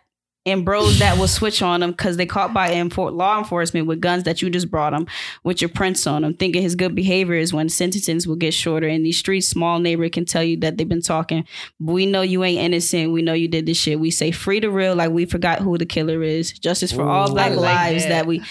and 0.46 0.64
bros 0.64 0.98
that 0.98 1.16
will 1.18 1.28
switch 1.28 1.62
on 1.62 1.80
them 1.80 1.92
because 1.92 2.16
they 2.18 2.26
caught 2.26 2.52
by 2.52 2.70
law 2.82 3.38
enforcement 3.38 3.86
with 3.86 4.00
guns 4.00 4.24
that 4.24 4.42
you 4.42 4.50
just 4.50 4.70
brought 4.70 4.90
them 4.92 5.06
with 5.42 5.62
your 5.62 5.70
prints 5.70 6.06
on 6.06 6.22
them, 6.22 6.34
thinking 6.34 6.60
his 6.60 6.74
good 6.74 6.94
behavior 6.94 7.34
is 7.36 7.54
when 7.54 7.68
sentences 7.68 8.26
will 8.26 8.36
get 8.36 8.52
shorter. 8.52 8.86
In 8.86 9.02
these 9.02 9.16
streets, 9.18 9.48
small 9.48 9.78
neighbor 9.78 10.08
can 10.10 10.24
tell 10.26 10.42
you 10.44 10.56
that 10.58 10.76
they've 10.76 10.88
been 10.88 11.00
talking. 11.00 11.46
We 11.80 12.04
know 12.06 12.22
you 12.22 12.44
ain't 12.44 12.60
innocent. 12.60 13.12
We 13.12 13.22
know 13.22 13.32
you 13.32 13.48
did 13.48 13.64
this 13.66 13.78
shit. 13.78 13.98
We 14.00 14.10
say 14.10 14.30
free 14.32 14.60
the 14.60 14.70
real, 14.70 14.94
like 14.94 15.10
we 15.12 15.24
forgot 15.24 15.60
who 15.60 15.78
the 15.78 15.86
killer 15.86 16.22
is. 16.22 16.52
Justice 16.52 16.92
for 16.92 17.02
all 17.08 17.30
black 17.30 17.52
like 17.56 17.60
lives 17.60 18.02
that. 18.04 18.08
that 18.10 18.26
we. 18.26 18.42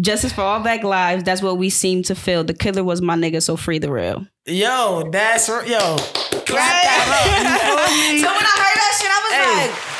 Justice 0.00 0.32
for 0.32 0.42
all 0.42 0.60
black 0.60 0.82
lives. 0.84 1.24
That's 1.24 1.42
what 1.42 1.56
we 1.58 1.68
seem 1.70 2.02
to 2.04 2.14
feel. 2.14 2.44
The 2.44 2.54
killer 2.54 2.84
was 2.84 3.00
my 3.02 3.16
nigga, 3.16 3.42
so 3.42 3.56
free 3.56 3.78
the 3.78 3.90
real. 3.90 4.26
Yo, 4.46 5.08
that's 5.10 5.48
yo. 5.48 5.58
Clap 5.66 6.46
that 6.46 7.06
up. 7.08 7.88
So 8.22 8.26
when 8.28 8.44
I 8.44 8.54
heard 8.56 8.76
that 8.76 8.94
shit, 9.00 9.10
I 9.10 9.20
was 9.24 9.32
Hey. 9.32 9.70
like, 9.70 9.91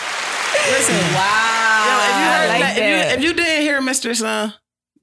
Listen, 0.71 0.95
wow. 1.15 1.85
Yo, 1.87 1.95
if 2.09 2.17
you 2.19 2.27
heard 2.31 2.49
like 2.49 2.61
that, 2.61 2.75
that. 2.77 3.13
If, 3.15 3.21
you, 3.21 3.29
if 3.31 3.31
you 3.31 3.33
didn't 3.35 3.63
hear 3.63 3.81
Mr. 3.81 4.15
Son, 4.17 4.55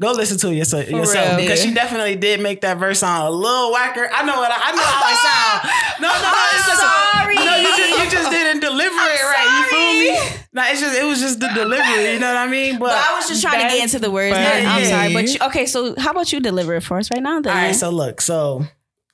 go 0.01 0.11
listen 0.13 0.37
to 0.39 0.49
it 0.51 0.55
yourself, 0.55 0.89
yourself 0.89 1.27
real. 1.29 1.37
because 1.37 1.59
Yeah. 1.63 1.69
she 1.69 1.73
definitely 1.75 2.15
did 2.15 2.39
make 2.41 2.61
that 2.61 2.77
verse 2.77 2.99
sound 2.99 3.27
a 3.27 3.31
little 3.31 3.71
whacker. 3.71 4.09
I 4.11 4.23
know 4.23 4.37
what 4.39 4.51
I, 4.51 4.57
I 4.61 4.71
know 4.75 4.83
how 4.83 5.11
it 5.11 5.17
sound. 5.19 5.69
No, 5.99 6.07
no, 6.07 6.13
no, 6.15 6.29
I'm 6.31 6.55
it's 6.55 6.65
just 6.65 6.79
sorry. 6.79 7.35
no, 7.35 7.55
you 7.57 7.67
just 7.75 7.99
you 7.99 8.09
just 8.09 8.31
didn't 8.31 8.61
deliver 8.61 8.95
it 8.95 9.23
right. 9.23 9.49
You 9.59 9.63
feel 9.67 9.93
me? 9.99 10.39
No, 10.53 10.63
it's 10.71 10.79
just 10.79 10.97
it 10.97 11.03
was 11.03 11.19
just 11.19 11.41
the 11.41 11.49
delivery. 11.49 12.13
You 12.13 12.19
know 12.19 12.27
what 12.33 12.37
I 12.37 12.47
mean? 12.47 12.79
But, 12.79 12.91
But 12.91 12.95
I 13.09 13.15
was 13.17 13.27
just 13.27 13.41
trying 13.41 13.61
to 13.61 13.67
get 13.67 13.83
into 13.83 13.99
the 13.99 14.09
words. 14.09 14.33
But- 14.33 14.41
Not- 14.63 14.75
I'm 14.77 14.83
Yeah. 14.83 14.89
sorry, 14.89 15.13
but 15.13 15.27
you, 15.27 15.37
okay. 15.47 15.65
So 15.65 15.95
how 15.99 16.11
about 16.11 16.31
you 16.31 16.39
deliver 16.39 16.73
it 16.75 16.81
for 16.83 16.97
us 16.97 17.11
right 17.11 17.21
now? 17.21 17.41
Then 17.41 17.51
all 17.55 17.61
right. 17.63 17.75
So 17.75 17.89
look, 17.89 18.21
so 18.21 18.63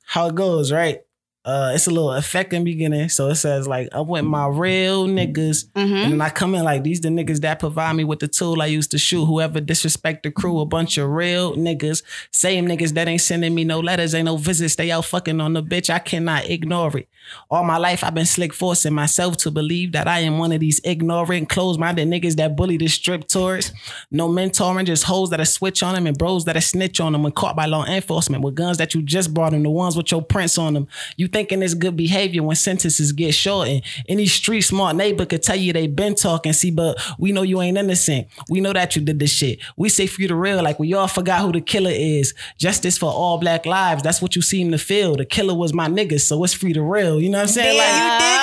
how 0.06 0.28
it 0.28 0.36
goes, 0.36 0.72
right? 0.72 1.02
Uh, 1.46 1.72
it's 1.76 1.88
a 1.88 1.92
little 1.92 2.12
effect 2.12 2.52
in 2.54 2.64
the 2.64 2.72
beginning. 2.74 3.08
So 3.10 3.28
it 3.30 3.36
says 3.36 3.68
like 3.68 3.88
I'm 3.92 4.08
with 4.08 4.26
my 4.26 4.48
real 4.48 5.08
niggas, 5.08 5.66
Mm-hmm. 5.76 5.96
and 5.96 6.12
then 6.14 6.22
I 6.22 6.30
come 6.30 6.56
in 6.56 6.64
like 6.64 6.84
these 6.84 7.02
the 7.02 7.10
niggas 7.10 7.42
that 7.42 7.60
provide 7.60 7.94
me 7.96 8.04
with 8.04 8.20
the 8.20 8.28
tool 8.28 8.62
I 8.62 8.66
used 8.66 8.92
to 8.92 8.98
shoot. 8.98 9.26
Whoever 9.26 9.62
disrespect 9.62 10.24
the 10.24 10.32
crew, 10.32 10.60
a 10.60 10.66
bunch 10.66 10.98
of 10.98 11.10
real 11.10 11.56
niggas. 11.56 12.02
Same 12.32 12.66
niggas 12.68 12.94
that 12.96 13.08
ain't 13.08 13.22
sending 13.22 13.54
me 13.54 13.64
no 13.64 13.80
letters, 13.80 14.16
ain't 14.16 14.26
no 14.26 14.38
visits. 14.38 14.76
They 14.76 14.92
out 14.92 15.06
fucking 15.06 15.40
on 15.40 15.54
the 15.54 15.62
bitch. 15.64 15.90
I 15.90 16.00
cannot 16.00 16.50
ignore 16.50 16.98
it. 16.98 17.08
All 17.50 17.64
my 17.64 17.78
life 17.78 18.04
I've 18.04 18.14
been 18.14 18.26
slick 18.26 18.54
forcing 18.54 18.94
myself 18.94 19.38
to 19.38 19.52
believe 19.52 19.92
that 19.94 20.08
I 20.08 20.20
am 20.20 20.38
one 20.38 20.52
of 20.52 20.60
these 20.60 20.80
ignorant, 20.84 21.50
closed-minded 21.50 22.08
niggas 22.08 22.36
that 22.36 22.56
bully 22.56 22.78
the 22.78 22.88
strip 22.88 23.28
tourists. 23.28 23.72
No 24.12 24.30
mentoring, 24.30 24.86
just 24.86 25.04
hoes 25.06 25.30
that 25.32 25.40
are 25.42 25.46
switch 25.46 25.82
on 25.84 25.96
them 25.96 26.06
and 26.08 26.18
bros 26.18 26.46
that 26.46 26.56
are 26.56 26.62
snitch 26.62 27.00
on 27.00 27.12
them 27.14 27.24
when 27.24 27.32
caught 27.32 27.56
by 27.56 27.66
law 27.66 27.84
enforcement 27.86 28.44
with 28.44 28.56
guns 28.56 28.78
that 28.78 28.94
you 28.94 29.02
just 29.02 29.34
brought 29.34 29.52
them, 29.52 29.64
the 29.64 29.70
ones 29.70 29.98
with 29.98 30.12
your 30.12 30.22
prints 30.22 30.58
on 30.58 30.74
them. 30.76 30.88
You 31.18 31.28
thinking 31.36 31.62
it's 31.62 31.74
good 31.74 31.98
behavior 31.98 32.42
when 32.42 32.56
sentences 32.56 33.12
get 33.12 33.34
shortened. 33.34 33.82
Any 34.08 34.26
street 34.26 34.62
smart 34.62 34.96
neighbor 34.96 35.26
could 35.26 35.44
tell 35.44 35.58
you 35.58 35.74
they 35.74 35.86
been 35.88 36.16
talking. 36.16 36.54
See, 36.54 36.72
but 36.72 36.98
we 37.20 37.34
know 37.34 37.42
you 37.42 37.62
ain't 37.62 37.78
innocent. 37.78 38.28
We 38.50 38.62
know 38.62 38.72
that 38.72 38.96
you 38.96 39.02
did 39.02 39.20
this 39.20 39.34
shit. 39.34 39.60
We 39.76 39.90
say 39.90 40.08
for 40.08 40.22
you 40.22 40.30
the 40.30 40.36
real, 40.36 40.64
like 40.64 40.80
we 40.80 40.94
all 40.94 41.10
forgot 41.10 41.42
who 41.42 41.52
the 41.52 41.60
killer 41.60 41.92
is. 41.94 42.34
Justice 42.58 42.98
for 42.98 43.12
all 43.12 43.38
black 43.38 43.66
lives. 43.66 44.02
That's 44.02 44.22
what 44.22 44.38
you 44.38 44.42
seem 44.42 44.72
to 44.72 44.78
feel. 44.78 45.18
The 45.18 45.26
killer 45.26 45.54
was 45.54 45.74
my 45.74 45.90
niggas, 45.90 46.22
so 46.22 46.42
it's 46.46 46.54
free 46.54 46.72
to 46.72 46.82
real. 46.82 47.20
You 47.20 47.30
know 47.30 47.40
what 47.40 47.50
I'm 47.50 47.54
saying? 47.54 47.78
like 47.78 47.86
yeah. 47.86 48.42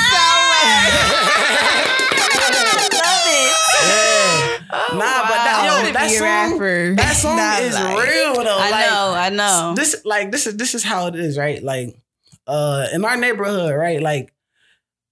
nah, 4.96 4.98
but 4.98 5.38
that, 5.46 5.60
I 5.62 5.66
yo, 5.68 5.72
wanna 5.76 5.92
that 5.92 6.08
be 6.08 6.14
a 6.16 6.18
song, 6.18 6.58
that 6.96 7.16
song 7.16 7.36
Not 7.36 7.62
is 7.62 7.74
like- 7.74 8.08
real 8.08 8.34
though. 8.42 8.58
I 8.58 8.70
like, 8.70 8.90
know, 8.90 9.14
I 9.14 9.28
know. 9.30 9.74
this 9.76 10.02
like 10.04 10.32
this 10.32 10.48
is 10.48 10.56
this 10.56 10.74
is 10.74 10.82
how 10.82 11.06
it 11.06 11.14
is, 11.14 11.38
right? 11.38 11.62
Like 11.62 11.96
uh 12.46 12.86
in 12.92 13.04
our 13.04 13.16
neighborhood, 13.16 13.74
right? 13.74 14.00
Like 14.00 14.32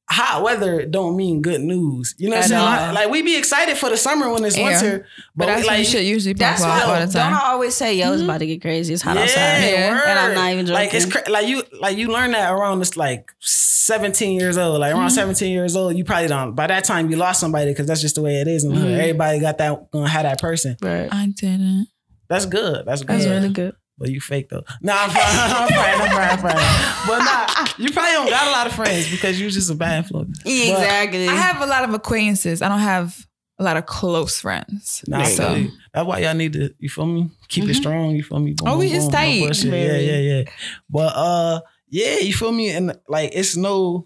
hot 0.09 0.43
weather 0.43 0.85
don't 0.85 1.17
mean 1.17 1.43
good 1.43 1.61
news. 1.61 2.15
You 2.19 2.29
know 2.29 2.37
what 2.37 2.45
I'm 2.45 2.49
saying? 2.49 2.63
Like, 2.63 2.95
like, 2.95 3.11
we 3.11 3.23
be 3.23 3.37
excited 3.37 3.77
for 3.77 3.89
the 3.89 3.97
summer 3.97 4.31
when 4.31 4.45
it's 4.45 4.57
Yeah. 4.57 4.65
winter, 4.65 4.99
But 4.99 5.07
but, 5.35 5.47
that's 5.47 5.63
we, 5.63 5.69
when 5.69 5.77
like 5.79 5.87
shit 5.87 6.05
usually 6.05 6.35
pop 6.35 6.41
That's 6.41 6.63
off 6.63 6.69
why 6.69 6.81
all 6.83 7.07
the 7.07 7.13
time. 7.13 7.13
don't 7.13 7.13
time. 7.13 7.35
I 7.35 7.53
always 7.53 7.75
say, 7.75 7.95
yo, 7.97 8.13
it's 8.13 8.21
mm-hmm. 8.21 8.31
about 8.31 8.39
to 8.39 8.47
get 8.47 8.61
crazy. 8.61 8.93
It's 8.93 9.03
hot 9.03 9.17
yeah, 9.17 9.23
outside. 9.23 9.91
word. 9.93 10.03
And 10.07 10.19
I'm 10.19 10.35
not 10.35 10.53
even 10.53 10.67
joking. 10.67 10.75
Like 10.75 10.95
it's 10.95 11.07
cra- 11.07 11.31
like 11.31 11.49
you 11.49 11.63
like 11.81 11.97
you 11.97 12.09
learn 12.09 12.33
that 12.33 12.53
around 12.53 12.81
this 12.81 12.97
like 12.97 13.33
17 13.41 14.39
years 14.39 14.59
old. 14.59 14.81
Like 14.81 14.93
around 14.93 15.09
mm-hmm. 15.09 15.15
17 15.15 15.53
years 15.53 15.75
old, 15.75 15.97
you 15.97 16.05
probably 16.05 16.29
don't. 16.29 16.55
By 16.55 16.67
that 16.67 16.85
time, 16.85 17.11
you 17.11 17.17
lost 17.17 17.41
somebody 17.41 17.71
because 17.71 17.87
that's 17.87 18.01
just 18.03 18.17
the 18.17 18.23
way 18.23 18.41
it 18.41 18.49
is. 18.49 18.65
And 18.65 18.75
mm-hmm. 18.75 18.87
everybody 18.87 19.41
got 19.41 19.59
that 19.59 19.91
gonna 19.91 20.09
have 20.09 20.25
that 20.25 20.41
person. 20.41 20.77
right. 20.83 21.09
I 21.11 21.29
didn't. 21.29 21.89
That's 22.29 22.47
good. 22.47 22.85
That's 22.87 23.03
good. 23.03 23.09
That's 23.09 23.27
really 23.27 23.51
good. 23.51 23.75
But 23.99 24.11
you 24.11 24.21
fake 24.21 24.49
though. 24.49 24.65
Nah, 24.81 24.95
I'm 24.97 25.11
fine. 25.11 25.23
I'm 25.27 25.69
fine. 25.69 26.01
I'm 26.01 26.09
fine. 26.11 26.31
I'm 26.31 26.39
fine. 26.39 27.07
But 27.07 27.19
nah, 27.19 27.67
you 27.79 27.91
probably 27.93 28.13
don't 28.13 28.29
got 28.31 28.49
a 28.49 28.51
lot 28.51 28.67
of 28.67 28.73
friends 28.73 29.11
because 29.11 29.41
you're 29.41 29.51
just 29.51 29.71
a 29.71 29.75
bad 29.75 29.99
influence. 29.99 30.41
But- 30.43 30.51
Exactly. 30.53 31.29
I 31.29 31.35
have 31.37 31.63
a 31.63 31.67
lot 31.67 31.85
of 31.85 31.95
acquaintances. 31.95 32.61
I 32.63 32.69
don't 32.69 32.81
have 32.81 33.27
a 33.61 33.63
lot 33.63 33.77
of 33.77 33.87
close 33.87 34.41
friends. 34.41 35.05
Nah, 35.07 35.23
so 35.25 35.55
so 35.65 35.67
that's 35.93 36.07
why 36.07 36.19
y'all 36.19 36.35
need 36.35 36.55
to, 36.55 36.75
you 36.81 36.89
feel 36.89 37.07
me? 37.07 37.31
Keep 37.49 37.69
it 37.69 37.75
strong, 37.75 38.17
you 38.17 38.25
feel 38.25 38.41
me? 38.41 38.53
Boom, 38.55 38.67
Oh, 38.67 38.79
we 38.79 38.89
boom, 38.89 38.97
is 38.97 39.05
boom, 39.05 39.13
tight. 39.13 39.41
bullshit. 39.43 39.73
Yeah, 39.73 39.97
yeah, 39.99 40.19
yeah. 40.19 40.43
But 40.91 41.13
uh 41.15 41.61
yeah, 41.89 42.19
you 42.19 42.33
feel 42.35 42.51
me? 42.51 42.71
And 42.71 42.99
like 43.09 43.31
it's 43.33 43.57
no 43.57 44.03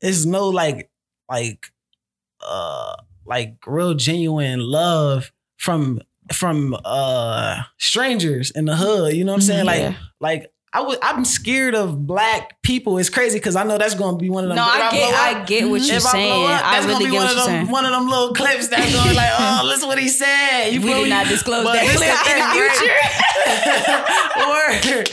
it's 0.00 0.24
no 0.24 0.48
like 0.48 0.90
like 1.28 1.70
uh 2.40 2.96
like 3.26 3.56
real 3.66 3.92
genuine 3.94 4.60
love 4.60 5.30
from 5.58 6.00
from 6.32 6.76
uh 6.84 7.62
strangers 7.78 8.50
in 8.50 8.64
the 8.64 8.76
hood. 8.76 9.14
You 9.14 9.24
know 9.24 9.32
what 9.32 9.36
I'm 9.36 9.42
saying? 9.42 9.64
Like 9.66 9.80
Yeah. 9.80 9.94
like 10.20 10.52
I 10.72 10.82
would 10.82 10.98
I'm 11.00 11.24
scared 11.24 11.74
of 11.74 12.06
black 12.06 12.60
people. 12.62 12.98
It's 12.98 13.08
crazy 13.08 13.38
because 13.38 13.56
I 13.56 13.62
know 13.64 13.78
that's 13.78 13.94
gonna 13.94 14.18
be 14.18 14.28
one 14.28 14.44
of 14.44 14.48
them. 14.48 14.56
no, 14.56 14.62
I 14.64 14.90
get, 14.90 15.14
I 15.14 15.40
up- 15.40 15.46
get 15.46 15.68
what 15.70 15.80
you're 15.80 15.96
if 15.96 16.04
I 16.06 16.10
saying. 16.12 16.44
up, 16.44 16.64
I 16.66 16.72
that's 16.74 16.86
really 16.86 16.92
gonna 16.92 17.04
be 17.06 17.10
get 17.12 17.16
one 17.16 17.24
what 17.24 17.30
of 17.30 17.36
you're 17.38 17.46
them 17.46 17.54
saying. 17.64 17.70
one 17.72 17.84
of 17.86 17.90
them 17.92 18.08
little 18.08 18.34
clips 18.34 18.68
that's 18.68 18.92
going 18.92 19.16
like, 19.16 19.30
oh, 19.38 19.62
listen 19.66 19.88
what 19.88 19.98
he 19.98 20.08
said. 20.08 20.68
You 20.70 20.80
We 20.82 20.92
did 20.92 21.08
not 21.08 21.28
disclose 21.28 21.64
that 21.64 21.82
clip 21.84 21.98
the 21.98 22.04
in 22.32 22.38
the? 22.42 22.86
Word. 24.46 25.08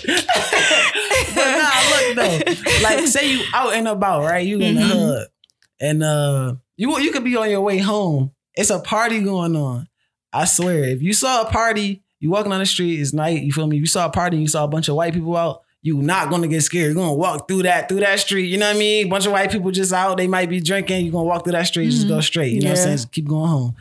but 1.35 1.57
nah, 1.57 1.79
look 1.91 2.15
though. 2.15 2.83
Like, 2.83 3.07
say 3.07 3.31
you 3.33 3.43
out 3.53 3.73
and 3.73 3.87
about, 3.87 4.23
right? 4.23 4.45
You 4.45 4.59
in 4.59 4.75
the 4.75 4.81
Mhm. 4.81 4.87
hood, 4.89 5.27
and 5.79 6.03
uh, 6.03 6.55
you 6.75 6.99
you 6.99 7.11
could 7.11 7.23
be 7.23 7.35
on 7.37 7.49
your 7.49 7.61
way 7.61 7.77
home. 7.77 8.31
It's 8.55 8.69
a 8.69 8.79
party 8.79 9.21
going 9.21 9.55
on. 9.55 9.87
I 10.33 10.45
swear, 10.45 10.83
if 10.83 11.01
you 11.01 11.13
saw 11.13 11.43
a 11.43 11.51
party, 11.51 12.01
you 12.19 12.31
walking 12.31 12.51
on 12.51 12.59
the 12.59 12.65
street, 12.65 12.99
it's 12.99 13.13
night. 13.13 13.43
You 13.43 13.51
feel 13.51 13.67
me? 13.67 13.77
You 13.77 13.85
saw 13.85 14.07
a 14.07 14.09
party, 14.09 14.37
you 14.37 14.47
saw 14.47 14.63
a 14.63 14.67
bunch 14.67 14.87
of 14.87 14.95
white 14.95 15.13
people 15.13 15.35
out. 15.37 15.61
You 15.81 16.01
not 16.01 16.29
gonna 16.29 16.47
get 16.47 16.61
scared. 16.61 16.85
You're 16.85 16.95
gonna 16.95 17.13
walk 17.13 17.47
through 17.47 17.63
that 17.63 17.89
through 17.89 17.99
that 17.99 18.19
street. 18.21 18.45
You 18.45 18.57
know 18.57 18.67
what 18.67 18.77
I 18.77 18.79
mean? 18.79 19.09
bunch 19.09 19.25
of 19.25 19.33
white 19.33 19.51
people 19.51 19.69
just 19.69 19.91
out. 19.91 20.15
They 20.15 20.27
might 20.27 20.49
be 20.49 20.61
drinking. 20.61 21.05
You're 21.05 21.11
gonna 21.11 21.25
walk 21.25 21.43
through 21.43 21.51
that 21.51 21.67
street. 21.67 21.89
Just 21.89 22.07
go 22.07 22.13
mm-hmm. 22.13 22.21
straight. 22.21 22.53
You 22.53 22.61
know 22.61 22.69
what 22.69 22.77
I'm 22.79 22.83
saying? 22.83 22.97
Just 22.97 23.11
keep 23.11 23.27
going 23.27 23.49
home. 23.49 23.75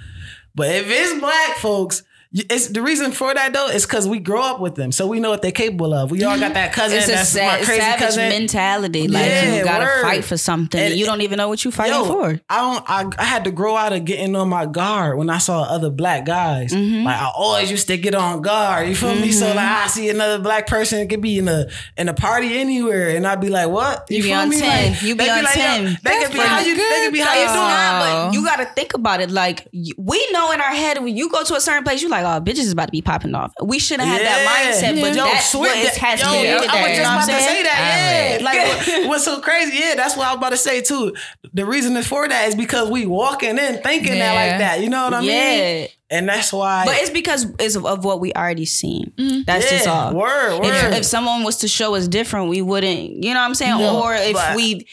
But 0.55 0.69
if 0.71 0.87
it's 0.89 1.21
black 1.21 1.59
folks, 1.59 2.03
it's 2.35 2.69
the 2.69 2.81
reason 2.81 3.13
for 3.13 3.33
that 3.35 3.53
though 3.53 3.69
is 3.69 3.85
because 3.85 4.09
we 4.09 4.19
grow 4.19 4.41
up 4.43 4.59
with 4.61 4.75
them, 4.75 4.91
so 4.91 5.07
we 5.07 5.21
know 5.21 5.31
what 5.31 5.43
they're 5.43 5.53
capable 5.53 5.93
of. 5.93 6.11
We 6.11 6.25
all 6.25 6.39
got 6.39 6.55
that 6.55 6.73
cousin. 6.73 6.99
It's 6.99 7.09
a 7.09 7.13
that's 7.13 7.29
sa- 7.29 7.45
my 7.47 7.57
crazy 7.63 7.81
savage 7.81 8.01
cousin. 8.01 8.29
mentality. 8.31 9.07
Like 9.09 9.27
Yeah, 9.27 9.57
you 9.57 9.65
gotta 9.65 9.85
word. 9.85 10.03
fight 10.03 10.25
for 10.25 10.37
something. 10.39 10.81
And- 10.81 10.95
you 10.95 11.05
don't 11.05 11.21
even 11.21 11.37
know 11.37 11.49
what 11.49 11.63
you're 11.65 11.73
fighting 11.73 11.93
Yo, 11.95 12.05
for. 12.07 12.41
I 12.49 12.57
don't. 12.61 12.85
I, 12.89 13.23
I 13.23 13.25
had 13.25 13.45
to 13.45 13.51
grow 13.51 13.77
out 13.77 13.93
of 13.93 14.05
getting 14.07 14.35
on 14.35 14.49
my 14.49 14.65
guard 14.67 15.19
when 15.19 15.29
I 15.29 15.39
saw 15.39 15.63
other 15.63 15.91
black 15.91 16.25
guys. 16.25 16.73
Mm-hmm. 16.73 17.05
Like 17.05 17.21
I 17.21 17.31
always 17.37 17.71
used 17.71 17.87
to 17.89 17.99
get 17.99 18.15
on 18.15 18.41
guard. 18.41 18.89
You 18.89 18.95
feel 18.97 19.15
me? 19.15 19.31
So 19.33 19.49
like 19.49 19.59
I 19.59 19.87
see 19.89 20.09
another 20.09 20.39
black 20.39 20.67
person, 20.67 21.01
it 21.01 21.09
could 21.11 21.21
be 21.21 21.39
in 21.39 21.49
a 21.49 21.67
in 21.99 22.09
a 22.09 22.15
party 22.15 22.59
anywhere, 22.59 23.15
and 23.17 23.27
I'd 23.27 23.41
be 23.41 23.51
like, 23.51 23.69
"What?" 23.69 24.07
You 24.09 24.23
be 24.23 24.29
feel 24.29 24.39
on 24.39 24.49
me? 24.49 24.59
10. 24.59 24.93
Like, 24.93 25.03
You 25.03 25.17
be 25.17 25.29
on 25.29 25.45
like, 25.45 25.55
yo, 25.57 25.63
10. 25.63 25.99
They 26.03 26.23
could 26.25 26.33
be 26.33 26.39
how 26.39 26.61
you. 26.61 26.77
They 26.77 27.05
could 27.05 27.13
be 27.13 27.19
good, 27.19 27.27
how 27.27 27.35
you 27.35 27.47
doing. 27.47 27.57
not, 27.57 28.01
but 28.31 28.35
you 28.35 28.45
got 28.45 28.57
to 28.57 28.65
think 28.75 28.95
about 28.95 29.21
it. 29.21 29.31
Like 29.31 29.69
we 29.99 30.29
know 30.33 30.51
in 30.53 30.61
our 30.61 30.71
head 30.75 31.03
when 31.03 31.15
you 31.17 31.29
go 31.29 31.43
to 31.45 31.55
a 31.57 31.61
certain 31.61 31.85
place, 31.85 32.01
you 32.03 32.09
like, 32.09 32.22
oh, 32.25 32.41
bitches 32.41 32.61
is 32.61 32.73
about 32.73 32.87
to 32.87 32.93
be 32.93 33.03
popping 33.03 33.35
off. 33.35 33.53
We 33.63 33.79
shouldn't 33.79 34.09
have 34.09 34.21
that 34.21 34.73
mindset, 34.75 35.01
but 35.01 35.15
Yo, 35.17 35.25
that's 35.25 35.51
swear 35.51 35.75
what 35.75 35.85
that- 35.85 35.97
has 35.97 36.21
yo, 36.21 36.27
to 36.27 36.33
be. 36.33 36.39
I 36.39 36.73
there, 36.73 36.83
was 36.83 36.91
you 36.91 36.97
just 36.97 37.03
know 37.03 37.15
about 37.15 37.27
to 37.27 37.33
say 37.33 37.45
saying? 37.47 37.65
that. 37.65 38.39
Yeah, 38.41 38.45
like 38.45 38.59
what- 39.03 39.09
what's 39.09 39.25
so 39.25 39.41
crazy? 39.41 39.77
Yeah, 39.79 39.95
that's 39.97 40.17
what 40.17 40.27
I 40.27 40.31
was 40.33 40.39
about 40.39 40.51
to 40.51 40.57
say 40.57 40.81
too. 40.83 41.15
The 41.53 41.65
reason 41.67 41.97
is 41.97 42.07
for 42.07 42.29
that 42.29 42.49
is 42.49 42.55
because 42.55 42.91
we 42.91 43.07
walking 43.07 43.59
in 43.59 43.83
thinking 43.83 44.19
that 44.19 44.35
like 44.35 44.59
that. 44.61 44.81
You 44.81 44.89
know 44.91 45.05
what 45.05 45.15
I 45.15 45.21
mean? 45.21 45.29
Yeah, 45.31 45.87
And 46.11 46.29
that's 46.29 46.53
why. 46.53 46.85
but 46.87 46.97
it's 46.97 47.11
because 47.11 47.47
it's 47.59 47.77
of 47.77 48.05
what 48.05 48.21
we 48.21 48.33
already 48.33 48.65
seen. 48.65 49.13
Mm-hmm. 49.17 49.43
That's 49.47 49.69
just 49.71 49.87
Yeah, 49.87 49.93
all. 50.07 50.15
Word, 50.15 50.61
word. 50.63 50.67
If, 50.93 50.99
if 51.01 51.05
someone 51.05 51.43
was 51.45 51.59
to 51.59 51.69
show 51.69 51.95
us 51.95 52.09
different, 52.09 52.49
we 52.49 52.63
wouldn't. 52.63 53.25
You 53.25 53.35
know 53.35 53.41
what 53.41 53.47
I'm 53.47 53.55
saying? 53.55 53.79
No, 53.79 54.03
or 54.03 54.15
if 54.15 54.57
we 54.57 54.87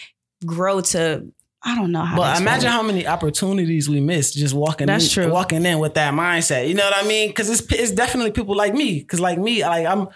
grow 0.45 0.81
to, 0.81 1.25
I 1.61 1.75
don't 1.75 1.91
know 1.91 2.03
how. 2.03 2.15
But 2.15 2.39
imagine 2.39 2.69
how 2.69 2.81
many 2.81 3.05
opportunities 3.05 3.89
we 3.89 3.99
missed 3.99 4.35
just 4.35 4.53
walking 4.53 4.87
That's 4.87 5.05
in, 5.05 5.23
true. 5.23 5.31
walking 5.31 5.65
in 5.65 5.79
with 5.79 5.93
that 5.95 6.13
mindset. 6.13 6.69
You 6.69 6.73
know 6.73 6.85
what 6.85 7.03
I 7.03 7.07
mean? 7.07 7.29
Because 7.29 7.49
it's 7.49 7.61
it's 7.73 7.91
definitely 7.91 8.31
people 8.31 8.55
like 8.55 8.73
me. 8.73 8.99
Because 8.99 9.19
like 9.19 9.37
me, 9.37 9.61
like 9.61 9.85
I'm 9.85 10.07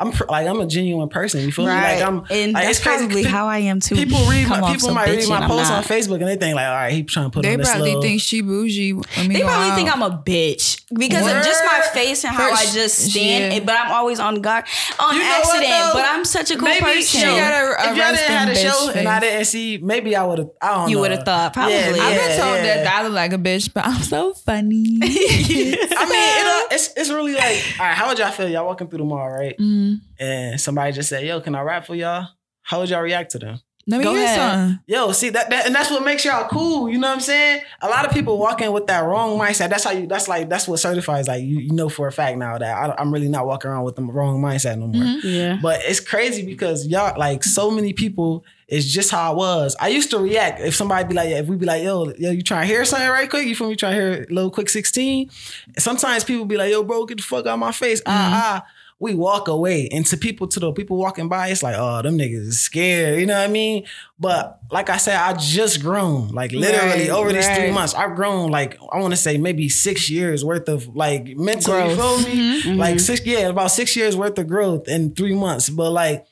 I'm 0.00 0.10
like 0.28 0.46
I'm 0.48 0.58
a 0.60 0.66
genuine 0.66 1.08
person. 1.08 1.40
You 1.42 1.52
feel 1.52 1.66
right? 1.66 1.94
me? 1.96 2.00
Like 2.00 2.08
I'm. 2.08 2.24
and 2.28 2.52
like, 2.52 2.64
that's 2.64 2.78
it's 2.78 2.84
crazy. 2.86 3.04
probably 3.06 3.22
Pe- 3.22 3.30
how 3.30 3.46
I 3.46 3.58
am 3.58 3.78
too. 3.78 3.94
People 3.94 4.18
read 4.28 4.46
Come 4.48 4.60
my 4.60 4.66
off 4.68 4.74
people 4.74 4.92
might 4.92 5.08
read 5.08 5.28
my 5.28 5.46
posts 5.46 5.70
on. 5.70 5.84
Facebook 5.84 6.14
and 6.16 6.26
they 6.26 6.34
think 6.36 6.56
like, 6.56 6.66
all 6.66 6.72
right, 6.74 6.92
he 6.92 7.04
trying 7.04 7.26
to 7.26 7.30
put 7.30 7.42
They 7.44 7.52
on 7.52 7.58
this 7.60 7.70
probably 7.70 7.90
little. 7.90 8.02
think 8.02 8.20
she 8.20 8.40
bougie 8.40 8.92
They 8.92 9.00
probably 9.42 9.70
out. 9.70 9.76
think 9.76 9.94
I'm 9.96 10.02
a 10.02 10.10
bitch 10.26 10.82
because 10.92 11.24
of 11.24 11.44
just 11.44 11.64
my 11.64 11.80
face 11.92 12.24
and 12.24 12.34
how 12.34 12.50
First, 12.50 12.70
I 12.70 12.74
just 12.74 13.10
stand. 13.12 13.54
yeah. 13.54 13.60
But 13.60 13.76
I'm 13.78 13.92
always 13.92 14.18
on 14.18 14.42
guard 14.42 14.64
on 14.98 15.14
You 15.14 15.22
know 15.22 15.28
accident. 15.38 15.68
though? 15.70 15.90
but 15.94 16.04
I'm 16.04 16.24
such 16.24 16.50
a 16.50 16.56
cool 16.56 16.64
Maybe 16.68 16.80
person. 16.84 17.20
she 17.20 17.26
got 17.26 17.52
a- 17.52 17.90
if 17.90 17.96
y'all 17.96 18.12
didn't 18.12 18.30
have 18.30 18.48
a 18.48 18.54
show 18.56 18.70
bitch 18.92 18.96
and 18.96 19.08
I 19.08 19.20
didn't 19.20 19.44
see, 19.44 19.78
maybe 19.78 20.16
I 20.16 20.24
would 20.24 20.38
have. 20.38 20.50
I 20.60 20.74
don't 20.74 20.88
You 20.90 20.98
would 20.98 21.12
have 21.12 21.24
thought 21.24 21.52
probably. 21.54 21.74
Yeah, 21.74 21.90
I've 22.00 22.16
been 22.18 22.38
told 22.40 22.56
that 22.64 22.86
I 22.88 23.02
look 23.04 23.12
like 23.12 23.32
a 23.32 23.38
bitch, 23.38 23.72
but 23.72 23.86
I'm 23.86 24.02
so 24.02 24.34
funny. 24.34 24.98
I 25.02 25.06
mean, 25.06 26.68
it's 26.72 26.90
it's 26.96 27.10
really 27.10 27.34
like, 27.34 27.62
all 27.78 27.86
right, 27.86 27.94
how 27.94 28.08
would 28.08 28.18
y'all 28.18 28.32
feel? 28.32 28.48
Y'all 28.48 28.66
walking 28.66 28.88
through 28.88 28.98
the 28.98 29.04
mall, 29.04 29.30
right? 29.30 29.56
Mm-hmm. 29.56 29.93
And 30.18 30.60
somebody 30.60 30.92
just 30.92 31.08
said, 31.08 31.24
"Yo, 31.26 31.40
can 31.40 31.54
I 31.54 31.62
rap 31.62 31.86
for 31.86 31.94
y'all?" 31.94 32.28
How 32.62 32.80
would 32.80 32.88
y'all 32.90 33.02
react 33.02 33.32
to 33.32 33.38
them? 33.38 33.60
Let 33.86 33.98
me 33.98 34.04
Go 34.04 34.14
hear 34.14 34.24
ahead. 34.24 34.38
some. 34.38 34.80
Yo, 34.86 35.12
see 35.12 35.28
that, 35.28 35.50
that 35.50 35.66
and 35.66 35.74
that's 35.74 35.90
what 35.90 36.02
makes 36.02 36.24
y'all 36.24 36.48
cool. 36.48 36.88
You 36.88 36.96
know 36.96 37.08
what 37.08 37.16
I'm 37.16 37.20
saying? 37.20 37.62
A 37.82 37.88
lot 37.88 38.06
of 38.06 38.12
people 38.12 38.38
walk 38.38 38.62
in 38.62 38.72
with 38.72 38.86
that 38.86 39.00
wrong 39.00 39.38
mindset. 39.38 39.68
That's 39.68 39.84
how 39.84 39.90
you. 39.90 40.06
That's 40.06 40.26
like 40.26 40.48
that's 40.48 40.66
what 40.66 40.78
certifies 40.80 41.28
like 41.28 41.42
you. 41.42 41.58
You 41.58 41.72
know 41.74 41.90
for 41.90 42.08
a 42.08 42.12
fact 42.12 42.38
now 42.38 42.56
that 42.56 42.74
I, 42.74 42.94
I'm 42.98 43.12
really 43.12 43.28
not 43.28 43.46
walking 43.46 43.70
around 43.70 43.84
with 43.84 43.96
the 43.96 44.02
wrong 44.02 44.40
mindset 44.40 44.78
no 44.78 44.86
more. 44.86 45.02
Mm-hmm. 45.02 45.28
Yeah. 45.28 45.58
But 45.60 45.82
it's 45.84 46.00
crazy 46.00 46.46
because 46.46 46.86
y'all 46.86 47.18
like 47.18 47.44
so 47.44 47.70
many 47.70 47.92
people. 47.92 48.46
It's 48.66 48.86
just 48.86 49.10
how 49.10 49.30
I 49.30 49.34
was. 49.34 49.76
I 49.78 49.88
used 49.88 50.10
to 50.12 50.18
react 50.18 50.60
if 50.60 50.74
somebody 50.74 51.06
be 51.06 51.12
like, 51.12 51.28
if 51.28 51.46
we 51.46 51.56
be 51.56 51.66
like, 51.66 51.82
yo, 51.82 52.10
yo, 52.16 52.30
you 52.30 52.40
trying 52.40 52.62
to 52.62 52.66
hear 52.66 52.82
something 52.86 53.06
right 53.10 53.28
quick? 53.28 53.46
You 53.46 53.54
feel 53.54 53.68
me? 53.68 53.76
Trying 53.76 53.92
to 53.92 54.00
hear 54.00 54.26
a 54.30 54.32
little 54.32 54.50
quick 54.50 54.70
sixteen? 54.70 55.28
Sometimes 55.76 56.24
people 56.24 56.46
be 56.46 56.56
like, 56.56 56.70
yo, 56.70 56.82
bro, 56.84 57.04
get 57.04 57.18
the 57.18 57.22
fuck 57.22 57.44
out 57.44 57.52
of 57.52 57.58
my 57.58 57.72
face. 57.72 58.00
Ah 58.06 58.62
ah. 58.64 58.66
We 59.04 59.14
walk 59.14 59.48
away, 59.48 59.88
and 59.92 60.04
to 60.06 60.16
people, 60.16 60.46
to 60.48 60.58
the 60.60 60.72
people 60.72 60.96
walking 60.96 61.28
by, 61.28 61.48
it's 61.48 61.62
like, 61.62 61.76
oh, 61.78 62.00
them 62.02 62.16
niggas 62.16 62.46
is 62.48 62.60
scared. 62.60 63.20
You 63.20 63.26
know 63.26 63.38
what 63.38 63.48
I 63.48 63.52
mean? 63.52 63.84
But 64.18 64.60
like 64.70 64.88
I 64.88 64.96
said, 64.96 65.16
I 65.16 65.34
just 65.34 65.82
grown, 65.82 66.28
like 66.28 66.52
literally 66.52 67.08
Right, 67.08 67.10
over 67.10 67.32
these 67.32 67.48
three 67.48 67.70
months. 67.70 67.94
I've 67.94 68.16
grown 68.16 68.50
like 68.50 68.78
I 68.92 68.98
want 68.98 69.12
to 69.12 69.16
say 69.26 69.36
maybe 69.38 69.68
six 69.68 70.08
years 70.08 70.44
worth 70.44 70.68
of 70.68 70.96
like 70.96 71.36
mental. 71.36 71.74
You 71.90 71.96
feel 71.96 72.18
me? 72.22 72.62
Mhm. 72.62 72.76
Like 72.78 72.98
six, 72.98 73.24
yeah, 73.26 73.48
about 73.48 73.70
six 73.70 73.94
years 73.94 74.16
worth 74.16 74.38
of 74.38 74.48
growth 74.48 74.88
in 74.88 75.14
three 75.14 75.34
months. 75.34 75.68
But 75.68 75.90
like, 75.92 76.26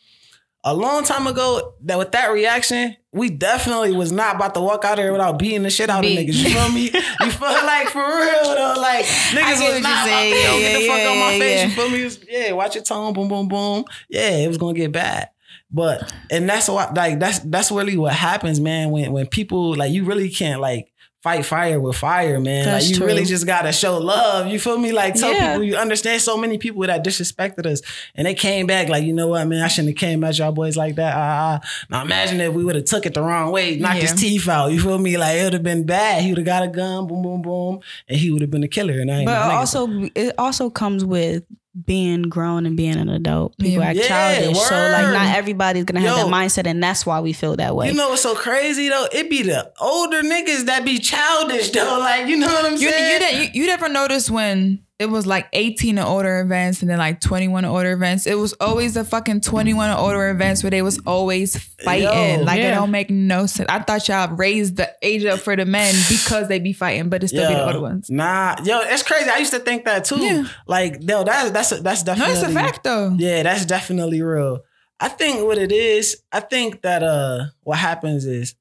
a 0.65 0.75
long 0.75 1.05
time 1.05 1.27
ago, 1.27 1.75
that 1.83 1.99
with 1.99 2.13
that 2.13 2.33
reaction, 2.33 2.97
we 3.13 3.29
definitely 3.29 3.93
was 3.95 4.11
not 4.11 4.37
about 4.37 4.55
to 4.55 4.61
walk 4.61 4.85
out 4.85 4.97
there 4.97 5.13
without 5.13 5.39
beating 5.39 5.63
the 5.63 5.71
shit 5.71 5.91
out 5.91 6.01
Beat. 6.03 6.19
of 6.19 6.25
niggas. 6.35 6.43
You 6.45 6.51
feel 6.55 6.69
me? 6.71 6.83
You 6.85 7.31
feel 7.31 7.49
like 7.67 7.89
for 7.89 7.99
real 8.01 8.55
though, 8.55 8.75
like 8.79 9.05
niggas 9.05 9.61
was 9.61 9.81
not 9.83 9.91
about 9.93 10.05
saying. 10.07 10.33
to 10.35 10.39
Yeah, 10.41 10.59
get 10.61 10.79
the 10.79 10.85
yeah, 10.85 10.97
fuck 11.05 11.11
on 11.13 11.19
my 11.19 11.33
yeah, 11.33 11.39
face. 11.39 11.63
You 11.65 11.71
feel 11.83 11.91
me? 11.91 12.05
Was- 12.05 12.25
yeah, 12.29 12.53
watch 12.53 12.75
your 12.75 12.85
tone, 12.85 13.13
boom, 13.13 13.29
boom, 13.29 13.49
boom. 13.49 13.85
Yeah, 14.09 14.31
it 14.31 14.49
was 14.49 14.59
gonna 14.59 14.75
get 14.75 14.93
bad. 14.93 15.29
But 15.71 16.13
and 16.31 16.49
that's 16.49 16.69
what 16.69 16.95
like 16.95 17.19
that's 17.19 17.39
that's 17.41 17.71
really 17.73 17.97
what 17.97 18.13
happens, 18.13 18.61
man. 18.61 18.91
When 18.91 19.11
when 19.13 19.27
people 19.27 19.75
like 19.75 19.91
you 19.93 20.05
really 20.05 20.29
can't 20.29 20.61
like 20.61 20.92
fight 21.23 21.47
fire 21.47 21.79
with 21.79 21.95
fire, 21.97 22.41
man. 22.41 22.65
That's 22.65 22.85
like 22.85 22.91
you 22.91 22.97
true. 22.97 23.07
really 23.07 23.25
just 23.25 23.47
gotta 23.47 23.73
show 23.73 23.99
love. 23.99 24.49
You 24.49 24.59
feel 24.59 24.77
me? 24.77 24.91
Like 24.91 25.15
tell 25.15 25.33
Yeah. 25.33 25.53
people 25.53 25.63
you 25.65 25.77
understand 25.77 26.21
so 26.21 26.37
many 26.37 26.59
people 26.59 26.83
that 26.83 27.05
disrespected 27.05 27.65
us 27.65 27.81
and 28.17 28.27
they 28.27 28.35
came 28.35 28.67
back 28.67 28.89
like, 28.89 29.05
you 29.05 29.13
know 29.13 29.29
what, 29.29 29.47
man, 29.47 29.63
I 29.63 29.69
shouldn't 29.69 29.91
have 29.91 30.01
came 30.01 30.25
at 30.25 30.37
y'all 30.39 30.51
boys 30.51 30.77
like 30.77 30.97
that. 30.97 31.15
Ah, 31.17 31.61
ah. 31.63 31.69
Now 31.91 32.03
imagine 32.03 32.41
if 32.41 32.53
we 32.53 32.65
would 32.65 32.75
have 32.75 32.87
took 32.87 33.07
it 33.07 33.15
the 33.15 33.23
wrong 33.23 33.53
way, 33.53 33.77
knocked 33.77 34.01
his 34.01 34.13
teeth 34.15 34.49
out. 34.49 34.73
You 34.73 34.81
feel 34.81 34.99
me? 34.99 35.17
Like 35.17 35.37
it 35.39 35.45
would 35.45 35.53
have 35.53 35.63
been 35.63 35.85
bad. 35.87 36.23
He 36.23 36.31
would 36.31 36.39
have 36.39 36.47
got 36.47 36.65
a 36.65 36.69
gun, 36.69 37.07
boom, 37.07 37.23
boom, 37.23 37.43
boom, 37.43 37.81
and 38.09 38.19
he 38.19 38.33
would 38.33 38.41
have 38.43 38.51
been 38.51 38.65
a 38.65 38.69
killer. 38.69 38.99
And 38.99 39.11
I 39.11 39.19
ain't 39.19 39.27
But 39.27 39.37
also, 39.53 39.87
it 40.17 40.35
also 40.39 40.71
comes 40.71 41.05
with 41.05 41.45
being 41.87 42.23
grown 42.25 42.67
and 42.67 42.77
being 42.77 42.97
an 42.97 43.09
adult. 43.09 43.57
People 43.59 43.83
Yeah. 43.83 43.89
act 43.89 43.99
Yeah, 43.99 44.09
childish, 44.09 44.59
so 44.59 44.75
like 44.75 45.07
not 45.13 45.37
everybody's 45.37 45.85
gonna 45.85 46.01
have 46.01 46.19
Yo. 46.19 46.25
that 46.25 46.33
mindset, 46.33 46.67
and 46.67 46.83
that's 46.83 47.07
why 47.07 47.21
we 47.21 47.33
feel 47.33 47.57
that 47.57 47.75
way. 47.75 47.89
You 47.89 47.95
know 47.95 48.11
what's 48.11 48.23
so 48.23 48.35
crazy 48.35 48.89
though? 48.91 49.07
It 49.11 49.31
be 49.31 49.43
the 49.43 49.73
older 49.81 50.23
niggas 50.23 50.67
that 50.67 50.85
be 50.85 50.99
childish 50.99 51.71
though. 51.71 51.99
Like, 51.99 52.27
you 52.27 52.37
know 52.37 52.47
what 52.49 52.67
I'm 52.67 52.73
You, 52.73 52.91
saying? 52.91 53.13
you, 53.13 53.19
didn't- 53.19 53.55
you, 53.55 53.63
you 53.63 53.67
never 53.67 53.89
noticed 53.89 54.31
when 54.31 54.81
it 54.99 55.11
was 55.11 55.27
like 55.27 55.49
18 55.53 55.99
and 55.99 56.07
older 56.07 56.41
events 56.41 56.81
and 56.81 56.91
then 56.91 56.99
like 56.99 57.21
21 57.21 57.65
and 57.65 57.73
older 57.73 57.91
events. 57.93 58.27
It 58.27 58.37
was 58.37 58.53
always 58.61 58.95
the 58.95 59.05
fucking 59.05 59.41
21 59.41 59.91
and 59.91 59.99
older 59.99 60.31
events 60.31 60.63
where 60.63 60.71
they 60.71 60.83
was 60.83 61.01
always 61.07 61.57
fighting. 61.57 62.39
Yo, 62.41 62.45
like 62.45 62.61
yeah. 62.61 62.73
it 62.73 62.75
don't 62.75 62.91
make 62.91 63.11
no 63.11 63.47
sense. 63.47 63.69
I 63.69 63.81
thought 63.81 64.07
y'all 64.07 64.35
raised 64.37 64.77
the 64.77 64.95
age 65.03 65.25
up 65.25 65.41
for 65.41 65.57
the 65.57 65.65
men 65.65 65.95
because 66.09 66.49
they 66.49 66.61
be 66.61 66.73
fighting, 66.73 67.09
but 67.09 67.25
it 67.25 67.29
still 67.29 67.49
be 67.49 67.55
the 67.55 67.61
Yo, 67.61 67.67
older 67.67 67.81
ones. 67.81 68.11
Nah, 68.11 68.57
yo, 68.65 68.81
it's 68.83 69.03
crazy. 69.03 69.29
I 69.29 69.39
used 69.39 69.53
to 69.53 69.59
think 69.59 69.85
that 69.87 70.05
too. 70.05 70.19
Yeah. 70.19 70.45
Like, 70.67 70.99
yo, 71.01 71.25
that's 71.25 71.51
that's 71.51 71.71
that's 71.81 72.05
No, 72.05 72.15
definitely 72.15 72.33
it's 72.35 72.43
a 72.43 72.53
fact 72.53 72.85
though. 72.85 73.17
Yeah, 73.19 73.43
that's 73.43 73.67
definitely 73.67 74.23
real. 74.23 74.61
I 75.01 75.09
think 75.09 75.45
what 75.45 75.59
it 75.59 75.73
is, 75.73 76.23
I 76.31 76.41
think 76.41 76.83
that 76.83 77.03
uh 77.03 77.47
what 77.63 77.79
happens 77.79 78.25
is 78.25 78.55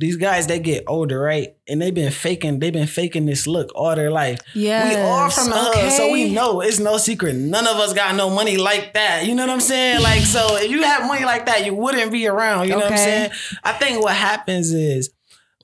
these 0.00 0.16
guys 0.16 0.46
they 0.46 0.58
get 0.58 0.84
older, 0.86 1.20
right? 1.20 1.54
And 1.68 1.80
they've 1.80 1.94
been 1.94 2.10
faking, 2.10 2.58
they've 2.58 2.72
been 2.72 2.86
faking 2.86 3.26
this 3.26 3.46
look 3.46 3.70
all 3.74 3.94
their 3.94 4.10
life. 4.10 4.40
Yeah. 4.54 4.88
We 4.88 4.96
all 4.96 5.28
from 5.30 5.50
the 5.50 5.56
hood, 5.56 5.92
so 5.92 6.10
we 6.10 6.32
know 6.32 6.62
it's 6.62 6.78
no 6.78 6.96
secret. 6.96 7.36
None 7.36 7.66
of 7.66 7.76
us 7.76 7.92
got 7.92 8.14
no 8.14 8.30
money 8.30 8.56
like 8.56 8.94
that. 8.94 9.26
You 9.26 9.34
know 9.34 9.46
what 9.46 9.52
I'm 9.52 9.60
saying? 9.60 10.02
Like, 10.02 10.22
so 10.22 10.56
if 10.56 10.70
you 10.70 10.82
have 10.82 11.06
money 11.06 11.24
like 11.24 11.46
that, 11.46 11.66
you 11.66 11.74
wouldn't 11.74 12.10
be 12.10 12.26
around. 12.26 12.66
You 12.66 12.72
know 12.72 12.78
what 12.78 12.92
I'm 12.92 12.98
saying? 12.98 13.30
I 13.62 13.72
think 13.72 14.02
what 14.02 14.14
happens 14.14 14.72
is 14.72 15.10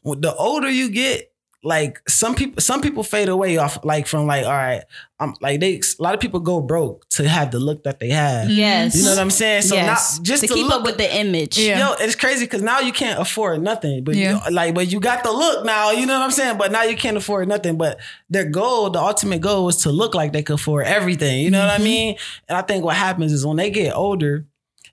the 0.05 0.35
older 0.35 0.69
you 0.69 0.91
get, 0.91 1.33
like 1.67 2.01
some 2.09 2.35
people, 2.35 2.61
some 2.61 2.81
people 2.81 3.03
fade 3.03 3.29
away 3.29 3.57
off, 3.57 3.85
like 3.85 4.07
from 4.07 4.27
like, 4.27 4.45
all 4.47 4.53
right, 4.53 4.85
I'm 5.19 5.35
like 5.41 5.59
they. 5.61 5.77
A 5.99 6.03
lot 6.03 6.15
of 6.15 6.21
people 6.21 6.39
go 6.41 6.61
broke 6.61 7.09
to 7.11 7.29
have 7.29 7.51
the 7.51 7.59
look 7.59 7.83
that 7.85 7.99
they 8.01 8.11
have. 8.11 8.49
Yes, 8.51 8.95
You 8.95 9.03
know 9.05 9.11
what 9.11 9.19
I'm 9.19 9.31
saying? 9.31 9.63
So 9.63 9.75
yes. 9.75 10.19
now 10.19 10.23
just 10.23 10.43
to 10.43 10.49
to, 10.49 10.55
keep 10.55 10.67
look, 10.69 10.81
up 10.81 10.85
with 10.85 10.97
the 10.99 11.17
image. 11.17 11.59
Yeah. 11.59 11.79
Yo, 11.91 11.95
it's 11.99 12.15
crazy 12.15 12.45
because 12.45 12.63
now 12.63 12.81
you 12.81 12.93
can't 12.93 13.19
afford 13.21 13.61
nothing. 13.63 14.05
But 14.05 14.15
Yeah. 14.15 14.41
you, 14.47 14.53
like, 14.55 14.75
but 14.75 14.93
you 14.93 15.01
got 15.01 15.25
the 15.25 15.33
look 15.33 15.65
now. 15.65 15.91
You 15.91 16.07
know 16.07 16.19
what 16.19 16.25
I'm 16.25 16.31
saying? 16.31 16.57
But 16.59 16.71
now 16.71 16.85
you 16.85 16.97
can't 16.97 17.17
afford 17.17 17.49
nothing. 17.49 17.77
But 17.77 17.99
their 18.31 18.45
goal, 18.45 18.91
the 18.91 19.01
ultimate 19.01 19.41
goal, 19.41 19.65
was 19.65 19.79
to 19.83 19.91
look 19.91 20.15
like 20.15 20.33
they 20.33 20.43
could 20.45 20.55
afford 20.55 20.87
everything. 20.87 21.41
You 21.43 21.51
know 21.51 21.61
what 21.61 21.71
I 21.71 21.75
Mm-hmm. 21.77 21.85
mean? 21.85 22.17
And 22.49 22.57
I 22.57 22.63
think 22.63 22.85
what 22.85 22.95
happens 22.97 23.33
is 23.33 23.45
when 23.45 23.57
they 23.57 23.71
get 23.71 23.95
older, 23.95 24.47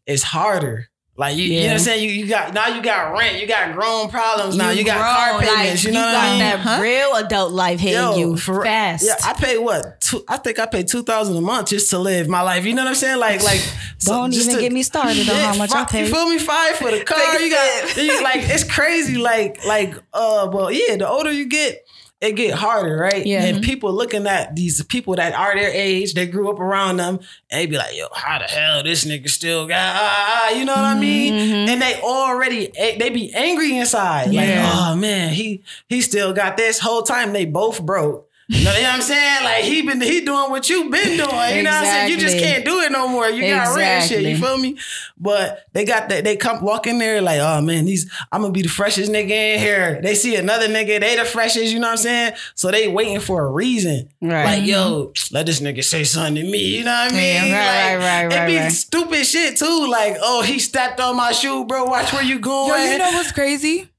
it's 0.08 0.24
harder. 0.24 0.90
Like 1.16 1.38
you, 1.38 1.44
you 1.44 1.60
know 1.62 1.66
what 1.68 1.74
I'm 1.74 1.80
saying? 1.80 2.04
You, 2.04 2.10
you 2.10 2.28
got 2.28 2.56
now 2.56 2.68
you 2.70 2.82
got 2.82 3.12
rent, 3.16 3.40
you 3.40 3.48
got 3.48 3.72
grown 3.74 4.10
problems 4.10 4.56
now, 4.58 4.72
you, 4.72 4.84
got 4.84 4.98
car 4.98 5.40
payments. 5.40 5.84
like, 5.84 5.84
you 5.84 5.92
know 5.92 6.00
what 6.04 6.12
got 6.12 6.24
I 6.26 6.30
mean? 6.32 6.40
that 6.40 6.60
Huh? 6.60 6.80
real 6.82 7.14
adult 7.16 7.52
life 7.52 7.80
hitting 7.80 8.00
Yo, 8.00 8.16
you 8.18 8.36
for- 8.38 8.64
fast. 8.64 9.06
Yeah, 9.06 9.14
I 9.24 9.34
pay 9.34 9.60
what? 9.60 10.02
Two, 10.02 10.24
I 10.28 10.38
think 10.38 10.58
I 10.58 10.66
pay 10.66 10.82
two 10.82 11.04
thousand 11.04 11.38
a 11.38 11.42
month 11.42 11.68
just 11.70 11.92
to 11.92 12.00
live 12.00 12.28
my 12.28 12.42
life. 12.42 12.66
You 12.66 12.74
know 12.74 12.82
what 12.82 12.90
I'm 12.90 12.96
saying? 12.96 13.20
Like, 13.20 13.44
like 13.44 13.60
so 14.00 14.14
Don't 14.14 14.32
just 14.32 14.46
even 14.48 14.56
to- 14.56 14.62
get 14.64 14.72
me 14.72 14.82
started 14.82 15.30
on 15.30 15.36
how 15.36 15.56
much 15.56 15.72
I 15.72 15.86
fi- 15.86 15.92
pay. 15.92 16.06
You 16.08 16.12
feel 16.12 16.28
me? 16.28 16.40
Five 16.40 16.78
for 16.78 16.90
the 16.90 17.04
car. 17.04 17.40
You 17.40 17.50
got 17.52 17.96
you, 17.98 18.24
like 18.24 18.38
it's 18.50 18.64
crazy. 18.64 19.18
Like 19.18 19.64
like 19.66 19.94
uh, 20.14 20.50
well 20.52 20.72
yeah. 20.72 20.96
The 20.96 21.08
older 21.08 21.32
you 21.32 21.46
get. 21.46 21.86
It 22.24 22.38
get 22.38 22.54
harder, 22.54 22.96
right? 22.96 23.26
Yeah. 23.26 23.44
And 23.44 23.62
people 23.62 23.92
looking 23.92 24.28
at 24.28 24.56
these 24.56 24.82
people 24.86 25.16
that 25.16 25.34
are 25.34 25.54
their 25.56 25.70
age, 25.72 26.14
they 26.14 26.26
grew 26.26 26.50
up 26.50 26.58
around 26.58 26.96
them, 26.96 27.20
and 27.52 27.60
they 27.62 27.66
be 27.66 27.76
like, 27.78 27.98
"Yo, 27.98 28.08
how 28.16 28.40
the 28.40 28.46
hell 28.46 28.82
this 28.82 29.04
nigga 29.04 29.30
still 29.30 29.68
got?" 29.68 29.94
Ah, 29.94 30.42
ah," 30.46 30.50
you 30.56 30.64
know 30.64 30.72
what 30.74 30.86
I 30.86 30.98
mean? 30.98 31.34
Mhm. 31.34 31.68
And 31.68 31.82
they 31.82 32.00
already 32.02 32.72
they 32.78 33.10
be 33.10 33.34
angry 33.34 33.78
inside, 33.78 34.28
like, 34.28 34.48
Yeah. 34.48 34.72
"Oh 34.74 34.96
man, 34.96 35.34
he 35.34 35.64
he 35.90 36.00
still 36.00 36.32
got 36.32 36.56
this." 36.56 36.80
Whole 36.80 37.02
time 37.04 37.34
they 37.34 37.44
both 37.44 37.82
broke. 37.82 38.30
You 38.50 38.66
know 38.66 38.72
what 38.72 38.84
I'm 38.84 39.02
saying? 39.02 39.44
Like 39.44 39.64
he 39.64 39.82
been 39.84 40.02
he 40.02 40.22
doing 40.22 40.52
what 40.52 40.70
you 40.70 40.90
been 40.90 41.18
doing. 41.18 41.56
You 41.56 41.64
know 41.64 41.72
what 41.72 41.80
I'm 41.80 41.86
saying? 41.86 42.12
You 42.12 42.18
just 42.18 42.38
can't 42.38 42.66
do 42.66 42.82
it 42.82 42.92
no 42.92 43.08
more. 43.08 43.30
You 43.30 43.42
got 43.48 43.76
rent 43.76 43.80
and 43.80 44.10
shit. 44.10 44.24
You 44.24 44.38
feel 44.38 44.58
me? 44.58 44.78
But 45.18 45.66
they 45.72 45.86
got 45.86 46.10
that. 46.10 46.26
They 46.26 46.36
come 46.36 46.62
walk 46.62 46.86
in 46.86 46.98
there 46.98 47.22
like, 47.22 47.40
oh 47.40 47.62
man, 47.62 47.86
these 47.86 48.12
I'm 48.34 48.42
gonna 48.42 48.52
be 48.52 48.62
the 48.62 48.68
freshest 48.68 49.10
nigga 49.10 49.30
in 49.30 49.60
here. 49.60 50.02
They 50.02 50.14
see 50.14 50.36
another 50.36 50.68
nigga, 50.68 51.00
they 51.00 51.16
the 51.16 51.24
freshest. 51.24 51.72
You 51.72 51.80
know 51.80 51.88
what 51.88 51.92
I'm 51.92 51.98
saying? 51.98 52.34
So 52.54 52.70
they 52.70 52.90
waiting 52.90 53.22
for 53.22 53.46
a 53.46 53.50
reason. 53.50 54.10
Right. 54.22 54.58
Like 54.58 54.66
yo, 54.66 55.06
mm-hmm. 55.14 55.36
let 55.36 55.46
this 55.46 55.62
nigga 55.62 55.84
say 55.84 56.04
something 56.04 56.36
to 56.36 56.44
me. 56.44 56.78
You 56.78 56.84
know 56.84 56.92
what 56.92 57.14
I 57.14 57.16
mean? 57.16 57.48
Yeah, 57.48 57.94
right, 57.94 57.96
Like, 57.96 58.04
right, 58.04 58.38
right, 58.38 58.50
It 58.50 58.54
be 58.54 58.58
right. 58.58 58.72
stupid 58.72 59.26
shit 59.26 59.56
too. 59.56 59.88
Like 59.90 60.18
oh, 60.22 60.42
he 60.42 60.60
stepped 60.60 61.00
on 61.00 61.16
my 61.16 61.32
shoe, 61.32 61.64
bro. 61.64 61.86
Watch 61.86 62.12
where 62.12 62.24
you 62.24 62.40
going. 62.40 62.70
Yo, 62.70 62.92
you 62.92 62.98
know 62.98 63.12
what's 63.12 63.32
crazy? 63.32 63.90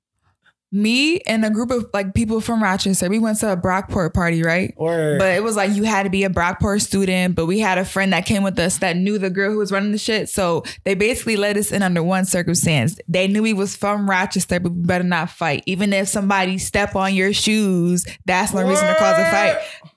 Me 0.74 1.20
and 1.20 1.44
a 1.44 1.50
group 1.50 1.70
of 1.70 1.86
like 1.94 2.14
people 2.14 2.40
from 2.40 2.60
Rochester, 2.60 3.08
we 3.08 3.20
went 3.20 3.38
to 3.38 3.52
a 3.52 3.56
Brockport 3.56 4.12
party, 4.12 4.42
right? 4.42 4.74
But 5.18 5.36
it 5.36 5.42
was 5.44 5.54
like 5.54 5.70
you 5.70 5.84
had 5.84 6.02
to 6.02 6.10
be 6.10 6.24
a 6.24 6.28
Brockport 6.28 6.82
student, 6.82 7.36
but 7.36 7.46
we 7.46 7.60
had 7.60 7.78
a 7.78 7.84
friend 7.84 8.12
that 8.12 8.26
came 8.26 8.42
with 8.42 8.58
us 8.58 8.78
that 8.78 8.96
knew 8.96 9.16
the 9.16 9.30
girl 9.30 9.52
who 9.52 9.58
was 9.58 9.70
running 9.70 9.92
the 9.92 9.98
shit. 9.98 10.28
So 10.28 10.64
they 10.82 10.94
basically 10.96 11.36
let 11.36 11.56
us 11.56 11.70
in 11.70 11.82
under 11.82 12.02
one 12.02 12.24
circumstance. 12.24 12.98
They 13.06 13.28
knew 13.28 13.44
he 13.44 13.52
was 13.54 13.76
from 13.76 14.10
Rochester, 14.10 14.58
but 14.58 14.72
we 14.72 14.80
better 14.80 15.04
not 15.04 15.30
fight. 15.30 15.62
Even 15.66 15.92
if 15.92 16.08
somebody 16.08 16.58
step 16.58 16.96
on 16.96 17.14
your 17.14 17.32
shoes, 17.32 18.04
that's 18.24 18.52
no 18.52 18.66
reason 18.66 18.88
to 18.88 18.94
cause 18.96 19.16
a 19.16 19.30
fight. 19.30 19.56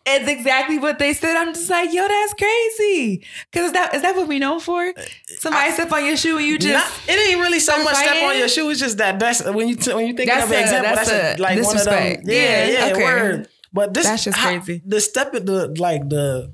It's 0.09 0.29
exactly 0.29 0.79
what 0.79 0.99
they 0.99 1.13
said. 1.13 1.35
I'm 1.35 1.53
just 1.53 1.69
like, 1.69 1.93
yo, 1.93 2.07
that's 2.07 2.33
crazy. 2.33 3.25
Cause 3.51 3.63
is 3.65 3.71
that 3.73 3.93
is 3.93 4.01
that 4.03 4.15
what 4.15 4.27
we 4.27 4.39
known 4.39 4.59
for? 4.59 4.93
Somebody 5.39 5.71
step 5.73 5.91
on 5.91 6.05
your 6.05 6.15
shoe 6.17 6.37
and 6.37 6.45
you 6.47 6.57
just 6.57 6.73
Not- 6.73 7.13
it 7.15 7.29
ain't 7.29 7.41
really 7.41 7.59
so 7.59 7.83
much 7.83 7.95
step 7.95 8.23
on 8.23 8.37
your 8.37 8.47
shoe. 8.47 8.69
It's 8.69 8.79
just 8.79 8.97
that 8.99 9.19
that's 9.19 9.43
when 9.43 9.67
you 9.67 9.75
t- 9.75 9.93
when 9.93 10.07
you 10.07 10.13
think 10.13 10.31
of 10.31 10.49
an 10.51 10.59
example. 10.61 10.95
that's 10.95 11.09
That's, 11.09 11.39
a, 11.39 11.41
like 11.41 11.55
one 11.63 11.77
of 11.77 11.83
them. 11.83 11.93
disrespect. 11.93 12.23
Yeah, 12.25 12.33
Yeah, 12.67 12.87
yeah, 12.87 12.93
okay. 12.93 13.03
word. 13.03 13.47
But 13.73 13.93
this 13.93 14.05
That's 14.05 14.23
just 14.23 14.37
crazy. 14.39 14.81
The 14.85 15.01
step 15.01 15.33
of 15.33 15.45
the 15.45 15.67
like 15.77 16.07
the 16.09 16.53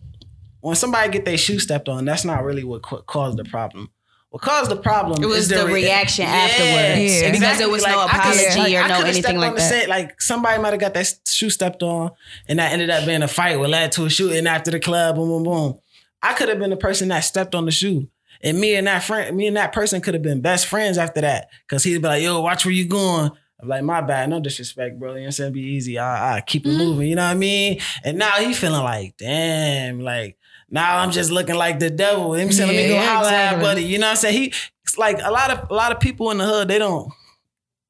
when 0.62 0.76
somebody 0.76 1.12
get 1.12 1.26
their 1.26 1.38
shoe 1.38 1.60
stepped 1.60 1.88
on, 1.90 2.06
that's 2.06 2.26
not 2.26 2.44
really 2.44 2.64
what 2.64 2.82
ca- 2.82 3.02
caused 3.02 3.38
the 3.38 3.44
problem. 3.46 3.90
What 4.34 4.42
caused 4.42 4.72
the 4.72 4.76
problem? 4.78 5.22
It 5.22 5.28
was 5.28 5.42
is 5.42 5.50
the 5.50 5.68
re- 5.68 5.74
reaction 5.84 6.26
afterwards. 6.26 7.22
Yeah. 7.22 7.32
Because 7.32 7.60
there 7.60 7.70
was 7.70 7.84
no 7.86 8.00
I 8.00 8.08
could- 8.08 8.18
apology 8.18 8.60
like, 8.60 8.74
or 8.74 8.78
I 8.80 8.88
no 8.88 8.94
coulda 8.96 9.08
anything 9.10 9.22
stepped 9.22 9.38
like 9.38 9.48
on 9.50 9.54
the 9.54 9.62
that. 9.62 9.70
set, 9.70 9.90
like 9.90 10.22
somebody 10.22 10.60
might 10.60 10.72
have 10.72 10.80
got 10.80 10.96
that 10.96 11.14
shoe 11.28 11.52
stepped 11.52 11.84
on, 11.84 12.10
and 12.48 12.58
that 12.58 12.72
ended 12.72 12.90
up 12.90 13.06
being 13.06 13.22
a 13.22 13.28
fight, 13.28 13.60
what 13.60 13.70
led 13.70 13.92
to 13.92 14.06
a 14.06 14.10
shooting 14.10 14.48
after 14.48 14.72
the 14.72 14.80
club. 14.80 15.18
Boom, 15.18 15.30
boom, 15.30 15.44
boom. 15.44 15.80
I 16.24 16.34
could 16.34 16.50
have 16.50 16.58
been 16.58 16.72
the 16.72 16.78
person 16.78 17.10
that 17.10 17.20
stepped 17.20 17.54
on 17.54 17.66
the 17.66 17.72
shoe. 17.72 18.10
And 18.42 18.60
me 18.60 18.74
and 18.76 18.88
that 18.88 19.04
friend, 19.04 19.38
me 19.38 19.46
and 19.46 19.56
that 19.56 19.72
person 19.72 20.02
could 20.02 20.16
have 20.16 20.24
been 20.24 20.42
best 20.42 20.66
friends 20.66 20.98
after 20.98 21.22
that. 21.22 21.48
Cause 21.70 21.84
he'd 21.84 22.02
be 22.02 22.08
like, 22.08 22.24
yo, 22.24 22.42
watch 22.42 22.66
where 22.66 22.74
you 22.74 22.86
going. 22.88 23.30
I'm 23.62 23.68
like, 23.70 23.84
my 23.84 24.02
bad, 24.02 24.30
no 24.32 24.40
disrespect, 24.42 25.00
bro. 25.00 25.12
You 25.12 25.16
know 25.16 25.22
what 25.22 25.26
I'm 25.28 25.32
saying? 25.34 25.54
Be 25.54 25.62
easy. 25.62 26.00
I, 26.00 26.38
I 26.38 26.42
keep 26.42 26.66
it 26.66 26.70
Mm-hmm. 26.70 26.78
moving. 26.80 27.08
You 27.08 27.16
know 27.16 27.24
what 27.26 27.32
I 27.32 27.36
mean? 27.36 27.80
And 28.04 28.18
now 28.18 28.32
he 28.32 28.54
feeling 28.54 28.84
like, 28.84 29.16
damn, 29.18 30.00
like 30.02 30.38
now 30.74 30.98
I'm 30.98 31.12
just 31.12 31.30
looking 31.32 31.56
like 31.56 31.80
the 31.80 31.92
devil. 31.92 32.34
Him 32.34 32.52
saying? 32.52 32.68
Let 32.68 32.76
me 32.76 32.88
go 32.88 32.96
Yeah, 32.96 33.16
holler 33.16 33.30
at 33.30 33.62
buddy. 33.62 33.84
You 33.84 34.00
know 34.00 34.08
what 34.08 34.12
I'm 34.12 34.18
saying? 34.18 34.42
He 34.42 34.54
it's 34.84 34.98
like 34.98 35.20
a 35.24 35.32
lot 35.32 35.52
of 35.52 35.70
a 35.70 35.74
lot 35.74 35.92
of 35.92 36.00
people 36.00 36.32
in 36.32 36.40
the 36.40 36.46
hood, 36.46 36.68
they 36.68 36.80
don't 36.80 37.14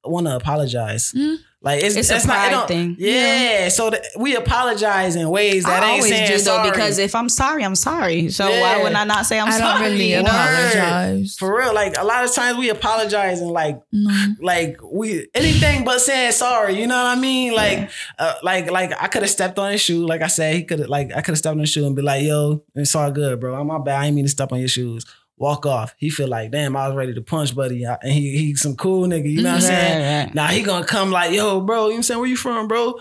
want 0.03 0.27
to 0.27 0.35
apologize. 0.35 1.13
Mm. 1.13 1.37
Like 1.65 1.81
it's, 1.81 1.95
It's 1.95 2.09
a 2.09 2.15
not 2.15 2.21
it 2.23 2.25
pride 2.27 2.49
don't- 2.51 2.67
thing. 2.67 2.95
Yeah. 2.99 3.61
yeah. 3.61 3.69
So 3.69 3.89
th- 3.89 4.03
we 4.17 4.35
apologize 4.35 5.15
in 5.15 5.29
ways 5.29 5.63
that 5.63 5.81
I 5.81 5.85
ain't 5.85 5.95
always 6.03 6.11
saying 6.11 6.27
do 6.37 6.43
though 6.43 6.69
because 6.69 6.99
if 6.99 7.15
I'm 7.15 7.29
sorry, 7.29 7.63
I'm 7.63 7.75
sorry. 7.75 8.29
So 8.29 8.49
Yeah. 8.49 8.59
why 8.61 8.83
would 8.83 8.91
I 8.91 9.05
not 9.05 9.25
say 9.25 9.39
I'm 9.39 9.47
I 9.47 9.51
sorry? 9.57 9.79
don't 9.81 9.91
really 9.93 10.13
apologize. 10.13 11.35
For 11.39 11.57
real, 11.57 11.73
like 11.73 11.97
a 11.97 12.03
lot 12.03 12.25
of 12.25 12.33
times 12.33 12.57
we 12.57 12.69
apologize 12.69 13.39
and 13.39 13.49
like 13.51 13.79
No. 13.91 14.11
like 14.41 14.77
we 14.83 15.27
anything 15.33 15.85
but 15.85 16.01
saying 16.01 16.33
sorry. 16.33 16.79
You 16.79 16.87
know 16.87 16.97
what 17.01 17.17
I 17.17 17.19
mean? 17.19 17.53
Like 17.55 17.89
uh, 18.19 18.33
like 18.43 18.69
like 18.69 18.91
I 19.01 19.07
could 19.07 19.21
have 19.21 19.31
stepped 19.31 19.57
on 19.57 19.71
his 19.71 19.81
shoe. 19.81 20.05
Like 20.05 20.21
I 20.21 20.27
said, 20.27 20.55
he 20.55 20.63
could 20.63 20.79
have 20.79 20.89
like 20.89 21.11
I 21.15 21.21
could 21.21 21.31
have 21.31 21.37
stepped 21.37 21.53
on 21.53 21.59
his 21.59 21.69
shoe 21.69 21.85
and 21.85 21.95
be 21.95 22.01
like, 22.01 22.23
"Yo, 22.23 22.63
it's 22.75 22.93
all 22.95 23.09
good, 23.11 23.39
bro. 23.39 23.55
I'm 23.55 23.67
my 23.67 23.79
bad. 23.79 24.01
I 24.01 24.05
ain't 24.07 24.15
mean 24.15 24.25
to 24.25 24.29
step 24.29 24.51
on 24.51 24.59
your 24.59 24.67
shoes." 24.67 25.05
Walk 25.43 25.65
off. 25.65 25.93
He 25.97 26.09
feel 26.09 26.29
like, 26.29 26.51
damn, 26.51 26.77
I 26.77 26.87
was 26.87 26.95
ready 26.95 27.13
to 27.13 27.21
punch, 27.21 27.53
buddy. 27.53 27.83
And 27.83 27.99
he 28.03 28.37
he 28.37 28.55
some 28.55 28.77
cool 28.77 29.05
nigga. 29.05 29.29
You 29.29 29.41
know 29.41 29.49
what 29.49 29.55
I'm 29.55 29.61
saying? 29.61 30.31
Now 30.33 30.47
he 30.47 30.61
gonna 30.61 30.85
come 30.85 31.11
like, 31.11 31.33
yo, 31.33 31.59
bro. 31.59 31.75
You 31.75 31.81
know 31.81 31.87
what 31.89 31.95
I'm 31.97 32.03
saying? 32.03 32.19
Where 32.21 32.29
you 32.29 32.37
from, 32.37 32.69
bro? 32.69 32.95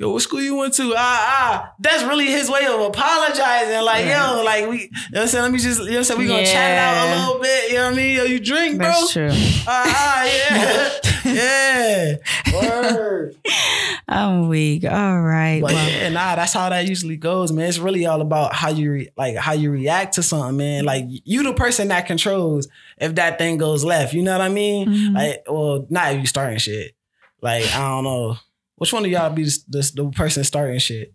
Yo, 0.00 0.10
what 0.10 0.22
school 0.22 0.40
you 0.40 0.56
went 0.56 0.72
to? 0.74 0.94
Ah, 0.96 0.96
ah. 0.96 1.74
That's 1.78 2.02
really 2.04 2.26
his 2.26 2.50
way 2.50 2.64
of 2.66 2.80
apologizing. 2.80 3.82
Like, 3.84 4.06
yo, 4.06 4.42
like 4.44 4.66
we, 4.68 4.82
you 4.84 4.88
know 4.90 4.98
what 5.10 5.20
I'm 5.22 5.28
saying? 5.28 5.42
Let 5.44 5.52
me 5.52 5.58
just, 5.58 5.78
you 5.80 5.84
know 5.86 5.90
what 5.92 5.98
I'm 5.98 6.04
saying? 6.04 6.20
We 6.20 6.26
gonna 6.26 6.46
chat 6.46 6.70
it 6.72 6.78
out 6.78 7.06
a 7.06 7.20
little 7.20 7.40
bit. 7.42 7.70
You 7.70 7.76
know 7.76 7.84
what 7.84 7.92
I 7.92 7.96
mean? 7.96 8.16
Yo, 8.16 8.24
you 8.24 8.40
drink, 8.40 8.78
bro? 8.78 8.86
That's 8.88 9.12
true. 9.12 9.28
Ah, 9.68 9.84
ah, 9.86 10.24
yeah. 10.24 10.90
yeah. 11.24 12.16
Word. 12.54 13.36
I'm 14.08 14.48
weak. 14.48 14.84
All 14.84 15.20
right. 15.20 15.60
But 15.60 15.72
Well, 15.74 15.90
yeah, 15.90 16.08
nah, 16.08 16.34
that's 16.34 16.54
how 16.54 16.68
that 16.70 16.88
usually 16.88 17.16
goes, 17.16 17.52
man. 17.52 17.68
It's 17.68 17.78
really 17.78 18.06
all 18.06 18.20
about 18.22 18.54
how 18.54 18.70
you 18.70 18.90
re- 18.92 19.10
like 19.16 19.36
how 19.36 19.52
you 19.52 19.70
react 19.70 20.14
to 20.14 20.22
something, 20.22 20.56
man. 20.56 20.84
Like 20.84 21.04
you 21.06 21.42
the 21.44 21.52
person 21.54 21.88
that 21.88 22.06
controls 22.06 22.66
if 22.98 23.14
that 23.16 23.38
thing 23.38 23.58
goes 23.58 23.84
left. 23.84 24.12
You 24.14 24.22
know 24.22 24.32
what 24.32 24.40
I 24.40 24.48
mean? 24.48 24.88
Mhm. 24.88 25.14
Like, 25.14 25.42
well, 25.46 25.86
not 25.90 26.12
if 26.14 26.20
you 26.20 26.26
starting 26.26 26.58
shit. 26.58 26.94
Like, 27.42 27.64
I 27.74 27.88
don't 27.88 28.04
know. 28.04 28.36
Which 28.80 28.92
one 28.94 29.04
of 29.04 29.10
y'all 29.10 29.28
be 29.30 29.44
the, 29.44 29.58
the, 29.68 29.92
the 29.94 30.10
person 30.10 30.42
starting 30.42 30.78
shit? 30.78 31.12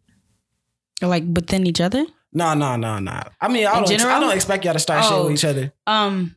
like 1.01 1.23
within 1.27 1.65
each 1.67 1.81
other. 1.81 2.05
No, 2.31 2.53
no, 2.53 2.75
no, 2.75 2.99
no. 2.99 3.21
I 3.41 3.47
mean, 3.47 3.65
I 3.65 3.71
In 3.79 3.83
don't, 3.83 3.91
I 3.93 3.97
general? 3.97 4.19
don't 4.21 4.35
expect 4.35 4.63
y'all 4.65 4.73
to 4.73 4.79
start 4.79 5.03
shit 5.03 5.13
Oh. 5.13 5.23
with 5.25 5.33
each 5.33 5.45
other. 5.45 5.73
Um, 5.87 6.35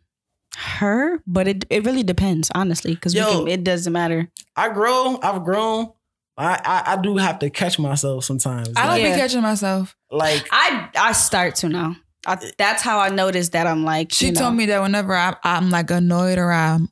her, 0.57 1.21
but 1.27 1.47
it 1.47 1.65
it 1.71 1.85
really 1.85 2.03
depends, 2.03 2.51
honestly, 2.55 2.95
because 2.95 3.15
Yo. 3.15 3.45
it 3.47 3.63
doesn't 3.63 3.93
matter. 3.93 4.31
I 4.57 4.71
grow, 4.71 5.19
I've 5.23 5.45
grown. 5.45 5.93
I, 6.37 6.61
I, 6.65 6.93
I 6.95 6.97
do 7.03 7.17
have 7.19 7.41
to 7.41 7.51
catch 7.51 7.79
myself 7.79 8.25
sometimes. 8.25 8.71
I 8.77 8.83
don't 8.83 8.91
Like, 8.93 9.03
Yeah. 9.03 9.15
be 9.15 9.21
catching 9.21 9.43
myself. 9.43 9.97
like 10.11 10.49
I 10.51 10.89
I 10.97 11.13
start 11.13 11.57
to 11.57 11.69
now. 11.69 11.97
I, 12.27 12.39
that's 12.59 12.83
how 12.83 12.99
I 13.01 13.11
noticed 13.11 13.53
that 13.53 13.67
I'm 13.67 13.85
like. 13.85 14.13
She 14.13 14.27
you 14.27 14.33
know, 14.33 14.41
told 14.41 14.55
me 14.55 14.67
that 14.67 14.81
whenever 14.83 15.15
I, 15.15 15.37
I'm 15.45 15.71
like 15.71 15.91
annoyed 15.91 16.39
or 16.39 16.51
I'm 16.53 16.89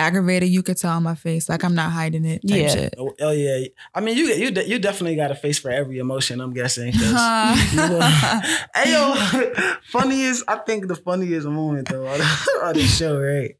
aggravated, 0.00 0.48
you 0.48 0.62
could 0.62 0.76
tell 0.76 0.92
on 0.92 1.02
my 1.02 1.14
face. 1.14 1.48
Like 1.48 1.62
I'm 1.62 1.74
not 1.74 1.92
hiding 1.92 2.24
it. 2.24 2.40
Type 2.46 2.60
Yeah. 2.60 2.68
Shit. 2.68 2.94
oh, 2.98 3.14
oh, 3.20 3.30
yeah. 3.30 3.66
I 3.94 4.00
mean, 4.00 4.16
you 4.16 4.26
you 4.26 4.50
you 4.62 4.78
definitely 4.78 5.16
got 5.16 5.30
a 5.30 5.34
face 5.34 5.58
for 5.58 5.70
every 5.70 5.98
emotion. 5.98 6.40
I'm 6.40 6.52
guessing. 6.52 6.92
Huh. 6.94 7.54
hey 8.74 8.92
yo, 8.92 9.74
funniest. 9.84 10.44
I 10.48 10.56
think 10.56 10.88
the 10.88 10.96
funniest 10.96 11.46
moment 11.46 11.88
though 11.88 12.06
on 12.06 12.18
the, 12.74 12.80
show, 12.80 13.20
right? 13.20 13.56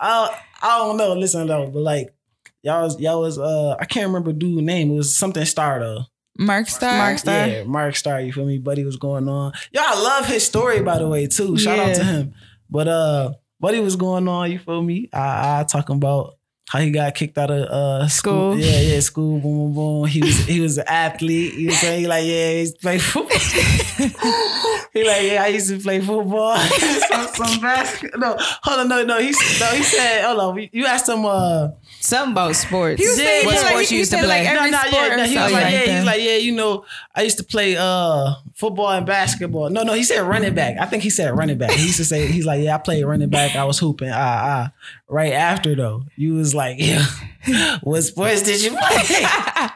I 0.00 0.40
I 0.62 0.78
don't 0.78 0.96
know. 0.96 1.12
Listen 1.14 1.46
though, 1.46 1.66
but 1.66 1.80
like 1.80 2.14
y'all 2.62 2.84
was 2.84 2.98
y'all 3.00 3.20
was 3.20 3.38
uh 3.38 3.76
I 3.78 3.84
can't 3.84 4.06
remember 4.06 4.32
dude's 4.32 4.62
name. 4.62 4.90
It 4.90 4.96
was 4.96 5.14
something 5.16 5.44
Star 5.44 5.78
though. 5.80 6.04
Mark 6.36 6.68
Star. 6.68 6.96
Mark 6.96 7.18
Star. 7.18 7.46
Yeah, 7.46 7.64
Mark 7.64 7.94
Star. 7.94 8.20
You 8.20 8.32
feel 8.32 8.46
me? 8.46 8.58
Buddy 8.58 8.84
was 8.84 8.96
going 8.96 9.28
on. 9.28 9.52
Yo, 9.72 9.80
I 9.84 10.00
love 10.00 10.26
his 10.26 10.44
story 10.44 10.80
by 10.82 10.98
the 10.98 11.06
way 11.08 11.26
too. 11.26 11.56
Shout 11.56 11.78
out 11.78 11.94
to 11.94 12.04
him. 12.04 12.34
But 12.70 12.88
uh, 12.88 13.34
Buddy 13.64 13.80
was 13.80 13.96
going 13.96 14.28
on. 14.28 14.52
You 14.52 14.58
feel 14.58 14.82
me? 14.82 15.08
I, 15.10 15.60
I 15.60 15.64
talking 15.64 15.96
about. 15.96 16.34
How 16.68 16.80
he 16.80 16.90
got 16.90 17.14
kicked 17.14 17.38
out 17.38 17.50
of 17.50 17.60
uh, 17.68 18.08
school. 18.08 18.52
School. 18.52 18.58
Yeah, 18.58 18.80
yeah, 18.80 19.00
school. 19.00 19.38
Boom, 19.38 19.72
boom, 19.72 19.74
boom. 19.74 20.06
He 20.06 20.20
was 20.20 20.44
he 20.44 20.60
was 20.60 20.76
an 20.76 20.84
athlete. 20.86 21.54
You 21.54 21.68
know 21.68 21.74
what? 21.74 21.98
He 21.98 22.06
like, 22.06 22.24
yeah, 22.26 22.52
he's 22.52 22.74
played 22.76 23.00
football. 23.00 23.38
he 24.92 25.04
like, 25.06 25.22
yeah, 25.22 25.44
I 25.44 25.48
used 25.48 25.70
to 25.70 25.78
play 25.78 26.00
football. 26.00 26.58
some, 26.58 27.26
some 27.28 27.60
basketball. 27.60 28.20
No, 28.20 28.36
hold 28.38 28.80
on, 28.80 28.88
no, 28.88 29.02
no. 29.02 29.18
He 29.18 29.30
no, 29.60 29.66
he 29.68 29.82
said, 29.82 30.24
hold 30.24 30.40
on. 30.40 30.68
You 30.70 30.84
asked 30.84 31.08
him. 31.08 31.24
Uh, 31.24 31.68
something 32.06 32.32
about 32.32 32.54
sports. 32.56 33.00
He 33.00 33.06
was 33.08 33.16
saying, 33.16 33.46
what 33.46 33.54
he 33.54 33.60
like- 33.60 33.68
sports 33.68 33.88
he 33.88 33.94
you 33.96 33.98
used 34.00 34.10
to 34.12 34.18
said, 34.18 34.28
like, 34.28 34.42
play? 34.44 34.54
no, 34.54 34.66
no, 34.70 34.78
sport 34.78 34.92
yeah, 34.94 35.12
or 35.12 35.16
no, 35.16 35.24
he 35.24 35.36
was 35.36 35.52
like, 35.52 35.62
like 35.62 35.72
yeah, 35.72 35.80
he 35.80 35.86
that. 35.86 35.96
was 35.98 36.06
like, 36.06 36.20
yeah, 36.22 36.36
you 36.36 36.52
know, 36.54 36.84
I 37.14 37.22
used 37.22 37.38
to 37.38 37.44
play 37.44 37.76
uh 37.78 38.34
football 38.54 38.90
and 38.90 39.04
basketball. 39.06 39.70
No, 39.70 39.82
no, 39.82 39.92
he 39.94 40.04
said 40.04 40.20
running 40.20 40.54
back. 40.54 40.76
I 40.78 40.86
think 40.86 41.02
he 41.02 41.10
said 41.10 41.36
running 41.36 41.58
back. 41.58 41.70
He 41.72 41.84
used 41.86 41.96
to 41.98 42.04
say, 42.04 42.26
he's 42.26 42.46
like, 42.46 42.62
yeah, 42.62 42.74
I 42.74 42.78
played 42.78 43.04
running 43.04 43.30
back. 43.30 43.56
I 43.56 43.64
was 43.64 43.78
hooping. 43.78 44.10
Ah, 44.10 44.14
ah. 44.14 44.72
Right 45.08 45.32
after 45.32 45.74
though, 45.74 46.04
you 46.16 46.34
was 46.34 46.54
like, 46.54 46.76
yeah, 46.78 47.04
what 47.82 48.02
sports 48.02 48.42
did 48.42 48.62
you 48.62 48.70
play? 48.70 49.26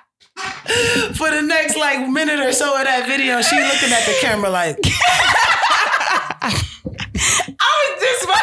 For 1.14 1.30
the 1.30 1.42
next 1.42 1.76
like 1.76 2.08
minute 2.08 2.38
or 2.40 2.52
so 2.52 2.78
of 2.78 2.84
that 2.84 3.06
video, 3.08 3.40
she 3.42 3.56
looking 3.56 3.90
at 3.92 4.04
the 4.06 4.14
camera 4.20 4.50
like, 4.50 4.78
I 7.60 7.96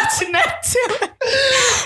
was 0.05 0.19
just 0.19 0.31
watching 0.31 0.33
too. 0.63 1.07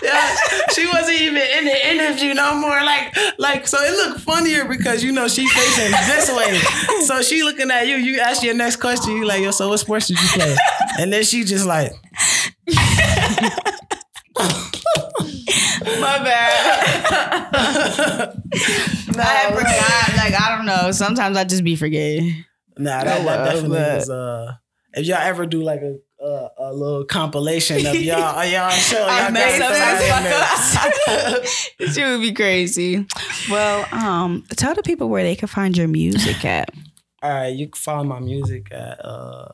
yeah, 0.04 0.36
she 0.74 0.88
wasn't 0.88 1.22
even 1.22 1.42
in 1.58 1.66
the 1.66 1.92
interview 1.92 2.34
no 2.34 2.56
more. 2.56 2.84
Like, 2.84 3.16
like, 3.38 3.68
so 3.68 3.78
it 3.82 3.92
looked 3.92 4.22
funnier 4.22 4.66
because 4.66 5.04
you 5.04 5.12
know 5.12 5.28
she 5.28 5.48
facing 5.48 5.92
this 5.92 6.32
way. 6.36 6.60
So 7.06 7.22
she 7.22 7.44
looking 7.44 7.72
at 7.72 7.88
you. 7.88 7.96
You 7.96 8.20
ask 8.20 8.44
your 8.44 8.54
next 8.54 8.78
question. 8.78 9.16
You 9.16 9.26
like, 9.26 9.42
yo, 9.42 9.52
so 9.52 9.70
what 9.70 9.78
sports 9.80 10.08
did 10.08 10.22
you 10.22 10.28
play? 10.30 10.56
And 11.00 11.12
then 11.14 11.24
she 11.24 11.44
just 11.44 11.66
like, 11.66 11.92
My 16.00 16.20
bad. 16.24 17.16
I 19.22 19.52
forgot. 19.52 20.18
Like 20.18 20.34
I 20.40 20.56
don't 20.56 20.66
know. 20.66 20.92
Sometimes 20.92 21.38
I 21.38 21.44
just 21.44 21.64
be 21.64 21.76
forgetting. 21.76 22.46
nah, 22.78 23.04
that, 23.04 23.06
that 23.06 23.26
well, 23.26 23.46
definitely 23.46 23.78
was. 23.78 24.10
Uh, 24.10 24.54
if 24.94 25.06
y'all 25.06 25.18
ever 25.18 25.46
do 25.46 25.62
like 25.62 25.82
a 25.82 25.98
a, 26.22 26.50
a 26.58 26.74
little 26.74 27.06
compilation 27.06 27.86
of 27.86 27.96
y'all 27.96 28.40
of 28.40 28.52
y'all 28.52 28.70
show, 28.70 29.00
y'all 29.00 29.10
I 29.10 29.30
mess 29.30 29.60
got 29.60 29.72
up 29.72 30.94
it. 31.08 31.74
This 31.80 31.98
would 31.98 32.22
be 32.22 32.34
crazy. 32.34 33.06
Well, 33.50 33.88
um, 33.92 34.44
tell 34.56 34.76
the 34.76 34.84
people 34.84 35.10
where 35.10 35.24
they 35.24 35.36
can 35.36 35.48
find 35.48 35.78
your 35.78 35.88
music 35.88 36.44
at. 36.46 36.70
All 37.22 37.32
right, 37.32 37.48
you 37.48 37.68
can 37.68 37.78
follow 37.80 38.04
my 38.04 38.20
music 38.20 38.72
at. 38.72 39.04
uh 39.04 39.50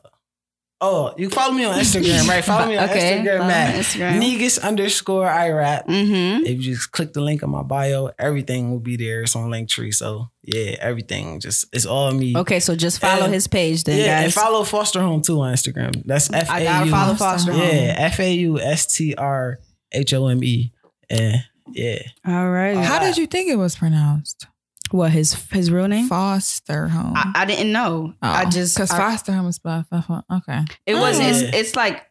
Oh, 0.88 1.14
you 1.18 1.28
follow 1.30 1.52
me 1.52 1.64
on 1.64 1.74
Instagram, 1.80 2.28
right? 2.28 2.44
Follow 2.44 2.66
me 2.66 2.76
on 2.76 2.88
Okay, 2.88 3.18
Instagram 3.18 3.38
follow 3.38 3.50
at 3.50 3.74
Instagram. 3.74 4.18
Negus 4.20 4.58
underscore 4.58 5.26
IRAP. 5.26 5.86
Mm-hmm. 5.86 6.44
If 6.46 6.64
you 6.64 6.74
just 6.74 6.92
click 6.92 7.12
the 7.12 7.20
link 7.20 7.42
on 7.42 7.50
my 7.50 7.62
bio, 7.62 8.10
everything 8.18 8.70
will 8.70 8.80
be 8.80 8.96
there. 8.96 9.22
It's 9.22 9.34
on 9.34 9.50
Linktree. 9.50 9.92
So 9.94 10.30
yeah, 10.42 10.76
everything 10.80 11.40
just 11.40 11.66
it's 11.72 11.86
all 11.86 12.12
me. 12.12 12.36
Okay, 12.36 12.60
so 12.60 12.76
just 12.76 13.00
follow 13.00 13.24
And- 13.24 13.34
his 13.34 13.46
page 13.48 13.84
then, 13.84 13.98
yeah, 13.98 14.20
and 14.22 14.32
follow 14.32 14.62
Foster 14.64 15.00
Home 15.00 15.22
too 15.22 15.40
on 15.40 15.52
Instagram. 15.52 16.02
That's 16.04 16.32
F 16.32 16.48
I 16.50 16.60
A 16.60 16.64
gotta 16.64 16.90
follow 16.90 17.14
Foster 17.14 17.52
Home. 17.52 17.60
Yeah, 17.62 17.94
F 17.98 18.20
A 18.20 18.32
U 18.34 18.58
S 18.60 18.86
T 18.94 19.14
R 19.16 19.58
H 19.92 20.14
O 20.14 20.28
M 20.28 20.44
E. 20.44 20.72
And 21.10 21.42
yeah, 21.72 21.98
All 22.26 22.48
right. 22.50 22.76
How 22.76 23.00
did 23.00 23.16
you 23.16 23.26
think 23.26 23.50
it 23.50 23.56
was 23.56 23.74
pronounced? 23.76 24.46
What 24.92 25.10
his 25.12 25.34
his 25.50 25.70
real 25.70 25.88
name? 25.88 26.08
Foster 26.08 26.88
home. 26.88 27.12
I, 27.16 27.32
I 27.36 27.44
didn't 27.44 27.72
know. 27.72 28.14
I 28.22 28.44
oh, 28.46 28.50
just 28.50 28.76
because 28.76 28.90
foster 28.90 29.32
home 29.32 29.46
is 29.48 29.56
spelled 29.56 29.84
f- 29.92 30.04
f- 30.10 30.24
okay. 30.38 30.60
it 30.86 30.94
was 30.94 31.18
Yeah. 31.18 31.28
it's, 31.30 31.56
it's 31.56 31.76
like 31.76 32.02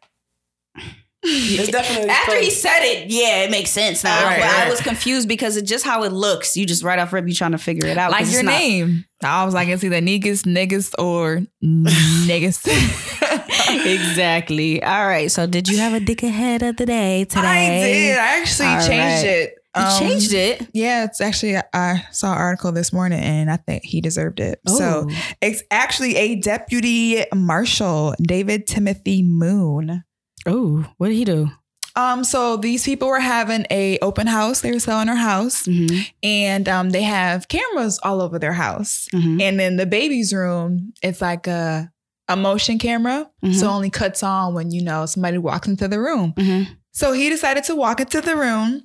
it's 1.23 1.67
definitely 1.71 2.09
after 2.09 2.39
he 2.39 2.49
said 2.51 2.79
it, 2.83 3.09
yeah, 3.09 3.43
it 3.43 3.51
makes 3.51 3.71
sense 3.71 4.03
now. 4.03 4.25
Right, 4.25 4.39
but 4.39 4.49
I 4.49 4.69
was 4.69 4.79
confused 4.81 5.27
because 5.27 5.57
it's 5.57 5.67
just 5.69 5.83
how 5.83 6.03
it 6.03 6.11
looks. 6.11 6.55
You 6.55 6.65
just 6.65 6.83
right 6.83 6.99
off 6.99 7.11
rip, 7.13 7.27
you 7.27 7.33
trying 7.33 7.53
to 7.53 7.57
figure 7.57 7.87
it 7.87 7.97
out. 7.97 8.11
Like 8.11 8.21
'cause 8.25 8.31
your 8.31 8.41
it's 8.41 8.45
not- 8.45 8.59
name. 8.59 9.05
I 9.23 9.43
was 9.45 9.53
like, 9.55 9.67
it's 9.69 9.83
either 9.83 10.01
Negus, 10.01 10.43
Niggas, 10.43 10.93
or 10.99 11.41
Niggas. 11.63 12.61
exactly. 13.85 14.83
All 14.83 15.07
right. 15.07 15.31
So 15.31 15.47
did 15.47 15.67
you 15.67 15.77
have 15.79 15.93
a 15.93 15.99
dick 15.99 16.21
ahead 16.21 16.61
of 16.61 16.77
the 16.77 16.85
day 16.85 17.25
today? 17.25 17.41
I 17.47 17.83
did. 17.87 18.17
I 18.17 18.39
actually 18.41 18.67
All 18.67 18.79
changed 18.79 18.89
right. 18.89 19.25
it. 19.25 19.55
Um, 19.75 19.99
changed 19.99 20.33
it. 20.33 20.67
Yeah, 20.73 21.03
it's 21.05 21.19
actually 21.21 21.57
I 21.73 22.05
saw 22.11 22.31
an 22.33 22.37
article 22.37 22.71
this 22.71 22.93
morning 22.93 23.19
and 23.19 23.49
I 23.51 23.57
think 23.57 23.83
he 23.83 24.01
deserved 24.01 24.39
it. 24.39 24.59
So 24.67 25.07
it's 25.41 25.63
actually 25.71 26.15
a 26.15 26.35
deputy 26.35 27.23
marshal, 27.33 28.15
David 28.21 28.67
Timothy 28.67 29.21
Moon. 29.23 30.03
oh, 30.47 30.85
what 30.97 31.07
did 31.09 31.15
he 31.15 31.25
do? 31.25 31.49
Um, 31.97 32.23
so 32.25 32.57
these 32.57 32.83
people 32.83 33.07
were 33.07 33.21
having 33.21 33.65
a 33.71 33.97
open 33.99 34.27
house. 34.27 34.59
They 34.61 34.71
were 34.73 34.79
selling 34.79 35.07
their 35.07 35.15
house, 35.15 35.63
Mm-hmm. 35.65 36.01
and 36.23 36.67
um, 36.67 36.89
they 36.89 37.03
have 37.03 37.47
cameras 37.47 37.99
all 38.03 38.21
over 38.21 38.37
their 38.37 38.51
house. 38.51 39.07
Mm-hmm. 39.13 39.39
And 39.39 39.57
then 39.59 39.77
the 39.77 39.85
baby's 39.85 40.33
room, 40.33 40.93
it's 41.01 41.21
like 41.21 41.47
a 41.47 41.89
a 42.27 42.35
motion 42.35 42.79
camera, 42.79 43.29
Mhm. 43.43 43.53
so 43.55 43.67
only 43.69 43.89
cuts 43.91 44.23
on 44.23 44.53
when 44.55 44.71
you 44.71 44.83
know 44.83 45.05
somebody 45.05 45.37
walks 45.37 45.67
into 45.67 45.87
the 45.87 45.99
room. 45.99 46.33
Mm-hmm. 46.35 46.73
So 46.91 47.13
he 47.13 47.29
decided 47.29 47.63
to 47.65 47.75
walk 47.75 47.99
into 48.01 48.19
the 48.19 48.35
room 48.35 48.83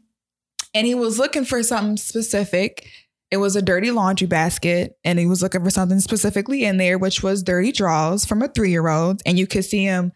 and 0.74 0.86
he 0.86 0.94
was 0.94 1.18
looking 1.18 1.44
for 1.44 1.62
something 1.62 1.96
specific. 1.96 2.86
It 3.30 3.36
was 3.36 3.54
a 3.54 3.62
dirty 3.62 3.90
laundry 3.92 4.26
basket 4.26 4.98
and 5.04 5.18
he 5.18 5.26
was 5.26 5.40
looking 5.42 5.62
for 5.62 5.70
something 5.70 6.00
specifically 6.00 6.64
in 6.64 6.78
there, 6.78 6.98
which 6.98 7.22
was 7.22 7.42
dirty 7.44 7.70
drawers 7.72 8.24
from 8.24 8.42
a 8.42 8.48
three 8.48 8.70
year 8.70 8.88
old. 8.88 9.22
And 9.24 9.38
you 9.38 9.46
could 9.46 9.64
see 9.64 9.84
him 9.84 10.12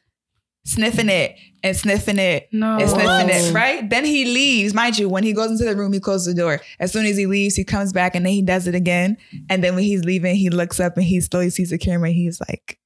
sniffing 0.67 1.09
it 1.09 1.37
and 1.63 1.77
sniffing 1.77 2.19
it 2.19 2.49
No. 2.51 2.79
and 2.79 2.89
sniffing 2.91 3.07
Whoa. 3.07 3.27
it, 3.29 3.55
right? 3.55 3.89
Then 3.89 4.05
he 4.05 4.25
leaves. 4.25 4.75
Mind 4.75 4.99
you, 4.99 5.09
when 5.09 5.23
he 5.23 5.33
goes 5.33 5.51
into 5.51 5.65
the 5.65 5.77
room, 5.77 5.93
he 5.93 6.01
closes 6.01 6.35
the 6.35 6.41
door. 6.41 6.61
As 6.81 6.91
soon 6.93 7.07
as 7.07 7.17
he 7.17 7.27
leaves, 7.27 7.55
he 7.55 7.63
comes 7.65 7.93
back 7.93 8.15
and 8.17 8.25
then 8.27 8.33
he 8.33 8.43
does 8.43 8.67
it 8.67 8.75
again. 8.75 9.17
And 9.49 9.63
then 9.63 9.75
when 9.77 9.85
he's 9.85 10.05
leaving, 10.05 10.35
he 10.37 10.51
looks 10.51 10.81
up 10.81 10.97
and 10.97 11.05
he 11.05 11.21
slowly 11.21 11.51
sees 11.51 11.71
the 11.71 11.79
camera 11.79 12.09
and 12.09 12.17
he's 12.17 12.41
like, 12.49 12.79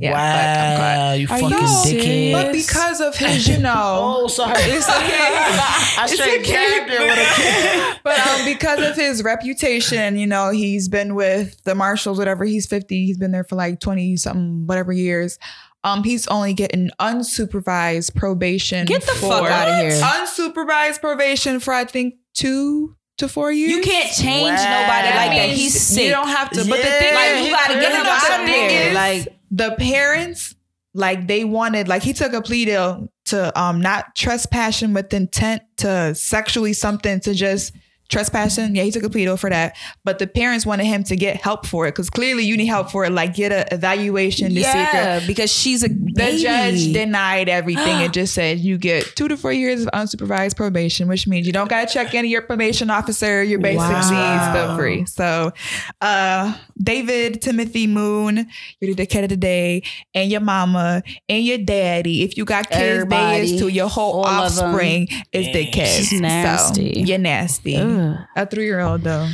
Yeah, 0.00 0.12
wow, 0.12 0.78
but 0.78 1.14
I'm 1.14 1.20
you 1.20 1.26
Are 1.26 1.38
fucking 1.38 1.96
you 1.96 2.02
dickhead. 2.02 2.32
but 2.32 2.52
because 2.52 3.00
of 3.00 3.16
his, 3.16 3.48
you 3.48 3.58
know. 3.58 3.74
Oh, 4.18 4.26
sorry. 4.28 4.52
It's 4.56 4.88
okay. 4.88 4.96
I 5.00 6.04
It's 6.04 6.14
straight 6.14 6.40
okay. 6.40 6.52
grabbed 6.86 6.90
it 6.90 7.00
with 7.00 7.18
a 7.18 8.00
but 8.04 8.18
um, 8.18 8.44
because 8.44 8.80
of 8.88 8.96
his 8.96 9.22
reputation, 9.22 10.16
you 10.18 10.26
know, 10.26 10.50
he's 10.50 10.88
been 10.88 11.14
with 11.14 11.62
the 11.64 11.74
marshals, 11.74 12.18
whatever. 12.18 12.44
He's 12.44 12.66
50. 12.66 13.04
He's 13.06 13.18
been 13.18 13.30
there 13.32 13.44
for 13.44 13.56
like 13.56 13.80
20 13.80 14.16
something, 14.16 14.66
whatever 14.66 14.92
years. 14.92 15.38
Um, 15.84 16.02
he's 16.02 16.26
only 16.26 16.54
getting 16.54 16.90
unsupervised 17.00 18.14
probation. 18.14 18.84
Get 18.86 19.02
the 19.02 19.12
for- 19.12 19.28
fuck 19.28 19.50
of 19.50 19.76
here. 19.80 19.90
Unsupervised 19.92 21.00
probation 21.00 21.60
for 21.60 21.72
I 21.72 21.84
think 21.84 22.14
two, 22.34 22.96
to 23.18 23.28
four 23.28 23.52
years. 23.52 23.70
You 23.72 23.82
can't 23.82 24.12
change 24.12 24.58
Wow. 24.58 24.80
nobody 24.82 25.08
like 25.16 25.30
that. 25.38 25.48
He's 25.50 25.80
sick. 25.80 26.04
You 26.04 26.10
don't 26.10 26.28
have 26.28 26.50
to. 26.50 26.58
But 26.64 26.76
the 26.78 26.82
thing, 26.82 27.14
like 27.14 27.44
you 27.44 27.50
gotta 27.50 27.74
get 27.74 27.92
him 27.92 28.04
The 28.04 28.10
out 28.10 28.46
thing 28.46 28.68
there. 28.68 28.88
is- 28.88 28.94
Like 28.94 29.38
the 29.50 29.76
parents 29.78 30.54
like 30.94 31.26
they 31.28 31.44
wanted 31.44 31.86
like 31.88 32.02
he 32.02 32.12
took 32.12 32.32
a 32.32 32.40
plea 32.42 32.64
deal 32.64 33.08
to 33.26 33.60
um 33.60 33.80
not 33.80 34.14
trespassing 34.14 34.94
with 34.94 35.12
intent 35.12 35.62
to 35.78 36.14
sexually 36.14 36.72
something 36.72 37.20
to 37.20 37.34
just 37.34 37.72
trespassing 38.08 38.74
yeah 38.74 38.82
he 38.82 38.90
took 38.90 39.02
a 39.02 39.10
plea 39.10 39.24
deal 39.24 39.36
for 39.36 39.50
that 39.50 39.76
but 40.04 40.18
the 40.18 40.26
parents 40.26 40.64
wanted 40.64 40.84
him 40.84 41.02
to 41.04 41.14
get 41.16 41.36
help 41.36 41.66
for 41.66 41.86
it 41.86 41.92
because 41.92 42.08
clearly 42.10 42.42
you 42.44 42.56
need 42.56 42.66
help 42.66 42.90
for 42.90 43.04
it 43.04 43.12
like 43.12 43.34
get 43.34 43.52
a 43.52 43.72
evaluation 43.74 44.48
to 44.54 44.54
see 44.56 44.60
yeah, 44.62 45.20
because 45.26 45.52
she's 45.52 45.82
a 45.84 45.88
the 45.88 46.12
baby. 46.14 46.42
judge 46.42 46.92
denied 46.92 47.48
everything. 47.48 48.00
It 48.00 48.12
just 48.20 48.34
said 48.34 48.58
you 48.58 48.78
get 48.78 49.04
two 49.16 49.28
to 49.28 49.36
four 49.36 49.52
years 49.52 49.82
of 49.82 49.88
unsupervised 49.92 50.56
probation, 50.56 51.06
which 51.08 51.26
means 51.26 51.46
you 51.46 51.52
don't 51.52 51.68
got 51.68 51.86
to 51.86 51.92
check 51.94 52.14
into 52.14 52.28
your 52.28 52.42
probation 52.42 52.90
officer. 52.90 53.42
You're 53.42 53.58
basically 53.60 53.86
Wow. 54.16 54.50
still 54.52 54.76
free. 54.76 55.04
So, 55.06 55.52
uh, 56.00 56.54
David 56.82 57.42
Timothy 57.42 57.86
Moon, 57.86 58.46
you're 58.80 58.94
the 58.94 59.06
kid 59.06 59.24
of 59.24 59.30
the 59.30 59.36
day, 59.36 59.82
and 60.14 60.30
your 60.30 60.40
mama 60.40 61.02
and 61.28 61.44
your 61.44 61.58
daddy. 61.58 62.22
If 62.22 62.36
you 62.36 62.44
got 62.44 62.68
kids, 62.70 62.78
they 62.80 62.90
Everybody. 62.90 63.54
is 63.54 63.60
to 63.60 63.68
your 63.68 63.88
whole 63.88 64.24
All 64.24 64.26
of 64.26 64.58
'em. 64.58 64.64
offspring 64.64 65.08
is 65.32 65.46
the 65.52 65.66
kids. 65.66 66.08
She's 66.08 66.20
nasty. 66.20 66.94
So, 66.94 67.00
you're 67.00 67.18
nasty. 67.18 67.76
Ugh. 67.98 68.16
A 68.36 68.46
three 68.46 68.64
year 68.66 68.80
old 68.80 69.02
though. 69.02 69.28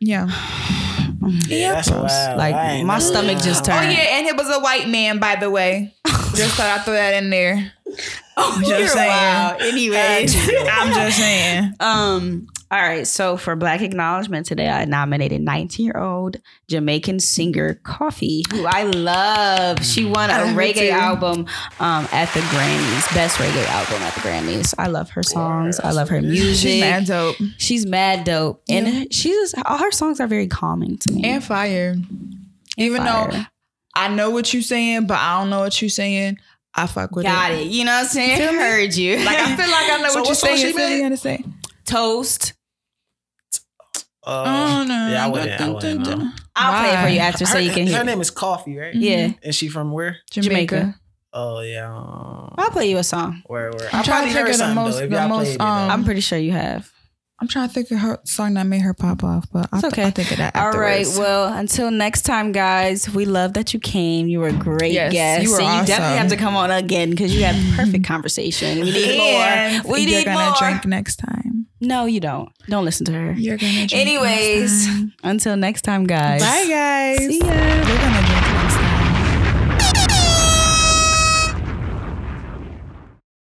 Yeah. 0.00 0.28
Yeah, 1.48 1.80
that's. 1.80 1.88
Like, 1.90 2.54
I 2.54 2.82
my 2.82 2.98
stomach 2.98 3.38
just 3.38 3.64
turned. 3.64 3.86
Oh 3.86 3.90
yeah, 3.90 4.18
and 4.18 4.26
it 4.26 4.36
was 4.36 4.54
a 4.54 4.60
white 4.60 4.88
man, 4.90 5.18
by 5.18 5.36
the 5.36 5.48
way. 5.48 5.94
Just 6.34 6.54
thought 6.56 6.66
I'd 6.80 6.84
throw 6.84 6.92
that 6.92 7.14
in 7.14 7.30
there. 7.30 7.72
Oh, 8.36 8.56
Just 8.58 8.68
you're 8.68 8.88
saying. 8.88 9.08
wild. 9.10 9.62
Anyways. 9.62 10.34
I'm 10.68 10.92
just 10.92 11.18
saying. 11.18 11.72
Um, 11.78 12.48
all 12.74 12.80
right, 12.80 13.06
so 13.06 13.36
for 13.36 13.54
Black 13.54 13.82
Acknowledgement 13.82 14.46
today, 14.46 14.68
I 14.68 14.84
nominated 14.84 15.40
19 15.42 15.86
year 15.86 15.96
old 15.96 16.38
Jamaican 16.66 17.20
singer 17.20 17.74
Koffee, 17.84 18.42
who 18.52 18.66
I 18.66 18.82
love. 18.82 19.84
She 19.84 20.04
won 20.04 20.28
a 20.30 20.34
reggae 20.56 20.90
album 20.90 21.46
um, 21.78 22.08
at 22.10 22.32
the 22.34 22.40
Grammys, 22.40 23.14
best 23.14 23.36
reggae 23.38 23.64
album 23.68 24.02
at 24.02 24.12
the 24.14 24.20
Grammys. 24.20 24.74
I 24.76 24.88
love 24.88 25.08
her 25.10 25.22
songs. 25.22 25.78
I 25.78 25.92
love 25.92 26.08
her 26.08 26.20
music. 26.20 26.68
She's 26.68 26.80
mad 26.80 27.06
dope. 27.06 27.36
She's 27.58 27.86
mad 27.86 28.24
dope, 28.24 28.62
and 28.68 29.12
she's 29.14 29.54
all 29.64 29.78
her 29.78 29.92
songs 29.92 30.18
are 30.18 30.26
very 30.26 30.48
calming 30.48 30.98
to 30.98 31.12
me. 31.12 31.22
And 31.24 31.44
fire. 31.44 31.94
Even 32.76 33.04
though 33.04 33.30
I 33.94 34.08
know 34.08 34.30
what 34.30 34.52
you're 34.52 34.62
saying, 34.62 35.06
but 35.06 35.18
I 35.18 35.38
don't 35.38 35.48
know 35.50 35.60
what 35.60 35.80
you're 35.80 35.88
saying, 35.90 36.38
I 36.74 36.88
fuck 36.88 37.14
with 37.14 37.24
Got 37.24 37.52
it. 37.52 37.60
it. 37.60 37.66
You 37.68 37.84
know 37.84 37.92
what 37.92 38.00
I'm 38.00 38.06
saying? 38.08 38.36
Feel? 38.38 38.52
Heard 38.52 38.96
you. 38.96 39.18
Like 39.18 39.38
I 39.38 39.54
feel 39.54 39.70
like 39.70 39.90
I 39.92 39.98
know 40.02 40.08
So 40.10 40.14
what 40.20 40.24
you're 40.24 40.30
what 40.30 40.36
saying. 40.38 40.56
she 40.58 40.68
You 40.70 40.74
made? 40.74 41.10
me? 41.10 41.16
say? 41.16 41.44
Toast. 41.84 42.54
Uh, 44.26 44.44
Oh 44.46 44.84
no. 44.84 45.08
yeah, 45.10 45.24
I 45.24 45.28
wouldn't. 45.28 45.60
I 45.60 45.68
wouldn't 45.70 46.06
know. 46.06 46.30
I'll 46.56 46.82
play 46.82 46.94
it 46.98 47.02
for 47.02 47.08
you 47.08 47.18
Why? 47.20 47.24
after 47.26 47.46
so 47.46 47.58
you 47.58 47.70
can 47.72 47.86
her, 47.88 47.98
her 47.98 48.04
name 48.04 48.20
is 48.20 48.30
Koffee, 48.30 48.78
right? 48.80 48.94
Yeah, 48.94 49.32
And 49.42 49.54
she 49.54 49.68
from 49.68 49.92
where? 49.92 50.18
Jamaica. 50.30 50.94
Oh 51.32 51.60
yeah. 51.60 51.92
um, 51.94 52.54
I'll 52.56 52.70
play 52.70 52.88
you 52.88 52.98
a 52.98 53.04
song. 53.04 53.42
Where? 53.46 53.70
Where? 53.72 53.88
I'm 53.92 54.00
I 54.00 54.02
trying 54.02 54.28
to 54.28 54.32
think 54.32 54.48
of 54.48 54.58
the 54.58 54.74
most- 54.74 54.98
though. 55.00 55.08
The 55.08 55.28
most, 55.28 55.44
played 55.46 55.54
it, 55.56 55.60
um, 55.60 55.90
I'm 55.90 56.04
pretty 56.04 56.20
sure 56.20 56.38
you 56.38 56.52
have. 56.52 56.90
I'm 57.40 57.48
trying 57.48 57.66
to 57.68 57.74
think 57.74 57.90
of 57.90 57.98
her 57.98 58.20
song 58.24 58.54
that 58.54 58.62
made 58.64 58.82
her 58.82 58.94
pop 58.94 59.24
off, 59.24 59.46
but 59.52 59.68
I'll, 59.72 59.80
It's 59.80 59.88
okay. 59.88 60.04
I'll 60.04 60.10
think 60.12 60.30
of 60.30 60.38
that 60.38 60.54
All 60.54 60.70
right. 60.70 61.04
Well, 61.18 61.52
until 61.52 61.90
next 61.90 62.22
time, 62.22 62.52
guys. 62.52 63.10
We 63.10 63.24
love 63.26 63.54
that 63.54 63.74
you 63.74 63.80
came. 63.80 64.28
You 64.28 64.38
were 64.38 64.48
a 64.48 64.52
great 64.52 64.92
Yes, 64.92 65.12
guest. 65.12 65.42
you 65.44 65.50
were 65.50 65.60
and 65.60 65.80
you 65.80 65.86
definitely 65.92 66.18
have 66.18 66.28
to 66.28 66.36
come 66.36 66.54
on 66.56 66.70
again 66.70 67.10
because 67.10 67.34
you 67.36 67.42
have 67.44 67.56
perfect 67.76 68.04
conversation. 68.14 68.78
We 68.78 68.92
need 68.92 69.20
And 69.20 69.82
more. 69.84 69.92
We 69.92 70.00
you're 70.02 70.10
need 70.20 70.24
gonna 70.26 70.44
more. 70.50 70.54
drink 70.56 70.86
next 70.86 71.16
time. 71.16 71.43
No, 71.84 72.06
you 72.06 72.20
don't. 72.20 72.50
Don't 72.68 72.84
listen 72.84 73.06
to 73.06 73.12
her. 73.12 73.32
You're 73.32 73.56
gonna. 73.58 73.86
Anyways, 73.92 74.86
next 74.86 75.12
until 75.22 75.56
next 75.56 75.82
time, 75.82 76.04
guys. 76.06 76.40
bye 76.40 76.66
guys. 76.68 77.18
See 77.18 77.38
ya. 77.38 78.20